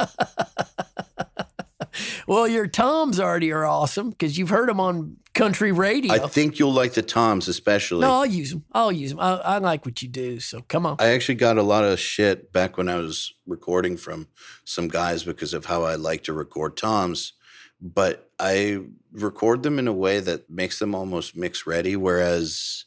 Well, 2.27 2.47
your 2.47 2.67
toms 2.67 3.19
already 3.19 3.51
are 3.51 3.65
awesome 3.65 4.11
because 4.11 4.37
you've 4.37 4.49
heard 4.49 4.69
them 4.69 4.79
on 4.79 5.17
country 5.33 5.71
radio. 5.71 6.13
I 6.13 6.27
think 6.27 6.59
you'll 6.59 6.73
like 6.73 6.93
the 6.93 7.01
toms, 7.01 7.47
especially. 7.47 8.01
no, 8.01 8.11
I'll 8.11 8.25
use 8.25 8.51
them. 8.51 8.65
I'll 8.73 8.91
use 8.91 9.11
them. 9.11 9.19
I, 9.19 9.35
I 9.35 9.57
like 9.59 9.85
what 9.85 10.01
you 10.01 10.09
do. 10.09 10.39
So 10.39 10.61
come 10.67 10.85
on. 10.85 10.97
I 10.99 11.07
actually 11.09 11.35
got 11.35 11.57
a 11.57 11.63
lot 11.63 11.83
of 11.83 11.99
shit 11.99 12.51
back 12.51 12.77
when 12.77 12.89
I 12.89 12.95
was 12.97 13.33
recording 13.45 13.97
from 13.97 14.27
some 14.65 14.87
guys 14.87 15.23
because 15.23 15.53
of 15.53 15.65
how 15.65 15.83
I 15.83 15.95
like 15.95 16.23
to 16.23 16.33
record 16.33 16.75
toms, 16.77 17.33
but 17.81 18.31
I 18.39 18.81
record 19.11 19.63
them 19.63 19.79
in 19.79 19.87
a 19.87 19.93
way 19.93 20.19
that 20.19 20.49
makes 20.49 20.79
them 20.79 20.95
almost 20.95 21.35
mix 21.35 21.65
ready. 21.65 21.95
Whereas 21.95 22.85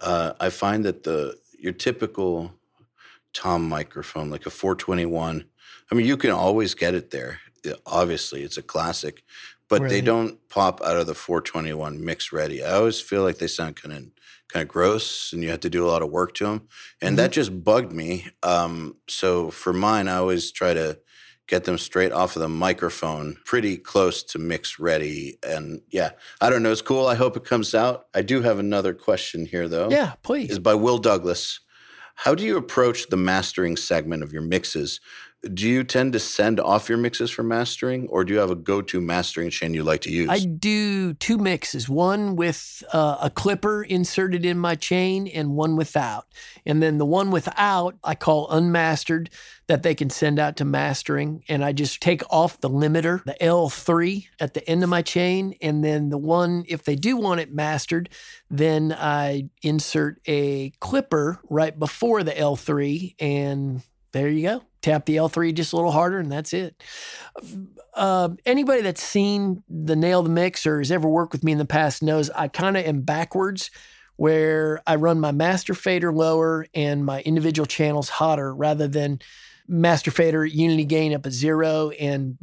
uh, 0.00 0.32
I 0.40 0.50
find 0.50 0.84
that 0.84 1.04
the 1.04 1.38
your 1.58 1.72
typical 1.72 2.52
tom 3.32 3.68
microphone, 3.68 4.30
like 4.30 4.46
a 4.46 4.50
421, 4.50 5.44
I 5.90 5.94
mean, 5.94 6.06
you 6.06 6.16
can 6.16 6.30
always 6.30 6.74
get 6.74 6.94
it 6.94 7.10
there. 7.10 7.40
Obviously, 7.86 8.42
it's 8.42 8.58
a 8.58 8.62
classic, 8.62 9.22
but 9.68 9.88
they 9.88 10.02
don't 10.02 10.46
pop 10.48 10.82
out 10.82 10.98
of 10.98 11.06
the 11.06 11.14
421 11.14 12.04
mix 12.04 12.32
ready. 12.32 12.62
I 12.62 12.72
always 12.72 13.00
feel 13.00 13.22
like 13.22 13.38
they 13.38 13.46
sound 13.46 13.76
kind 13.76 13.94
of 13.94 14.04
kind 14.48 14.62
of 14.62 14.68
gross, 14.68 15.32
and 15.32 15.42
you 15.42 15.48
have 15.50 15.60
to 15.60 15.70
do 15.70 15.86
a 15.86 15.88
lot 15.88 16.02
of 16.02 16.10
work 16.10 16.34
to 16.34 16.44
them, 16.44 16.68
and 17.00 17.18
that 17.18 17.32
just 17.32 17.64
bugged 17.64 17.92
me. 17.92 18.26
Um, 18.42 18.96
so 19.08 19.50
for 19.50 19.72
mine, 19.72 20.06
I 20.06 20.16
always 20.16 20.52
try 20.52 20.74
to 20.74 20.98
get 21.46 21.64
them 21.64 21.78
straight 21.78 22.12
off 22.12 22.36
of 22.36 22.42
the 22.42 22.48
microphone, 22.48 23.36
pretty 23.44 23.76
close 23.76 24.22
to 24.22 24.38
mix 24.38 24.78
ready. 24.78 25.38
And 25.46 25.82
yeah, 25.90 26.10
I 26.40 26.50
don't 26.50 26.62
know. 26.62 26.72
It's 26.72 26.82
cool. 26.82 27.06
I 27.06 27.14
hope 27.14 27.36
it 27.36 27.44
comes 27.44 27.74
out. 27.74 28.06
I 28.14 28.22
do 28.22 28.42
have 28.42 28.58
another 28.58 28.94
question 28.94 29.46
here, 29.46 29.68
though 29.68 29.90
yeah, 29.90 30.14
please. 30.22 30.50
is 30.50 30.58
by 30.58 30.74
Will 30.74 30.98
Douglas. 30.98 31.60
How 32.16 32.34
do 32.34 32.44
you 32.44 32.56
approach 32.56 33.08
the 33.08 33.16
mastering 33.16 33.76
segment 33.76 34.22
of 34.22 34.32
your 34.32 34.42
mixes? 34.42 35.00
Do 35.52 35.68
you 35.68 35.84
tend 35.84 36.14
to 36.14 36.18
send 36.18 36.58
off 36.58 36.88
your 36.88 36.96
mixes 36.96 37.30
for 37.30 37.42
mastering, 37.42 38.08
or 38.08 38.24
do 38.24 38.32
you 38.32 38.38
have 38.38 38.50
a 38.50 38.54
go-to 38.54 39.00
mastering 39.00 39.50
chain 39.50 39.74
you 39.74 39.82
like 39.82 40.00
to 40.02 40.10
use? 40.10 40.30
I 40.30 40.38
do 40.38 41.12
two 41.12 41.36
mixes, 41.36 41.86
one 41.86 42.34
with 42.34 42.82
uh, 42.94 43.18
a 43.20 43.28
clipper 43.28 43.82
inserted 43.82 44.46
in 44.46 44.58
my 44.58 44.74
chain 44.74 45.26
and 45.26 45.50
one 45.50 45.76
without. 45.76 46.28
And 46.64 46.82
then 46.82 46.96
the 46.96 47.04
one 47.04 47.30
without 47.30 47.96
I 48.02 48.14
call 48.14 48.48
unmastered 48.50 49.28
that 49.66 49.82
they 49.82 49.94
can 49.94 50.10
send 50.10 50.38
out 50.38 50.56
to 50.56 50.64
mastering. 50.64 51.42
And 51.48 51.64
I 51.64 51.72
just 51.72 52.00
take 52.00 52.22
off 52.30 52.60
the 52.60 52.70
limiter, 52.70 53.24
the 53.24 53.36
L3 53.40 54.26
at 54.40 54.54
the 54.54 54.68
end 54.68 54.82
of 54.82 54.88
my 54.88 55.02
chain. 55.02 55.54
And 55.60 55.82
then 55.82 56.10
the 56.10 56.18
one, 56.18 56.64
if 56.68 56.84
they 56.84 56.96
do 56.96 57.16
want 57.16 57.40
it 57.40 57.52
mastered, 57.52 58.08
then 58.50 58.92
I 58.92 59.48
insert 59.62 60.20
a 60.26 60.70
clipper 60.80 61.40
right 61.48 61.78
before 61.78 62.22
the 62.22 62.32
L3 62.32 63.14
and 63.18 63.82
there 64.14 64.28
you 64.28 64.42
go. 64.42 64.62
Tap 64.80 65.06
the 65.06 65.16
L3 65.16 65.52
just 65.54 65.72
a 65.72 65.76
little 65.76 65.90
harder, 65.90 66.20
and 66.20 66.30
that's 66.30 66.52
it. 66.52 66.80
Uh, 67.94 68.28
anybody 68.46 68.80
that's 68.80 69.02
seen 69.02 69.64
the 69.68 69.96
Nail 69.96 70.22
the 70.22 70.30
Mix 70.30 70.66
or 70.66 70.78
has 70.78 70.92
ever 70.92 71.08
worked 71.08 71.32
with 71.32 71.42
me 71.42 71.50
in 71.50 71.58
the 71.58 71.64
past 71.64 72.00
knows 72.00 72.30
I 72.30 72.46
kind 72.46 72.76
of 72.76 72.84
am 72.84 73.00
backwards, 73.00 73.72
where 74.14 74.80
I 74.86 74.94
run 74.94 75.18
my 75.18 75.32
master 75.32 75.74
fader 75.74 76.12
lower 76.12 76.66
and 76.74 77.04
my 77.04 77.22
individual 77.22 77.66
channels 77.66 78.08
hotter 78.08 78.54
rather 78.54 78.86
than 78.86 79.20
master 79.66 80.10
fader 80.10 80.44
unity 80.44 80.84
gain 80.84 81.14
up 81.14 81.26
at 81.26 81.32
zero 81.32 81.90
and 81.90 82.36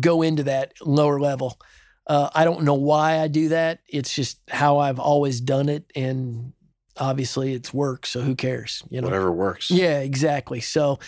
go 0.00 0.22
into 0.22 0.44
that 0.44 0.72
lower 0.84 1.20
level. 1.20 1.58
Uh, 2.06 2.30
I 2.34 2.44
don't 2.44 2.62
know 2.62 2.74
why 2.74 3.20
I 3.20 3.28
do 3.28 3.50
that. 3.50 3.80
It's 3.86 4.14
just 4.14 4.40
how 4.48 4.78
I've 4.78 4.98
always 4.98 5.40
done 5.40 5.68
it, 5.68 5.84
and 5.94 6.52
obviously 6.96 7.52
it's 7.52 7.72
work. 7.72 8.06
So 8.06 8.20
who 8.20 8.34
cares? 8.34 8.82
You 8.88 9.00
know. 9.00 9.06
Whatever 9.06 9.30
works. 9.30 9.70
Yeah, 9.70 10.00
exactly. 10.00 10.60
So, 10.60 10.98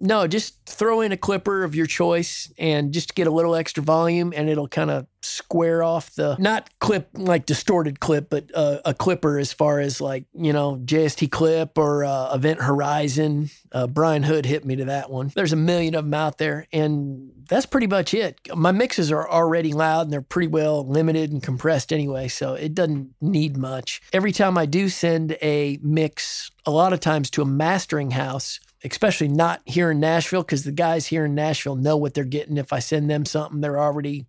no, 0.00 0.26
just 0.26 0.64
throw 0.66 1.02
in 1.02 1.12
a 1.12 1.16
clipper 1.16 1.62
of 1.62 1.74
your 1.74 1.86
choice 1.86 2.50
and 2.58 2.92
just 2.92 3.14
get 3.14 3.26
a 3.26 3.30
little 3.30 3.54
extra 3.54 3.82
volume, 3.82 4.32
and 4.34 4.48
it'll 4.48 4.68
kind 4.68 4.90
of 4.90 5.06
square 5.22 5.82
off 5.82 6.14
the 6.14 6.34
not 6.38 6.70
clip 6.78 7.10
like 7.14 7.44
distorted 7.44 8.00
clip, 8.00 8.30
but 8.30 8.50
uh, 8.54 8.78
a 8.86 8.94
clipper 8.94 9.38
as 9.38 9.52
far 9.52 9.78
as 9.78 10.00
like 10.00 10.24
you 10.32 10.52
know 10.52 10.80
JST 10.84 11.30
clip 11.30 11.76
or 11.76 12.04
uh, 12.04 12.34
Event 12.34 12.62
Horizon. 12.62 13.50
Uh, 13.72 13.86
Brian 13.86 14.22
Hood 14.22 14.46
hit 14.46 14.64
me 14.64 14.76
to 14.76 14.86
that 14.86 15.10
one. 15.10 15.30
There's 15.34 15.52
a 15.52 15.56
million 15.56 15.94
of 15.94 16.04
them 16.04 16.14
out 16.14 16.38
there, 16.38 16.66
and 16.72 17.30
that's 17.50 17.66
pretty 17.66 17.86
much 17.86 18.14
it. 18.14 18.40
My 18.54 18.72
mixes 18.72 19.12
are 19.12 19.28
already 19.28 19.72
loud 19.72 20.02
and 20.02 20.12
they're 20.12 20.22
pretty 20.22 20.48
well 20.48 20.86
limited 20.86 21.32
and 21.32 21.42
compressed 21.42 21.92
anyway, 21.92 22.28
so 22.28 22.54
it 22.54 22.74
doesn't 22.74 23.14
need 23.20 23.56
much. 23.56 24.00
Every 24.12 24.32
time 24.32 24.56
I 24.56 24.66
do 24.66 24.88
send 24.88 25.36
a 25.42 25.78
mix, 25.82 26.50
a 26.64 26.70
lot 26.70 26.92
of 26.92 27.00
times 27.00 27.28
to 27.30 27.42
a 27.42 27.46
mastering 27.46 28.12
house, 28.12 28.60
especially 28.84 29.28
not 29.28 29.60
here 29.66 29.90
in 29.90 30.00
Nashville, 30.00 30.42
because 30.42 30.64
the 30.64 30.72
guys 30.72 31.06
here 31.06 31.24
in 31.24 31.34
Nashville 31.34 31.76
know 31.76 31.96
what 31.96 32.14
they're 32.14 32.24
getting. 32.24 32.56
If 32.56 32.72
I 32.72 32.78
send 32.78 33.10
them 33.10 33.24
something, 33.24 33.60
they're 33.60 33.80
already 33.80 34.26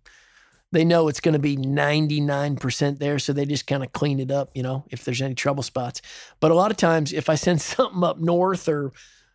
they 0.72 0.84
know 0.84 1.08
it's 1.08 1.20
going 1.20 1.34
to 1.34 1.38
be 1.38 1.56
99% 1.56 2.98
there 2.98 3.18
so 3.18 3.32
they 3.32 3.44
just 3.44 3.66
kind 3.66 3.84
of 3.84 3.92
clean 3.92 4.18
it 4.18 4.30
up 4.30 4.50
you 4.54 4.62
know 4.62 4.84
if 4.90 5.04
there's 5.04 5.22
any 5.22 5.34
trouble 5.34 5.62
spots 5.62 6.02
but 6.40 6.50
a 6.50 6.54
lot 6.54 6.70
of 6.70 6.76
times 6.76 7.12
if 7.12 7.28
i 7.28 7.34
send 7.34 7.60
something 7.60 8.02
up 8.02 8.18
north 8.18 8.68
or 8.68 8.92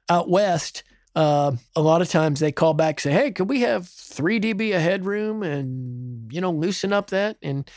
out 0.10 0.30
west 0.30 0.84
uh, 1.16 1.52
a 1.76 1.82
lot 1.82 2.04
of 2.04 2.10
times 2.10 2.40
they 2.40 2.52
call 2.52 2.76
back 2.76 2.96
and 2.96 3.00
say 3.00 3.12
hey 3.12 3.32
could 3.32 3.50
we 3.50 3.62
have 3.62 3.88
3 3.88 4.40
db 4.40 4.76
of 4.76 4.82
headroom 4.82 5.44
and 5.44 6.32
you 6.34 6.42
know 6.42 6.52
loosen 6.52 6.92
up 6.92 7.10
that 7.12 7.38
and 7.42 7.70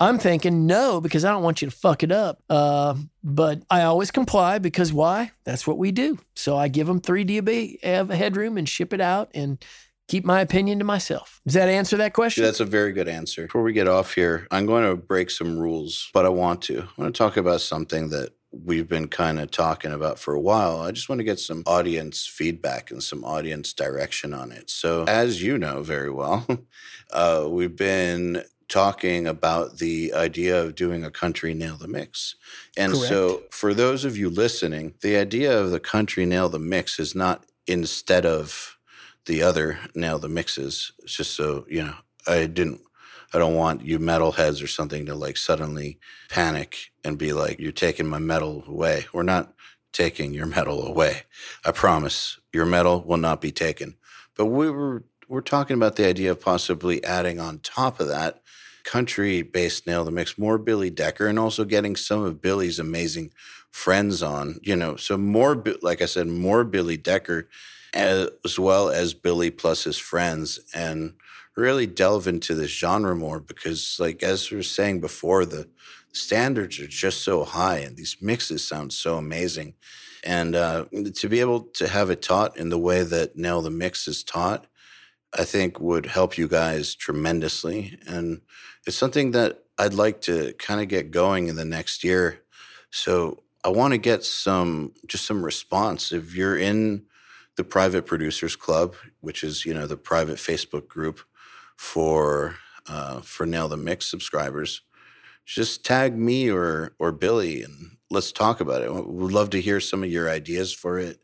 i'm 0.00 0.18
thinking 0.18 0.66
no 0.66 1.00
because 1.00 1.24
i 1.24 1.30
don't 1.30 1.42
want 1.42 1.62
you 1.62 1.68
to 1.68 1.76
fuck 1.76 2.02
it 2.02 2.12
up 2.12 2.42
uh, 2.50 2.94
but 3.22 3.62
i 3.70 3.82
always 3.82 4.10
comply 4.10 4.58
because 4.58 4.92
why 4.92 5.30
that's 5.44 5.66
what 5.66 5.78
we 5.78 5.92
do 5.92 6.18
so 6.34 6.56
i 6.56 6.68
give 6.68 6.86
them 6.86 7.00
3 7.00 7.24
db 7.24 7.82
headroom 7.82 8.56
and 8.56 8.68
ship 8.68 8.92
it 8.92 9.00
out 9.00 9.30
and 9.34 9.64
keep 10.08 10.24
my 10.24 10.40
opinion 10.40 10.78
to 10.78 10.84
myself. 10.84 11.40
Does 11.46 11.54
that 11.54 11.68
answer 11.68 11.96
that 11.98 12.14
question? 12.14 12.42
That's 12.42 12.60
a 12.60 12.64
very 12.64 12.92
good 12.92 13.08
answer. 13.08 13.42
Before 13.42 13.62
we 13.62 13.72
get 13.72 13.86
off 13.86 14.14
here, 14.14 14.48
I'm 14.50 14.66
going 14.66 14.84
to 14.84 14.96
break 14.96 15.30
some 15.30 15.58
rules, 15.58 16.10
but 16.12 16.24
I 16.24 16.30
want 16.30 16.62
to. 16.62 16.80
I 16.80 17.00
want 17.00 17.14
to 17.14 17.18
talk 17.18 17.36
about 17.36 17.60
something 17.60 18.08
that 18.08 18.30
we've 18.50 18.88
been 18.88 19.08
kind 19.08 19.38
of 19.38 19.50
talking 19.50 19.92
about 19.92 20.18
for 20.18 20.34
a 20.34 20.40
while. 20.40 20.80
I 20.80 20.90
just 20.90 21.08
want 21.08 21.18
to 21.18 21.24
get 21.24 21.38
some 21.38 21.62
audience 21.66 22.26
feedback 22.26 22.90
and 22.90 23.02
some 23.02 23.22
audience 23.22 23.72
direction 23.74 24.32
on 24.32 24.50
it. 24.50 24.70
So, 24.70 25.04
as 25.04 25.42
you 25.42 25.58
know 25.58 25.82
very 25.82 26.10
well, 26.10 26.46
uh, 27.12 27.46
we've 27.48 27.76
been 27.76 28.42
talking 28.68 29.26
about 29.26 29.78
the 29.78 30.12
idea 30.12 30.62
of 30.62 30.74
doing 30.74 31.04
a 31.04 31.10
country 31.10 31.54
nail 31.54 31.76
the 31.76 31.88
mix. 31.88 32.36
And 32.76 32.92
Correct. 32.92 33.08
so, 33.08 33.42
for 33.50 33.74
those 33.74 34.04
of 34.04 34.16
you 34.16 34.28
listening, 34.28 34.94
the 35.00 35.16
idea 35.16 35.58
of 35.58 35.70
the 35.70 35.80
country 35.80 36.26
nail 36.26 36.48
the 36.48 36.58
mix 36.58 36.98
is 36.98 37.14
not 37.14 37.44
instead 37.66 38.26
of 38.26 38.78
the 39.26 39.42
other 39.42 39.78
nail 39.94 40.18
the 40.18 40.28
mixes. 40.28 40.92
It's 41.00 41.16
just 41.16 41.34
so, 41.34 41.66
you 41.68 41.82
know, 41.82 41.94
I 42.26 42.46
didn't 42.46 42.80
I 43.32 43.38
don't 43.38 43.54
want 43.54 43.82
you 43.82 43.98
metalheads 43.98 44.62
or 44.62 44.66
something 44.66 45.06
to 45.06 45.14
like 45.14 45.36
suddenly 45.36 45.98
panic 46.30 46.90
and 47.04 47.18
be 47.18 47.32
like, 47.32 47.58
you're 47.58 47.72
taking 47.72 48.06
my 48.06 48.18
metal 48.18 48.64
away. 48.66 49.06
We're 49.12 49.22
not 49.22 49.52
taking 49.92 50.32
your 50.32 50.46
metal 50.46 50.86
away. 50.86 51.22
I 51.64 51.72
promise 51.72 52.38
your 52.52 52.64
metal 52.64 53.02
will 53.02 53.18
not 53.18 53.40
be 53.40 53.52
taken. 53.52 53.96
But 54.34 54.46
we 54.46 54.70
were 54.70 55.04
we're 55.28 55.42
talking 55.42 55.76
about 55.76 55.96
the 55.96 56.06
idea 56.06 56.30
of 56.30 56.40
possibly 56.40 57.04
adding 57.04 57.38
on 57.38 57.58
top 57.58 58.00
of 58.00 58.08
that 58.08 58.40
country 58.88 59.42
based 59.42 59.86
nail 59.86 60.02
the 60.02 60.10
mix 60.10 60.38
more 60.38 60.56
Billy 60.56 60.88
Decker 60.88 61.26
and 61.26 61.38
also 61.38 61.66
getting 61.66 61.94
some 61.94 62.22
of 62.22 62.40
Billy's 62.40 62.78
amazing 62.78 63.30
friends 63.70 64.22
on, 64.22 64.58
you 64.62 64.74
know, 64.74 64.96
so 64.96 65.18
more 65.18 65.62
like 65.82 66.00
I 66.00 66.06
said, 66.06 66.26
more 66.26 66.64
Billy 66.64 66.96
Decker 66.96 67.50
as 67.92 68.58
well 68.58 68.88
as 68.88 69.12
Billy 69.12 69.50
plus 69.50 69.84
his 69.84 69.98
friends 69.98 70.58
and 70.72 71.12
really 71.54 71.86
delve 71.86 72.26
into 72.26 72.54
this 72.54 72.70
genre 72.70 73.14
more 73.14 73.40
because 73.40 73.98
like 74.00 74.22
as 74.22 74.50
we 74.50 74.56
were 74.56 74.62
saying 74.62 75.00
before 75.00 75.44
the 75.44 75.68
standards 76.12 76.80
are 76.80 76.86
just 76.86 77.22
so 77.22 77.44
high 77.44 77.78
and 77.78 77.94
these 77.96 78.16
mixes 78.22 78.66
sound 78.66 78.94
so 78.94 79.18
amazing. 79.18 79.74
And 80.24 80.56
uh, 80.56 80.86
to 81.14 81.28
be 81.28 81.40
able 81.40 81.60
to 81.74 81.88
have 81.88 82.08
it 82.08 82.22
taught 82.22 82.56
in 82.56 82.70
the 82.70 82.78
way 82.78 83.02
that 83.02 83.36
nail 83.36 83.60
the 83.60 83.70
mix 83.70 84.08
is 84.08 84.24
taught 84.24 84.66
i 85.34 85.44
think 85.44 85.78
would 85.78 86.06
help 86.06 86.38
you 86.38 86.48
guys 86.48 86.94
tremendously. 86.94 87.98
And 88.06 88.40
it's 88.86 88.96
something 88.96 89.32
that 89.32 89.64
i'd 89.78 89.94
like 89.94 90.20
to 90.20 90.52
kind 90.54 90.80
of 90.80 90.88
get 90.88 91.10
going 91.10 91.48
in 91.48 91.56
the 91.56 91.64
next 91.64 92.04
year 92.04 92.40
so 92.90 93.42
i 93.64 93.68
want 93.68 93.92
to 93.92 93.98
get 93.98 94.24
some 94.24 94.92
just 95.06 95.24
some 95.24 95.44
response 95.44 96.12
if 96.12 96.34
you're 96.34 96.56
in 96.56 97.04
the 97.56 97.64
private 97.64 98.06
producers 98.06 98.56
club 98.56 98.94
which 99.20 99.42
is 99.42 99.66
you 99.66 99.74
know 99.74 99.86
the 99.86 99.96
private 99.96 100.36
facebook 100.36 100.88
group 100.88 101.20
for 101.76 102.56
uh, 102.88 103.20
for 103.20 103.46
Nail 103.46 103.68
the 103.68 103.76
Mix 103.76 104.06
subscribers, 104.06 104.82
just 105.44 105.84
tag 105.84 106.16
me 106.16 106.50
or 106.50 106.94
or 106.98 107.12
Billy 107.12 107.62
and 107.62 107.96
let's 108.10 108.32
talk 108.32 108.60
about 108.60 108.82
it. 108.82 108.92
We'd 108.92 109.32
love 109.32 109.50
to 109.50 109.60
hear 109.60 109.80
some 109.80 110.02
of 110.02 110.10
your 110.10 110.28
ideas 110.28 110.72
for 110.72 110.98
it 110.98 111.20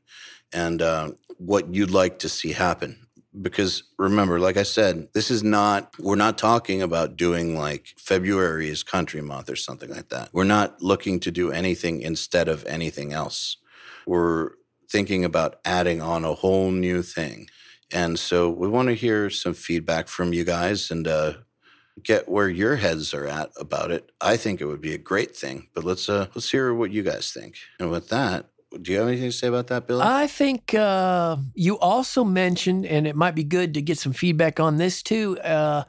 and 0.52 0.80
uh, 0.80 1.12
what 1.38 1.74
you'd 1.74 1.90
like 1.90 2.18
to 2.20 2.28
see 2.28 2.52
happen. 2.52 3.03
Because 3.40 3.82
remember, 3.98 4.38
like 4.38 4.56
I 4.56 4.62
said, 4.62 5.08
this 5.12 5.30
is 5.30 5.42
not, 5.42 5.92
we're 5.98 6.14
not 6.14 6.38
talking 6.38 6.82
about 6.82 7.16
doing 7.16 7.58
like 7.58 7.94
February 7.98 8.68
is 8.68 8.82
country 8.82 9.20
month 9.20 9.50
or 9.50 9.56
something 9.56 9.90
like 9.90 10.08
that. 10.10 10.28
We're 10.32 10.44
not 10.44 10.80
looking 10.80 11.18
to 11.20 11.30
do 11.30 11.50
anything 11.50 12.00
instead 12.00 12.48
of 12.48 12.64
anything 12.66 13.12
else. 13.12 13.56
We're 14.06 14.50
thinking 14.88 15.24
about 15.24 15.56
adding 15.64 16.00
on 16.00 16.24
a 16.24 16.34
whole 16.34 16.70
new 16.70 17.02
thing. 17.02 17.48
And 17.92 18.18
so 18.18 18.50
we 18.50 18.68
want 18.68 18.88
to 18.88 18.94
hear 18.94 19.30
some 19.30 19.54
feedback 19.54 20.08
from 20.08 20.32
you 20.32 20.44
guys 20.44 20.90
and 20.90 21.06
uh, 21.08 21.34
get 22.02 22.28
where 22.28 22.48
your 22.48 22.76
heads 22.76 23.14
are 23.14 23.26
at 23.26 23.50
about 23.56 23.90
it. 23.90 24.10
I 24.20 24.36
think 24.36 24.60
it 24.60 24.66
would 24.66 24.80
be 24.80 24.94
a 24.94 24.98
great 24.98 25.36
thing, 25.36 25.68
but 25.74 25.84
let's 25.84 26.08
uh, 26.08 26.26
let's 26.34 26.50
hear 26.50 26.74
what 26.74 26.92
you 26.92 27.02
guys 27.02 27.32
think. 27.32 27.56
And 27.78 27.90
with 27.90 28.08
that, 28.08 28.46
do 28.80 28.92
you 28.92 28.98
have 28.98 29.08
anything 29.08 29.30
to 29.30 29.36
say 29.36 29.48
about 29.48 29.68
that, 29.68 29.86
Billy? 29.86 30.02
I 30.02 30.26
think 30.26 30.74
uh, 30.74 31.36
you 31.54 31.78
also 31.78 32.24
mentioned, 32.24 32.86
and 32.86 33.06
it 33.06 33.16
might 33.16 33.34
be 33.34 33.44
good 33.44 33.74
to 33.74 33.82
get 33.82 33.98
some 33.98 34.12
feedback 34.12 34.60
on 34.60 34.76
this 34.76 35.02
too, 35.02 35.38
uh, 35.40 35.84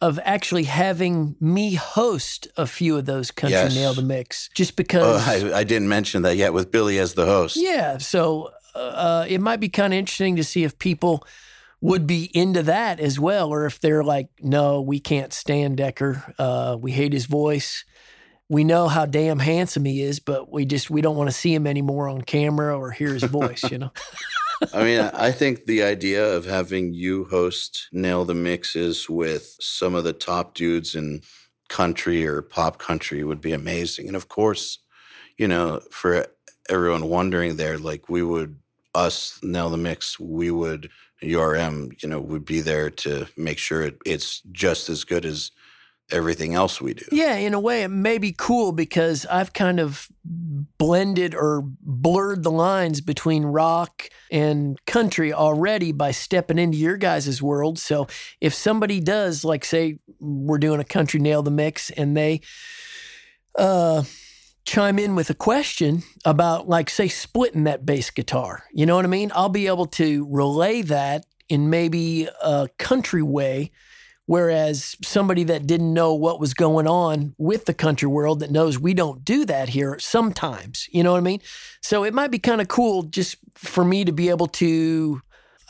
of 0.00 0.18
actually 0.24 0.64
having 0.64 1.36
me 1.40 1.74
host 1.74 2.48
a 2.56 2.66
few 2.66 2.96
of 2.96 3.04
those 3.04 3.30
country 3.30 3.58
Yes. 3.58 3.74
nail 3.74 3.94
the 3.94 4.02
mix, 4.02 4.48
just 4.54 4.72
oh, 4.72 4.76
because. 4.76 5.28
I, 5.28 5.58
I 5.58 5.64
didn't 5.64 5.88
mention 5.88 6.22
that 6.22 6.36
yet 6.36 6.52
with 6.52 6.70
Billy 6.70 6.98
as 6.98 7.14
the 7.14 7.26
host. 7.26 7.56
Yeah, 7.56 7.98
so 7.98 8.50
uh, 8.74 9.26
it 9.28 9.40
might 9.40 9.60
be 9.60 9.68
kind 9.68 9.92
of 9.92 9.98
interesting 9.98 10.36
to 10.36 10.44
see 10.44 10.64
if 10.64 10.78
people 10.78 11.24
would 11.80 12.06
be 12.06 12.30
into 12.34 12.62
that 12.62 13.00
as 13.00 13.18
well, 13.18 13.48
or 13.48 13.66
if 13.66 13.80
they're 13.80 14.04
like, 14.04 14.28
no, 14.40 14.80
we 14.80 15.00
can't 15.00 15.32
stand 15.32 15.78
Decker. 15.78 16.34
Uh, 16.38 16.76
we 16.78 16.92
hate 16.92 17.12
his 17.12 17.26
voice. 17.26 17.84
We 18.50 18.64
know 18.64 18.88
how 18.88 19.06
damn 19.06 19.38
handsome 19.38 19.86
he 19.86 20.02
is, 20.02 20.20
but 20.20 20.50
we 20.50 20.66
just 20.66 20.90
we 20.90 21.00
don't 21.00 21.16
want 21.16 21.30
to 21.30 21.36
see 21.36 21.54
him 21.54 21.66
anymore 21.66 22.08
on 22.08 22.20
camera 22.20 22.76
or 22.76 22.90
hear 22.90 23.14
his 23.14 23.22
voice. 23.22 23.62
You 23.70 23.78
know. 23.78 23.92
I 24.74 24.84
mean, 24.84 25.00
I 25.00 25.32
think 25.32 25.64
the 25.64 25.82
idea 25.82 26.36
of 26.36 26.44
having 26.44 26.92
you 26.92 27.24
host 27.24 27.88
Nail 27.92 28.26
the 28.26 28.34
Mixes 28.34 29.08
with 29.08 29.56
some 29.58 29.94
of 29.94 30.04
the 30.04 30.12
top 30.12 30.54
dudes 30.54 30.94
in 30.94 31.22
country 31.68 32.26
or 32.26 32.42
pop 32.42 32.78
country 32.78 33.24
would 33.24 33.40
be 33.40 33.52
amazing. 33.52 34.06
And 34.06 34.16
of 34.16 34.28
course, 34.28 34.80
you 35.38 35.48
know, 35.48 35.80
for 35.90 36.26
everyone 36.68 37.08
wondering 37.08 37.56
there, 37.56 37.78
like 37.78 38.10
we 38.10 38.22
would, 38.22 38.58
us, 38.94 39.38
Nail 39.42 39.70
the 39.70 39.78
Mix, 39.78 40.20
we 40.20 40.50
would, 40.50 40.90
URM, 41.22 42.02
you 42.02 42.08
know, 42.08 42.20
would 42.20 42.44
be 42.44 42.60
there 42.60 42.90
to 42.90 43.26
make 43.36 43.58
sure 43.58 43.82
it, 43.82 43.98
it's 44.04 44.42
just 44.52 44.88
as 44.90 45.04
good 45.04 45.24
as 45.24 45.52
everything 46.12 46.54
else 46.54 46.80
we 46.80 46.94
do. 46.94 47.04
Yeah, 47.12 47.36
in 47.36 47.54
a 47.54 47.60
way, 47.60 47.82
it 47.82 47.88
may 47.88 48.18
be 48.18 48.34
cool 48.36 48.72
because 48.72 49.26
I've 49.26 49.52
kind 49.52 49.80
of 49.80 50.08
blended 50.24 51.34
or 51.34 51.62
blurred 51.64 52.42
the 52.42 52.50
lines 52.50 53.00
between 53.00 53.44
rock 53.44 54.08
and 54.30 54.78
country 54.86 55.32
already 55.32 55.92
by 55.92 56.10
stepping 56.10 56.58
into 56.58 56.78
your 56.78 56.96
guys' 56.96 57.42
world. 57.42 57.78
So 57.78 58.06
if 58.40 58.54
somebody 58.54 59.00
does, 59.00 59.44
like, 59.44 59.64
say, 59.64 59.98
we're 60.18 60.58
doing 60.58 60.80
a 60.80 60.84
country 60.84 61.20
nail 61.20 61.42
the 61.42 61.50
mix 61.50 61.90
and 61.90 62.16
they, 62.16 62.40
uh, 63.56 64.04
chime 64.64 64.98
in 64.98 65.14
with 65.14 65.30
a 65.30 65.34
question 65.34 66.02
about 66.24 66.68
like 66.68 66.90
say 66.90 67.08
splitting 67.08 67.64
that 67.64 67.84
bass 67.84 68.10
guitar 68.10 68.64
you 68.72 68.84
know 68.84 68.94
what 68.94 69.04
i 69.04 69.08
mean 69.08 69.32
i'll 69.34 69.48
be 69.48 69.66
able 69.66 69.86
to 69.86 70.28
relay 70.30 70.82
that 70.82 71.24
in 71.48 71.70
maybe 71.70 72.28
a 72.42 72.68
country 72.78 73.22
way 73.22 73.72
whereas 74.30 74.96
somebody 75.02 75.42
that 75.42 75.66
didn't 75.66 75.92
know 75.92 76.14
what 76.14 76.38
was 76.38 76.54
going 76.54 76.86
on 76.86 77.34
with 77.36 77.64
the 77.64 77.74
country 77.74 78.06
world 78.06 78.38
that 78.38 78.50
knows 78.50 78.78
we 78.78 78.94
don't 78.94 79.24
do 79.24 79.44
that 79.44 79.70
here 79.70 79.98
sometimes 79.98 80.88
you 80.92 81.02
know 81.02 81.12
what 81.12 81.18
i 81.18 81.20
mean 81.20 81.40
so 81.80 82.04
it 82.04 82.14
might 82.14 82.30
be 82.30 82.38
kind 82.38 82.60
of 82.60 82.68
cool 82.68 83.02
just 83.02 83.36
for 83.54 83.84
me 83.84 84.04
to 84.04 84.12
be 84.12 84.28
able 84.28 84.46
to 84.46 85.20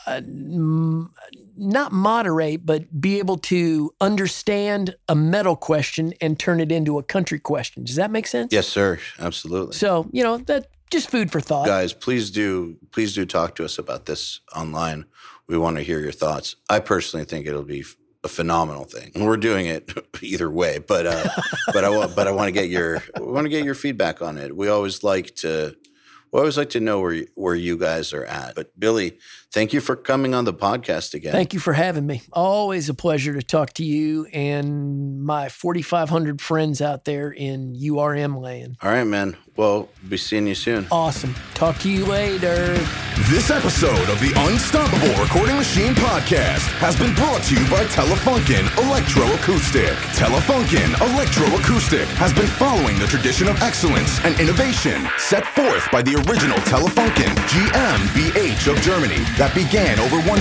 uh, 0.07 0.21
m- 0.25 1.11
not 1.57 1.91
moderate, 1.91 2.65
but 2.65 2.99
be 2.99 3.19
able 3.19 3.37
to 3.37 3.93
understand 4.01 4.95
a 5.07 5.13
metal 5.13 5.55
question 5.55 6.11
and 6.19 6.39
turn 6.39 6.59
it 6.59 6.71
into 6.71 6.97
a 6.97 7.03
country 7.03 7.37
question. 7.37 7.83
Does 7.83 7.97
that 7.97 8.09
make 8.09 8.25
sense? 8.25 8.51
Yes, 8.51 8.67
sir. 8.67 8.97
Absolutely. 9.19 9.75
So, 9.75 10.09
you 10.11 10.23
know, 10.23 10.37
that 10.39 10.69
just 10.89 11.09
food 11.09 11.31
for 11.31 11.39
thought. 11.39 11.65
guys 11.65 11.93
please 11.93 12.29
do 12.29 12.77
please 12.91 13.15
do 13.15 13.25
talk 13.25 13.55
to 13.55 13.63
us 13.63 13.77
about 13.77 14.05
this 14.05 14.41
online 14.53 15.05
we 15.47 15.57
want 15.57 15.77
to 15.77 15.83
hear 15.83 16.01
your 16.01 16.11
thoughts 16.11 16.57
i 16.69 16.79
personally 16.79 17.25
think 17.25 17.47
it'll 17.47 17.63
be 17.63 17.83
a 18.23 18.27
phenomenal 18.27 18.83
thing. 18.85 19.11
And 19.15 19.25
we're 19.25 19.37
doing 19.37 19.65
it 19.65 19.91
either 20.21 20.49
way 20.49 20.79
but 20.79 21.07
uh 21.07 21.29
but 21.73 21.83
i 21.83 21.89
want 21.89 22.15
but 22.15 22.27
i 22.27 22.31
want 22.31 22.47
to 22.47 22.51
get 22.51 22.69
your 22.69 23.03
want 23.17 23.45
to 23.45 23.49
get 23.49 23.65
your 23.65 23.75
feedback 23.75 24.21
on 24.21 24.37
it. 24.37 24.55
We 24.55 24.67
always 24.67 25.03
like 25.03 25.35
to 25.37 25.75
we 26.31 26.39
always 26.39 26.57
like 26.57 26.69
to 26.71 26.79
know 26.79 26.99
where 27.01 27.25
where 27.35 27.55
you 27.55 27.77
guys 27.77 28.13
are 28.13 28.25
at. 28.25 28.55
But 28.55 28.79
billy 28.79 29.17
thank 29.51 29.73
you 29.73 29.81
for 29.81 29.95
coming 29.95 30.33
on 30.33 30.45
the 30.45 30.53
podcast 30.53 31.13
again 31.13 31.31
Thank 31.31 31.53
you 31.53 31.59
for 31.59 31.73
having 31.73 32.05
me. 32.07 32.21
Always 32.33 32.89
a 32.89 32.93
pleasure 32.93 33.33
to 33.33 33.41
talk 33.41 33.73
to 33.73 33.83
you 33.83 34.25
and 34.33 35.23
my 35.23 35.49
4,500 35.49 36.41
friends 36.41 36.81
out 36.81 37.05
there 37.05 37.31
in 37.31 37.75
URM 37.75 38.39
land. 38.41 38.77
all 38.81 38.91
right 38.91 39.03
man 39.05 39.35
well 39.57 39.89
be 40.07 40.17
seeing 40.17 40.47
you 40.47 40.55
soon 40.55 40.87
Awesome. 40.91 41.35
Talk 41.53 41.77
to 41.79 41.89
you 41.91 42.05
later. 42.05 42.73
This 43.29 43.51
episode 43.51 44.09
of 44.09 44.17
the 44.19 44.33
Unstoppable 44.49 45.13
Recording 45.21 45.55
Machine 45.57 45.93
podcast 45.93 46.65
has 46.81 46.97
been 46.97 47.13
brought 47.13 47.43
to 47.43 47.53
you 47.53 47.61
by 47.69 47.83
Telefunken 47.93 48.65
Electroacoustic. 48.81 49.93
Telefunken 50.17 50.89
Electroacoustic 51.05 52.05
has 52.17 52.33
been 52.33 52.47
following 52.47 52.97
the 52.97 53.05
tradition 53.05 53.47
of 53.47 53.61
excellence 53.61 54.19
and 54.25 54.39
innovation 54.39 55.05
set 55.17 55.45
forth 55.45 55.85
by 55.91 56.01
the 56.01 56.15
original 56.25 56.57
Telefunken 56.65 57.29
GmbH 57.51 58.71
of 58.71 58.81
Germany 58.81 59.21
that 59.41 59.57
began 59.57 59.97
over 59.97 60.21
100 60.29 60.37